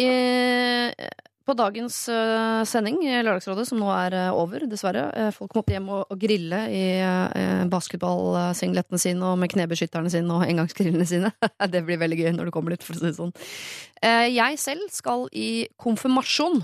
I, 0.00 0.90
på 1.42 1.54
dagens 1.58 1.96
eh, 2.08 2.62
sending 2.68 3.00
i 3.02 3.14
Lørdagsrådet, 3.18 3.64
som 3.66 3.80
nå 3.82 3.88
er 3.94 4.14
eh, 4.14 4.36
over, 4.36 4.62
dessverre. 4.70 5.08
eh, 5.18 5.30
folk 5.34 5.56
måtte 5.58 5.74
hjem 5.74 5.88
og, 5.90 6.04
og 6.12 6.20
grille 6.20 6.60
i 6.70 6.84
basketballsingletene 7.72 9.00
sine 9.02 9.32
og 9.32 9.40
med 9.42 9.50
knebeskytterne 9.52 10.12
sine 10.12 10.36
og 10.36 10.46
engangsgrillene 10.46 11.06
sine. 11.08 11.32
det 11.74 11.82
blir 11.86 12.00
veldig 12.00 12.20
gøy 12.20 12.30
når 12.36 12.48
du 12.48 12.54
kommer 12.54 12.76
dit, 12.76 12.86
for 12.86 12.94
å 12.94 13.00
si 13.00 13.08
det 13.08 13.18
sånn. 13.18 13.34
Jeg 14.02 14.58
selv 14.62 14.88
skal 14.94 15.26
i 15.34 15.66
konfirmasjon 15.80 16.62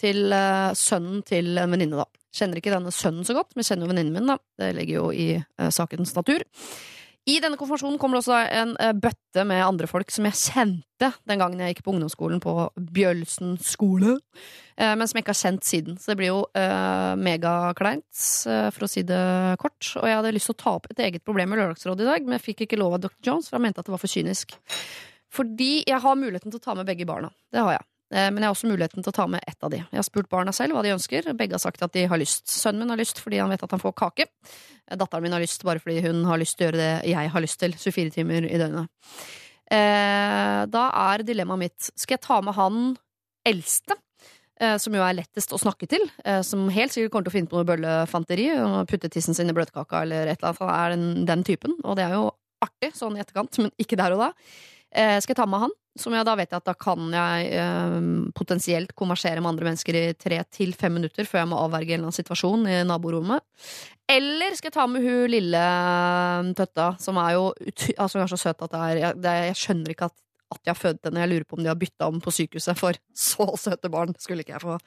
til 0.00 0.32
sønnen 0.78 1.24
til 1.26 1.58
en 1.60 1.74
venninne, 1.74 2.04
da. 2.04 2.06
Kjenner 2.36 2.60
ikke 2.60 2.72
denne 2.72 2.92
sønnen 2.94 3.26
så 3.26 3.34
godt, 3.36 3.56
men 3.56 3.66
kjenner 3.66 3.88
jo 3.88 3.90
venninnen 3.90 4.14
min, 4.14 4.30
da. 4.30 4.38
Det 4.60 4.70
ligger 4.76 5.00
jo 5.00 5.10
i 5.10 5.28
sakens 5.74 6.14
natur. 6.16 6.44
I 7.28 7.36
denne 7.42 7.58
konfirmasjonen 7.60 7.98
kommer 8.00 8.16
det 8.16 8.22
også 8.22 8.36
en 8.56 8.70
eh, 8.80 8.94
bøtte 8.96 9.42
med 9.46 9.60
andre 9.62 9.88
folk 9.90 10.08
som 10.12 10.24
jeg 10.24 10.38
kjente 10.40 11.10
den 11.28 11.40
gangen 11.40 11.60
jeg 11.60 11.74
gikk 11.74 11.82
på 11.84 11.92
ungdomsskolen 11.92 12.40
på 12.40 12.54
Bjølsen 12.96 13.58
skole, 13.60 14.16
eh, 14.80 14.94
men 14.94 15.04
som 15.04 15.18
jeg 15.18 15.26
ikke 15.26 15.34
har 15.34 15.40
kjent 15.42 15.68
siden. 15.68 15.98
Så 16.00 16.12
det 16.12 16.16
blir 16.20 16.32
jo 16.32 16.40
uh, 16.56 17.12
megakleint, 17.20 18.08
for 18.72 18.86
å 18.86 18.90
si 18.90 19.04
det 19.06 19.20
kort. 19.60 19.92
Og 20.00 20.08
jeg 20.08 20.16
hadde 20.16 20.34
lyst 20.36 20.50
til 20.50 20.56
å 20.56 20.62
ta 20.64 20.74
opp 20.78 20.88
et 20.90 21.04
eget 21.06 21.24
problem 21.26 21.54
i 21.54 21.60
Lørdagsrådet 21.60 22.06
i 22.06 22.10
dag, 22.10 22.26
men 22.26 22.38
jeg 22.38 22.46
fikk 22.48 22.66
ikke 22.66 22.80
lov 22.80 22.96
av 22.96 23.04
Dr. 23.04 23.20
Jones, 23.28 23.50
for 23.50 23.60
han 23.60 23.68
mente 23.68 23.84
at 23.84 23.88
det 23.88 23.94
var 23.94 24.02
for 24.02 24.12
kynisk. 24.12 24.56
Fordi 25.30 25.72
jeg 25.86 26.02
har 26.02 26.18
muligheten 26.18 26.50
til 26.50 26.60
å 26.60 26.64
ta 26.64 26.76
med 26.78 26.88
begge 26.88 27.06
barna. 27.08 27.30
Det 27.52 27.62
har 27.62 27.76
jeg. 27.78 27.88
Eh, 28.12 28.30
Men 28.30 28.42
jeg 28.42 28.48
har 28.48 28.54
også 28.56 28.70
muligheten 28.70 29.04
til 29.04 29.12
å 29.12 29.16
ta 29.16 29.26
med 29.30 29.44
ett 29.46 29.62
av 29.62 29.70
de. 29.70 29.78
Jeg 29.78 29.98
har 30.00 30.06
spurt 30.06 30.28
barna 30.28 30.52
selv 30.52 30.74
hva 30.74 30.82
de 30.82 30.94
ønsker. 30.94 31.30
Begge 31.38 31.54
har 31.54 31.62
sagt 31.62 31.82
at 31.82 31.92
de 31.94 32.06
har 32.10 32.18
lyst. 32.18 32.46
Sønnen 32.50 32.82
min 32.84 32.90
har 32.90 32.98
lyst 33.00 33.20
fordi 33.22 33.38
han 33.38 33.50
vet 33.52 33.62
at 33.62 33.70
han 33.70 33.82
får 33.82 33.94
kake. 34.00 34.26
Eh, 34.90 34.96
Datteren 34.98 35.22
min 35.22 35.32
har 35.36 35.42
lyst 35.42 35.62
bare 35.66 35.82
fordi 35.82 36.00
hun 36.06 36.24
har 36.26 36.38
lyst 36.42 36.58
til 36.58 36.66
å 36.66 36.70
gjøre 36.70 36.82
det 36.82 37.10
jeg 37.12 37.30
har 37.30 37.40
lyst 37.46 37.60
til. 37.62 37.72
24 37.78 38.10
timer 38.18 38.48
i 38.50 38.58
døgnet. 38.60 38.90
Eh, 39.70 40.66
da 40.66 40.84
er 41.14 41.22
dilemmaet 41.22 41.62
mitt 41.62 41.90
Skal 41.94 42.16
jeg 42.16 42.24
ta 42.26 42.40
med 42.42 42.54
han 42.58 42.96
eldste? 43.46 43.96
Som 44.60 44.92
jo 44.92 45.00
er 45.00 45.14
lettest 45.16 45.54
å 45.56 45.58
snakke 45.62 45.86
til. 45.88 46.02
Som 46.44 46.66
helt 46.68 46.92
sikkert 46.92 47.14
kommer 47.14 47.24
til 47.24 47.32
å 47.32 47.36
finne 47.38 47.48
på 47.48 47.56
noe 47.56 47.64
bøllefanteri. 47.64 48.50
Og 48.60 48.90
putte 48.90 49.08
tissen 49.08 49.32
sin 49.32 49.48
i 49.48 49.54
bløtkaka 49.56 50.02
eller 50.02 50.28
et 50.28 50.42
eller 50.42 50.50
annet. 50.50 50.60
Han 50.60 50.74
er 50.74 50.90
den, 50.92 51.24
den 51.30 51.44
typen. 51.48 51.78
Og 51.80 51.96
det 51.96 52.04
er 52.04 52.12
jo 52.18 52.26
artig 52.60 52.90
sånn 52.92 53.16
i 53.16 53.22
etterkant, 53.22 53.56
men 53.62 53.72
ikke 53.80 53.96
der 53.96 54.12
og 54.12 54.20
da. 54.20 54.28
Eh, 54.90 55.18
skal 55.22 55.34
jeg 55.34 55.38
ta 55.38 55.46
med 55.46 55.62
han, 55.64 55.74
som 55.98 56.14
jeg 56.14 56.26
da 56.26 56.34
vet 56.38 56.54
at 56.56 56.66
da 56.66 56.74
kan 56.74 57.12
jeg 57.14 57.50
eh, 57.54 57.98
potensielt 58.36 58.94
konversere 58.98 59.42
med 59.42 59.52
andre 59.52 59.68
mennesker 59.70 59.98
i 59.98 60.06
tre 60.18 60.40
til 60.50 60.74
fem 60.78 60.96
minutter 60.98 61.28
før 61.28 61.44
jeg 61.44 61.50
må 61.52 61.60
avverge 61.62 61.94
en 61.94 62.00
eller 62.00 62.10
annen 62.10 62.18
situasjon 62.18 62.66
i 62.70 62.80
naborommet. 62.88 63.44
Eller 64.10 64.56
skal 64.58 64.72
jeg 64.72 64.78
ta 64.78 64.88
med 64.90 65.06
hun 65.06 65.30
lille 65.30 65.60
eh, 65.60 66.50
tøtta, 66.58 66.94
som 67.02 67.20
er 67.22 67.36
jo 67.38 67.46
altså, 67.96 68.24
er 68.24 68.34
så 68.34 68.40
søt 68.48 68.66
at 68.66 68.74
det 68.74 68.82
er, 68.82 69.04
jeg, 69.04 69.22
det 69.22 69.36
jeg 69.38 69.62
skjønner 69.62 69.94
ikke 69.94 70.10
at 70.10 70.18
at 70.50 70.66
jeg 70.66 70.72
har 70.72 70.78
født 70.78 71.06
henne. 71.06 71.20
Jeg 71.22 71.30
lurer 71.30 71.46
på 71.46 71.56
om 71.58 71.62
de 71.62 71.70
har 71.70 71.78
bytta 71.78 72.08
om 72.10 72.20
på 72.22 72.32
sykehuset, 72.34 72.78
for 72.78 72.96
så 73.28 73.46
søte 73.60 73.90
barn 73.92 74.14
skulle 74.18 74.44
ikke 74.44 74.56
jeg 74.56 74.64
få. 74.64 74.78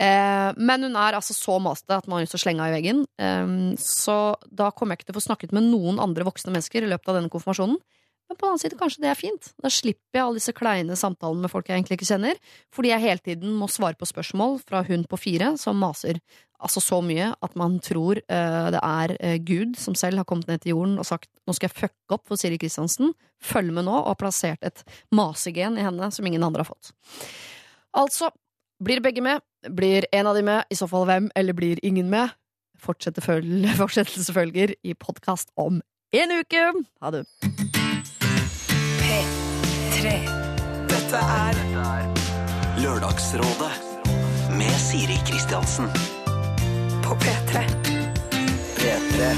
Eh, 0.00 0.50
men 0.56 0.88
hun 0.88 0.96
er 1.00 1.18
altså 1.18 1.36
så 1.36 1.58
maste 1.62 1.98
at 1.98 2.08
man 2.08 2.18
har 2.18 2.24
lyst 2.24 2.36
til 2.36 2.40
å 2.40 2.44
slenge 2.46 2.64
henne 2.64 2.72
i 2.72 2.78
veggen. 2.78 3.04
Eh, 3.20 3.76
så 3.80 4.18
da 4.48 4.70
kommer 4.72 4.94
jeg 4.94 5.02
ikke 5.02 5.12
til 5.12 5.16
å 5.16 5.20
få 5.20 5.26
snakket 5.28 5.52
med 5.56 5.68
noen 5.68 6.00
andre 6.02 6.26
voksne 6.28 6.54
mennesker 6.54 6.86
i 6.86 6.90
løpet 6.92 7.12
av 7.12 7.20
denne 7.20 7.32
konfirmasjonen. 7.32 7.76
Men 8.28 8.38
på 8.38 8.46
den 8.46 8.54
annen 8.54 8.62
side, 8.62 8.78
kanskje 8.80 9.02
det 9.04 9.10
er 9.10 9.18
fint. 9.18 9.50
Da 9.60 9.70
slipper 9.72 10.18
jeg 10.18 10.24
alle 10.24 10.40
disse 10.40 10.54
kleine 10.56 10.96
samtalene 10.96 11.44
med 11.44 11.52
folk 11.52 11.68
jeg 11.68 11.76
egentlig 11.76 11.98
ikke 11.98 12.08
kjenner, 12.08 12.40
fordi 12.72 12.92
jeg 12.94 13.04
hele 13.04 13.24
tiden 13.24 13.52
må 13.58 13.68
svare 13.68 13.98
på 14.00 14.08
spørsmål 14.08 14.58
fra 14.64 14.80
hun 14.88 15.04
på 15.10 15.20
fire 15.20 15.54
som 15.60 15.76
maser 15.82 16.22
altså 16.64 16.80
så 16.80 17.00
mye 17.04 17.30
at 17.44 17.56
man 17.58 17.76
tror 17.84 18.20
uh, 18.22 18.68
det 18.72 18.80
er 18.80 19.14
uh, 19.18 19.36
Gud 19.44 19.74
som 19.80 19.96
selv 19.98 20.20
har 20.20 20.28
kommet 20.28 20.48
ned 20.48 20.62
til 20.62 20.74
jorden 20.74 20.96
og 21.00 21.08
sagt 21.08 21.28
nå 21.44 21.56
skal 21.56 21.68
jeg 21.68 21.76
fucke 21.82 22.16
opp 22.16 22.24
for 22.30 22.40
Siri 22.40 22.58
Kristiansen, 22.60 23.12
følg 23.44 23.74
med 23.74 23.86
nå, 23.88 23.96
og 23.98 24.14
har 24.14 24.20
plassert 24.20 24.64
et 24.64 24.84
masegen 25.14 25.78
i 25.78 25.84
henne 25.84 26.08
som 26.14 26.26
ingen 26.26 26.46
andre 26.46 26.64
har 26.64 26.70
fått. 26.70 26.94
Altså, 27.94 28.30
blir 28.82 29.04
begge 29.04 29.22
med? 29.24 29.44
Blir 29.70 30.08
en 30.12 30.30
av 30.30 30.38
de 30.38 30.46
med? 30.46 30.64
I 30.72 30.78
så 30.78 30.88
fall 30.90 31.06
hvem? 31.10 31.28
Eller 31.36 31.56
blir 31.56 31.82
ingen 31.84 32.08
med? 32.12 32.32
Fortsette 32.80 33.22
fortsettelse 33.82 34.34
følger 34.34 34.74
i 34.82 34.96
podkast 34.96 35.52
om 35.60 35.82
en 36.14 36.36
uke. 36.40 36.66
Ha 37.02 37.14
det. 37.14 37.26
P3. 40.04 40.18
Dette 40.90 41.16
er 41.16 41.58
Lørdagsrådet 42.76 43.70
med 44.52 44.74
Siri 44.76 45.16
Kristiansen. 45.24 45.88
På 47.06 47.16
P3. 47.22 47.62
P3. 48.76 49.30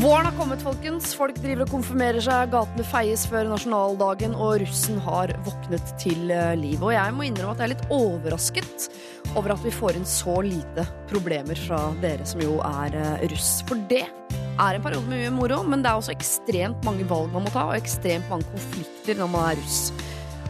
Våren 0.00 0.30
har 0.30 0.32
kommet, 0.38 0.64
folkens. 0.64 1.10
Folk 1.18 1.36
driver 1.42 1.66
og 1.66 1.74
konfirmerer 1.74 2.24
seg, 2.24 2.48
gatene 2.54 2.88
feies 2.88 3.26
før 3.28 3.50
nasjonaldagen, 3.52 4.32
og 4.32 4.62
russen 4.62 4.96
har 5.04 5.34
våknet 5.44 5.92
til 6.00 6.32
eh, 6.32 6.54
liv. 6.56 6.80
Og 6.80 6.96
jeg 6.96 7.12
må 7.12 7.28
innrømme 7.28 7.58
at 7.58 7.60
jeg 7.60 7.68
er 7.68 7.74
litt 7.74 7.88
overrasket 7.92 8.88
over 9.34 9.58
at 9.58 9.66
vi 9.66 9.76
får 9.76 10.00
inn 10.00 10.08
så 10.08 10.40
lite 10.40 10.88
problemer 11.12 11.66
fra 11.68 11.90
dere 12.00 12.24
som 12.24 12.40
jo 12.40 12.62
er 12.64 12.96
eh, 12.96 13.28
russ. 13.34 13.58
For 13.68 13.88
det 13.92 14.06
er 14.58 14.76
en 14.76 14.82
periode 14.82 15.06
med 15.06 15.22
mye 15.22 15.34
moro, 15.34 15.62
men 15.62 15.82
det 15.84 15.90
er 15.90 16.00
også 16.00 16.14
ekstremt 16.14 16.86
mange 16.86 17.06
valg 17.08 17.30
man 17.34 17.46
må 17.46 17.52
ta, 17.54 17.68
og 17.70 17.78
ekstremt 17.78 18.28
mange 18.30 18.48
konflikter 18.50 19.18
når 19.18 19.30
man 19.34 19.52
er 19.52 19.60
russ. 19.62 19.92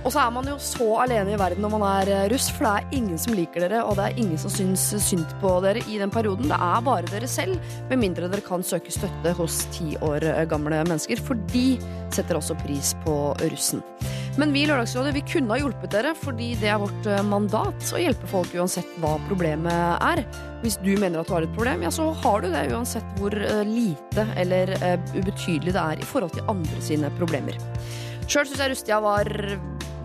Og 0.08 0.12
så 0.14 0.22
er 0.22 0.30
man 0.32 0.46
jo 0.48 0.54
så 0.56 0.86
alene 1.02 1.34
i 1.34 1.36
verden 1.36 1.60
når 1.60 1.72
man 1.74 1.82
er 1.84 2.08
eh, 2.08 2.26
russ, 2.32 2.46
for 2.56 2.64
det 2.64 2.70
er 2.78 2.94
ingen 2.96 3.18
som 3.20 3.34
liker 3.36 3.60
dere, 3.60 3.82
og 3.84 3.98
det 3.98 4.06
er 4.06 4.20
ingen 4.22 4.40
som 4.40 4.48
syns 4.48 4.86
synd 5.04 5.34
på 5.42 5.50
dere 5.60 5.82
i 5.84 5.98
den 6.00 6.08
perioden. 6.08 6.48
Det 6.48 6.56
er 6.56 6.86
bare 6.86 7.10
dere 7.10 7.28
selv, 7.28 7.58
med 7.90 8.00
mindre 8.00 8.30
dere 8.32 8.40
kan 8.46 8.64
søke 8.64 8.94
støtte 8.94 9.34
hos 9.36 9.58
ti 9.76 9.98
år 10.00 10.24
eh, 10.24 10.46
gamle 10.48 10.80
mennesker, 10.88 11.20
for 11.20 11.36
de 11.52 11.66
setter 12.08 12.40
også 12.40 12.56
pris 12.62 12.94
på 13.04 13.18
russen. 13.52 13.84
Men 14.40 14.54
vi 14.56 14.62
i 14.64 14.70
Lørdagsrådet 14.70 15.12
vi 15.18 15.26
kunne 15.28 15.52
ha 15.52 15.60
hjulpet 15.60 15.92
dere, 15.92 16.16
fordi 16.16 16.54
det 16.56 16.72
er 16.72 16.80
vårt 16.80 17.12
eh, 17.12 17.24
mandat 17.28 17.92
å 17.92 18.00
hjelpe 18.00 18.32
folk 18.32 18.56
uansett 18.56 18.98
hva 19.04 19.18
problemet 19.28 20.08
er. 20.08 20.24
Hvis 20.64 20.80
du 20.80 20.94
mener 20.96 21.20
at 21.20 21.28
du 21.28 21.36
har 21.36 21.44
et 21.44 21.56
problem, 21.58 21.84
ja, 21.84 21.92
så 21.92 22.14
har 22.24 22.40
du 22.40 22.48
det 22.54 22.70
uansett 22.72 23.18
hvor 23.20 23.36
lite 23.68 24.24
eller 24.40 24.72
ubetydelig 25.12 25.76
det 25.76 25.84
er 25.84 26.00
i 26.00 26.12
forhold 26.16 26.32
til 26.32 26.48
andre 26.48 26.80
sine 26.80 27.12
problemer. 27.20 27.60
Sjøl 28.24 28.48
syns 28.48 28.60
jeg 28.60 28.72
Rustia 28.72 29.04
var 29.04 29.28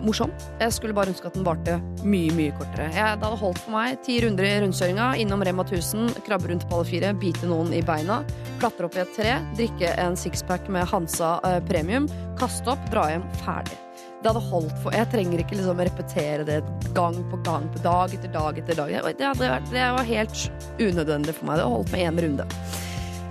morsom. 0.06 0.32
Jeg 0.60 0.74
skulle 0.76 0.96
bare 0.96 1.12
ønske 1.12 1.28
at 1.28 1.36
den 1.36 1.46
varte 1.46 1.78
mye, 2.02 2.32
mye 2.36 2.54
kortere. 2.58 2.88
Jeg, 2.94 3.18
det 3.18 3.26
hadde 3.26 3.40
holdt 3.40 3.62
for 3.64 3.74
meg 3.74 4.00
ti 4.06 4.18
runder 4.24 4.48
i 4.48 4.52
rundkjøringa, 4.64 5.08
innom 5.22 5.44
Rema 5.46 5.64
1000, 5.66 6.18
krabbe 6.26 6.50
rundt 6.50 6.66
på 6.68 6.78
alle 6.78 6.88
fire, 6.88 7.14
bite 7.20 7.48
noen 7.50 7.72
i 7.76 7.82
beina, 7.84 8.20
klatre 8.62 8.88
opp 8.88 8.98
i 8.98 9.02
et 9.04 9.16
tre, 9.16 9.38
drikke 9.58 9.94
en 10.02 10.18
sixpack 10.18 10.68
med 10.72 10.86
Hansa 10.92 11.38
eh, 11.48 11.58
premium, 11.68 12.08
kaste 12.40 12.74
opp, 12.74 12.84
dra 12.92 13.08
hjem, 13.12 13.26
ferdig. 13.44 13.80
Det 14.24 14.30
hadde 14.32 14.40
holdt 14.48 14.78
for 14.80 14.94
Jeg 14.96 15.04
trenger 15.12 15.40
ikke 15.42 15.58
liksom 15.58 15.80
repetere 15.84 16.46
det 16.48 16.62
gang 16.96 17.18
på 17.28 17.40
gang, 17.44 17.66
på 17.74 17.82
dag 17.84 18.14
etter 18.16 18.32
dag 18.32 18.60
etter 18.62 18.78
dag. 18.78 18.94
Det, 19.18 19.32
vært, 19.42 19.68
det 19.68 19.90
var 19.98 20.08
helt 20.08 20.46
unødvendig 20.80 21.34
for 21.36 21.50
meg. 21.50 21.60
Det 21.60 21.66
holdt 21.74 21.92
med 21.92 22.06
én 22.06 22.22
runde. 22.24 22.48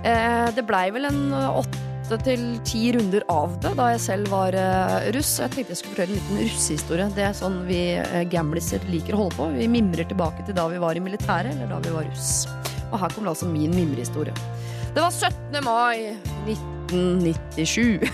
Eh, 0.06 0.46
det 0.54 0.64
blei 0.68 0.84
vel 0.94 1.08
en 1.10 1.24
åtte 1.34 1.93
til 2.24 2.42
ti 2.66 2.82
runder 2.94 3.24
av 3.32 3.54
det 3.62 3.72
da 3.78 3.88
jeg 3.94 4.02
selv 4.04 4.30
var 4.32 4.56
eh, 4.58 5.08
russ. 5.16 5.38
Jeg 5.40 5.52
tenkte 5.54 5.74
jeg 5.74 5.80
skulle 5.80 5.94
fortelle 5.94 6.14
en 6.14 6.20
liten 6.20 6.42
russehistorie. 6.42 7.08
Det 7.16 7.24
er 7.26 7.38
sånn 7.38 7.62
vi 7.68 7.80
eh, 8.00 8.20
gamliser 8.30 8.84
liker 8.90 9.16
å 9.16 9.24
holde 9.24 9.38
på. 9.38 9.48
Vi 9.56 9.70
mimrer 9.72 10.08
tilbake 10.10 10.44
til 10.46 10.56
da 10.56 10.68
vi 10.70 10.82
var 10.82 10.98
i 10.98 11.02
militæret, 11.04 11.54
eller 11.56 11.72
da 11.72 11.80
vi 11.84 11.94
var 11.94 12.06
russ. 12.10 12.44
Og 12.90 13.00
her 13.00 13.14
kommer 13.14 13.32
altså 13.32 13.48
min 13.50 13.74
mimrehistorie. 13.74 14.34
Det 14.94 15.02
var 15.02 15.10
17. 15.10 15.64
mai 15.64 16.14
1997. 16.46 18.04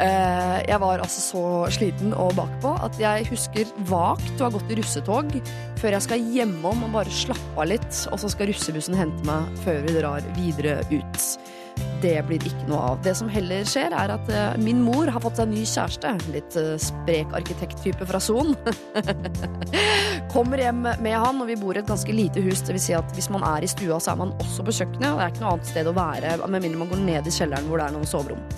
Eh, 0.00 0.58
jeg 0.64 0.80
var 0.80 1.02
altså 1.04 1.20
så 1.20 1.40
sliten 1.76 2.14
og 2.16 2.30
bakpå 2.38 2.70
at 2.86 2.94
jeg 2.96 3.26
husker 3.28 3.68
vagt 3.90 4.40
å 4.40 4.46
ha 4.46 4.54
gått 4.54 4.70
i 4.72 4.78
russetog 4.78 5.34
før 5.76 5.92
jeg 5.92 6.06
skal 6.06 6.24
hjemom 6.32 6.86
og 6.86 6.94
bare 6.94 7.12
slappe 7.12 7.60
av 7.60 7.68
litt, 7.68 7.98
og 8.08 8.16
så 8.22 8.30
skal 8.32 8.48
russebussen 8.48 8.96
hente 8.96 9.20
meg 9.28 9.60
før 9.60 9.84
vi 9.84 9.98
drar 9.98 10.24
videre 10.38 10.78
ut. 10.88 11.28
Det 12.00 12.16
blir 12.28 12.44
ikke 12.48 12.68
noe 12.70 12.80
av. 12.92 13.00
Det 13.04 13.12
som 13.18 13.28
heller 13.28 13.66
skjer, 13.68 13.92
er 13.92 14.12
at 14.14 14.30
eh, 14.32 14.58
min 14.62 14.80
mor 14.84 15.10
har 15.12 15.22
fått 15.22 15.40
seg 15.40 15.50
ny 15.50 15.64
kjæreste. 15.68 16.12
Litt 16.32 16.56
eh, 16.60 16.76
sprek 16.80 17.34
arkitekttype 17.36 18.08
fra 18.08 18.20
Son. 18.22 18.54
Kommer 20.34 20.62
hjem 20.62 20.86
med 20.86 21.12
han, 21.12 21.42
og 21.42 21.50
vi 21.50 21.58
bor 21.60 21.76
i 21.76 21.82
et 21.82 21.90
ganske 21.90 22.14
lite 22.14 22.44
hus. 22.44 22.64
Det 22.64 22.76
vil 22.76 22.84
si 22.86 22.96
at 22.96 23.16
hvis 23.16 23.28
man 23.34 23.44
er 23.46 23.66
i 23.66 23.70
stua, 23.70 24.00
så 24.00 24.14
er 24.14 24.22
man 24.22 24.32
også 24.40 24.64
på 24.64 24.78
kjøkkenet. 24.80 25.10
Det 25.10 25.26
er 25.26 25.34
ikke 25.34 25.44
noe 25.44 25.52
annet 25.56 25.74
sted 25.74 25.90
å 25.90 25.98
være, 25.98 26.38
med 26.46 26.64
mindre 26.64 26.84
man 26.84 26.94
går 26.94 27.04
ned 27.04 27.28
i 27.28 27.36
kjelleren 27.36 27.68
hvor 27.68 27.82
det 27.82 27.90
er 27.90 27.98
noen 27.98 28.08
soverom. 28.08 28.48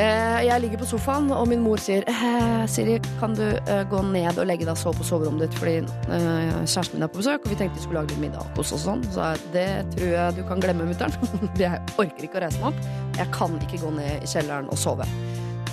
Eh, 0.00 0.38
jeg 0.46 0.62
ligger 0.62 0.80
på 0.80 0.86
sofaen, 0.88 1.26
og 1.36 1.44
min 1.50 1.60
mor 1.60 1.80
sier 1.80 2.06
eh, 2.08 2.62
Siri, 2.70 2.96
kan 3.20 3.34
du 3.36 3.44
eh, 3.44 3.82
gå 3.90 4.00
ned 4.08 4.38
og 4.40 4.48
legge 4.48 4.64
deg 4.64 4.72
og 4.72 4.80
sove 4.80 5.02
på 5.02 5.04
soverommet 5.04 5.44
ditt 5.44 5.58
fordi 5.58 5.74
kjæresten 6.08 6.96
min 6.96 7.04
er 7.04 7.12
på 7.12 7.20
besøk, 7.20 7.44
og 7.44 7.52
vi 7.52 7.58
tenkte 7.60 7.76
vi 7.76 7.84
skulle 7.84 8.00
lage 8.00 8.14
litt 8.14 8.22
middag 8.24 8.56
hos 8.56 8.72
oss 8.72 8.86
og 8.86 8.86
sånn. 8.86 9.04
Så 9.12 9.28
det 9.52 9.68
tror 9.92 10.14
jeg 10.14 10.38
du 10.38 10.42
kan 10.48 10.64
glemme, 10.64 10.88
mutter'n. 10.88 11.12
jeg 11.60 11.82
orker 12.00 12.24
ikke 12.24 12.40
å 12.40 12.44
reise 12.46 12.62
meg 12.62 12.72
opp. 12.72 12.90
Jeg 13.20 13.28
kan 13.36 13.60
ikke 13.60 13.82
gå 13.84 13.92
ned 13.98 14.24
i 14.24 14.32
kjelleren 14.32 14.72
og 14.72 14.80
sove. 14.80 15.08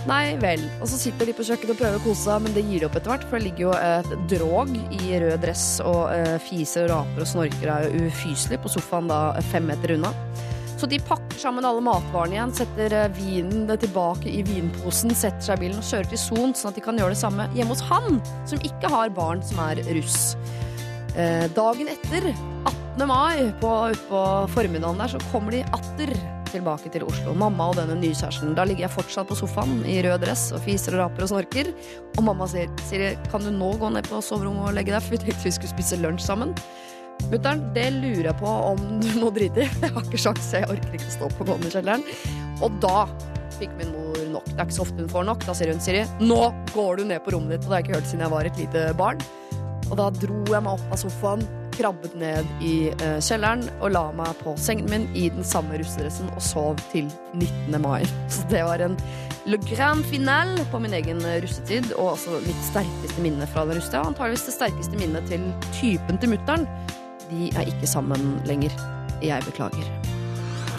Nei 0.10 0.36
vel. 0.42 0.62
Og 0.80 0.92
så 0.92 1.00
sitter 1.00 1.30
de 1.30 1.36
på 1.38 1.45
kjøkkenet 1.48 1.75
og 1.75 1.80
prøver 1.80 2.00
å 2.01 2.04
kose 2.04 2.25
seg, 2.25 2.44
men 2.44 2.56
det 2.56 2.68
gir 2.68 2.83
de 2.83 2.89
opp 2.89 3.00
etter 3.00 3.13
hvert, 3.13 3.25
for 3.30 3.39
det 3.39 3.48
ligger 3.48 3.69
jo 3.69 3.74
et 3.80 4.13
drog 4.36 4.75
i 5.00 5.19
rød 5.24 5.44
dress 5.48 5.66
og 5.86 6.39
fiser 6.44 6.88
og 6.88 6.92
raper 6.92 7.24
og 7.24 7.31
snorker 7.38 7.71
er 7.71 8.00
ufyselig 8.07 8.60
på 8.63 8.71
sofaen 8.75 9.12
da 9.12 9.21
fem 9.54 9.69
meter 9.71 9.95
unna. 9.95 10.12
Så 10.79 10.87
de 10.87 10.99
pakker 11.03 11.35
sammen 11.41 11.65
alle 11.67 11.83
matvarene 11.83 12.37
igjen, 12.37 12.55
setter 12.55 12.93
eh, 12.95 13.09
vinen 13.17 13.67
tilbake 13.67 14.31
i 14.31 14.45
vinposen, 14.47 15.11
setter 15.11 15.43
seg 15.43 15.59
i 15.59 15.65
bilen 15.65 15.81
og 15.81 15.83
kjører 15.83 16.07
til 16.07 16.21
Son, 16.21 16.55
sånn 16.55 16.71
at 16.71 16.79
de 16.79 16.83
kan 16.85 16.99
gjøre 16.99 17.11
det 17.17 17.19
samme 17.19 17.49
hjemme 17.51 17.75
hos 17.75 17.83
han, 17.89 18.21
som 18.47 18.63
ikke 18.63 18.91
har 18.93 19.11
barn 19.11 19.43
som 19.43 19.59
er 19.65 19.83
russ. 19.97 20.37
Eh, 21.19 21.49
dagen 21.51 21.91
etter, 21.91 22.29
18. 22.63 23.07
mai, 23.11 23.49
på, 23.59 23.75
utpå 23.91 24.25
formiddagen 24.55 25.03
der, 25.03 25.11
så 25.11 25.23
kommer 25.33 25.57
de 25.57 25.65
atter 25.75 26.15
tilbake 26.49 26.89
til 26.93 27.03
Oslo. 27.05 27.35
Mamma 27.37 27.69
og 27.73 27.77
denne 27.77 27.99
nykjæresten. 27.99 28.55
Da 28.57 28.63
ligger 28.65 28.87
jeg 28.87 28.95
fortsatt 28.95 29.27
på 29.29 29.37
sofaen 29.37 29.83
i 29.83 29.99
rød 30.05 30.23
dress 30.23 30.47
og 30.55 30.63
fiser 30.63 30.95
og 30.95 31.03
raper 31.03 31.27
og 31.27 31.33
snorker. 31.33 31.73
Og 32.15 32.23
mamma 32.25 32.47
sier 32.49 32.71
Siri, 32.87 33.11
kan 33.29 33.43
du 33.43 33.51
nå 33.53 33.73
gå 33.81 33.91
ned 33.93 34.07
på 34.09 34.23
soverommet 34.25 34.71
og 34.71 34.77
legge 34.79 34.95
deg, 34.95 35.03
for 35.03 35.17
vi 35.17 35.21
tenkte 35.25 35.45
vi 35.45 35.57
skulle 35.57 35.75
spise 35.75 35.99
lunsj 36.01 36.25
sammen. 36.25 36.55
Mutter'n, 37.30 37.66
det 37.75 37.89
lurer 37.98 38.30
jeg 38.31 38.38
på 38.39 38.54
om 38.71 38.80
du 39.04 39.10
må 39.21 39.30
drite 39.36 39.66
i. 39.66 39.68
Jeg 39.83 39.94
har 39.95 40.06
ikke 40.07 40.21
sjans, 40.21 40.48
jeg 40.56 40.69
orker 40.71 40.95
ikke 40.98 41.12
å 41.12 41.18
stå 41.18 41.30
på 41.38 41.45
gående 41.50 41.69
i 41.69 41.75
kjelleren. 41.75 42.06
Og 42.66 42.80
da 42.83 43.06
fikk 43.60 43.75
min 43.80 43.92
mor 43.94 44.18
nok. 44.33 44.48
Det 44.50 44.57
er 44.57 44.66
ikke 44.66 44.77
så 44.80 44.86
ofte 44.88 45.04
hun 45.04 45.12
får 45.12 45.27
nok. 45.30 45.45
Da 45.48 45.56
sier 45.57 45.71
hun 45.74 45.83
Siri, 45.83 46.04
nå 46.24 46.42
går 46.74 47.00
du 47.00 47.07
ned 47.12 47.24
på 47.25 47.36
rommet 47.36 47.57
ditt. 47.57 47.68
Og 47.68 47.69
det 47.69 47.75
har 47.75 47.83
jeg 47.83 47.89
ikke 47.89 48.00
hørt 48.00 48.10
siden 48.12 48.25
jeg 48.25 48.36
var 48.36 48.50
et 48.50 48.60
lite 48.62 48.86
barn. 49.00 49.24
Og 49.89 49.95
da 50.00 50.10
dro 50.13 50.44
jeg 50.48 50.66
meg 50.66 50.75
opp 50.75 50.94
av 50.94 51.01
sofaen, 51.01 51.48
krabbet 51.80 52.16
ned 52.19 52.48
i 52.66 52.74
eh, 52.92 53.18
kjelleren 53.24 53.63
og 53.80 53.94
la 53.95 54.10
meg 54.16 54.36
på 54.44 54.54
sengen 54.60 54.89
min 54.92 55.07
i 55.16 55.30
den 55.31 55.45
samme 55.48 55.80
russedressen 55.80 56.27
og 56.33 56.44
sov 56.44 56.81
til 56.92 57.07
19. 57.38 57.80
mai. 57.81 58.04
Så 58.33 58.44
det 58.51 58.66
var 58.68 58.83
en 58.83 58.98
le 59.50 59.57
grand 59.63 60.04
finale 60.06 60.66
på 60.71 60.81
min 60.83 60.94
egen 60.98 61.24
eh, 61.25 61.39
russetid, 61.44 61.94
og 61.95 62.16
også 62.16 62.42
mitt 62.45 62.63
sterkeste 62.68 63.24
minne 63.24 63.48
fra 63.50 63.66
den 63.68 63.80
russetida. 63.80 64.04
Antageligvis 64.12 64.50
det 64.50 64.57
sterkeste 64.57 65.00
minnet 65.00 65.30
til 65.31 65.45
typen 65.80 66.19
til 66.21 66.36
mutter'n. 66.36 66.68
De 67.29 67.51
er 67.53 67.67
ikke 67.69 67.85
sammen 67.85 68.39
lenger. 68.49 68.73
Jeg 69.21 69.43
beklager. 69.45 69.85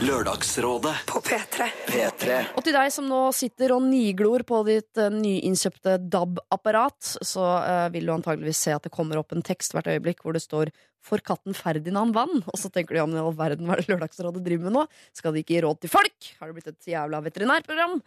Lørdagsrådet 0.00 0.94
På 1.06 1.20
P3. 1.22 1.66
P3 1.86 2.38
Og 2.56 2.64
til 2.64 2.74
deg 2.74 2.88
som 2.90 3.04
nå 3.06 3.18
sitter 3.36 3.74
og 3.74 3.84
niglor 3.84 4.42
på 4.48 4.62
ditt 4.66 4.98
eh, 4.98 5.12
nyinnkjøpte 5.12 5.98
DAB-apparat, 6.10 7.12
så 7.20 7.44
eh, 7.60 7.84
vil 7.94 8.08
du 8.08 8.14
antageligvis 8.14 8.62
se 8.64 8.74
at 8.74 8.88
det 8.88 8.94
kommer 8.94 9.20
opp 9.20 9.36
en 9.36 9.44
tekst 9.46 9.76
hvert 9.76 9.92
øyeblikk 9.92 10.24
hvor 10.24 10.34
det 10.34 10.42
står 10.42 10.72
'For 11.04 11.22
katten 11.22 11.54
Ferdinand 11.54 12.16
vann'. 12.16 12.42
Og 12.42 12.58
så 12.58 12.72
tenker 12.72 12.96
du 12.96 13.00
ja, 13.02 13.06
men 13.06 13.20
i 13.20 13.22
all 13.22 13.36
verden, 13.36 13.68
hva 13.68 13.76
er 13.76 13.84
det 13.84 13.92
Lørdagsrådet 13.92 14.42
driver 14.42 14.66
med 14.66 14.78
nå? 14.80 14.86
Skal 15.14 15.36
de 15.36 15.44
ikke 15.44 15.54
gi 15.54 15.64
råd 15.68 15.80
til 15.84 15.92
folk? 15.92 16.32
Har 16.40 16.48
det 16.48 16.58
blitt 16.58 16.72
et 16.74 16.92
jævla 16.96 17.22
veterinærprogram? 17.28 18.00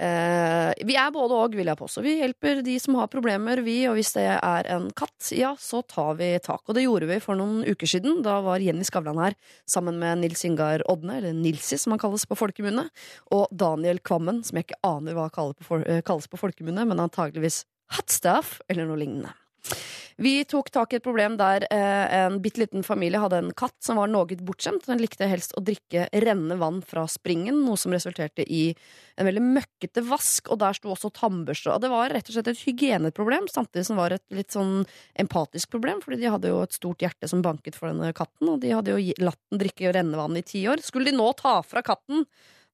Eh, 0.00 0.70
vi 0.88 0.94
er 0.96 1.10
både 1.12 1.36
og, 1.36 1.54
vil 1.58 1.68
jeg 1.68 1.76
påstå. 1.76 2.02
Vi 2.06 2.14
hjelper 2.22 2.62
de 2.64 2.76
som 2.80 2.96
har 2.96 3.10
problemer, 3.12 3.60
vi. 3.66 3.82
Og 3.90 3.98
hvis 3.98 4.14
det 4.16 4.24
er 4.32 4.68
en 4.72 4.88
katt, 4.96 5.32
ja, 5.36 5.52
så 5.60 5.82
tar 5.84 6.16
vi 6.20 6.32
tak. 6.44 6.62
Og 6.64 6.76
det 6.76 6.86
gjorde 6.86 7.10
vi 7.10 7.18
for 7.20 7.36
noen 7.36 7.60
uker 7.68 7.90
siden. 7.90 8.22
Da 8.24 8.38
var 8.44 8.64
Jenny 8.64 8.86
Skavlan 8.86 9.20
her 9.20 9.36
sammen 9.68 10.00
med 10.00 10.22
Nils 10.22 10.44
Ingar 10.48 10.86
Odne, 10.90 11.18
eller 11.20 11.36
Nilsi 11.36 11.76
som 11.80 11.92
han 11.94 12.00
kalles 12.00 12.24
på 12.28 12.38
folkemunne, 12.38 12.86
og 13.36 13.52
Daniel 13.52 14.00
Kvammen, 14.00 14.40
som 14.46 14.56
jeg 14.56 14.70
ikke 14.70 14.80
aner 14.88 15.18
hva 15.18 15.28
kaller 15.34 15.58
på 15.60 15.82
eh, 15.84 16.00
kalles 16.06 16.30
på 16.30 16.40
folkemunne, 16.40 16.88
men 16.88 17.04
antageligvis 17.04 17.66
hot 17.98 18.08
stuff, 18.14 18.56
eller 18.70 18.88
noe 18.88 19.02
lignende. 19.02 19.34
Vi 20.20 20.44
tok 20.44 20.68
tak 20.70 20.92
i 20.92 20.98
et 20.98 21.04
problem 21.04 21.38
der 21.40 21.64
eh, 21.72 22.14
en 22.18 22.34
bitte 22.44 22.60
liten 22.60 22.82
familie 22.84 23.22
hadde 23.22 23.38
en 23.40 23.54
katt 23.56 23.78
som 23.80 23.96
var 23.96 24.10
noe 24.12 24.28
bortskjemt. 24.28 24.84
Den 24.84 25.00
likte 25.00 25.24
helst 25.30 25.54
å 25.56 25.62
drikke 25.64 26.10
rennende 26.12 26.58
vann 26.60 26.82
fra 26.84 27.06
springen, 27.08 27.62
noe 27.64 27.80
som 27.80 27.94
resulterte 27.96 28.44
i 28.44 28.66
en 29.16 29.28
veldig 29.28 29.44
møkkete 29.46 30.04
vask, 30.04 30.50
og 30.52 30.60
der 30.60 30.76
sto 30.76 30.92
også 30.92 31.08
tannbørste. 31.16 31.72
Og 31.72 31.80
det 31.80 31.92
var 31.92 32.12
rett 32.12 32.28
og 32.28 32.36
slett 32.36 32.52
et 32.52 32.60
hygieneproblem, 32.66 33.48
samtidig 33.48 33.86
som 33.88 33.96
det 33.96 34.02
var 34.02 34.16
et 34.18 34.36
litt 34.42 34.52
sånn 34.52 34.74
empatisk 35.24 35.72
problem, 35.72 36.04
fordi 36.04 36.20
de 36.20 36.34
hadde 36.36 36.52
jo 36.52 36.60
et 36.66 36.76
stort 36.76 37.06
hjerte 37.06 37.32
som 37.32 37.40
banket 37.46 37.80
for 37.80 37.88
denne 37.88 38.12
katten, 38.12 38.52
og 38.52 38.60
de 38.60 38.74
hadde 38.76 38.92
jo 38.92 39.24
latt 39.24 39.40
den 39.48 39.64
drikke 39.64 39.94
rennende 39.96 40.20
vann 40.20 40.36
i 40.36 40.44
ti 40.44 40.66
år. 40.68 40.84
Skulle 40.84 41.08
de 41.08 41.16
nå 41.16 41.32
ta 41.40 41.62
fra 41.64 41.80
katten 41.86 42.26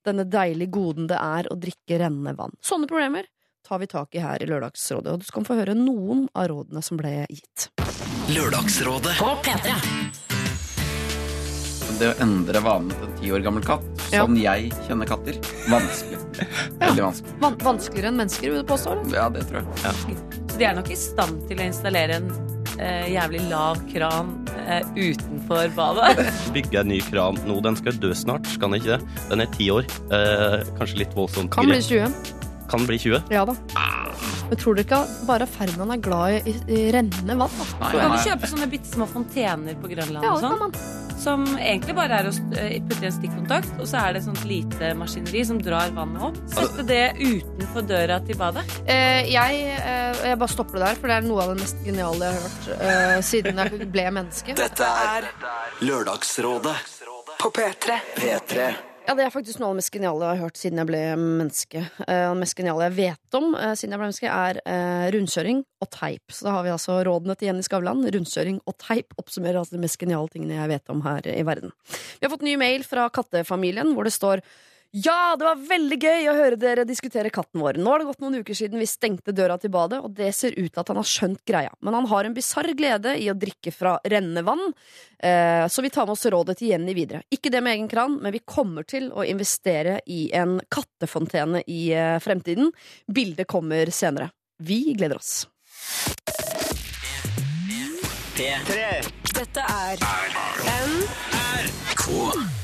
denne 0.06 0.26
deilige 0.26 0.74
goden 0.74 1.06
det 1.10 1.22
er 1.22 1.46
å 1.46 1.60
drikke 1.62 2.02
rennende 2.02 2.34
vann? 2.42 2.58
Sånne 2.58 2.90
problemer 2.90 3.30
tar 3.66 3.78
vi 3.82 3.86
tak 3.90 4.14
i 4.14 4.22
her 4.22 4.42
i 4.42 4.46
Lørdagsrådet, 4.46 5.12
og 5.16 5.22
du 5.22 5.26
skal 5.26 5.46
få 5.46 5.56
høre 5.58 5.74
noen 5.74 6.28
av 6.38 6.46
rådene 6.52 6.82
som 6.86 6.98
ble 7.00 7.24
gitt. 7.26 7.68
Lørdagsrådet 8.30 9.16
På 9.18 9.32
P3. 9.42 9.74
Det 11.96 12.10
å 12.12 12.16
endre 12.20 12.60
vanene 12.60 12.92
til 12.92 13.06
en 13.08 13.14
ti 13.16 13.30
år 13.32 13.44
gammel 13.46 13.64
katt, 13.64 13.84
Ja. 14.12 14.26
sånn 14.26 14.36
jeg 14.36 14.68
kjenner 14.86 15.08
katter, 15.08 15.38
vanskelig. 15.72 16.18
Veldig 16.82 17.04
vanskelig. 17.06 17.36
Van 17.40 17.56
vanskeligere 17.64 18.10
enn 18.12 18.18
mennesker, 18.20 18.52
vil 18.52 18.60
du 18.62 18.68
påstå? 18.68 18.92
eller? 18.92 19.16
Ja, 19.16 19.28
det 19.32 19.46
tror 19.48 19.64
jeg. 19.64 20.18
Så 20.52 20.58
de 20.60 20.68
er 20.68 20.76
nok 20.76 20.90
i 20.92 20.98
stand 21.00 21.40
til 21.48 21.62
å 21.62 21.66
installere 21.70 22.18
en 22.20 22.28
eh, 22.76 23.08
jævlig 23.14 23.40
lav 23.48 23.80
kran 23.88 24.34
eh, 24.66 24.84
utenfor 24.92 25.72
badet. 25.78 26.28
bygge 26.56 26.82
en 26.84 26.92
ny 26.92 27.00
kran 27.08 27.40
nå. 27.48 27.58
Den 27.64 27.80
skal 27.80 27.96
dø 28.02 28.12
snart, 28.12 28.44
skal 28.52 28.70
den 28.74 28.82
ikke 28.82 28.98
det? 28.98 29.20
Den 29.32 29.46
er 29.46 29.54
ti 29.56 29.70
år. 29.72 29.88
Eh, 30.12 30.58
kanskje 30.76 31.00
litt 31.00 31.16
voldsomt. 31.16 31.50
Kan 31.56 31.64
bli 31.72 31.80
grep. 31.80 32.12
20. 32.12 32.44
Kan 32.70 32.86
bli 32.88 32.98
20. 32.98 33.22
Ja 33.34 33.44
da. 33.48 33.54
Men 34.46 34.58
tror 34.60 34.76
dere 34.78 34.86
ikke 34.86 35.26
bare 35.26 35.46
Ferdinand 35.50 35.92
er 35.96 36.02
glad 36.02 36.46
i, 36.50 36.52
i 36.70 36.84
rennende 36.94 37.34
vann? 37.38 37.50
Da? 37.58 37.66
Nei, 37.80 37.90
Så 37.90 37.98
kan 37.98 38.12
du 38.12 38.20
kjøpe 38.28 38.50
sånne 38.52 38.68
bitte 38.70 38.92
små 38.92 39.08
fontener 39.10 39.74
på 39.82 39.90
Grønland 39.90 40.22
Ja, 40.26 40.36
og 40.36 40.42
det 40.42 40.50
kan 40.52 40.54
sånn. 40.54 40.62
man. 40.70 40.94
Som 41.16 41.46
egentlig 41.56 41.94
bare 41.96 42.18
er 42.20 42.26
å 42.28 42.32
eh, 42.60 42.74
putte 42.86 43.02
i 43.02 43.08
en 43.08 43.14
stikkontakt, 43.16 43.70
og 43.80 43.86
så 43.88 44.02
er 44.04 44.14
det 44.14 44.20
sånt 44.26 44.42
lite 44.46 44.90
maskineri 45.00 45.42
som 45.48 45.58
drar 45.64 45.90
vannet 45.96 46.26
opp. 46.28 46.36
Sette 46.52 46.84
det 46.86 47.00
utenfor 47.18 47.86
døra 47.88 48.18
til 48.28 48.36
badet. 48.38 48.62
Eh, 48.84 49.24
jeg, 49.32 49.62
eh, 49.80 50.20
jeg 50.28 50.38
bare 50.42 50.52
stopper 50.52 50.78
det 50.78 50.90
der, 50.92 51.00
for 51.00 51.10
det 51.10 51.16
er 51.16 51.26
noe 51.26 51.42
av 51.46 51.54
det 51.54 51.62
mest 51.64 51.80
geniale 51.88 52.28
jeg 52.28 52.36
har 52.36 52.44
hørt 52.44 52.68
eh, 52.76 53.22
siden 53.32 53.62
jeg 53.64 53.88
ble 53.96 54.04
menneske. 54.20 54.58
Dette 54.60 54.90
er 55.08 55.30
Lørdagsrådet 55.88 56.76
På 57.40 57.50
P3. 57.56 57.98
P3 58.20 58.68
Ja, 59.06 59.14
Det 59.14 59.22
er 59.22 59.30
faktisk 59.30 59.60
noe 59.60 59.68
av 59.68 59.76
det 59.76 59.84
mest 59.84 59.94
geniale 59.94 60.18
jeg 60.24 60.34
har 60.34 60.48
hørt 60.48 60.56
siden 60.58 60.80
jeg 60.80 60.88
ble 60.88 61.00
menneske. 61.14 61.78
Eh, 61.78 62.22
det 62.26 62.38
mest 62.40 62.56
geniale 62.58 62.88
jeg 62.88 62.94
vet 62.96 63.36
om 63.38 63.52
eh, 63.54 63.74
siden 63.78 63.94
jeg 63.94 64.00
ble 64.00 64.08
menneske, 64.08 64.32
er 64.32 64.58
eh, 64.66 65.04
rundkjøring 65.14 65.60
og 65.62 65.90
teip. 65.94 66.34
Så 66.34 66.48
da 66.48 66.54
har 66.56 66.64
vi 66.66 66.72
altså 66.74 66.96
rådene 67.06 67.36
til 67.38 67.52
Jenny 67.52 67.62
Skavlan. 67.62 68.02
Rundkjøring 68.02 68.58
og 68.66 68.74
teip 68.82 69.14
oppsummerer 69.22 69.60
altså 69.60 69.76
de 69.76 69.82
mest 69.84 70.00
geniale 70.02 70.32
tingene 70.32 70.58
jeg 70.58 70.72
vet 70.74 70.90
om 70.90 71.04
her 71.06 71.28
i 71.30 71.44
verden. 71.46 71.70
Vi 71.86 72.26
har 72.26 72.34
fått 72.34 72.42
ny 72.48 72.56
mail 72.58 72.82
fra 72.88 73.06
kattefamilien 73.14 73.94
hvor 73.94 74.10
det 74.10 74.16
står 74.16 74.42
ja, 75.04 75.36
det 75.36 75.44
var 75.44 75.58
veldig 75.60 75.96
gøy 76.00 76.26
å 76.30 76.34
høre 76.38 76.56
dere 76.56 76.84
diskutere 76.88 77.28
katten 77.28 77.60
vår. 77.60 77.76
Nå 77.76 77.90
har 77.92 78.00
det 78.00 78.06
gått 78.08 78.22
noen 78.22 78.38
uker 78.40 78.56
siden 78.56 78.80
vi 78.80 78.86
stengte 78.88 79.34
døra 79.36 79.58
til 79.60 79.68
badet, 79.74 79.98
og 80.00 80.14
det 80.16 80.30
ser 80.32 80.54
ut 80.56 80.70
til 80.70 80.80
at 80.80 80.88
han 80.88 80.96
har 80.96 81.08
skjønt 81.10 81.42
greia. 81.44 81.72
Men 81.84 81.98
han 81.98 82.06
har 82.08 82.24
en 82.24 82.36
bisarr 82.36 82.72
glede 82.78 83.12
i 83.20 83.26
å 83.28 83.34
drikke 83.36 83.74
fra 83.76 83.98
rennende 84.08 84.40
vann, 84.46 84.62
eh, 85.20 85.66
så 85.68 85.84
vi 85.84 85.90
tar 85.92 86.06
med 86.08 86.14
oss 86.14 86.24
rådet 86.32 86.56
til 86.62 86.72
Jenny 86.72 86.94
videre. 86.96 87.20
Ikke 87.28 87.52
det 87.52 87.60
med 87.60 87.76
egen 87.76 87.90
kran, 87.92 88.16
men 88.22 88.32
vi 88.32 88.40
kommer 88.40 88.86
til 88.88 89.10
å 89.12 89.26
investere 89.28 89.98
i 90.06 90.30
en 90.32 90.62
kattefontene 90.72 91.60
i 91.66 91.90
eh, 91.92 92.16
fremtiden. 92.24 92.72
Bildet 93.12 93.50
kommer 93.52 93.92
senere. 93.92 94.30
Vi 94.64 94.94
gleder 94.96 95.20
oss. 95.20 95.44
Dette 99.36 99.60
er 99.60 100.00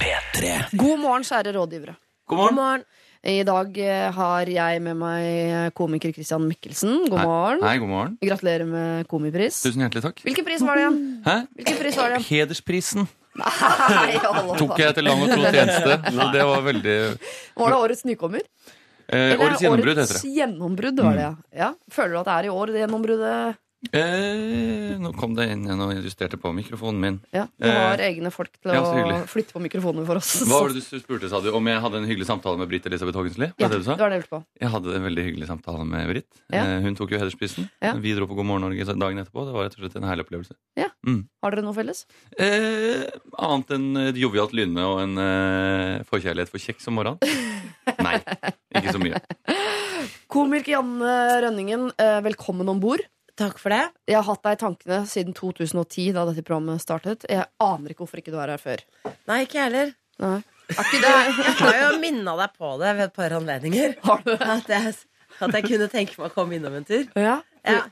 P3 0.01 0.57
God 0.81 1.05
morgen, 1.05 1.29
kjære 1.29 1.53
rådgivere. 1.59 1.99
God 2.31 2.55
morgen. 2.55 2.85
I 3.23 3.43
dag 3.47 3.77
eh, 3.79 4.09
har 4.17 4.49
jeg 4.51 4.81
med 4.83 4.99
meg 4.99 5.73
komiker 5.79 6.11
Christian 6.15 6.43
Mikkelsen. 6.49 7.05
God 7.11 7.23
morgen. 7.23 7.63
Hei, 7.63 7.77
god 7.79 7.91
morgen. 7.91 8.15
Gratulerer 8.23 8.67
med 8.67 9.07
komipris. 9.11 9.61
Tusen 9.63 9.85
hjertelig 9.85 10.03
takk. 10.09 10.23
Hvilken 10.27 10.47
pris 10.47 10.63
var 10.67 10.79
det 10.79 10.85
igjen? 10.87 11.01
Hæ? 11.27 11.37
Hvilken 11.59 11.79
pris 11.83 11.99
var 12.01 12.11
det 12.11 12.17
igjen? 12.19 12.29
Hedersprisen 12.31 13.07
Nei, 13.43 14.19
tok 14.59 14.75
jeg 14.77 14.91
etter 14.91 15.07
lang 15.07 15.23
og 15.25 15.31
tro 15.33 15.45
tjeneste. 15.49 15.95
Det 16.35 16.43
var 16.51 16.65
veldig 16.67 16.97
Var 17.63 17.73
det 17.73 17.79
årets 17.79 18.03
nykommer? 18.05 18.43
eh, 19.09 19.33
Årets 19.39 19.63
gjennombrudd, 19.65 20.01
heter 20.03 20.11
det. 20.13 20.19
Årets 20.19 20.37
gjennombrudd 20.37 21.01
var 21.07 21.17
det, 21.17 21.23
ja. 21.25 21.33
ja. 21.63 21.71
Føler 21.95 22.13
du 22.13 22.19
at 22.21 22.29
det 22.29 22.35
er 22.35 22.49
i 22.51 22.53
år, 22.53 22.73
det 22.75 22.83
gjennombruddet? 22.83 23.57
Eh, 23.91 24.95
nå 25.03 25.11
kom 25.19 25.33
det 25.35 25.49
inn 25.51 25.65
igjen 25.67 25.81
og 25.83 25.91
justerte 26.05 26.39
på 26.39 26.53
mikrofonen 26.55 27.01
min. 27.03 27.17
Ja, 27.35 27.49
Du 27.59 27.67
Eh, 27.67 27.75
har 27.75 27.99
egne 27.99 28.31
folk 28.31 28.53
til 28.63 28.71
ja, 28.71 28.79
å 28.81 29.27
flytte 29.27 29.51
på 29.57 29.59
mikrofonene 29.65 30.07
for 30.07 30.21
oss. 30.21 30.31
Hva 30.47 30.61
var 30.63 30.69
det 30.71 30.79
du 30.87 30.99
spurte, 31.03 31.29
sa 31.29 31.41
du? 31.43 31.49
Om 31.51 31.67
jeg 31.67 31.81
hadde 31.83 31.99
en 31.99 32.07
hyggelig 32.07 32.29
samtale 32.29 32.59
med 32.61 32.69
Britt 32.71 32.87
Elisabeth 32.87 33.19
Hågensli? 33.19 33.49
Ja, 33.59 33.67
det 33.67 33.81
du 33.83 33.85
sa? 33.89 33.97
det 33.99 34.05
var 34.05 34.11
det 34.15 34.21
jeg 34.21 34.23
lurte 34.23 34.37
på. 34.37 34.41
Jeg 34.63 34.71
hadde 34.71 34.95
en 34.95 35.03
veldig 35.09 35.25
hyggelig 35.27 35.49
samtale 35.51 35.85
med 35.85 36.09
Britt. 36.13 36.29
Ja. 36.55 36.63
Eh, 36.63 36.81
Hun 36.87 36.95
tok 36.95 37.11
jo 37.11 37.19
hedersprisen. 37.19 37.67
Ja. 37.83 37.95
Vi 37.99 38.15
dro 38.15 38.29
på 38.31 38.37
God 38.39 38.47
morgen 38.47 38.63
Norge 38.69 38.87
dagen 38.87 39.19
etterpå. 39.19 39.47
Det 39.51 39.57
var 39.57 39.67
rett 39.67 39.75
og 39.75 39.83
slett 39.83 39.97
en 39.99 40.07
herlig 40.07 40.27
opplevelse. 40.29 40.55
Ja, 40.79 40.89
Har 41.43 41.51
dere 41.51 41.65
noe 41.67 41.75
felles? 41.75 42.05
Eh, 42.39 43.03
annet 43.39 43.71
enn 43.75 43.97
et 44.07 44.15
jovialt 44.23 44.53
lynne 44.55 44.79
og 44.87 45.01
en 45.03 45.19
eh, 45.19 46.05
forkjærlighet 46.07 46.49
for 46.55 46.63
kjeks 46.63 46.87
om 46.87 46.95
morgenen? 47.01 47.19
Nei, 48.07 48.21
ikke 48.79 48.95
så 48.95 49.03
mye. 49.03 49.19
Komiker 50.31 50.77
Janne 50.79 51.17
Rønningen, 51.43 51.91
eh, 51.99 52.21
velkommen 52.23 52.69
om 52.71 52.79
bord. 52.81 53.03
Takk 53.41 53.57
for 53.61 53.73
det. 53.73 53.83
Jeg 54.11 54.19
har 54.19 54.27
hatt 54.29 54.43
deg 54.45 54.57
i 54.57 54.61
tankene 54.61 54.99
siden 55.09 55.37
2010, 55.37 56.11
da 56.17 56.25
dette 56.29 56.45
programmet 56.45 56.83
startet. 56.85 57.25
Jeg 57.31 57.47
aner 57.65 57.95
ikke 57.95 58.05
hvorfor 58.05 58.21
ikke 58.21 58.35
du 58.35 58.39
er 58.43 58.53
her 58.53 58.61
før. 58.61 58.83
Nei, 59.31 59.39
ikke 59.47 59.59
jeg 59.59 59.71
heller. 59.71 59.95
Nei. 60.23 60.37
Jeg 60.73 61.57
har 61.59 61.79
jo 61.81 61.89
minna 62.01 62.35
deg 62.39 62.53
på 62.59 62.75
det 62.81 62.93
ved 62.99 63.07
et 63.09 63.17
par 63.17 63.35
anledninger. 63.37 63.97
Har 64.07 64.23
du 64.25 64.31
det? 64.35 64.51
At 64.55 64.71
jeg, 64.73 64.95
at 65.41 65.57
jeg 65.59 65.67
kunne 65.67 65.89
tenke 65.93 66.21
meg 66.21 66.29
å 66.31 66.35
komme 66.35 66.57
innom 66.59 66.77
en 66.79 66.87
tur. 66.89 67.09
Ja. 67.19 67.41
Ja. 67.65 67.83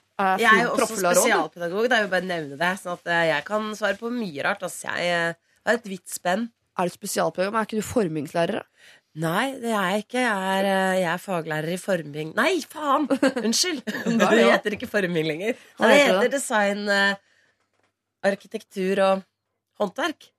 Jeg 0.40 0.48
er 0.50 0.62
jo 0.66 0.72
også 0.76 0.96
spesialpedagog. 0.98 1.88
Det 1.88 1.96
er 1.96 2.04
jo 2.04 2.12
bare 2.12 2.26
nevne 2.28 2.56
det 2.60 2.70
Sånn 2.82 2.98
at 2.98 3.06
eh, 3.08 3.26
jeg 3.30 3.44
kan 3.46 3.70
svare 3.78 3.96
på 4.00 4.10
mye 4.12 4.44
rart. 4.44 4.64
Altså, 4.66 4.90
jeg 4.90 5.12
eh, 5.14 5.38
har 5.64 5.78
et 5.78 5.88
vidt 5.88 6.10
spenn. 6.12 6.50
Er 6.76 6.88
du 6.88 6.94
spesialpedagog? 6.94 7.54
Men 7.54 7.62
Er 7.62 7.68
ikke 7.68 7.80
du 7.80 7.88
formingslærer? 7.88 8.60
da? 8.60 8.96
Nei, 9.18 9.56
det 9.58 9.72
er 9.74 9.86
jeg 9.90 10.04
ikke. 10.04 10.20
Jeg 10.22 10.58
er, 10.60 10.66
eh, 10.70 10.98
jeg 11.00 11.08
er 11.10 11.18
faglærer 11.18 11.72
i 11.74 11.78
forming 11.82 12.30
Nei, 12.36 12.60
faen! 12.62 13.08
Unnskyld! 13.42 13.80
Det 14.20 14.28
er 14.28 14.52
heter 14.52 14.76
ikke 14.76 14.90
forming 14.90 15.26
lenger. 15.26 15.56
Det 15.80 15.90
heter 15.90 16.20
heter 16.20 16.30
design, 16.36 16.84
eh, 16.86 17.16
arkitektur 18.30 19.02
og 19.02 19.24
håndverk. 19.80 20.30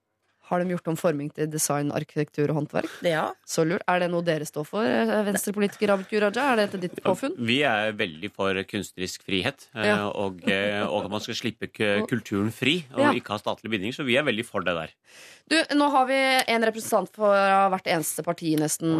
Har 0.52 0.60
de 0.60 0.74
gjort 0.74 0.90
om 0.92 0.98
forming 1.00 1.30
til 1.34 1.48
design, 1.48 1.92
arkitektur 1.96 2.50
og 2.52 2.58
håndverk? 2.60 2.90
Ja. 3.08 3.30
Så 3.48 3.64
lurt. 3.68 3.86
Er 3.88 4.02
det 4.04 4.10
noe 4.12 4.22
dere 4.28 4.44
står 4.48 4.66
for, 4.68 4.84
eh, 4.84 5.24
venstrepolitiker 5.30 5.94
Abid 5.96 6.10
Q. 6.12 6.20
Raja? 6.26 6.52
Er 6.52 6.56
det 6.60 6.66
etter 6.70 6.82
ditt 6.84 7.00
påfunn? 7.06 7.38
Vi 7.40 7.62
er 7.64 7.94
veldig 7.96 8.32
for 8.36 8.54
kunstnerisk 8.68 9.24
frihet, 9.24 9.68
eh, 9.76 9.86
Ja. 9.88 10.10
og, 10.12 10.44
eh, 10.50 10.84
og 10.84 11.06
at 11.06 11.12
man 11.12 11.22
skal 11.24 11.36
slippe 11.40 11.72
kulturen 12.08 12.52
fri 12.52 12.84
og 12.94 13.00
Ja. 13.00 13.12
ikke 13.14 13.30
ha 13.32 13.38
statlige 13.40 13.72
bindinger. 13.72 13.94
Så 13.96 14.06
vi 14.06 14.18
er 14.18 14.24
veldig 14.24 14.46
for 14.46 14.60
det 14.62 14.76
der. 14.76 14.90
Du, 15.50 15.56
nå 15.76 15.90
har 15.92 16.06
vi 16.06 16.14
en 16.48 16.62
representant 16.64 17.10
fra 17.14 17.70
hvert 17.70 17.84
eneste 17.88 18.24
parti 18.24 18.56
nesten 18.56 19.00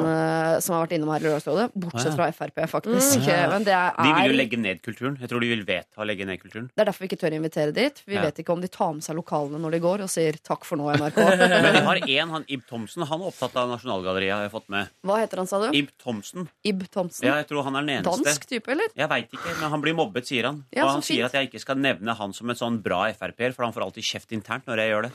som 0.62 0.76
har 0.76 0.88
vært 0.88 0.96
innom 0.98 1.12
her 1.12 1.20
i 1.20 1.30
Lørdagsrådet. 1.30 1.72
Bortsett 1.78 2.16
fra 2.16 2.32
Frp, 2.32 2.68
faktisk. 2.68 3.26
Men 3.28 3.64
det 3.64 3.72
er, 3.76 3.92
De 3.98 4.14
vil 4.22 4.32
jo 4.32 4.38
legge 4.38 4.58
ned 4.60 4.82
kulturen. 4.82 5.18
Jeg 5.20 5.30
tror 5.30 5.40
de 5.42 5.48
vil 5.56 5.64
vedta 5.66 6.00
å 6.00 6.06
legge 6.08 6.26
ned 6.26 6.40
kulturen. 6.42 6.70
det 6.76 6.82
er 6.82 6.86
derfor 6.92 7.00
vi 7.00 7.08
ikke 7.08 7.20
tør 7.22 7.34
invitere 7.40 7.74
dit. 7.74 8.02
Vi 8.06 8.16
Ja. 8.16 8.22
vet 8.24 8.36
ikke 8.44 8.52
om 8.54 8.62
de 8.62 8.68
tar 8.68 8.94
med 8.94 9.04
seg 9.04 9.16
lokalene 9.16 9.60
når 9.62 9.72
de 9.72 9.80
går 9.80 10.02
og 10.02 10.10
sier 10.10 10.34
takk 10.44 10.64
for 10.66 10.76
nå, 10.78 10.92
NRK. 10.96 11.16
Men 11.50 11.74
vi 11.74 11.82
har 11.88 12.00
én, 12.06 12.32
han 12.36 12.46
Ib 12.52 12.64
Thomsen. 12.70 13.06
Han 13.10 13.24
er 13.24 13.32
opptatt 13.32 13.56
av 13.60 13.70
Nasjonalgalleriet, 13.72 14.34
har 14.36 14.46
jeg 14.46 14.54
fått 14.54 14.68
med. 14.74 14.92
Hva 15.08 15.18
heter 15.22 15.42
han, 15.42 15.50
sa 15.50 15.60
du? 15.64 15.68
Ib 15.78 15.90
Thomsen. 16.02 16.48
Ib 16.68 16.84
Thomsen? 16.94 17.26
Ja, 17.28 17.38
jeg 17.42 17.50
tror 17.50 17.66
han 17.68 17.80
er 17.80 17.88
den 17.88 17.94
eneste. 17.98 18.26
Dansk 18.28 18.48
type, 18.50 18.72
eller? 18.74 18.92
Jeg 18.98 19.10
veit 19.12 19.34
ikke, 19.38 19.56
men 19.60 19.74
han 19.74 19.84
blir 19.84 19.98
mobbet, 19.98 20.30
sier 20.30 20.50
han. 20.50 20.62
Ja, 20.76 20.86
og 20.86 20.94
han 20.98 21.06
sier 21.06 21.24
fint. 21.24 21.30
at 21.32 21.40
jeg 21.40 21.52
ikke 21.52 21.64
skal 21.64 21.82
nevne 21.82 22.16
han 22.18 22.36
som 22.38 22.52
en 22.54 22.60
sånn 22.60 22.82
bra 22.86 23.04
Frp-er, 23.18 23.56
for 23.56 23.68
han 23.68 23.74
får 23.76 23.88
alltid 23.88 24.08
kjeft 24.12 24.36
internt 24.38 24.70
når 24.70 24.84
jeg 24.84 24.94
gjør 24.94 25.08
det. 25.08 25.14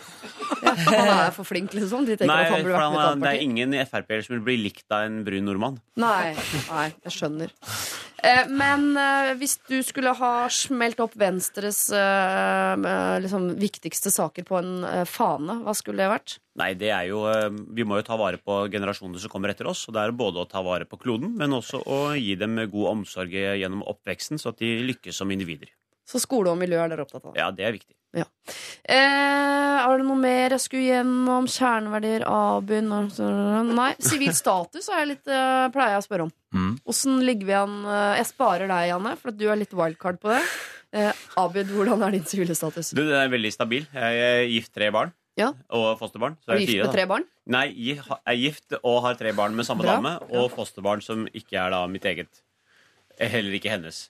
Han 0.86 1.12
er 1.12 1.30
for 1.36 1.48
flink, 1.48 1.74
liksom. 1.76 2.06
De 2.08 2.16
tenker 2.16 2.32
Nei, 2.32 2.42
at 2.46 2.56
han 2.56 2.66
burde 2.66 2.80
vært 2.80 2.90
med 2.90 2.98
i 2.98 3.02
et 3.02 3.12
annet 3.12 3.26
det 3.26 3.32
er 3.32 3.46
ingen 3.46 3.78
Frp-er 3.90 4.26
som 4.26 4.36
vil 4.36 4.44
bli 4.46 4.58
likt 4.66 4.86
av 4.92 5.06
en 5.06 5.22
brun 5.26 5.48
nordmann. 5.48 5.80
Nei, 6.00 6.34
nei, 6.70 6.88
jeg 7.06 7.16
skjønner. 7.16 7.54
Eh, 8.24 8.48
men 8.48 8.96
eh, 8.96 9.34
hvis 9.36 9.58
du 9.68 9.76
skulle 9.84 10.14
ha 10.16 10.32
smelt 10.52 11.00
opp 11.04 11.16
Venstres 11.20 11.82
eh, 11.92 12.86
liksom, 13.22 13.50
viktigste 13.60 14.12
saker 14.14 14.46
på 14.48 14.58
en 14.60 14.86
fane, 15.08 15.58
hva 15.66 15.74
skulle 15.76 16.04
det 16.04 16.12
vært? 16.12 16.36
Nei, 16.56 16.70
det 16.78 16.88
er 16.94 17.10
jo 17.10 17.20
Vi 17.76 17.84
må 17.84 17.98
jo 17.98 18.06
ta 18.06 18.16
vare 18.16 18.40
på 18.40 18.62
generasjoner 18.72 19.20
som 19.20 19.32
kommer 19.32 19.52
etter 19.52 19.68
oss. 19.68 19.84
Og 19.90 19.96
det 19.96 20.06
er 20.06 20.16
både 20.16 20.40
å 20.40 20.48
ta 20.48 20.62
vare 20.64 20.88
på 20.88 20.96
kloden, 21.02 21.34
men 21.36 21.52
også 21.52 21.82
å 21.84 22.00
gi 22.16 22.32
dem 22.40 22.56
god 22.72 22.92
omsorg 22.94 23.36
gjennom 23.36 23.84
oppveksten, 23.84 24.40
så 24.40 24.54
at 24.54 24.62
de 24.64 24.78
lykkes 24.88 25.20
som 25.20 25.32
individer. 25.32 25.74
Så 26.06 26.22
skole 26.22 26.52
og 26.52 26.60
miljø 26.60 26.80
er 26.80 26.92
dere 26.92 27.04
opptatt 27.04 27.28
av. 27.28 27.36
Ja, 27.36 27.50
det 27.52 27.66
er 27.66 27.76
viktig. 27.76 27.95
Eh, 28.14 28.94
er 28.94 29.98
det 29.98 30.06
noe 30.06 30.16
mer 30.20 30.54
jeg 30.54 30.62
skulle 30.62 30.86
gjennom? 30.86 31.48
Kjerneverdier, 31.50 32.22
Abund 32.30 33.18
Nei. 33.74 33.90
Sivil 33.98 34.32
status 34.36 34.88
er 34.88 35.02
jeg 35.02 35.08
litt, 35.10 35.26
eh, 35.26 35.66
pleier 35.74 35.96
jeg 35.96 36.04
å 36.04 36.06
spørre 36.06 36.26
om. 36.28 36.32
Mm. 36.54 36.78
Ligger 37.26 37.46
vi 37.46 37.52
an? 37.58 37.74
eh, 37.84 38.16
Jeg 38.20 38.26
sparer 38.30 38.68
deg, 38.70 38.88
Janne, 38.92 39.16
for 39.18 39.28
at 39.28 39.36
du 39.36 39.48
er 39.50 39.56
litt 39.56 39.74
wildcard 39.74 40.20
på 40.22 40.30
det. 40.32 40.42
Eh, 40.92 41.12
Abid, 41.36 41.66
hvordan 41.74 42.06
er 42.06 42.12
din 42.12 42.24
sivile 42.24 42.54
status? 42.54 42.90
Du, 42.94 43.02
Den 43.02 43.12
er 43.18 43.28
veldig 43.28 43.52
stabil. 43.52 43.86
Jeg 43.92 44.22
er 44.22 44.46
gift 44.48 44.72
tre 44.72 44.90
barn. 44.90 45.12
Ja. 45.36 45.50
Og 45.70 45.98
fosterbarn. 45.98 46.38
Så 46.46 46.54
Er 46.54 46.56
du 46.56 46.60
gift 46.64 46.72
fire, 46.72 46.84
med 46.86 46.94
tre 46.94 47.06
barn? 47.06 47.24
Nei, 47.46 47.66
jeg 47.76 47.98
er 48.00 48.36
gift 48.40 48.72
og 48.82 49.02
har 49.02 49.14
tre 49.18 49.32
barn 49.36 49.54
med 49.54 49.66
samme 49.66 49.82
Bra. 49.84 49.96
dame. 49.98 50.14
Og 50.32 50.50
fosterbarn 50.54 51.02
som 51.02 51.26
ikke 51.26 51.58
er 51.60 51.70
da 51.70 51.86
mitt 51.86 52.04
eget. 52.08 52.40
Heller 53.20 53.52
ikke 53.58 53.68
hennes. 53.70 54.08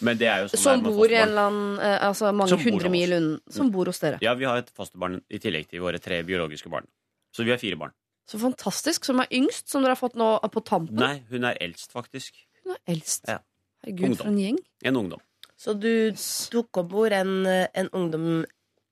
Men 0.00 0.18
det 0.18 0.28
er 0.30 0.42
jo 0.42 0.48
sånn 0.52 0.62
Som 0.62 0.80
det 0.82 0.88
er 0.88 0.90
med 0.90 0.98
bor 0.98 1.12
i 1.12 1.14
en 1.14 1.20
fosterbarn. 1.20 1.28
eller 1.28 1.48
annen 1.50 1.78
eh, 1.78 2.06
Altså 2.08 2.32
mange 2.32 2.48
Som 2.50 2.62
bor 2.62 2.70
hundre 2.70 2.88
hos 2.88 2.94
mil 2.96 3.16
unna. 3.18 3.40
Som 3.58 3.70
bor 3.74 3.90
hos 3.90 4.00
dere. 4.02 4.18
Ja, 4.24 4.34
vi 4.34 4.48
har 4.48 4.62
et 4.62 4.72
fosterbarn 4.74 5.20
i 5.30 5.40
tillegg 5.42 5.68
til 5.70 5.84
våre 5.84 6.00
tre 6.02 6.22
biologiske 6.26 6.72
barn. 6.72 6.88
Så 7.34 7.46
vi 7.46 7.54
har 7.54 7.60
fire 7.62 7.78
barn. 7.80 7.94
Så 8.30 8.40
fantastisk. 8.40 9.04
Som 9.04 9.20
er 9.20 9.28
yngst, 9.30 9.68
som 9.70 9.84
dere 9.84 9.94
har 9.94 10.00
fått 10.00 10.16
nå 10.18 10.38
på 10.50 10.64
tampen. 10.64 10.98
Nei, 10.98 11.22
hun 11.30 11.44
er 11.44 11.58
eldst, 11.60 11.92
faktisk. 11.92 12.38
Hun 12.64 12.74
er 12.76 12.82
eldst. 12.96 13.28
Ja. 13.28 13.38
Herregud, 13.84 14.16
for 14.16 14.32
en 14.32 14.40
gjeng. 14.40 14.58
En 14.84 14.96
ungdom. 14.96 15.22
Så 15.60 15.74
du 15.78 16.12
tok 16.50 16.80
om 16.82 16.88
bord 16.90 17.12
en, 17.14 17.44
en 17.46 17.88
ungdom 17.94 18.44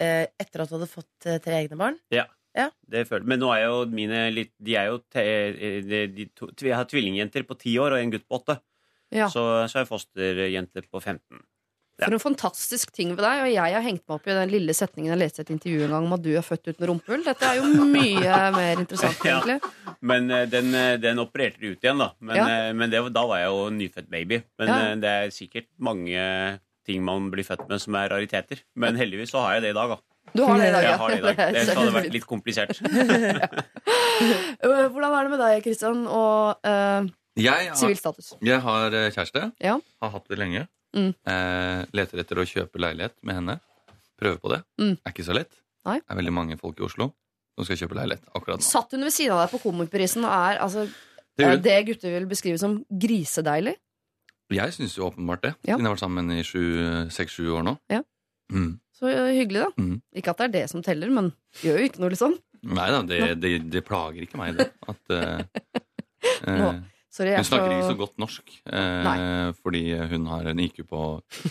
eh, 0.02 0.28
etter 0.40 0.62
at 0.62 0.70
du 0.70 0.76
hadde 0.76 0.90
fått 0.90 1.26
eh, 1.26 1.40
tre 1.42 1.62
egne 1.64 1.78
barn? 1.80 1.98
Det 2.52 3.06
føler. 3.08 3.24
Men 3.24 3.40
nå 3.40 3.48
er 3.54 3.62
jo 3.64 3.76
mine 3.88 4.26
litt 4.34 4.50
De 4.60 4.74
er 4.76 4.90
jo 4.90 4.98
te, 5.12 5.22
eh, 5.22 5.78
de, 5.86 6.02
de 6.12 6.26
to, 6.36 6.50
Jeg 6.60 6.76
har 6.76 6.88
tvillingjenter 6.90 7.46
på 7.48 7.56
ti 7.60 7.72
år 7.80 7.96
og 7.96 8.02
en 8.02 8.12
gutt 8.12 8.26
på 8.28 8.40
åtte. 8.40 8.58
Ja. 9.12 9.28
Så, 9.32 9.42
så 9.68 9.78
er 9.78 9.84
jeg 9.84 9.90
fosterjente 9.92 10.82
på 10.90 11.00
15. 11.02 11.42
Ja. 12.00 12.06
For 12.08 12.14
en 12.16 12.22
fantastisk 12.22 12.90
ting 12.96 13.10
ved 13.12 13.20
deg. 13.22 13.42
Og 13.44 13.50
jeg 13.52 13.74
har 13.76 13.84
hengt 13.84 14.02
meg 14.08 14.14
opp 14.16 14.26
i 14.26 14.34
den 14.34 14.50
lille 14.50 14.72
setningen 14.74 15.12
jeg 15.12 15.20
leste 15.20 15.42
et 15.44 15.50
intervju 15.54 15.84
en 15.84 15.92
gang 15.92 16.06
om 16.08 16.14
at 16.16 16.22
du 16.24 16.30
er 16.34 16.42
født 16.46 16.70
uten 16.72 16.88
rumpehull. 16.88 17.22
Dette 17.26 17.44
er 17.46 17.60
jo 17.60 17.84
mye 17.92 18.38
mer 18.56 18.80
interessant, 18.80 19.20
Ja. 19.28 19.36
egentlig. 19.38 19.58
Men 20.00 20.30
eh, 20.32 20.46
den, 20.50 20.72
eh, 20.74 20.96
den 20.98 21.20
opererte 21.22 21.60
de 21.62 21.74
ut 21.76 21.84
igjen, 21.84 22.00
da. 22.00 22.08
Men, 22.24 22.36
Ja. 22.40 22.46
eh, 22.48 22.72
men 22.74 22.90
det, 22.90 23.02
da 23.14 23.26
var 23.28 23.38
jeg 23.44 23.52
jo 23.52 23.68
nyfødt 23.76 24.08
baby. 24.10 24.40
Men 24.58 24.72
Ja. 24.72 24.78
det 25.04 25.12
er 25.18 25.30
sikkert 25.36 25.68
mange 25.78 26.24
ting 26.88 27.04
man 27.06 27.28
blir 27.30 27.44
født 27.46 27.68
med 27.68 27.78
som 27.84 27.94
er 28.00 28.08
rariteter. 28.10 28.64
Men 28.74 28.96
heldigvis 28.98 29.30
så 29.30 29.44
har 29.44 29.60
jeg 29.60 29.68
det 29.68 29.70
i 29.76 29.78
dag, 29.78 29.92
da. 29.92 30.00
Du 30.34 30.42
har 30.48 30.56
det 30.58 30.68
i 30.70 30.72
dag, 30.72 30.82
ja. 30.82 30.90
Jeg 30.90 30.98
har 30.98 31.08
det 31.10 31.18
i 31.18 31.22
dag. 31.22 31.36
Det 31.52 31.76
hadde 31.76 31.86
Det 31.86 31.94
vært 32.00 32.12
litt 32.16 32.26
komplisert. 32.26 32.80
Hvordan 34.62 35.12
er 35.12 35.22
det 35.26 35.30
med 35.32 35.40
deg, 35.42 35.62
Kristian, 35.64 36.04
og 36.08 36.56
uh, 36.66 37.06
sivil 37.38 37.98
status? 37.98 38.32
jeg 38.44 38.60
har 38.60 38.94
eh, 38.98 39.10
kjæreste. 39.14 39.52
Ja. 39.62 39.78
Har 40.02 40.14
hatt 40.16 40.28
det 40.28 40.38
lenge. 40.40 40.66
Mm. 40.92 41.12
Eh, 41.24 41.84
leter 41.96 42.20
etter 42.20 42.40
å 42.42 42.46
kjøpe 42.48 42.80
leilighet 42.82 43.14
med 43.24 43.40
henne. 43.40 43.58
Prøver 44.20 44.38
på 44.42 44.52
det. 44.52 44.60
Mm. 44.80 44.94
Er 45.00 45.14
ikke 45.14 45.26
så 45.26 45.36
lett. 45.36 45.54
Nei. 45.88 45.98
Det 46.02 46.14
er 46.14 46.20
veldig 46.20 46.34
mange 46.34 46.58
folk 46.60 46.78
i 46.78 46.86
Oslo 46.86 47.10
som 47.56 47.66
skal 47.66 47.80
kjøpe 47.82 47.96
leilighet 47.98 48.28
akkurat 48.32 48.60
nå. 48.60 48.66
Satt 48.66 48.94
hun 48.94 49.04
ved 49.04 49.12
siden 49.12 49.34
av 49.36 49.42
deg 49.44 49.54
på 49.54 49.62
Komiprisen 49.64 50.24
og 50.24 50.32
er 50.32 50.60
altså, 50.64 50.86
Det 51.36 51.46
eh, 51.46 51.56
hun. 51.56 51.64
det 51.64 51.78
gutter 51.88 52.14
vil 52.14 52.28
beskrive 52.30 52.60
som 52.60 52.78
grisedeilig? 52.88 53.74
Jeg 54.52 54.76
syns 54.76 54.98
jo 54.98 55.08
åpenbart 55.08 55.44
det. 55.46 55.54
Ja. 55.64 55.76
Siden 55.76 55.86
jeg 55.86 55.88
har 55.88 55.96
vært 55.96 56.04
sammen 56.04 56.32
i 56.34 56.42
seks-sju 57.16 57.44
år 57.56 57.64
nå. 57.64 57.76
Ja. 57.92 58.02
Mm. 58.52 58.72
Så 59.02 59.08
øh, 59.08 59.32
hyggelig, 59.32 59.64
da. 59.64 59.70
Mm. 59.82 60.00
Ikke 60.14 60.30
at 60.30 60.42
det 60.42 60.44
er 60.44 60.54
det 60.60 60.64
som 60.70 60.82
teller, 60.84 61.10
men 61.10 61.32
gjør 61.64 61.80
jo 61.80 61.88
ikke 61.88 62.02
noe, 62.02 62.12
liksom. 62.12 62.36
Nei 62.62 62.88
da, 62.94 63.00
det, 63.02 63.20
det, 63.42 63.52
det 63.72 63.82
plager 63.86 64.22
ikke 64.22 64.38
meg, 64.38 64.60
det. 64.60 64.68
At 64.86 65.14
eh, 65.16 65.40
eh, 66.46 66.60
Nå, 66.60 66.68
Sorry, 67.12 67.34
Hun 67.36 67.44
snakker 67.44 67.74
ikke 67.74 67.90
så 67.90 67.96
godt 67.98 68.14
norsk, 68.22 68.54
eh, 68.72 69.50
fordi 69.60 69.82
hun 70.14 70.24
har 70.30 70.46
en 70.48 70.62
IQ 70.64 70.80
på 70.88 71.02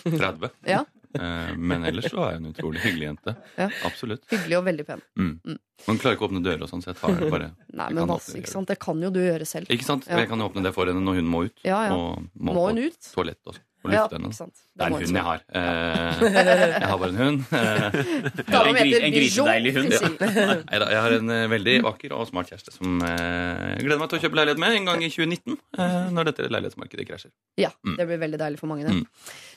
30. 0.08 0.50
Ja. 0.74 0.80
Eh, 1.14 1.52
men 1.60 1.84
ellers 1.86 2.08
så 2.08 2.22
er 2.24 2.38
hun 2.38 2.46
en 2.48 2.54
utrolig 2.54 2.82
hyggelig 2.86 3.10
jente. 3.10 3.34
Ja. 3.60 3.68
Absolutt. 3.86 4.24
hyggelig 4.32 4.58
og 4.58 4.64
veldig 4.66 4.86
pen. 4.88 5.02
Mm. 5.20 5.34
Mm. 5.46 5.58
Hun 5.86 6.00
klarer 6.02 6.16
ikke 6.18 6.26
å 6.26 6.30
åpne 6.32 6.42
dører 6.46 6.64
og 6.66 6.72
sånn, 6.72 6.82
så 6.82 6.94
jeg 6.94 7.00
tar 7.02 7.26
bare. 7.34 7.52
Nei, 7.82 7.90
men 7.94 8.06
altså, 8.16 8.38
ikke 8.40 8.54
sant? 8.54 8.72
Det 8.72 8.80
kan 8.82 9.02
jo 9.04 9.12
du 9.14 9.20
gjøre 9.22 9.46
selv. 9.50 9.70
Ikke 9.76 9.86
sant? 9.86 10.08
Ja. 10.10 10.22
Jeg 10.24 10.32
kan 10.32 10.42
jo 10.42 10.48
åpne 10.50 10.64
det 10.66 10.74
for 10.74 10.90
henne 10.90 11.04
når 11.04 11.20
hun 11.20 11.30
må 11.34 11.44
ut. 11.50 11.58
Ja, 11.68 11.84
ja. 11.90 11.98
Og 11.98 12.26
må, 12.34 12.56
Må 12.58 12.70
hun 12.72 12.82
ut? 12.88 13.12
toalett 13.14 13.42
også. 13.46 13.62
Og 13.84 13.90
Ja, 13.92 14.04
lufte 14.04 14.14
henne. 14.18 14.30
ikke 14.30 14.38
sant? 14.38 14.56
Det 14.78 14.82
er 14.82 14.88
en 14.88 14.94
hund 14.94 15.16
jeg 15.18 15.26
har. 15.26 15.40
Eh, 15.58 16.20
jeg 16.22 16.88
har 16.92 16.98
bare 17.02 17.10
en 17.10 17.22
hund. 17.22 17.40
Eh, 17.52 18.68
En 18.72 18.76
gri, 18.78 18.92
en 19.02 19.14
grisedeilig 19.16 19.72
hund. 19.78 19.90
Neida, 20.22 20.86
jeg 20.94 21.02
har 21.02 21.12
en 21.18 21.30
eh, 21.34 21.48
veldig 21.50 21.76
vakker 21.88 22.14
og 22.14 22.28
smart 22.30 22.52
kjæreste 22.52 22.72
som 22.76 23.02
eh, 23.02 23.78
jeg 23.78 23.86
gleder 23.88 24.00
meg 24.04 24.10
til 24.12 24.20
å 24.20 24.22
kjøpe 24.26 24.38
leilighet 24.42 24.62
med 24.62 24.78
en 24.78 24.86
gang 24.92 25.00
i 25.04 25.10
2019. 25.10 25.58
Eh, 25.82 26.10
når 26.14 26.30
dette 26.30 26.50
leilighetsmarkedet 26.54 27.08
krasjer. 27.10 27.32
Ja, 27.58 27.72
Mm. 27.82 27.96
det 27.98 28.06
blir 28.12 28.20
veldig 28.22 28.40
deilig 28.44 28.60
for 28.62 28.68
mange. 28.70 28.86
Det. 28.86 28.94
Mm. 28.94 29.06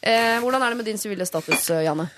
Eh, 0.02 0.38
hvordan 0.40 0.62
er 0.64 0.68
det 0.72 0.76
med 0.80 0.86
din 0.88 0.98
sivile 0.98 1.26
status, 1.28 1.68
Janne? 1.84 2.08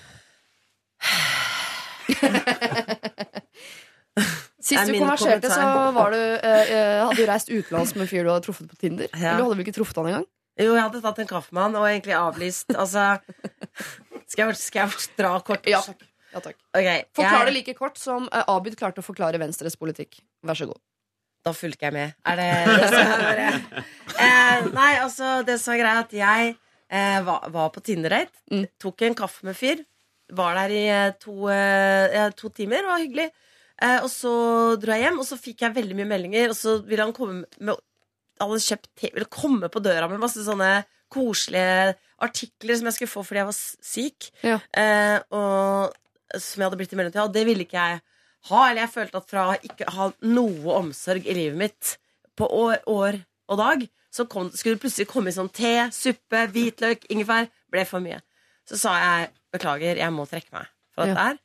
Sist 4.67 4.89
du 4.89 4.97
konverserte, 4.99 5.51
så 5.53 5.67
var 5.95 6.11
du, 6.15 6.19
eh, 6.19 6.71
eh, 6.73 7.03
hadde 7.05 7.19
du 7.21 7.27
reist 7.29 7.51
utenlands 7.53 7.93
med 7.95 8.03
en 8.07 8.09
fyr 8.11 8.25
du 8.25 8.31
hadde 8.33 8.47
truffet 8.47 8.67
på 8.71 8.79
Tinder. 8.81 9.07
Ja. 9.13 9.19
Eller 9.35 9.39
du 9.39 9.45
hadde 9.47 9.59
vel 9.59 9.67
ikke 9.67 9.77
truffet 9.77 9.97
han 10.01 10.09
engang? 10.11 10.25
Jo, 10.57 10.73
jeg 10.73 10.83
hadde 10.87 11.01
tatt 11.05 11.19
en 11.21 11.29
kaffe 11.29 11.53
med 11.53 11.63
han 11.67 11.77
og 11.77 11.87
egentlig 11.91 12.15
avlyst. 12.17 12.71
Altså 12.75 13.19
Skal 14.27 14.49
jeg, 14.49 14.57
skal 14.59 14.87
jeg 14.87 15.09
dra 15.19 15.35
kort? 15.45 15.67
Ja 15.69 15.83
takk. 15.85 16.03
Ja, 16.33 16.41
takk. 16.45 16.57
Okay, 16.75 17.05
Forklar 17.17 17.45
jeg- 17.45 17.49
det 17.49 17.55
like 17.61 17.75
kort 17.79 17.99
som 18.01 18.27
eh, 18.33 18.45
Abid 18.53 18.75
klarte 18.77 19.01
å 19.01 19.07
forklare 19.07 19.39
Venstres 19.41 19.77
politikk. 19.81 20.19
Vær 20.45 20.59
så 20.59 20.67
god. 20.69 20.81
Da 21.47 21.53
fulgte 21.55 21.87
jeg 21.87 21.95
med. 21.95 22.15
Er 22.27 22.37
det 22.41 22.49
det 22.67 22.89
som 22.91 23.13
er 23.13 23.23
bare 23.23 23.45
eh, 24.19 24.65
Nei, 24.75 24.91
altså, 24.99 25.29
det 25.47 25.59
som 25.63 25.75
er 25.77 25.79
greia, 25.85 26.01
at 26.03 26.13
jeg 26.17 26.49
eh, 26.91 27.21
var, 27.29 27.47
var 27.55 27.71
på 27.77 27.83
Tinder-date. 27.87 28.35
Mm. 28.51 28.65
Tok 28.83 29.05
en 29.07 29.15
kaffe 29.23 29.47
med 29.47 29.57
fyr. 29.57 29.85
Var 30.35 30.59
der 30.59 30.75
i 30.75 30.83
eh, 30.91 31.13
to, 31.23 31.37
eh, 31.55 32.27
to 32.37 32.51
timer. 32.51 32.83
Var 32.91 33.05
hyggelig. 33.05 33.29
Eh, 33.77 34.01
og 34.03 34.11
så 34.11 34.33
dro 34.83 34.97
jeg 34.97 35.07
hjem, 35.07 35.21
og 35.23 35.29
så 35.29 35.39
fikk 35.39 35.63
jeg 35.69 35.77
veldig 35.79 36.01
mye 36.01 36.11
meldinger. 36.17 36.51
Og 36.51 36.59
så 36.59 36.81
ville 36.83 37.07
han 37.07 37.15
komme 37.17 37.45
med 37.61 37.79
Han 38.40 38.50
hadde 38.52 38.64
kjøpt 38.66 39.07
ville 39.14 39.28
komme 39.33 39.71
på 39.73 39.83
døra 39.85 40.09
med 40.11 40.23
masse 40.23 40.43
sånne 40.45 40.85
koselige 41.12 41.95
artikler 42.23 42.78
som 42.78 42.88
jeg 42.88 42.97
skulle 42.97 43.12
få 43.12 43.23
fordi 43.26 43.43
jeg 43.43 43.49
var 43.49 43.59
syk. 43.90 44.28
Ja. 44.45 44.59
Eh, 44.76 45.19
og 45.37 46.40
som 46.43 46.61
jeg 46.61 46.66
hadde 46.66 46.81
blitt 46.81 46.95
i 46.95 46.99
mellomtida. 46.99 47.26
Og 47.28 47.35
det 47.35 47.47
ville 47.49 47.66
ikke 47.66 47.78
jeg 47.78 48.02
ha. 48.50 48.61
Eller 48.66 48.83
jeg 48.85 48.95
følte 48.95 49.23
at 49.23 49.31
fra 49.31 49.47
å 49.52 49.59
ikke 49.69 49.88
ha 49.97 50.11
noe 50.26 50.81
omsorg 50.81 51.26
i 51.26 51.37
livet 51.37 51.61
mitt 51.61 51.97
på 52.37 52.49
år, 52.52 52.83
år 52.90 53.21
og 53.49 53.61
dag, 53.61 53.87
så 54.12 54.26
kom, 54.28 54.50
skulle 54.52 54.76
det 54.76 54.83
plutselig 54.85 55.09
komme 55.11 55.31
i 55.31 55.37
sånn 55.37 55.50
te, 55.55 55.75
suppe, 55.95 56.47
hvitløk, 56.52 57.07
ingefær. 57.12 57.49
Ble 57.73 57.85
for 57.88 58.05
mye. 58.05 58.21
Så 58.66 58.78
sa 58.81 58.95
jeg 58.99 59.33
beklager, 59.55 60.00
jeg 60.00 60.14
må 60.14 60.26
trekke 60.28 60.52
meg 60.55 60.71
fra 60.95 61.07
dette 61.07 61.26
her. 61.28 61.43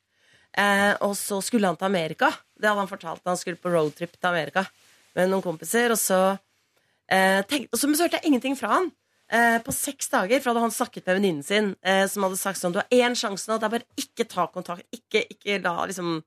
Eh, 0.61 0.93
og 1.05 1.13
så 1.15 1.37
skulle 1.39 1.69
han 1.69 1.77
til 1.79 1.87
Amerika 1.87 2.27
Det 2.59 2.67
hadde 2.67 2.81
han 2.81 2.89
fortalt 2.89 3.21
da 3.23 3.31
han 3.31 3.37
skulle 3.39 3.55
på 3.55 3.69
roadtrip 3.71 4.17
til 4.17 4.27
Amerika 4.27 4.65
med 5.15 5.29
noen 5.31 5.43
kompiser. 5.45 5.93
Og 5.93 5.99
så, 5.99 6.19
eh, 7.11 7.41
tenkte, 7.47 7.71
og 7.75 7.81
så 7.81 7.91
hørte 7.91 8.19
jeg 8.19 8.31
ingenting 8.31 8.57
fra 8.59 8.73
han. 8.77 8.91
Eh, 9.31 9.61
på 9.63 9.71
seks 9.71 10.09
dager, 10.11 10.41
for 10.41 10.51
hadde 10.51 10.65
han 10.65 10.73
snakket 10.75 11.05
med 11.05 11.15
venninnen 11.15 11.45
sin, 11.47 11.69
eh, 11.87 12.03
som 12.11 12.25
hadde 12.25 12.39
sagt 12.39 12.59
sånn 12.59 12.73
Du 12.75 12.81
har 12.81 12.91
én 12.91 13.15
sjanse 13.15 13.47
nå, 13.47 13.55
det 13.61 13.67
er 13.67 13.75
bare 13.77 14.01
ikke 14.03 14.27
ta 14.27 14.47
kontakt. 14.51 14.83
Ikke, 14.91 15.23
ikke 15.31 15.61
la 15.63 15.85
liksom 15.87 16.19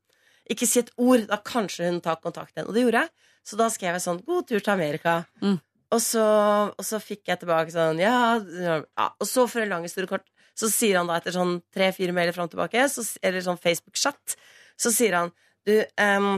Ikke 0.49 0.67
si 0.69 0.81
et 0.81 0.91
ord. 1.00 1.26
Da 1.29 1.38
kanskje 1.41 1.87
hun 1.88 2.00
tar 2.05 2.17
kontakt 2.21 2.53
igjen. 2.53 2.69
Og 2.69 2.75
det 2.76 2.83
gjorde 2.85 3.00
jeg. 3.05 3.11
Så 3.49 3.57
da 3.57 3.69
skrev 3.73 3.97
jeg 3.97 4.05
sånn 4.05 4.21
God 4.26 4.49
tur 4.49 4.61
til 4.61 4.73
Amerika. 4.73 5.14
Mm. 5.41 5.57
Og, 5.95 6.00
så, 6.03 6.25
og 6.73 6.85
så 6.85 7.00
fikk 7.00 7.31
jeg 7.31 7.41
tilbake 7.41 7.73
sånn 7.73 8.00
ja, 8.03 8.41
ja. 8.61 8.79
Og 9.21 9.29
så, 9.29 9.47
for 9.49 9.62
en 9.62 9.73
lang 9.73 9.87
historie 9.87 10.11
kort, 10.11 10.26
så 10.59 10.69
sier 10.73 10.99
han 11.00 11.09
da 11.11 11.19
etter 11.19 11.35
sånn 11.37 11.59
tre-fire 11.75 12.14
mailer 12.17 12.35
fram 12.35 12.49
og 12.49 12.55
tilbake, 12.55 12.85
så, 12.91 13.05
eller 13.23 13.45
sånn 13.45 13.61
Facebook-chat, 13.61 14.37
så 14.81 14.93
sier 14.95 15.19
han 15.19 15.33
Du, 15.64 15.79
ehm, 15.81 16.35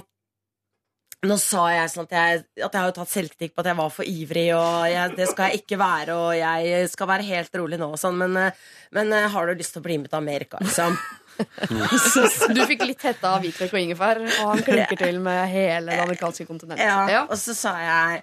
nå 1.25 1.37
sa 1.41 1.63
jeg 1.73 1.89
sånn 1.91 2.05
at 2.07 2.13
jeg, 2.13 2.41
at 2.63 2.75
jeg 2.77 2.83
har 2.85 2.93
tatt 2.95 3.11
selvkritikk 3.11 3.55
på 3.57 3.63
at 3.65 3.71
jeg 3.71 3.79
var 3.79 3.91
for 3.91 4.05
ivrig, 4.07 4.49
og 4.55 4.85
jeg, 4.93 5.15
det 5.17 5.27
skal 5.31 5.49
jeg 5.51 5.63
ikke 5.63 5.79
være, 5.81 6.15
og 6.15 6.35
jeg 6.37 6.91
skal 6.93 7.09
være 7.09 7.25
helt 7.31 7.57
rolig 7.57 7.79
nå 7.81 7.89
og 7.95 7.99
sånn, 7.99 8.19
men, 8.21 8.37
eh, 8.37 8.53
men 8.95 9.13
eh, 9.17 9.27
har 9.33 9.47
du 9.49 9.55
lyst 9.59 9.73
til 9.75 9.81
å 9.83 9.87
bli 9.89 9.97
med 10.03 10.11
til 10.13 10.21
Amerika, 10.21 10.61
liksom? 10.63 10.99
Du 12.57 12.61
fikk 12.65 12.85
litt 12.89 13.03
hetta 13.05 13.35
av 13.37 13.43
hvitløk 13.45 13.75
og 13.75 13.81
ingefær, 13.81 14.21
og 14.25 14.53
han 14.55 14.63
klinker 14.65 14.97
til 15.07 15.19
med 15.25 15.43
hele 15.53 15.93
det 15.93 16.05
amerikanske 16.05 16.47
kontinentet. 16.49 16.85
Ja, 16.87 17.03
Ja. 17.13 17.25
og 17.29 17.37
så 17.41 17.53
sa 17.57 17.75
jeg 17.83 18.23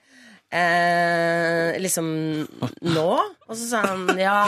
eh, 0.53 1.77
liksom 1.83 2.07
nå? 2.93 3.05
Og 3.50 3.53
så 3.57 3.67
sa 3.69 3.83
han 3.91 4.07
ja. 4.17 4.39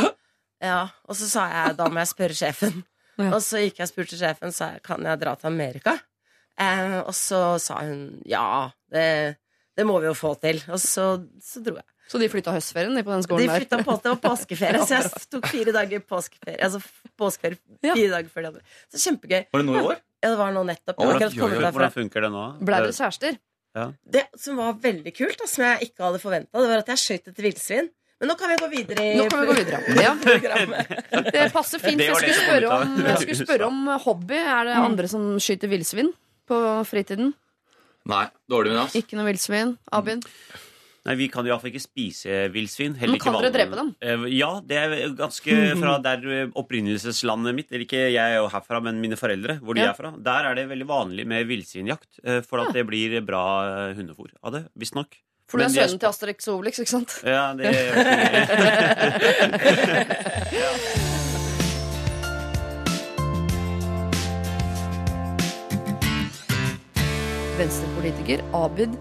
ja. 0.63 0.79
Og 1.09 1.17
så 1.19 1.29
sa 1.29 1.45
jeg 1.51 1.77
da 1.77 1.89
må 1.91 2.01
jeg 2.01 2.11
spørre 2.13 2.37
sjefen. 2.41 2.81
Og 3.29 3.37
så 3.45 3.61
gikk 3.63 3.77
jeg 3.79 3.85
og 3.87 3.91
spurte 3.93 4.17
sjefen 4.19 4.51
sa 4.55 4.73
jeg, 4.73 4.81
kan 4.85 5.05
jeg 5.07 5.21
dra 5.21 5.35
til 5.39 5.51
Amerika. 5.53 5.93
Eh, 6.61 6.99
og 7.03 7.11
så 7.17 7.41
sa 7.59 7.81
hun 7.83 8.21
ja, 8.29 8.69
det, 8.93 9.07
det 9.75 9.85
må 9.87 9.97
vi 9.99 10.07
jo 10.07 10.15
få 10.17 10.35
til. 10.39 10.61
Og 10.71 10.79
så, 10.79 11.09
så 11.43 11.63
dro 11.65 11.75
jeg. 11.79 11.87
Så 12.05 12.19
de 12.21 12.27
flytta 12.29 12.53
høstferien 12.53 12.93
de 12.93 13.01
på 13.01 13.09
den 13.15 13.23
skolen 13.25 13.47
der? 13.47 13.55
De 13.57 13.63
flytta 13.65 13.79
på, 13.81 13.95
det 14.03 14.11
var 14.13 14.19
påskeferie, 14.29 14.83
så 14.85 14.99
jeg 14.99 15.23
tok 15.33 15.47
fire 15.49 15.73
dager 15.73 16.03
påskeferie. 16.05 16.59
Altså 16.61 16.83
påskeferie 17.17 17.57
Ja. 17.81 17.95
fire 17.97 18.11
dager 18.13 18.29
før 18.29 18.45
de 18.45 18.51
andre. 18.53 18.61
Så 18.93 19.01
kjempegøy. 19.07 19.41
Var 19.51 19.63
det 19.63 19.67
nå 19.71 19.75
i 19.79 19.83
år? 19.89 19.99
Ja, 20.21 20.29
det 20.29 20.37
var 20.39 20.53
nå 20.53 20.63
nettopp. 20.69 20.95
Akkurat 21.01 21.27
oi, 21.33 21.39
kommet 21.41 21.59
derfra. 21.59 21.71
Hvordan 21.79 21.95
funker 21.97 22.25
det 22.27 22.31
nå? 22.35 22.45
Blei 22.69 22.79
dere 22.85 22.95
kjærester? 22.99 23.39
Det 24.15 24.21
som 24.39 24.61
var 24.61 24.77
veldig 24.85 25.11
kult, 25.17 25.35
da, 25.41 25.47
som 25.51 25.65
jeg 25.65 25.89
ikke 25.89 26.05
hadde 26.05 26.21
forventa, 26.23 26.61
det 26.61 26.69
var 26.71 26.83
at 26.85 26.91
jeg 26.93 27.01
skøyt 27.01 27.31
etter 27.33 27.43
villsvin. 27.49 27.89
Men 28.21 28.29
nå 28.31 28.35
kan 28.39 28.47
vi 28.47 28.55
gå 28.61 28.67
videre 28.71 29.03
i 29.03 29.15
Nå 29.19 29.25
kan 29.27 29.41
vi 29.41 29.47
gå 29.49 29.55
videre. 29.57 29.81
Ja. 30.05 30.13
Det 31.35 31.49
passer 31.51 31.81
fint. 31.83 31.99
Det 31.99 32.07
Jeg 32.07 32.37
skulle 32.37 32.69
om, 32.71 32.93
jeg 33.03 33.17
skulle 33.25 33.39
spørre 33.41 33.67
om 33.67 33.81
hobby. 34.05 34.37
Er 34.39 34.69
det 34.69 34.77
andre 34.79 35.09
som 35.11 35.25
skyter 35.43 35.67
villsvin 35.73 36.13
på 36.47 36.57
fritiden? 36.89 37.33
Nei, 38.05 38.27
dårlig 38.51 38.71
med 38.75 38.83
oss. 38.85 38.95
Ikke 38.99 39.15
noe 39.17 39.25
villsvin? 39.31 39.77
Abid? 39.91 40.25
Nei, 41.05 41.13
Vi 41.19 41.27
kan 41.29 41.45
jo 41.45 41.51
iallfall 41.53 41.69
ikke 41.69 41.81
spise 41.83 42.47
villsvin. 42.53 42.95
Men 42.97 43.19
kan 43.21 43.33
dere 43.37 43.51
drepe 43.53 43.75
dem? 43.77 43.91
Eh, 44.01 44.23
Ja, 44.33 44.55
det 44.65 44.77
er 44.77 44.89
ganske 45.17 45.57
fra 45.81 45.99
der 46.01 46.17
eh, 46.33 46.47
opprinnelseslandet 46.57 47.53
mitt. 47.57 47.69
Eller 47.71 47.85
ikke 47.85 48.01
jeg 48.09 48.17
er 48.17 48.35
jo 48.39 48.47
herfra, 48.49 48.79
men 48.81 48.97
mine 49.01 49.15
foreldre. 49.17 49.59
Hvor 49.61 49.73
de 49.77 49.81
Ja. 49.85 49.89
er 49.91 49.95
fra. 49.99 50.11
Der 50.17 50.45
er 50.49 50.55
det 50.57 50.65
veldig 50.69 50.87
vanlig 50.89 51.25
med 51.29 51.45
villsvinjakt. 51.49 52.09
eh, 52.23 52.41
For 52.41 52.59
at 52.65 52.73
det 52.73 52.85
blir 52.89 53.21
bra 53.25 53.43
hundefôr 53.93 54.29
av 54.43 54.51
det. 54.57 54.63
Visstnok. 54.77 55.07
For 55.47 55.57
du 55.61 55.65
er 55.65 55.69
er 55.69 55.73
sønnen 55.77 55.99
til 56.01 56.09
Asterix 56.09 56.47
Obelix, 56.49 56.79
ikke 56.81 56.89
sant? 56.89 57.21
Ja, 57.21 57.53
det 57.53 57.69
Venstrepolitiker 67.55 68.41
Abid. 68.51 68.97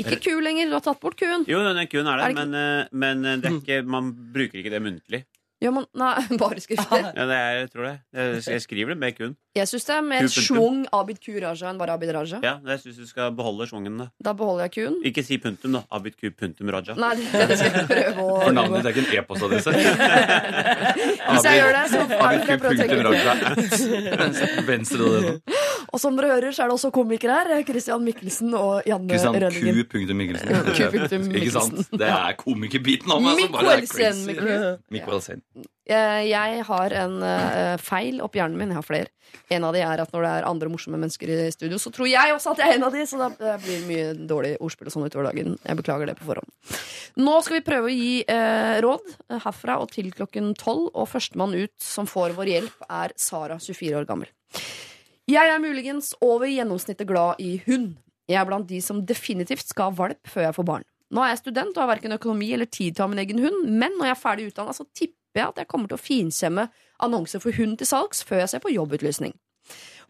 Ikke 0.00 0.16
ku 0.24 0.38
lenger, 0.40 0.70
du 0.70 0.76
har 0.78 0.84
tatt 0.86 1.00
bort 1.02 1.18
kuen. 1.20 1.44
Jo, 1.50 1.60
den 1.66 1.88
kuen 1.90 2.08
er 2.08 2.16
Er 2.16 2.22
der, 2.22 2.32
det 2.32 2.38
men, 2.38 2.54
eh, 2.56 2.88
men 2.92 3.24
eh, 3.28 3.36
det 3.36 3.50
er 3.50 3.58
ikke, 3.60 3.82
man 3.84 4.08
bruker 4.32 4.62
ikke 4.62 4.72
det 4.72 4.80
muntlig. 4.80 5.20
Ja, 5.60 5.68
man 5.70 5.84
nei, 5.92 6.14
bare 6.40 6.56
skriftlig. 6.64 7.02
Ja, 7.04 7.24
det 7.28 7.36
er, 7.36 7.50
jeg 7.58 7.68
tror 7.74 7.84
det. 7.84 7.92
Jeg, 8.16 8.38
jeg 8.48 8.62
skriver 8.64 8.94
det 8.94 8.98
med 9.02 9.16
kun. 9.18 9.34
Jeg 9.58 9.68
syns 9.68 9.84
det 9.84 9.92
er 9.92 10.04
mer 10.06 10.28
schwung 10.32 10.86
Abid 10.96 11.18
Ku 11.20 11.34
Raja 11.42 11.68
enn 11.68 11.76
bare 11.80 11.92
Abid 11.98 12.12
Raja. 12.16 12.38
Ja, 12.40 12.54
jeg 12.70 12.80
syns 12.80 12.96
du 13.02 13.06
skal 13.10 13.34
beholde 13.36 13.66
schwungen. 13.68 13.98
da. 14.00 14.06
Da 14.24 14.32
beholder 14.38 14.70
jeg 14.70 14.72
kuen. 14.78 14.96
Ikke 15.04 15.24
si 15.26 15.36
punktum, 15.42 15.74
da. 15.76 15.82
Abid 15.92 16.16
Q 16.16 16.30
punktum 16.38 16.72
Raja. 16.72 16.96
Nei, 16.96 17.12
det 17.20 17.48
det 17.50 17.58
skal 17.60 17.76
jeg 17.76 17.90
prøve 17.90 18.24
å 18.24 18.38
For 18.46 18.56
navnet 18.56 18.80
ditt 18.80 18.88
er 18.88 18.94
ikke 18.94 19.04
en 19.04 19.12
e-postadresse. 19.20 19.70
Hvis 21.28 21.44
jeg 21.50 21.60
gjør 21.60 21.76
det, 21.76 21.84
så 21.92 22.00
er 22.00 22.08
det 22.08 22.16
fordi 22.16 22.54
jeg 22.54 22.60
prøve 22.64 22.72
å 22.72 22.80
tenke 24.08 24.64
Venstre 24.70 25.10
og 25.10 25.12
det. 25.28 25.59
Og 25.92 26.00
som 26.02 26.16
dere 26.18 26.30
hører, 26.34 26.52
så 26.52 26.64
er 26.64 26.70
det 26.70 26.76
også 26.78 26.92
komikere 26.94 27.40
her. 27.40 27.64
Christian 27.68 28.04
Mikkelsen 28.06 28.54
og 28.54 28.86
Janne 28.88 29.08
Kristian 29.10 29.34
Rønningen. 29.40 29.84
Q. 29.90 30.14
Mikkelsen. 30.20 31.28
Ikke 31.40 31.52
sant? 31.56 31.84
Det 31.96 32.08
er 32.12 32.36
komikerbiten 32.40 33.12
av 33.16 33.22
meg 33.24 33.40
som 33.44 33.52
bare 33.56 33.76
er 33.78 33.84
Mikkelsen. 33.84 34.00
crazy. 34.00 34.26
Mikkel. 34.30 34.66
Mikkelsen. 34.98 35.42
Eh, 35.90 36.20
Jeg 36.30 36.62
har 36.68 36.92
en 36.94 37.16
eh, 37.26 37.76
feil 37.82 38.20
oppi 38.22 38.38
hjernen 38.38 38.58
min. 38.60 38.70
Jeg 38.70 38.78
har 38.78 38.86
flere. 38.86 39.10
En 39.50 39.64
av 39.66 39.74
de 39.74 39.80
er 39.82 40.00
at 40.02 40.12
når 40.14 40.24
det 40.26 40.30
er 40.36 40.46
andre 40.46 40.68
morsomme 40.70 40.98
mennesker 40.98 41.30
i 41.30 41.50
studio, 41.54 41.78
så 41.78 41.90
tror 41.94 42.08
jeg 42.10 42.32
også 42.34 42.50
at 42.52 42.62
jeg 42.62 42.72
er 42.72 42.78
en 42.78 42.86
av 42.88 42.94
de, 42.94 43.02
så 43.06 43.18
da 43.18 43.28
eh, 43.30 43.58
blir 43.62 43.76
det 43.80 43.88
mye 43.90 44.26
dårlig 44.30 44.52
ordspill 44.62 44.90
og 44.90 44.94
sånn 44.94 45.06
utover 45.06 45.28
dagen. 45.30 45.56
Jeg 45.66 45.78
beklager 45.78 46.10
det 46.10 46.16
på 46.18 46.26
forhånd. 46.30 46.50
Nå 47.20 47.36
skal 47.42 47.58
vi 47.58 47.64
prøve 47.66 47.90
å 47.90 47.94
gi 47.94 48.12
eh, 48.26 48.76
råd 48.84 49.06
eh, 49.30 49.40
herfra 49.46 49.78
og 49.82 49.90
til 49.94 50.10
klokken 50.14 50.52
tolv, 50.58 50.90
og 50.94 51.08
førstemann 51.10 51.54
ut 51.58 51.74
som 51.82 52.06
får 52.10 52.34
vår 52.38 52.52
hjelp, 52.54 52.86
er 52.90 53.14
Sara, 53.18 53.58
24 53.62 53.98
år 54.02 54.06
gammel. 54.10 54.30
Jeg 55.30 55.46
er 55.46 55.60
muligens 55.62 56.08
over 56.26 56.48
gjennomsnittet 56.50 57.06
glad 57.06 57.38
i 57.38 57.60
hund. 57.62 57.92
Jeg 58.26 58.40
er 58.40 58.46
blant 58.48 58.66
de 58.66 58.80
som 58.82 59.02
definitivt 59.06 59.68
skal 59.68 59.90
ha 59.90 59.94
valp 59.94 60.26
før 60.26 60.48
jeg 60.48 60.56
får 60.56 60.66
barn. 60.66 60.86
Nå 61.14 61.22
er 61.22 61.30
jeg 61.30 61.40
student 61.44 61.76
og 61.76 61.84
har 61.84 61.90
verken 61.92 62.16
økonomi 62.16 62.48
eller 62.56 62.66
tid 62.66 62.96
til 62.96 63.04
å 63.04 63.06
ha 63.06 63.12
min 63.12 63.20
egen 63.22 63.38
hund, 63.44 63.68
men 63.68 63.94
når 63.98 64.08
jeg 64.08 64.14
er 64.16 64.18
ferdig 64.18 64.46
utdanna, 64.48 64.74
så 64.74 64.88
tipper 64.90 65.38
jeg 65.38 65.52
at 65.52 65.60
jeg 65.62 65.68
kommer 65.70 65.90
til 65.90 65.98
å 65.98 66.02
finkjemme 66.02 66.64
annonser 67.06 67.42
for 67.44 67.54
hund 67.54 67.78
til 67.78 67.90
salgs 67.90 68.24
før 68.26 68.42
jeg 68.42 68.52
ser 68.54 68.64
på 68.64 68.72
jobbutlysning. 68.74 69.36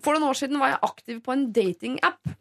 For 0.01 0.17
noen 0.17 0.31
år 0.31 0.41
siden 0.41 0.61
var 0.63 0.73
jeg 0.73 0.83
aktiv 0.89 1.21
på 1.27 1.37
en 1.37 1.45
datingapp. 1.53 2.33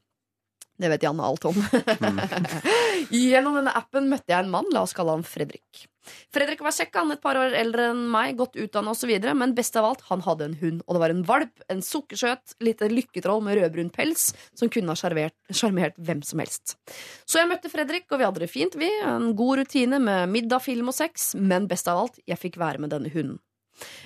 Det 0.79 0.87
vet 0.93 1.03
Janne 1.03 1.25
alt 1.27 1.43
om. 1.49 1.57
Gjennom 3.11 3.57
denne 3.59 3.73
appen 3.75 4.07
møtte 4.11 4.31
jeg 4.31 4.45
en 4.45 4.51
mann, 4.53 4.69
la 4.71 4.85
oss 4.85 4.95
kalle 4.95 5.17
han 5.17 5.25
Fredrik. 5.27 5.87
Fredrik 6.33 6.61
var 6.63 6.73
kjekk, 6.73 6.93
han 6.95 7.11
et 7.13 7.21
par 7.21 7.37
år 7.37 7.53
eldre 7.59 7.89
enn 7.91 8.05
meg, 8.11 8.37
godt 8.39 8.55
utdanna 8.57 8.93
osv., 8.95 9.11
men 9.35 9.53
best 9.57 9.75
av 9.77 9.89
alt, 9.89 10.05
han 10.07 10.23
hadde 10.25 10.47
en 10.47 10.55
hund. 10.61 10.85
Og 10.87 10.95
det 10.95 11.01
var 11.03 11.13
en 11.13 11.25
valp, 11.27 11.65
en 11.69 11.83
sukkersøt, 11.85 12.55
lite 12.63 12.89
lykketroll 12.89 13.43
med 13.45 13.59
rødbrun 13.59 13.91
pels, 13.93 14.29
som 14.57 14.71
kunne 14.71 14.95
ha 14.95 14.97
sjarmert- 14.97 15.99
hvem 15.99 16.23
som 16.25 16.39
helst. 16.41 16.77
Så 17.27 17.41
jeg 17.41 17.51
møtte 17.51 17.71
Fredrik, 17.73 18.07
og 18.09 18.21
vi 18.21 18.29
hadde 18.29 18.45
det 18.45 18.51
fint, 18.53 18.79
vi. 18.79 18.89
En 19.03 19.33
god 19.37 19.61
rutine 19.61 19.99
med 20.01 20.31
middag, 20.31 20.63
film 20.65 20.89
og 20.93 20.97
sex, 20.97 21.33
men 21.35 21.67
best 21.69 21.91
av 21.91 22.05
alt, 22.05 22.23
jeg 22.25 22.39
fikk 22.39 22.59
være 22.61 22.79
med 22.85 22.95
denne 22.95 23.11
hunden. 23.13 23.41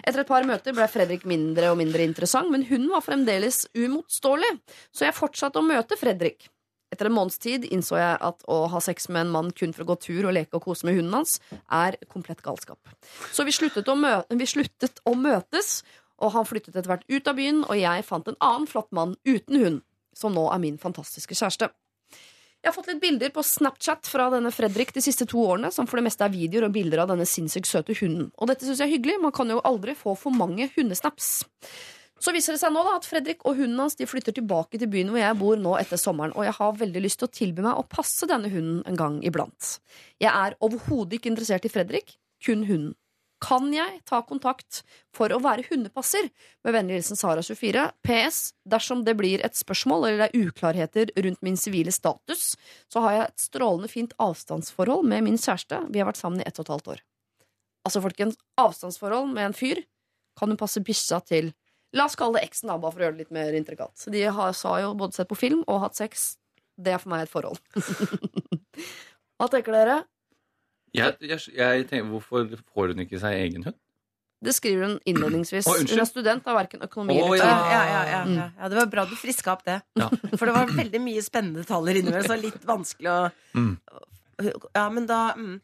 Etter 0.03 0.21
et 0.21 0.29
par 0.29 0.45
møter 0.45 0.75
ble 0.75 0.85
Fredrik 0.91 1.23
mindre 1.29 1.71
og 1.73 1.79
mindre 1.79 2.05
interessant, 2.05 2.51
men 2.53 2.65
hunden 2.67 2.91
var 2.93 3.05
fremdeles 3.05 3.63
umotståelig, 3.73 4.51
så 4.93 5.07
jeg 5.07 5.17
fortsatte 5.17 5.61
å 5.61 5.65
møte 5.65 5.97
Fredrik. 5.97 6.49
Etter 6.93 7.09
en 7.09 7.15
måneds 7.15 7.41
tid 7.41 7.65
innså 7.73 7.97
jeg 7.97 8.17
at 8.29 8.45
å 8.51 8.59
ha 8.69 8.81
sex 8.83 9.09
med 9.09 9.25
en 9.25 9.33
mann 9.33 9.51
kun 9.57 9.73
for 9.73 9.85
å 9.85 9.91
gå 9.93 9.97
tur 10.05 10.29
og 10.29 10.35
leke 10.37 10.59
og 10.59 10.67
kose 10.67 10.85
med 10.87 10.99
hunden 10.99 11.17
hans, 11.17 11.39
er 11.73 11.97
komplett 12.11 12.43
galskap. 12.45 12.79
Så 13.33 13.45
vi 13.47 13.55
sluttet 13.55 13.89
å, 13.89 13.97
mø 13.97 14.19
vi 14.29 14.49
sluttet 14.49 15.01
å 15.09 15.15
møtes, 15.17 15.81
og 16.21 16.35
han 16.35 16.47
flyttet 16.47 16.75
etter 16.75 16.91
hvert 16.91 17.07
ut 17.09 17.29
av 17.29 17.39
byen, 17.39 17.63
og 17.65 17.79
jeg 17.79 18.05
fant 18.07 18.29
en 18.29 18.37
annen 18.39 18.69
flott 18.69 18.91
mann 18.95 19.17
uten 19.25 19.59
hund, 19.59 19.81
som 20.15 20.35
nå 20.35 20.45
er 20.53 20.61
min 20.61 20.77
fantastiske 20.81 21.35
kjæreste. 21.35 21.71
Jeg 22.63 22.71
har 22.71 22.75
fått 22.77 22.93
litt 22.93 23.01
bilder 23.03 23.31
på 23.35 23.43
Snapchat 23.43 24.07
fra 24.07 24.29
denne 24.31 24.53
Fredrik 24.55 24.93
de 24.95 25.01
siste 25.03 25.25
to 25.27 25.41
årene, 25.43 25.67
som 25.73 25.89
for 25.89 25.99
det 25.99 26.05
meste 26.05 26.23
er 26.23 26.31
videoer 26.31 26.69
og 26.69 26.77
bilder 26.77 27.01
av 27.03 27.09
denne 27.11 27.25
sinnssykt 27.27 27.67
søte 27.67 27.95
hunden. 27.97 28.29
Og 28.39 28.47
dette 28.47 28.63
syns 28.63 28.79
jeg 28.79 28.87
er 28.87 28.93
hyggelig, 28.93 29.17
man 29.19 29.33
kan 29.35 29.51
jo 29.51 29.59
aldri 29.67 29.97
få 29.99 30.13
for 30.15 30.31
mange 30.31 30.69
hundesnaps. 30.77 31.33
Så 32.21 32.31
viser 32.31 32.55
det 32.55 32.61
seg 32.61 32.71
nå 32.71 32.83
da 32.85 32.95
at 32.99 33.07
Fredrik 33.09 33.41
og 33.43 33.57
hunden 33.57 33.79
hans 33.81 33.97
de 33.99 34.07
flytter 34.07 34.35
tilbake 34.37 34.79
til 34.79 34.89
byen 34.91 35.09
hvor 35.11 35.19
jeg 35.19 35.37
bor 35.39 35.59
nå 35.59 35.75
etter 35.79 35.99
sommeren, 35.99 36.35
og 36.37 36.45
jeg 36.47 36.55
har 36.59 36.75
veldig 36.79 37.03
lyst 37.03 37.19
til 37.21 37.29
å 37.29 37.35
tilby 37.35 37.65
meg 37.65 37.79
å 37.79 37.87
passe 37.89 38.29
denne 38.29 38.51
hunden 38.53 38.83
en 38.89 38.99
gang 38.99 39.17
iblant. 39.25 39.77
Jeg 40.23 40.31
er 40.31 40.57
overhodet 40.63 41.17
ikke 41.17 41.33
interessert 41.33 41.67
i 41.67 41.73
Fredrik, 41.73 42.15
kun 42.43 42.67
hunden. 42.69 42.93
Kan 43.43 43.73
jeg 43.75 43.97
ta 44.07 44.21
kontakt 44.23 44.83
for 45.11 45.33
å 45.35 45.41
være 45.43 45.65
hundepasser? 45.67 46.29
Med 46.63 46.75
vennlig 46.77 47.01
hilsen 47.01 47.19
Sara24. 47.19 47.89
PS. 48.05 48.37
Dersom 48.71 49.01
det 49.03 49.17
blir 49.19 49.43
et 49.43 49.57
spørsmål 49.59 50.07
eller 50.07 50.21
det 50.21 50.27
er 50.29 50.45
uklarheter 50.47 51.11
rundt 51.25 51.41
min 51.43 51.59
sivile 51.59 51.91
status, 51.91 52.53
så 52.87 53.03
har 53.03 53.17
jeg 53.17 53.25
et 53.25 53.43
strålende 53.43 53.91
fint 53.91 54.15
avstandsforhold 54.23 55.03
med 55.11 55.27
min 55.27 55.35
kjæreste. 55.35 55.81
Vi 55.91 55.99
har 55.99 56.07
vært 56.07 56.21
sammen 56.21 56.39
i 56.39 56.47
ett 56.47 56.55
og 56.55 56.63
et 56.63 56.73
halvt 56.77 56.93
år. 56.95 57.03
Altså, 57.83 57.99
folkens, 58.05 58.39
avstandsforhold 58.63 59.33
med 59.35 59.49
en 59.49 59.57
fyr 59.57 59.83
kan 60.39 60.49
hun 60.49 60.59
passe 60.59 60.79
bikkja 60.85 61.19
til 61.27 61.51
La 61.93 62.07
oss 62.09 62.17
kalle 62.17 62.39
det 62.39 62.47
eksen, 62.49 62.71
da, 62.71 62.79
bare 62.81 62.95
for 62.95 63.03
å 63.03 63.05
gjøre 63.07 63.17
det 63.17 63.25
litt 63.25 63.35
mer 63.35 63.53
intrikat. 63.57 64.07
De 64.09 64.23
har, 64.37 64.55
sa 64.57 64.77
jo 64.81 64.93
både 64.97 65.17
sett 65.17 65.29
på 65.29 65.37
film 65.37 65.61
og 65.67 65.83
hatt 65.85 65.99
sex. 65.99 66.33
Det 66.73 66.95
er 66.95 67.01
for 67.01 67.13
meg 67.13 67.27
et 67.27 67.31
forhold. 67.31 67.61
Hva 69.37 69.49
tenker 69.53 69.75
dere? 69.75 70.01
Jeg, 70.93 71.17
jeg, 71.25 71.41
jeg 71.57 71.87
tenker, 71.89 72.09
hvorfor 72.09 72.49
får 72.73 72.93
hun 72.93 73.03
ikke 73.05 73.21
seg 73.21 73.37
egen 73.45 73.67
hund? 73.69 73.77
Det 74.43 74.53
skriver 74.53 74.87
hun 74.87 74.95
innledningsvis. 75.07 75.67
Oh, 75.71 75.79
hun 75.79 76.01
er 76.01 76.09
student 76.09 76.47
av 76.49 76.57
verken 76.59 76.83
økonomi 76.85 77.15
eller 77.21 77.39
Ja, 77.39 77.51
ja, 77.51 77.83
ja, 77.87 78.01
ja, 78.09 78.23
ja. 78.27 78.47
ja, 78.57 78.69
det 78.69 78.79
var 78.81 78.89
bra 78.91 79.05
du 79.07 79.13
friska 79.17 79.53
opp 79.55 79.63
det. 79.67 79.79
Ja. 79.99 80.09
For 80.37 80.49
det 80.49 80.55
var 80.57 80.73
veldig 80.73 81.01
mye 81.03 81.23
spennende 81.25 81.63
detaljer 81.63 82.01
innimellom, 82.01 82.27
så 82.27 82.39
litt 82.39 82.65
vanskelig 82.67 83.13
å 83.13 83.21
Mm. 83.53 83.75
Ja, 84.73 84.87
men 84.89 85.05
da 85.05 85.35
mm. 85.37 85.59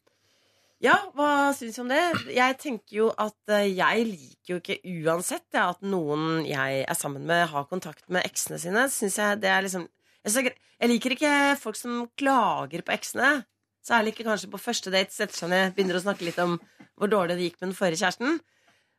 Ja, 0.80 0.96
hva 1.12 1.52
syns 1.52 1.76
du 1.76 1.82
om 1.84 1.90
det? 1.92 2.00
Jeg 2.32 2.56
tenker 2.62 2.94
jo 3.02 3.08
at 3.20 3.52
eh, 3.52 3.68
jeg 3.68 4.06
liker 4.08 4.54
jo 4.54 4.60
ikke 4.62 4.78
uansett 5.04 5.44
ja, 5.52 5.66
at 5.74 5.82
noen 5.84 6.46
jeg 6.48 6.86
er 6.86 6.96
sammen 6.96 7.26
med, 7.28 7.50
har 7.52 7.68
kontakt 7.68 8.06
med 8.08 8.24
eksene 8.24 8.56
sine. 8.62 8.86
Synes 8.94 9.18
jeg 9.20 9.42
det 9.44 9.52
er 9.52 9.66
liksom 9.66 9.90
jeg, 10.24 10.54
er 10.80 10.92
liker 10.92 11.16
ikke 11.18 11.34
folk 11.60 11.76
som 11.76 12.06
klager 12.20 12.86
på 12.88 12.96
eksene. 12.96 13.42
Særlig 13.84 14.14
ikke 14.16 14.30
kanskje 14.30 14.52
på 14.54 14.62
første 14.62 14.94
date 14.94 15.12
setter 15.16 15.36
seg 15.36 15.52
ned, 15.52 15.76
begynner 15.76 16.00
å 16.00 16.06
snakke 16.06 16.28
litt 16.28 16.40
om 16.40 16.56
hvor 17.00 17.12
dårlig 17.12 17.36
det 17.36 17.50
gikk 17.50 17.60
med 17.60 17.70
den 17.70 17.78
forrige 17.78 18.00
kjæresten. 18.06 18.40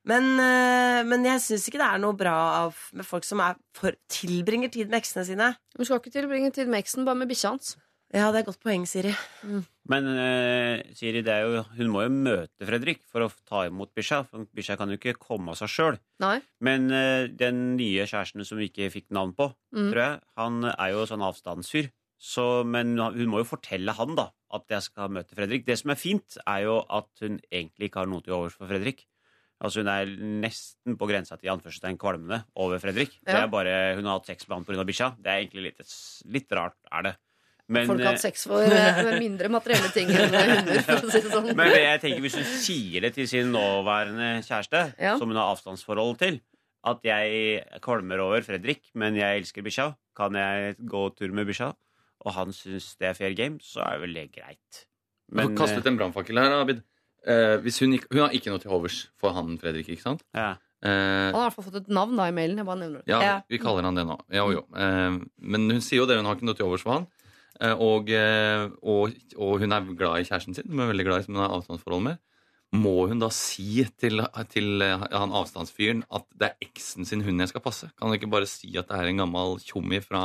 Men, 0.09 0.31
eh, 0.37 1.01
men 1.09 1.25
jeg 1.25 1.45
syns 1.47 1.69
ikke 1.69 1.81
det 1.81 1.89
er 1.89 2.05
noe 2.05 2.17
bra 2.17 2.37
med 2.93 3.09
folk 3.09 3.25
som 3.25 3.41
for, 3.77 3.97
tilbringer 4.13 4.69
tid 4.73 4.93
med 4.93 5.01
eksene 5.01 5.25
sine. 5.29 5.55
Du 5.77 5.87
skal 5.87 6.01
ikke 6.01 6.13
tilbringe 6.13 6.53
tid 6.53 6.69
med 6.69 6.85
eksen, 6.85 7.09
bare 7.09 7.23
med 7.25 7.33
bikkja 7.33 7.55
hans. 7.57 7.79
Ja, 8.11 8.33
det 8.35 8.41
er 8.41 8.43
et 8.43 8.49
godt 8.49 8.63
poeng, 8.65 8.83
Siri. 8.91 9.13
Men 9.91 10.07
uh, 10.11 10.81
Siri, 10.99 11.21
det 11.23 11.31
er 11.31 11.45
jo, 11.47 11.61
hun 11.77 11.91
må 11.95 12.01
jo 12.03 12.11
møte 12.11 12.67
Fredrik 12.67 13.05
for 13.07 13.23
å 13.23 13.29
ta 13.47 13.61
imot 13.69 13.93
Bisha. 13.95 14.25
For 14.27 14.49
Bisha 14.57 14.75
kan 14.79 14.91
jo 14.91 14.99
ikke 14.99 15.15
komme 15.23 15.53
av 15.53 15.59
seg 15.61 15.71
sjøl. 15.71 15.99
Men 16.67 16.89
uh, 16.91 17.29
den 17.31 17.77
nye 17.79 18.09
kjæresten 18.11 18.43
som 18.47 18.59
vi 18.59 18.67
ikke 18.73 18.91
fikk 18.97 19.11
navn 19.15 19.35
på, 19.39 19.53
Mm. 19.71 19.93
tror 19.93 20.01
jeg, 20.03 20.17
han 20.41 20.65
er 20.73 20.91
jo 20.91 21.05
sånn 21.07 21.23
avstandsfyr. 21.23 21.93
Så, 22.21 22.65
men 22.67 22.97
hun 22.99 23.31
må 23.31 23.39
jo 23.45 23.47
fortelle 23.49 23.95
han 23.97 24.17
da 24.19 24.27
at 24.53 24.67
jeg 24.75 24.83
skal 24.91 25.09
møte 25.15 25.37
Fredrik. 25.39 25.63
Det 25.65 25.79
som 25.79 25.93
er 25.95 26.01
fint, 26.03 26.37
er 26.43 26.65
jo 26.67 26.81
at 26.91 27.07
hun 27.23 27.39
egentlig 27.55 27.87
ikke 27.89 28.03
har 28.03 28.11
noe 28.11 28.21
til 28.27 28.35
overs 28.35 28.59
for 28.59 28.67
Fredrik. 28.69 29.07
Altså 29.63 29.85
Hun 29.85 29.89
er 29.93 30.11
nesten 30.43 30.97
på 30.99 31.07
grensa 31.09 31.37
til 31.39 31.53
anførselstegn 31.55 31.97
kvalmende 32.01 32.43
over 32.59 32.81
Fredrik. 32.83 33.15
Det 33.25 33.35
er 33.45 33.49
bare, 33.53 33.95
Hun 33.97 34.05
har 34.11 34.19
hatt 34.19 34.27
sex 34.27 34.49
med 34.49 34.57
han 34.59 34.65
pga. 34.67 34.85
bikkja. 34.89 35.09
Det 35.21 35.31
er 35.31 35.43
egentlig 35.45 35.63
litt, 35.71 35.95
litt 36.27 36.53
rart, 36.59 36.77
er 36.91 37.03
det. 37.07 37.15
Men, 37.71 37.87
Folk 37.87 38.01
har 38.03 38.09
eh, 38.09 38.15
hatt 38.17 38.23
sex 38.25 38.47
for 38.51 38.65
eh, 38.67 39.11
mindre 39.23 39.47
materielle 39.53 39.91
ting 39.95 40.09
enn 40.11 40.33
hunder, 40.35 40.81
for 40.89 41.07
å 41.07 41.11
si 41.13 41.21
det 41.23 41.31
sånn. 41.31 41.51
men 41.55 41.71
jeg 41.77 42.01
tenker 42.03 42.25
hvis 42.25 42.35
hun 42.41 42.49
sier 42.65 43.05
det 43.07 43.13
til 43.15 43.29
sin 43.31 43.53
nåværende 43.55 44.31
kjæreste, 44.43 44.81
Ja. 44.99 45.13
som 45.21 45.31
hun 45.31 45.39
har 45.39 45.53
avstandsforhold 45.55 46.19
til, 46.19 46.41
at 46.91 47.05
jeg 47.07 47.63
kvalmer 47.85 48.19
over 48.25 48.43
Fredrik, 48.43 48.83
men 48.99 49.15
jeg 49.15 49.43
elsker 49.43 49.63
bikkja, 49.63 49.87
kan 50.19 50.35
jeg 50.35 50.77
gå 50.83 51.05
tur 51.15 51.31
med 51.37 51.47
bikkja, 51.47 51.71
og 52.27 52.35
han 52.37 52.51
syns 52.57 52.97
det 52.99 53.11
er 53.13 53.15
fair 53.15 53.35
game, 53.39 53.61
så 53.63 53.85
er 53.87 54.01
vel 54.03 54.15
det 54.19 54.27
greit. 54.35 54.87
Men, 55.31 55.53
Men 55.55 55.61
kastet 55.61 55.87
en 55.87 55.97
brannfakkel 56.01 56.41
her, 56.43 56.57
Abid. 56.65 56.83
Eh, 57.29 57.59
hvis 57.63 57.79
hun, 57.85 57.93
ikke, 57.95 58.09
hun 58.17 58.25
har 58.25 58.35
ikke 58.35 58.51
noe 58.51 58.59
til 58.59 58.73
overs 58.75 58.99
for 59.21 59.31
han 59.37 59.55
Fredrik, 59.61 59.89
ikke 59.95 60.03
sant? 60.03 60.25
eh, 60.35 60.41
ja. 60.43 60.51
Eh, 60.83 60.91
Han 60.91 61.37
har 61.37 61.43
i 61.45 61.49
hvert 61.51 61.57
fall 61.59 61.67
fått 61.69 61.75
et 61.83 61.89
navn 61.93 62.17
da 62.17 62.25
i 62.31 62.33
mailen. 62.33 62.57
Jeg 62.57 62.65
bare 62.67 62.81
nevner 62.81 63.03
det. 63.05 63.13
ja, 63.13 63.21
Ja. 63.21 63.35
vi 63.53 63.59
kaller 63.61 63.85
han 63.85 63.95
det 63.95 64.07
nå. 64.09 64.17
Ja, 64.33 64.47
jo. 64.49 64.63
Eh, 64.75 65.19
men 65.39 65.67
hun 65.71 65.83
sier 65.85 66.01
jo 66.01 66.07
det, 66.09 66.17
hun 66.17 66.25
har 66.25 66.35
ikke 66.39 66.49
noe 66.49 66.57
til 66.57 66.65
overs 66.67 66.81
for 66.87 66.95
han. 66.97 67.07
Eh, 67.61 67.77
og, 67.77 68.09
eh, 68.09 68.67
og, 68.81 69.17
og 69.37 69.61
hun 69.61 69.77
er 69.77 69.93
glad 69.93 70.23
i 70.23 70.29
kjæresten 70.29 70.57
sin, 70.57 70.71
hun 70.71 70.81
er 70.85 70.93
veldig 70.95 71.07
glad 71.09 71.21
i 71.23 71.27
som 71.27 71.37
hun 71.37 71.45
har 71.45 71.57
avstandsforhold 71.59 72.07
med. 72.09 72.23
Må 72.81 72.95
hun 73.11 73.19
da 73.21 73.29
si 73.35 73.83
til, 73.99 74.23
til 74.53 74.85
eh, 74.87 75.05
han 75.11 75.35
avstandsfyren 75.37 76.05
at 76.17 76.27
det 76.39 76.51
er 76.53 76.69
eksen 76.71 77.09
sin 77.09 77.25
hund 77.27 77.43
jeg 77.43 77.53
skal 77.53 77.65
passe? 77.65 77.91
Kan 77.99 78.09
hun 78.09 78.17
ikke 78.17 78.31
bare 78.33 78.49
si 78.49 78.73
at 78.79 78.89
det 78.89 78.97
er 78.97 79.11
en 79.11 79.23
gammel 79.25 79.59
tjommi 79.65 80.01
fra, 80.05 80.25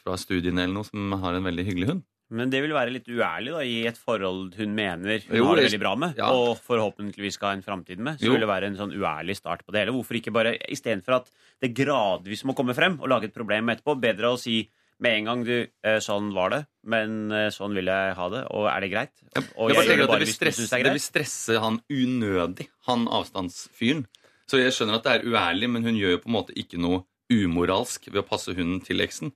fra 0.00 0.14
studiene 0.18 0.62
eller 0.64 0.78
noe 0.78 0.86
som 0.88 1.14
har 1.22 1.36
en 1.36 1.46
veldig 1.46 1.66
hyggelig 1.66 1.90
hund? 1.92 2.04
Men 2.34 2.50
det 2.50 2.58
vil 2.64 2.72
være 2.74 2.90
litt 2.90 3.06
uærlig 3.06 3.52
da, 3.54 3.60
i 3.62 3.74
et 3.86 3.98
forhold 4.02 4.56
hun 4.58 4.72
mener 4.74 5.20
hun 5.28 5.36
Jo, 5.38 5.44
har 5.46 5.60
det 5.60 5.66
veldig 5.68 5.78
bra 5.78 5.92
med, 6.02 6.16
ja. 6.18 6.30
og 6.34 6.58
forhåpentligvis 6.58 7.36
skal 7.38 7.52
ha 7.52 7.58
en 7.58 7.62
framtid 7.62 8.02
med. 8.02 8.18
Så 8.18 8.26
Jo. 8.26 8.32
vil 8.34 8.42
det 8.42 8.48
være 8.50 8.70
en 8.72 8.78
sånn 8.80 8.94
uærlig 8.96 9.36
start 9.38 9.62
på 9.62 9.70
det 9.70 9.84
hele. 9.84 9.94
Hvorfor 9.94 10.18
ikke 10.18 10.34
bare, 10.34 10.56
istedenfor 10.74 11.20
at 11.20 11.30
det 11.62 11.70
gradvis 11.76 12.42
må 12.48 12.56
komme 12.58 12.74
frem, 12.74 12.98
og 12.98 13.12
lage 13.12 13.30
et 13.30 13.36
problem 13.36 13.70
etterpå, 13.70 13.94
bedre 14.02 14.32
å 14.34 14.40
si 14.40 14.64
med 15.02 15.18
en 15.18 15.28
gang 15.28 15.42
du, 15.44 15.56
eh, 15.84 15.98
sånn 16.00 16.30
var 16.36 16.52
det, 16.54 16.60
men 16.88 17.32
eh, 17.34 17.48
sånn 17.52 17.74
vil 17.76 17.90
jeg 17.90 18.14
ha 18.16 18.28
det, 18.32 18.42
og 18.56 18.68
er 18.70 18.84
det 18.84 18.90
greit? 18.92 19.14
Og 19.56 19.72
Jeg 19.72 19.76
gjør 19.76 19.90
tenker 19.90 20.04
at 20.06 20.12
det 20.14 20.20
vil, 20.22 20.32
stresse, 20.32 20.68
det 20.70 20.86
det 20.86 20.94
vil 20.94 21.04
stresse 21.04 21.58
han 21.60 21.80
unødig, 21.92 22.68
han 22.88 23.08
avstandsfyren. 23.18 24.06
Så 24.46 24.60
jeg 24.62 24.72
skjønner 24.72 25.00
at 25.00 25.06
det 25.06 25.16
er 25.16 25.26
uærlig, 25.26 25.68
men 25.74 25.84
hun 25.84 25.98
gjør 25.98 26.16
jo 26.16 26.22
på 26.22 26.30
en 26.30 26.36
måte 26.38 26.56
ikke 26.56 26.80
noe 26.80 27.02
umoralsk 27.32 28.06
ved 28.12 28.22
å 28.22 28.28
passe 28.28 28.54
hunden 28.54 28.80
til 28.86 29.02
eksen. 29.04 29.34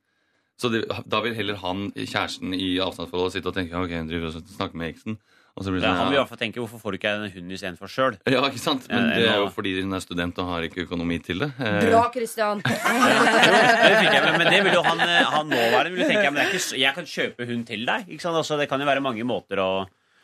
Så 0.61 0.69
det, 0.73 0.85
da 1.09 1.23
vil 1.25 1.35
heller 1.35 1.59
han, 1.63 1.89
kjæresten 1.97 2.55
i 2.55 2.77
avstandsforholdet, 2.85 3.39
sitte 3.39 3.51
og 3.51 3.57
tenke 3.57 3.81
ok, 3.81 3.95
hun 3.97 4.11
driver 4.11 4.31
og 4.31 4.53
snakker 4.55 4.81
med 4.81 4.93
eksen. 4.95 5.17
Og 5.61 5.67
så 5.67 5.75
blir 5.75 5.83
det 5.83 5.91
Ja, 5.91 5.93
sånn, 5.93 5.99
han 6.01 6.09
vil 6.09 6.17
i 6.17 6.21
hvert 6.23 6.31
fall 6.31 6.39
tenke 6.41 6.61
hvorfor 6.63 6.81
får 6.81 6.95
du 6.95 6.97
ikke 6.97 7.11
en 7.13 7.25
hund 7.35 7.53
istedenfor 7.53 7.91
sjøl? 7.93 8.15
ja, 8.33 8.41
ikke 8.49 8.63
sant? 8.63 8.87
Men 8.89 9.11
det 9.13 9.27
er 9.29 9.43
jo 9.43 9.51
fordi 9.53 9.75
hun 9.77 9.93
er 9.93 10.01
student 10.01 10.41
og 10.41 10.49
har 10.55 10.65
ikke 10.65 10.87
økonomi 10.87 11.19
til 11.21 11.45
det. 11.45 11.51
Eh, 11.61 11.77
Bra, 11.85 12.07
Christian! 12.15 12.63
Det 12.71 14.23
men 14.39 14.47
det 14.49 14.63
vil 14.65 14.79
jo 14.79 14.83
han, 14.87 15.03
eh, 15.05 15.29
han 15.35 15.53
nåværende 15.53 15.93
vil 15.93 16.05
jo 16.07 16.09
tenke 16.09 16.31
men 16.31 16.41
det 16.41 16.47
er 16.47 16.57
ikke, 16.57 16.81
jeg 16.81 16.97
kan 16.97 17.09
kjøpe 17.13 17.49
hund 17.53 17.67
til 17.69 17.85
deg. 17.93 18.09
Ikke 18.09 18.25
sant? 18.25 18.41
Altså, 18.41 18.57
det 18.57 18.71
kan 18.73 18.81
jo 18.81 18.89
være 18.89 19.05
mange 19.05 19.27
måter 19.29 19.61
å 19.61 19.71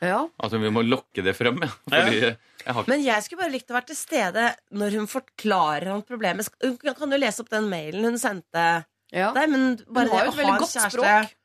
Ja. 0.00 0.24
Altså, 0.40 0.60
vi 0.60 0.72
må 0.72 0.82
lokke 0.88 1.24
det 1.24 1.36
frem, 1.36 1.60
ja. 1.64 1.72
Fordi 1.84 2.18
jeg 2.24 2.74
har 2.74 2.82
ikke 2.82 2.92
Men 2.94 3.04
jeg 3.04 3.24
skulle 3.24 3.44
bare 3.44 3.52
likt 3.52 3.70
å 3.70 3.76
være 3.76 3.90
til 3.92 3.98
stede 4.00 4.50
når 4.72 5.00
hun 5.02 5.08
forklarer 5.10 5.92
han 5.92 6.04
problemet. 6.04 6.48
Hun 6.64 6.76
kan 6.80 7.12
jo 7.12 7.20
lese 7.20 7.44
opp 7.44 7.52
den 7.52 7.68
mailen 7.68 8.08
hun 8.08 8.20
sendte 8.20 8.64
ja. 9.12 9.32
deg, 9.36 9.50
men 9.52 9.76
bare 9.84 10.08
Hun 10.08 10.16
har 10.16 10.24
det 10.24 10.30
jo 10.30 10.32
å 10.32 10.32
et 10.32 10.40
veldig 10.40 10.54
ha 10.54 10.62
godt 10.64 10.78
kjæreste 10.78 10.96
språk. 10.96 11.36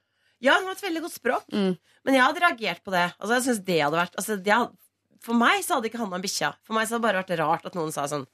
Ja, 0.41 0.57
hun 0.57 0.69
har 0.69 0.77
et 0.77 0.83
veldig 0.83 1.03
godt 1.05 1.15
språk. 1.17 1.45
Mm. 1.53 1.75
Men 2.05 2.17
jeg 2.17 2.25
hadde 2.25 2.41
reagert 2.43 2.81
på 2.85 2.93
det. 2.93 3.05
Altså, 3.19 3.33
jeg 3.35 3.45
synes 3.47 3.61
det 3.67 3.77
hadde 3.81 3.99
vært 3.99 4.17
altså, 4.17 4.37
det 4.41 4.55
hadde, 4.55 4.73
For 5.21 5.37
meg 5.37 5.61
så 5.61 5.75
hadde 5.75 5.85
det 5.85 5.91
ikke 5.91 6.01
handla 6.01 6.17
om 6.17 6.25
bikkja. 6.25 6.49
For 6.65 6.77
meg 6.77 6.87
så 6.87 6.95
hadde 6.95 7.03
det 7.03 7.07
bare 7.07 7.21
vært 7.21 7.41
rart 7.43 7.69
at 7.69 7.77
noen 7.77 7.93
sa 7.93 8.07
sånn 8.09 8.25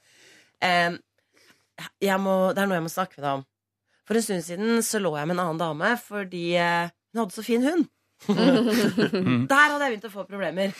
ehm, 0.64 0.96
jeg 2.02 2.18
må, 2.24 2.36
Det 2.56 2.62
er 2.62 2.70
noe 2.70 2.78
jeg 2.78 2.86
må 2.86 2.92
snakke 2.92 3.18
med 3.18 3.26
deg 3.26 3.40
om. 3.40 3.44
For 4.08 4.16
en 4.16 4.24
stund 4.24 4.46
siden 4.46 4.80
så 4.86 5.02
lå 5.02 5.12
jeg 5.18 5.28
med 5.28 5.36
en 5.36 5.44
annen 5.44 5.60
dame 5.60 5.92
fordi 6.00 6.46
eh, 6.56 6.94
hun 7.12 7.22
hadde 7.22 7.36
så 7.36 7.44
fin 7.44 7.66
hund. 7.66 7.90
Der 8.28 9.68
hadde 9.68 9.84
jeg 9.84 9.92
begynt 9.92 10.08
å 10.08 10.14
få 10.14 10.24
problemer. 10.26 10.72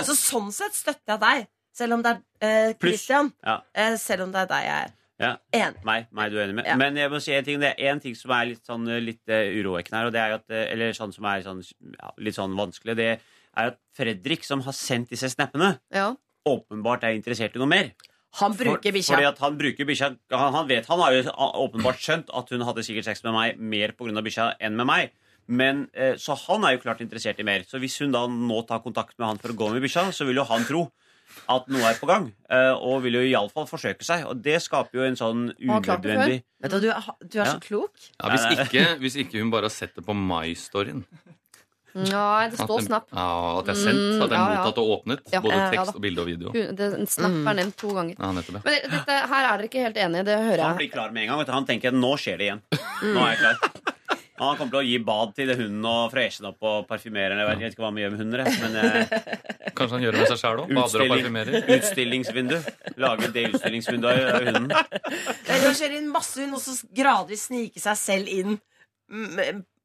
Så 0.00 0.16
sånn 0.16 0.48
sett 0.56 0.74
støtter 0.74 1.14
jeg 1.14 1.22
deg. 1.22 1.50
Selv 1.76 1.96
om 1.96 2.02
det 2.04 2.16
er 2.16 2.48
eh, 2.48 2.74
Christian. 2.80 3.30
Ja. 3.44 3.60
Eh, 3.76 3.94
selv 4.00 4.26
om 4.26 4.32
det 4.32 4.42
er 4.42 4.50
deg 4.50 4.66
jeg 4.66 4.88
er 4.88 4.96
Ja. 5.22 5.68
Meg, 5.86 6.08
meg 6.10 6.32
du 6.32 6.38
er 6.38 6.46
enig 6.46 6.58
med. 6.58 6.68
Ja. 6.68 6.76
Men 6.80 6.98
jeg 6.98 7.10
må 7.12 7.20
si 7.22 7.34
en 7.36 7.46
ting, 7.46 7.60
det 7.62 7.74
er 7.76 7.92
en 7.92 8.02
ting 8.02 8.16
som 8.18 8.34
er 8.34 8.48
litt, 8.50 8.62
sånn, 8.68 8.88
litt 9.04 9.22
uh, 9.30 9.42
urovekkende 9.58 10.00
her, 10.00 10.10
og 10.10 10.14
det 10.16 10.22
er 10.22 10.36
at, 10.38 10.46
eh, 10.50 10.64
eller 10.74 10.96
sånn 10.96 11.14
som 11.14 11.28
er 11.30 11.44
sånn, 11.46 11.62
ja, 11.94 12.12
litt 12.18 12.38
sånn 12.38 12.56
vanskelig, 12.58 12.96
det 12.98 13.10
er 13.12 13.70
at 13.72 13.78
Fredrik, 13.96 14.46
som 14.48 14.64
har 14.66 14.76
sendt 14.76 15.12
disse 15.12 15.30
snappene, 15.32 15.76
ja. 15.94 16.10
åpenbart 16.48 17.06
er 17.06 17.16
interessert 17.16 17.56
i 17.56 17.62
noe 17.62 17.70
mer. 17.70 17.92
Han 18.40 18.54
bruker 18.56 18.88
For- 18.88 18.96
bikkja. 18.96 19.28
At 19.28 19.42
han 19.44 19.58
bruker 19.58 19.84
bikkja 19.84 20.14
han, 20.32 20.54
han 20.54 20.68
vet, 20.68 20.86
han 20.88 21.02
har 21.04 21.12
jo 21.12 21.34
åpenbart 21.66 22.00
skjønt 22.00 22.32
at 22.32 22.48
hun 22.54 22.64
hadde 22.64 22.84
sikkert 22.86 23.10
sex 23.10 23.20
med 23.26 23.36
meg 23.36 23.60
mer 23.60 23.92
pga. 23.92 24.24
bikkja 24.24 24.54
enn 24.58 24.78
med 24.78 24.88
meg. 24.88 25.12
Men, 25.46 25.90
eh, 25.92 26.14
så 26.16 26.36
han 26.46 26.64
er 26.64 26.76
jo 26.76 26.82
klart 26.84 27.02
interessert 27.04 27.40
i 27.40 27.44
mer. 27.44 27.66
Så 27.68 27.78
hvis 27.82 27.98
hun 28.00 28.12
da 28.14 28.26
nå 28.26 28.62
tar 28.66 28.80
kontakt 28.80 29.18
med 29.18 29.26
han 29.28 29.38
for 29.42 29.52
å 29.52 29.58
gå 29.58 29.72
med 29.74 29.82
bikkja, 29.82 30.08
så 30.14 30.24
vil 30.24 30.40
jo 30.40 30.44
han 30.48 30.64
tro 30.64 30.86
at 31.48 31.68
noe 31.68 31.82
er 31.90 31.94
på 32.00 32.06
gang. 32.06 32.32
eh, 32.50 32.72
Og 32.74 33.02
vil 33.02 33.14
jo 33.14 33.20
iallfall 33.26 33.66
forsøke 33.66 34.02
seg. 34.04 34.24
Og 34.26 34.42
det 34.42 34.60
skaper 34.62 34.94
jo 35.00 35.02
en 35.06 35.16
sånn 35.16 35.52
unødvendig 35.58 36.42
Vet 36.62 36.70
du, 36.70 36.80
du 36.80 36.88
er, 36.90 37.02
Ja. 37.34 37.44
så 37.44 37.60
klok. 37.60 37.90
ja, 38.22 38.28
hvis, 38.30 38.46
ikke, 38.68 38.98
hvis 39.00 39.16
ikke 39.16 39.38
hun 39.40 39.50
bare 39.50 39.62
har 39.66 39.70
sett 39.74 39.94
det 39.96 40.04
på 40.06 40.14
My-storyen. 40.14 41.04
Nei, 41.94 42.48
det 42.48 42.56
står 42.56 42.80
Snap. 42.86 43.10
Ja, 43.12 43.58
at 43.58 43.66
det 43.66 43.74
er 43.74 43.80
sendt, 43.82 44.00
Mm, 44.16 44.22
at 44.24 44.30
det 44.30 44.36
er 44.36 44.40
ja, 44.40 44.52
ja. 44.54 44.60
mottatt 44.64 44.78
og 44.80 44.92
åpnet. 44.94 45.20
Ja. 45.30 45.40
Både 45.44 45.52
Ja, 45.52 45.58
ja 45.66 45.70
tekst 45.74 45.94
og 45.94 46.00
bilde 46.00 46.20
og 46.22 46.26
video. 46.26 46.48
Det- 46.52 47.08
Snap 47.12 47.30
er 47.50 47.54
nevnt 47.58 47.76
to 47.76 47.88
ganger. 47.92 48.16
Ja, 48.18 48.30
nettopp, 48.32 48.54
ja. 48.54 48.60
Men 48.64 48.90
dette, 48.90 49.12
her 49.28 49.44
er 49.44 49.58
dere 49.58 49.68
ikke 49.68 49.82
helt 49.84 49.96
enige, 50.00 50.24
det 50.24 50.38
hører 50.38 50.62
Han 50.62 50.78
blir 50.78 50.90
klar 50.90 51.12
med 51.12 51.22
en 51.24 51.28
gang. 51.28 51.38
Vet 51.42 51.46
du. 51.46 51.52
Han 51.52 51.66
tenker 51.66 51.92
nå 51.92 52.14
skjer 52.16 52.38
det 52.38 52.46
igjen. 52.48 52.62
Nå 53.12 53.20
er 53.20 53.36
jeg 53.36 53.38
klar. 53.44 53.56
Han 54.40 54.56
kommer 54.56 54.72
til 54.72 54.80
å 54.80 54.86
gi 54.86 54.96
bad 55.04 55.34
til 55.36 55.50
hunden 55.54 55.84
og 55.86 56.10
freshe 56.10 56.40
den 56.40 56.48
opp 56.50 56.64
og 56.66 56.86
parfymere 56.88 57.34
den. 57.36 57.42
Jeg 57.42 57.48
vet- 57.60 57.74
ikke 57.76 57.82
hva 57.84 57.90
man 57.92 58.00
gjør 58.02 58.14
med 58.14 58.22
hunder. 58.22 58.44
Men 58.62 58.76
eh, 58.80 59.72
Kanskje 59.76 59.92
han 59.98 60.02
gjør 60.06 60.16
det 60.16 60.22
med 60.22 60.30
seg 60.32 60.40
sjæl 60.40 60.62
òg? 60.62 60.72
Bader 60.78 61.04
og 61.04 61.12
parfymerer. 61.12 61.58
utstillingsvindu. 61.76 62.56
Lage 63.04 63.28
det 63.36 63.44
utstillingsvinduet 63.52 64.32
av 64.32 64.46
hunden. 64.48 64.72
Eller 64.72 65.76
kjøre 65.78 65.98
inn 66.00 66.08
masse 66.14 66.40
hund, 66.40 66.56
og 66.56 66.64
så 66.64 66.78
gradvis 66.96 67.46
snike 67.50 67.82
seg 67.84 68.00
selv 68.00 68.32
inn. 68.32 68.58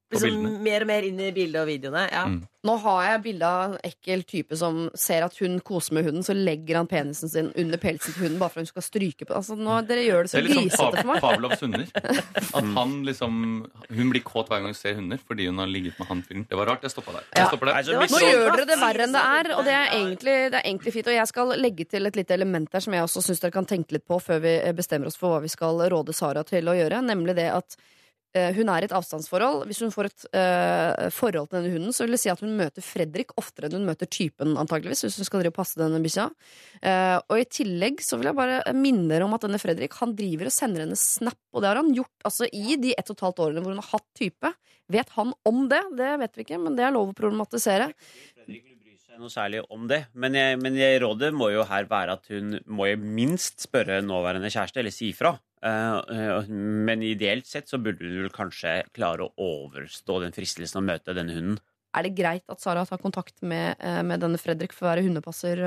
Liksom, 0.08 0.64
mer 0.64 0.86
og 0.86 0.88
mer 0.88 1.04
inn 1.04 1.18
i 1.20 1.34
bildet 1.36 1.60
og 1.60 1.68
videoene. 1.68 2.06
Ja. 2.08 2.22
Mm. 2.32 2.38
Nå 2.68 2.74
har 2.84 3.02
jeg 3.06 3.20
bilde 3.26 3.48
av 3.48 3.64
en 3.66 3.74
ekkel 3.86 4.24
type 4.28 4.56
som 4.60 4.78
ser 4.98 5.24
at 5.26 5.36
hun 5.40 5.58
koser 5.64 5.96
med 5.98 6.08
hunden, 6.08 6.24
så 6.24 6.34
legger 6.36 6.80
han 6.80 6.88
penisen 6.88 7.32
sin 7.32 7.50
under 7.60 7.80
pelsen 7.80 8.16
til 8.16 8.24
hunden 8.26 8.40
bare 8.40 8.52
for 8.54 8.62
at 8.62 8.68
hun 8.68 8.72
skal 8.72 8.86
stryke 8.86 9.28
på 9.28 9.36
altså, 9.36 9.56
nå, 9.60 9.78
Dere 9.88 10.04
gjør 10.04 10.28
det 10.28 10.30
Det 10.30 10.32
så 10.32 10.40
er 10.40 10.48
liksom 10.48 10.70
sånn 10.72 10.96
grisete 10.96 11.04
for 11.04 11.12
meg. 11.12 11.22
Pavlovs 11.24 11.64
hunder. 11.64 11.86
At 12.60 12.70
han 12.78 12.96
liksom 13.08 13.42
Hun 14.00 14.14
blir 14.14 14.24
kåt 14.28 14.52
hver 14.52 14.64
gang 14.64 14.72
hun 14.72 14.80
ser 14.80 14.96
hunder 15.00 15.22
fordi 15.28 15.48
hun 15.52 15.60
har 15.64 15.72
ligget 15.72 16.00
med 16.00 16.12
han 16.12 16.24
fyren. 16.28 16.48
Det 16.50 16.60
var 16.60 16.72
rart. 16.72 16.88
Jeg 16.88 16.96
stoppa 16.96 17.18
der. 17.18 17.28
Jeg 17.36 17.44
Ja. 17.44 17.50
der. 17.52 17.84
Det 17.84 18.10
Nå 18.16 18.24
gjør 18.24 18.48
dere 18.48 18.68
det 18.72 18.80
verre 18.82 19.08
enn 19.08 19.18
det 19.18 19.26
er, 19.28 19.52
og 19.58 19.64
det 19.68 19.76
er, 19.76 19.92
egentlig, 20.00 20.38
det 20.52 20.62
er 20.62 20.66
egentlig 20.72 20.96
fint. 20.96 21.12
Og 21.12 21.20
jeg 21.20 21.32
skal 21.34 21.54
legge 21.60 21.88
til 21.88 22.08
et 22.08 22.20
lite 22.20 22.36
element 22.36 22.72
der 22.72 22.84
som 22.84 22.96
jeg 22.96 23.04
også 23.04 23.24
syns 23.28 23.44
dere 23.44 23.56
kan 23.56 23.68
tenke 23.68 23.96
litt 23.96 24.08
på 24.08 24.20
før 24.24 24.40
vi 24.44 24.56
bestemmer 24.78 25.12
oss 25.12 25.20
for 25.20 25.36
hva 25.36 25.44
vi 25.44 25.52
skal 25.52 25.84
råde 25.92 26.16
Sara 26.16 26.44
til 26.48 26.68
å 26.68 26.76
gjøre, 26.76 27.04
nemlig 27.04 27.36
det 27.38 27.52
at 27.52 27.78
hun 28.58 28.70
er 28.72 28.84
i 28.84 28.88
et 28.88 28.96
avstandsforhold. 28.96 29.66
Hvis 29.70 29.82
hun 29.84 29.94
får 29.94 30.10
et 30.10 30.26
uh, 30.32 31.08
forhold 31.14 31.50
til 31.50 31.60
denne 31.60 31.74
hunden, 31.74 31.96
så 31.96 32.06
vil 32.06 32.16
det 32.16 32.22
si 32.22 32.32
at 32.32 32.42
hun 32.44 32.56
møter 32.60 32.86
Fredrik 32.86 33.34
oftere 33.40 33.70
enn 33.70 33.80
hun 33.80 33.90
møter 33.90 34.10
typen, 34.12 34.56
antageligvis, 34.60 35.06
hvis 35.08 35.20
hun 35.22 35.30
skal 35.30 35.50
passe 35.56 35.80
denne 35.80 36.02
bikkja. 36.04 36.28
Uh, 36.84 37.18
og 37.20 37.42
i 37.42 37.48
tillegg 37.60 38.04
så 38.06 38.20
vil 38.20 38.32
jeg 38.32 38.40
bare 38.40 38.62
minne 38.78 39.10
dere 39.12 39.28
om 39.28 39.36
at 39.38 39.46
denne 39.48 39.62
Fredrik 39.62 39.98
han 40.02 40.16
driver 40.18 40.52
og 40.52 40.56
sender 40.56 40.86
henne 40.86 41.00
snap, 41.00 41.40
og 41.54 41.64
det 41.64 41.72
har 41.72 41.82
han 41.82 41.94
gjort 41.96 42.28
altså 42.28 42.50
i 42.54 42.80
de 42.82 42.96
ett 42.98 43.12
og 43.12 43.18
et 43.18 43.28
halvt 43.28 43.44
årene 43.48 43.64
hvor 43.66 43.76
hun 43.76 43.84
har 43.84 43.94
hatt 43.98 44.10
type. 44.18 44.56
Vet 44.94 45.12
han 45.18 45.36
om 45.48 45.68
det? 45.72 45.84
Det 46.00 46.16
vet 46.24 46.40
vi 46.40 46.48
ikke, 46.48 46.64
men 46.64 46.78
det 46.78 46.88
er 46.88 46.96
lov 46.96 47.12
å 47.12 47.18
problematisere. 47.18 47.92
Fredrik 48.38 48.77
noe 49.22 49.32
særlig 49.34 49.64
om 49.74 49.88
det. 49.90 50.04
Men, 50.18 50.36
jeg, 50.38 50.58
men 50.62 50.78
jeg, 50.80 51.02
rådet 51.04 51.32
må 51.36 51.50
jo 51.54 51.66
her 51.68 51.88
være 51.90 52.18
at 52.18 52.30
hun 52.34 52.58
må 52.66 52.90
jo 52.90 53.00
minst 53.02 53.64
spørre 53.66 54.00
nåværende 54.06 54.52
kjæreste, 54.54 54.82
eller 54.82 54.94
si 54.94 55.12
ifra. 55.14 55.36
Eh, 55.66 55.98
eh, 56.14 56.52
men 56.88 57.06
ideelt 57.06 57.48
sett 57.50 57.70
så 57.70 57.80
burde 57.82 58.06
hun 58.06 58.22
vel 58.24 58.34
kanskje 58.34 58.80
klare 58.96 59.26
å 59.26 59.34
overstå 59.42 60.22
den 60.26 60.36
fristelsen 60.36 60.82
å 60.82 60.86
møte 60.86 61.16
denne 61.18 61.36
hunden. 61.36 61.60
Er 61.98 62.06
det 62.06 62.18
greit 62.18 62.46
at 62.52 62.62
Sara 62.62 62.84
tar 62.86 63.02
kontakt 63.02 63.42
med, 63.42 63.76
eh, 63.80 64.04
med 64.06 64.22
denne 64.22 64.38
Fredrik 64.38 64.76
for 64.76 64.86
å 64.86 64.92
være 64.92 65.06
hundepasser, 65.08 65.64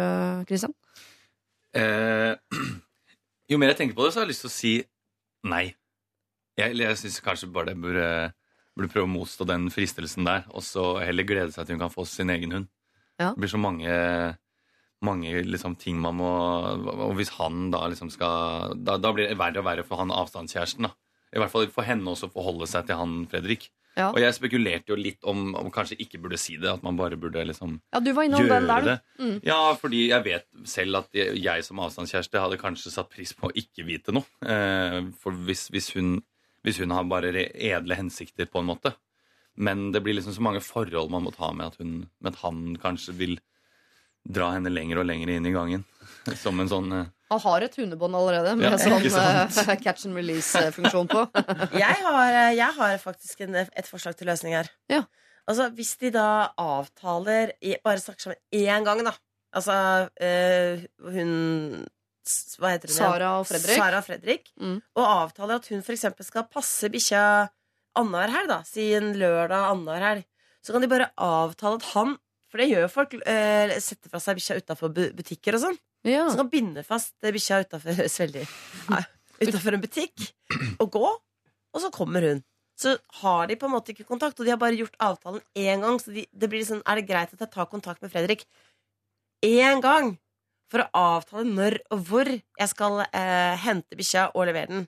Kristian? 0.46 0.76
Eh, 1.74 2.34
jo 3.50 3.58
mer 3.58 3.72
jeg 3.72 3.82
tenker 3.82 3.98
på 3.98 4.06
det, 4.06 4.14
så 4.14 4.20
har 4.20 4.28
jeg 4.28 4.34
lyst 4.34 4.46
til 4.46 4.52
å 4.52 4.56
si 4.58 4.74
nei. 5.50 5.64
Jeg, 6.60 6.76
jeg 6.78 7.00
syns 7.00 7.22
kanskje 7.24 7.50
bare 7.50 7.72
det 7.72 7.80
burde, 7.80 8.06
burde 8.76 8.92
prøve 8.92 9.08
å 9.08 9.14
motstå 9.14 9.46
den 9.48 9.70
fristelsen 9.74 10.28
der, 10.28 10.46
og 10.54 10.62
så 10.66 10.92
heller 11.02 11.26
glede 11.26 11.54
seg 11.54 11.66
til 11.66 11.78
hun 11.78 11.86
kan 11.86 11.94
få 11.94 12.06
sin 12.06 12.30
egen 12.30 12.54
hund. 12.54 12.70
Ja. 13.20 13.34
Det 13.34 13.44
blir 13.44 13.52
så 13.52 13.60
mange, 13.60 13.96
mange 15.04 15.42
liksom, 15.44 15.76
ting 15.76 15.98
man 16.00 16.16
må 16.16 16.30
Og 17.10 17.12
hvis 17.18 17.34
han 17.36 17.68
da 17.72 17.82
liksom 17.92 18.08
skal 18.12 18.78
Da, 18.80 18.96
da 18.96 19.12
blir 19.12 19.28
det 19.28 19.36
verre 19.40 19.60
og 19.60 19.68
verre 19.68 19.84
for 19.84 20.00
han 20.00 20.14
avstandskjæresten. 20.14 20.88
da. 20.88 20.94
I 21.30 21.42
hvert 21.42 21.52
fall 21.52 21.68
for 21.70 21.86
henne 21.86 22.10
også 22.10 22.30
å 22.30 22.34
forholde 22.34 22.66
seg 22.70 22.88
til 22.88 22.98
han 22.98 23.20
Fredrik. 23.30 23.68
Ja. 23.98 24.08
Og 24.10 24.20
jeg 24.22 24.34
spekulerte 24.36 24.92
jo 24.92 24.96
litt 24.98 25.26
om 25.28 25.52
om 25.58 25.68
kanskje 25.74 25.98
ikke 26.02 26.20
burde 26.22 26.38
si 26.40 26.56
det. 26.60 26.70
At 26.70 26.84
man 26.86 26.98
bare 26.98 27.18
burde 27.20 27.42
liksom 27.46 27.76
Ja, 27.92 28.00
du 28.00 28.12
var 28.16 28.26
innom 28.26 28.46
den 28.46 28.50
gjøre 28.50 28.66
der, 28.70 28.88
det. 28.88 28.96
Mm. 29.20 29.36
Ja, 29.46 29.60
fordi 29.78 30.02
jeg 30.08 30.26
vet 30.26 30.46
selv 30.68 31.02
at 31.02 31.14
jeg, 31.16 31.36
jeg 31.42 31.66
som 31.66 31.82
avstandskjæreste 31.82 32.42
hadde 32.42 32.60
kanskje 32.60 32.94
satt 32.94 33.10
pris 33.12 33.34
på 33.36 33.50
å 33.50 33.54
ikke 33.54 33.86
vite 33.88 34.14
noe. 34.16 34.26
Eh, 34.42 35.00
for 35.20 35.36
hvis, 35.46 35.68
hvis, 35.74 35.92
hun, 35.98 36.18
hvis 36.66 36.80
hun 36.82 36.94
har 36.94 37.06
bare 37.10 37.34
edle 37.50 37.98
hensikter, 37.98 38.50
på 38.50 38.62
en 38.62 38.70
måte. 38.72 38.94
Men 39.56 39.90
det 39.92 40.02
blir 40.04 40.14
liksom 40.16 40.34
så 40.36 40.42
mange 40.44 40.62
forhold 40.64 41.10
man 41.12 41.24
må 41.26 41.32
ta 41.34 41.52
med 41.52 41.72
at, 41.72 41.80
hun, 41.80 42.04
med 42.20 42.34
at 42.34 42.42
han 42.44 42.76
kanskje 42.80 43.16
vil 43.18 43.38
dra 44.28 44.50
henne 44.54 44.72
lenger 44.72 45.00
og 45.00 45.08
lenger 45.08 45.32
inn 45.34 45.48
i 45.48 45.54
gangen. 45.54 45.86
Som 46.42 46.60
en 46.60 46.68
sånn 46.70 46.92
eh, 46.92 47.08
Han 47.32 47.40
har 47.44 47.64
et 47.64 47.76
hundebånd 47.78 48.16
allerede 48.16 48.56
med 48.58 48.68
Ja, 48.68 48.78
sånn 48.80 49.06
eh, 49.06 49.72
catch 49.84 50.06
and 50.08 50.18
release-funksjon 50.18 51.10
på. 51.10 51.24
Jeg 51.84 51.96
har, 52.04 52.26
eh, 52.28 52.52
jeg 52.58 52.76
har 52.76 52.98
faktisk 53.02 53.46
en, 53.46 53.62
et 53.64 53.88
forslag 53.88 54.18
til 54.18 54.30
løsning 54.30 54.56
her. 54.58 54.70
Ja. 54.92 55.04
Altså, 55.48 55.70
Hvis 55.74 55.96
de 55.98 56.12
da 56.14 56.52
avtaler 56.60 57.54
Bare 57.84 58.02
snakker 58.02 58.28
sammen 58.28 58.42
én 58.54 58.86
gang, 58.86 59.02
da. 59.06 59.14
Altså 59.56 59.74
øh, 60.22 60.84
hun 61.10 61.30
Hva 62.60 62.74
heter 62.74 62.86
hun 62.86 62.94
igjen? 62.94 62.98
Sara 63.00 63.30
og 63.40 63.48
Fredrik. 63.48 63.78
Sara 63.80 64.02
og 64.02 64.06
Fredrik. 64.06 64.52
Mm. 64.60 64.76
Og 64.94 65.06
avtaler 65.06 65.58
at 65.58 65.70
hun 65.72 65.82
f.eks. 65.82 66.06
skal 66.28 66.46
passe 66.52 66.90
bikkja 66.92 67.24
annenhver 67.98 68.34
helg. 68.34 68.50
da 68.50 68.60
Si 68.66 68.90
en 68.96 69.12
lørdag 69.18 69.70
annenhver 69.70 70.06
helg. 70.06 70.26
Så 70.64 70.74
kan 70.74 70.84
de 70.84 70.90
bare 70.90 71.10
avtale 71.16 71.80
at 71.80 71.88
han 71.94 72.18
For 72.50 72.58
det 72.58 72.66
gjør 72.66 72.84
jo 72.84 72.90
folk. 72.90 73.14
Eh, 73.30 73.76
setter 73.78 74.10
fra 74.10 74.18
seg 74.22 74.38
bikkja 74.40 74.58
utafor 74.58 74.90
butikker 74.90 75.54
og 75.54 75.62
sånn. 75.62 75.80
Ja. 76.08 76.24
Så 76.26 76.40
kan 76.40 76.50
binde 76.50 76.82
fast 76.86 77.14
eh, 77.22 77.30
bikkja 77.34 77.62
utafor 77.62 78.00
Utafor 79.40 79.72
en 79.72 79.80
butikk 79.80 80.26
og 80.82 80.90
gå, 80.92 81.06
og 81.08 81.80
så 81.80 81.88
kommer 81.94 82.26
hun. 82.26 82.42
Så 82.80 82.96
har 83.22 83.46
de 83.48 83.56
på 83.56 83.68
en 83.68 83.72
måte 83.72 83.94
ikke 83.94 84.04
kontakt, 84.08 84.36
og 84.40 84.44
de 84.44 84.52
har 84.52 84.60
bare 84.60 84.76
gjort 84.76 84.98
avtalen 85.00 85.40
én 85.56 85.80
gang. 85.84 85.96
Så 86.00 86.12
de, 86.12 86.26
det 86.28 86.48
blir 86.52 86.64
sånn, 86.66 86.82
er 86.84 87.00
det 87.00 87.06
greit 87.08 87.32
at 87.32 87.40
jeg 87.40 87.52
tar 87.52 87.68
kontakt 87.72 88.04
med 88.04 88.12
Fredrik 88.12 88.44
én 89.44 89.80
gang? 89.84 90.14
For 90.70 90.84
å 90.84 90.90
avtale 91.16 91.48
når 91.48 91.80
og 91.90 92.04
hvor 92.06 92.28
jeg 92.30 92.70
skal 92.70 93.00
eh, 93.06 93.56
hente 93.64 93.96
bikkja 93.98 94.28
og 94.34 94.46
levere 94.48 94.70
den. 94.70 94.84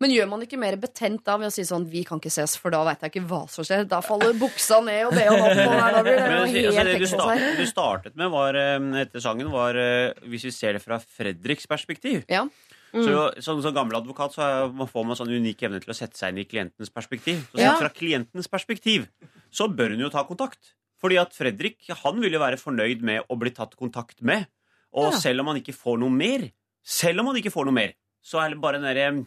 Men 0.00 0.10
gjør 0.10 0.28
man 0.28 0.42
ikke 0.42 0.58
mer 0.58 0.76
betent 0.76 1.22
da 1.24 1.36
ved 1.38 1.48
å 1.48 1.52
si 1.54 1.62
sånn 1.62 1.86
'vi 1.86 2.04
kan 2.04 2.18
ikke 2.18 2.30
ses', 2.32 2.56
for 2.58 2.70
da 2.70 2.82
veit 2.84 3.00
jeg 3.00 3.12
ikke 3.12 3.28
hva 3.28 3.48
som 3.48 3.64
skjer. 3.64 3.86
Da 3.88 4.00
faller 4.00 4.34
buksa 4.34 4.82
ned, 4.84 5.06
og 5.06 5.12
det 5.14 5.28
og 5.28 5.38
opp, 5.38 5.58
og 5.68 5.74
her, 5.80 5.92
da 5.92 6.02
blir 6.02 6.16
det 6.18 6.28
Men 6.28 6.42
altså, 6.42 6.76
helt 6.78 6.92
det 6.92 6.98
du, 6.98 7.06
start, 7.06 7.56
du 7.56 7.66
startet 7.66 8.16
med 8.16 8.30
var, 8.30 8.54
eh, 8.54 9.02
etter 9.04 9.20
sangen, 9.20 9.50
var 9.50 9.74
eh, 9.76 10.12
Hvis 10.26 10.44
vi 10.44 10.50
ser 10.50 10.72
det 10.74 10.82
fra 10.82 10.98
Fredriks 10.98 11.66
perspektiv. 11.66 12.24
Ja. 12.28 12.44
Mm. 12.92 13.04
Så 13.04 13.42
Som 13.42 13.62
som 13.62 13.74
gammel 13.74 13.96
advokat 13.96 14.34
så 14.34 14.72
man 14.72 14.86
får 14.86 15.04
man 15.06 15.16
sånn 15.16 15.28
unik 15.34 15.62
evne 15.62 15.80
til 15.82 15.90
å 15.90 15.96
sette 15.96 16.16
seg 16.16 16.30
inn 16.30 16.38
i 16.38 16.44
klientens 16.44 16.90
perspektiv. 16.90 17.42
Så 17.54 17.58
Ja. 17.58 17.76
fra 17.76 17.88
klientens 17.88 18.46
perspektiv 18.48 19.08
så 19.52 19.68
bør 19.68 19.90
hun 19.90 20.00
jo 20.00 20.08
ta 20.10 20.24
kontakt. 20.24 20.74
Fordi 21.02 21.20
at 21.20 21.32
Fredrik 21.34 21.78
han 21.88 22.20
vil 22.20 22.32
jo 22.32 22.38
være 22.38 22.56
fornøyd 22.56 23.02
med 23.02 23.22
å 23.28 23.38
bli 23.38 23.50
tatt 23.50 23.76
kontakt 23.76 24.22
med. 24.22 24.46
Og 24.92 25.12
Ja. 25.12 25.18
selv 25.18 25.40
om 25.40 25.46
han 25.48 25.56
ikke 25.60 25.74
får 25.74 25.98
noe 25.98 26.10
mer, 26.10 26.50
selv 26.84 27.20
om 27.20 27.26
han 27.26 27.36
ikke 27.36 27.52
får 27.52 27.64
noe 27.66 27.74
mer, 27.74 27.92
så 28.24 28.40
er 28.44 28.50
det 28.50 28.60
bare 28.60 28.78
den 28.80 28.82
derre 28.94 29.18
eh, 29.18 29.24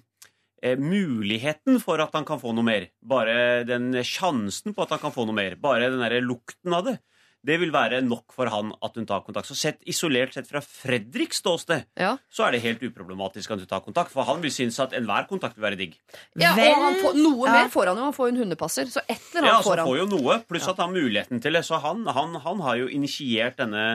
muligheten 0.79 1.79
for 1.83 2.01
at 2.03 2.13
han 2.17 2.25
kan 2.27 2.39
få 2.41 2.53
noe 2.55 2.65
mer. 2.65 2.87
Bare 3.05 3.63
den 3.67 3.91
sjansen 4.05 4.73
på 4.75 4.85
at 4.85 4.95
han 4.95 5.01
kan 5.03 5.13
få 5.15 5.27
noe 5.27 5.37
mer. 5.37 5.55
Bare 5.61 5.89
den 5.91 6.01
derre 6.03 6.23
lukten 6.23 6.73
av 6.77 6.85
det. 6.89 6.97
Det 7.47 7.55
vil 7.61 7.69
være 7.71 8.01
nok 8.03 8.33
for 8.35 8.49
han 8.51 8.73
at 8.83 8.95
hun 8.97 9.05
tar 9.07 9.21
kontakt. 9.23 9.47
Så 9.47 9.55
sett 9.55 9.77
isolert 9.87 10.33
sett 10.35 10.49
fra 10.49 10.59
Fredriks 10.59 11.37
ståsted, 11.39 11.85
Ja. 11.95 12.17
så 12.33 12.47
er 12.47 12.51
det 12.57 12.61
helt 12.65 12.81
uproblematisk 12.83 13.51
at 13.53 13.61
hun 13.61 13.67
tar 13.69 13.79
kontakt. 13.85 14.11
For 14.11 14.25
han 14.27 14.41
vil 14.41 14.51
synes 14.51 14.79
at 14.83 14.91
enhver 14.97 15.27
kontakt 15.29 15.55
vil 15.55 15.63
være 15.63 15.77
digg. 15.79 15.93
Ja, 16.35 16.55
Vel, 16.57 16.73
og 16.73 16.83
han 16.83 16.97
får, 17.05 17.13
noe 17.21 17.45
ja. 17.47 17.53
mer 17.53 17.69
får 17.71 17.87
han 17.93 17.97
jo. 18.01 18.03
Han 18.09 18.13
får 18.17 18.27
jo 18.27 18.33
en 18.35 18.41
hundepasser. 18.41 18.85
Så 18.91 18.99
et 19.07 19.21
eller 19.35 19.47
Ja, 19.47 19.53
annet 19.53 19.65
ja, 19.65 19.69
får 19.69 19.77
han. 19.77 19.87
får 19.87 19.97
jo 20.01 20.05
noe, 20.17 20.39
pluss 20.49 20.67
at 20.67 20.77
han 20.81 20.89
har 20.89 20.97
muligheten 20.97 21.39
til 21.45 21.53
det. 21.53 21.63
Så 21.69 21.79
han, 21.85 22.03
han, 22.07 22.35
han 22.35 22.59
har 22.65 22.75
jo 22.81 22.87
initiert 22.89 23.55
denne, 23.61 23.85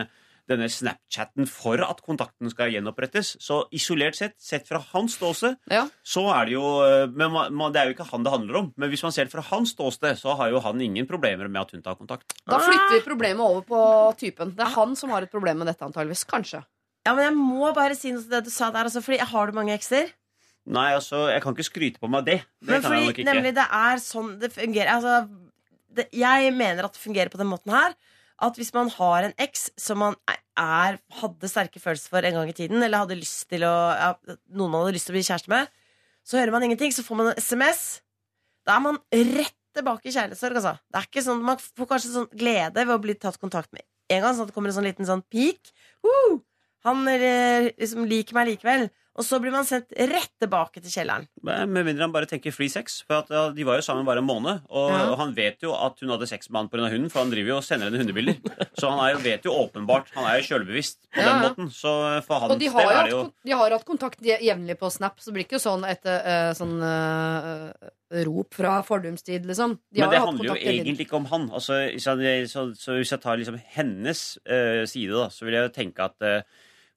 denne 0.49 0.67
Snapchatten 0.67 1.47
for 1.47 1.79
at 1.85 2.01
kontakten 2.03 2.49
skal 2.51 2.71
gjenopprettes. 2.73 3.37
Så 3.39 3.61
isolert 3.71 4.17
sett, 4.17 4.33
sett 4.43 4.67
fra 4.67 4.79
hans 4.91 5.15
ståsted, 5.15 5.55
Ja. 5.71 5.85
så 6.03 6.25
er 6.35 6.45
det 6.49 6.53
jo 6.57 6.65
eh, 6.83 7.07
men 7.07 7.31
man, 7.31 7.71
Det 7.71 7.79
er 7.81 7.85
jo 7.91 7.95
ikke 7.95 8.09
han 8.11 8.23
det 8.23 8.31
handler 8.33 8.55
om. 8.59 8.73
Men 8.77 8.89
hvis 8.91 9.03
man 9.03 9.11
ser 9.15 9.25
det 9.25 9.31
fra 9.31 9.41
hans 9.53 9.71
ståsted, 9.75 10.17
så 10.19 10.35
har 10.37 10.49
jo 10.51 10.59
han 10.59 10.81
ingen 10.81 11.07
problemer 11.07 11.47
med 11.47 11.61
at 11.61 11.71
hun 11.71 11.81
tar 11.81 11.95
kontakt. 11.95 12.33
Da 12.45 12.59
flytter 12.59 12.97
vi 12.97 13.01
problemet 13.07 13.39
over 13.45 13.61
på 13.67 14.17
typen. 14.19 14.51
Det 14.55 14.65
er 14.67 14.73
han 14.75 14.95
som 14.99 15.09
har 15.15 15.21
et 15.23 15.31
problem 15.31 15.57
med 15.63 15.67
dette, 15.71 15.83
antageligvis. 15.85 16.25
Kanskje. 16.27 16.63
Ja, 17.05 17.13
men 17.15 17.25
jeg 17.25 17.35
må 17.35 17.73
bare 17.75 17.95
si 17.95 18.11
noe 18.11 18.21
til 18.23 18.31
det 18.31 18.43
du 18.45 18.49
sa 18.51 18.69
der, 18.71 18.85
altså, 18.87 19.01
fordi 19.03 19.17
har 19.19 19.47
du 19.47 19.53
mange 19.57 19.73
ekser? 19.75 20.11
Nei, 20.65 20.93
altså, 20.95 21.25
jeg 21.31 21.41
kan 21.43 21.51
ikke 21.55 21.65
skryte 21.67 21.99
på 21.99 22.07
meg 22.07 22.23
det. 22.23 22.37
Det 22.63 22.69
Men 22.69 22.81
kan 22.81 22.91
jeg 22.93 23.01
nok 23.03 23.09
fordi, 23.11 23.21
ikke. 23.23 23.25
nemlig, 23.33 23.51
det 23.57 23.65
er 23.67 23.97
sånn 23.99 24.29
det 24.39 24.51
fungerer. 24.55 24.93
Altså, 24.95 25.15
det, 25.93 26.05
jeg 26.15 26.53
mener 26.55 26.85
at 26.87 26.93
det 26.95 27.01
fungerer 27.03 27.29
på 27.33 27.37
den 27.41 27.49
måten 27.51 27.73
her. 27.75 27.93
At 28.41 28.57
hvis 28.57 28.73
man 28.75 28.89
har 28.95 29.27
en 29.27 29.35
eks 29.41 29.69
som 29.79 29.99
man 30.01 30.17
er, 30.29 30.97
hadde 31.19 31.49
sterke 31.49 31.81
følelser 31.81 32.13
for 32.13 32.25
en 32.25 32.39
gang 32.39 32.49
i 32.49 32.55
tiden, 32.57 32.81
eller 32.81 33.03
hadde 33.03 33.19
lyst 33.19 33.45
til 33.51 33.65
å 33.67 33.73
ja, 33.93 34.11
noen 34.53 34.73
man 34.73 34.83
hadde 34.83 34.95
lyst 34.97 35.09
til 35.09 35.15
å 35.15 35.17
bli 35.19 35.25
kjæreste 35.27 35.53
med, 35.53 35.69
så 36.23 36.39
hører 36.39 36.55
man 36.55 36.65
ingenting, 36.65 36.93
så 36.95 37.03
får 37.05 37.19
man 37.19 37.31
en 37.31 37.41
SMS. 37.41 37.83
Da 38.63 38.77
er 38.77 38.85
man 38.85 38.99
rett 39.11 39.57
tilbake 39.75 40.07
i 40.07 40.13
kjærlighetssorg, 40.13 40.59
altså. 40.59 40.75
Det 40.87 40.99
er 40.99 41.09
ikke 41.09 41.25
sånn, 41.25 41.43
Man 41.43 41.59
får 41.61 41.89
kanskje 41.89 42.13
sånn 42.13 42.29
glede 42.31 42.85
ved 42.85 42.95
å 42.95 43.01
bli 43.01 43.15
tatt 43.17 43.39
kontakt 43.41 43.71
med 43.73 43.83
en 44.13 44.21
gang, 44.21 44.35
sånn 44.35 44.45
at 44.45 44.51
det 44.51 44.55
kommer 44.55 44.71
en 44.71 44.77
sånn 44.77 44.87
liten 44.87 45.07
sånn 45.07 45.23
peak. 45.33 45.71
Uh, 46.05 46.41
Han 46.83 47.07
eh, 47.07 47.71
liksom 47.79 48.05
liker 48.09 48.35
meg 48.35 48.51
likevel. 48.51 48.89
Og 49.13 49.21
så 49.21 49.37
blir 49.37 49.51
man 49.53 49.61
sendt 49.63 49.91
rett 50.09 50.31
tilbake 50.41 50.81
til 50.81 50.89
kjelleren. 50.89 51.27
Med 51.45 51.69
mindre 51.85 52.01
han 52.07 52.13
bare 52.15 52.25
tenker 52.25 52.49
free 52.55 52.71
sex. 52.71 53.03
For 53.05 53.19
at, 53.21 53.27
ja, 53.29 53.43
De 53.53 53.63
var 53.67 53.77
jo 53.77 53.83
sammen 53.85 54.07
bare 54.07 54.23
en 54.23 54.25
måned, 54.25 54.63
og, 54.73 54.89
Ja. 54.89 55.03
og 55.11 55.19
han 55.19 55.35
vet 55.37 55.61
jo 55.61 55.69
at 55.77 55.99
hun 56.01 56.09
hadde 56.09 56.25
sex 56.31 56.49
med 56.49 56.63
han 56.63 56.69
pga. 56.73 56.89
hunden, 56.89 57.11
for 57.13 57.19
han 57.21 57.29
driver 57.29 57.51
jo 57.53 57.57
og 57.59 57.63
sender 57.67 57.91
henne 57.91 58.01
hundebilder. 58.01 58.39
Så 58.79 58.89
han 58.89 58.97
er 59.05 59.13
jo, 59.13 59.19
vet 59.21 59.45
jo 59.45 59.53
åpenbart 59.53 60.09
Han 60.15 60.25
er 60.25 60.39
jo 60.41 60.47
sjølbevisst 60.47 60.97
på 61.13 61.21
Ja, 61.21 61.27
den 61.29 61.45
måten. 61.45 61.69
Så 61.69 61.93
for 62.25 62.47
Og 62.49 62.57
de 62.59 62.71
har, 62.73 62.81
jo 62.81 62.89
er 62.89 63.03
det 63.03 63.11
jo 63.13 63.21
de 63.45 63.51
har 63.61 63.71
hatt 63.77 63.85
kontakt 63.85 64.19
je- 64.25 64.41
jevnlig 64.41 64.79
på 64.81 64.89
Snap, 64.91 65.19
så 65.21 65.29
det 65.29 65.33
blir 65.37 65.45
ikke 65.45 65.61
sånn 65.61 65.85
et 65.85 66.05
uh, 66.09 66.49
sånn 66.57 66.73
uh, 66.81 67.71
rop 68.25 68.53
fra 68.57 68.79
fordumstid, 68.85 69.45
liksom. 69.45 69.77
De 69.93 70.01
Men 70.01 70.09
har 70.09 70.13
det 70.17 70.25
handler 70.25 70.45
jo 70.51 70.57
egentlig 70.57 71.05
ikke 71.07 71.17
om 71.21 71.25
han. 71.31 71.47
Altså, 71.53 71.79
så, 72.01 72.17
så, 72.49 72.65
så 72.77 72.97
hvis 72.97 73.13
jeg 73.13 73.21
tar 73.23 73.37
liksom 73.37 73.57
hennes 73.77 74.25
uh, 74.49 74.83
side, 74.89 75.13
da, 75.13 75.29
så 75.33 75.45
vil 75.45 75.53
jeg 75.57 75.69
jo 75.69 75.73
tenke 75.77 76.05
at 76.09 76.21
eh, 76.25 76.41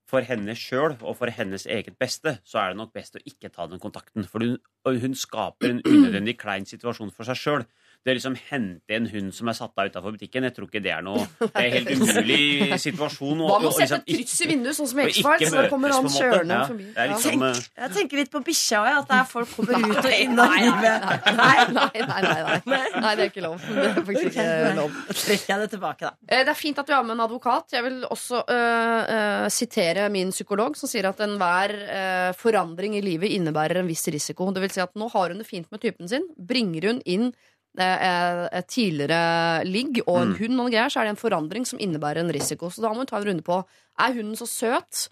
for 0.06 0.22
henne 0.26 0.54
sjøl 0.58 0.94
og 1.00 1.16
for 1.18 1.32
hennes 1.34 1.66
eget 1.66 1.96
beste, 1.98 2.36
så 2.46 2.60
er 2.62 2.72
det 2.72 2.80
nok 2.80 2.92
best 2.94 3.18
å 3.18 3.24
ikke 3.26 3.50
ta 3.54 3.66
den 3.70 3.82
kontakten. 3.82 4.26
For 4.30 4.44
hun, 4.44 4.58
hun 4.86 5.16
skaper 5.18 5.72
en 5.72 5.82
unødvendig 5.82 6.36
klein 6.38 6.66
situasjon 6.68 7.10
for 7.14 7.26
seg 7.28 7.40
sjøl. 7.40 7.66
Det 8.04 8.12
å 8.12 8.16
liksom 8.18 8.36
hente 8.50 8.94
en 8.96 9.06
hund 9.10 9.32
som 9.34 9.48
er 9.50 9.56
satt 9.58 9.72
av 9.78 9.88
utafor 9.90 10.14
butikken, 10.14 10.44
jeg 10.46 10.54
tror 10.54 10.68
ikke 10.68 10.82
det 10.84 10.92
er 10.94 11.02
noe 11.06 11.24
Det 11.40 11.48
er 11.54 11.64
en 11.66 11.72
helt 11.76 11.90
umulig 11.96 12.78
situasjon. 12.82 13.40
Hva 13.46 13.56
med 13.62 13.68
å 13.70 13.72
sette 13.74 13.86
liksom 13.86 14.02
et 14.04 14.10
kryss 14.12 14.40
i 14.44 14.48
vinduet, 14.50 14.76
sånn 14.78 14.90
som 14.92 15.00
i 15.02 15.06
X-Files? 15.10 15.50
Så 15.50 15.62
det 15.62 15.70
kommer 15.72 15.94
han 15.96 16.06
kjørende 16.16 16.58
Ja, 16.60 16.66
forbi. 16.70 16.86
Ja. 16.94 17.06
liksom, 17.12 17.42
Tenk, 17.46 17.70
Jeg 17.82 17.94
tenker 17.96 18.20
litt 18.22 18.30
på 18.36 18.42
bikkja 18.46 18.82
òg, 18.82 18.90
at 19.00 19.08
det 19.10 19.18
er 19.20 19.30
folk 19.32 19.54
kommer 19.56 19.88
ut 19.96 20.00
og 20.02 20.14
inn 20.16 20.42
av 20.44 20.54
livet. 20.54 21.08
nei, 21.40 21.56
nei, 21.76 21.88
nei, 22.06 22.20
nei, 22.26 22.58
nei. 22.66 22.80
nei, 23.00 23.14
det 23.18 23.26
er 23.26 23.32
ikke 23.32 23.44
lov. 23.46 23.66
Det 23.66 23.88
er 23.90 23.98
faktisk 24.00 24.30
ikke 24.30 24.46
lov. 24.78 25.00
Trekker 25.10 25.52
jeg 25.54 25.64
det 25.64 25.70
tilbake, 25.74 26.10
da. 26.10 26.14
Eh, 26.28 26.44
Det 26.46 26.54
er 26.54 26.60
fint 26.60 26.78
at 26.82 26.86
du 26.88 26.94
har 26.94 27.02
med 27.06 27.16
en 27.16 27.24
advokat. 27.26 27.74
Jeg 27.74 27.84
vil 27.88 27.98
også 28.06 28.42
øh, 28.44 29.00
øh, 29.16 29.48
sitere 29.52 30.06
min 30.14 30.30
psykolog, 30.34 30.76
som 30.78 30.90
sier 30.90 31.08
at 31.10 31.20
enhver 31.26 31.74
øh, 31.74 32.30
forandring 32.38 32.96
i 32.98 33.02
livet 33.04 33.34
innebærer 33.36 33.82
en 33.82 33.90
viss 33.90 34.06
risiko. 34.12 34.48
Det 34.54 34.62
vil 34.64 34.72
si 34.76 34.82
at 34.84 34.94
nå 34.98 35.10
har 35.12 35.34
hun 35.34 35.42
det 35.42 35.48
fint 35.48 35.68
med 35.74 35.82
typen 35.82 36.08
sin. 36.10 36.26
Bringer 36.38 36.90
hun 36.92 37.02
inn 37.04 37.30
tidligere 37.76 39.64
ligg 39.68 40.00
og 40.06 40.16
en 40.22 40.34
hund, 40.38 40.60
og 40.62 40.70
greier, 40.72 40.88
så 40.92 41.02
er 41.02 41.08
det 41.08 41.14
en 41.16 41.20
forandring 41.20 41.66
som 41.68 41.80
innebærer 41.82 42.22
en 42.22 42.32
risiko. 42.32 42.70
Så 42.72 42.84
da 42.84 42.92
må 42.94 43.04
du 43.04 43.10
ta 43.10 43.20
en 43.20 43.28
runde 43.28 43.44
på 43.46 43.60
Er 44.00 44.16
hunden 44.16 44.36
så 44.38 44.48
søt 44.48 45.06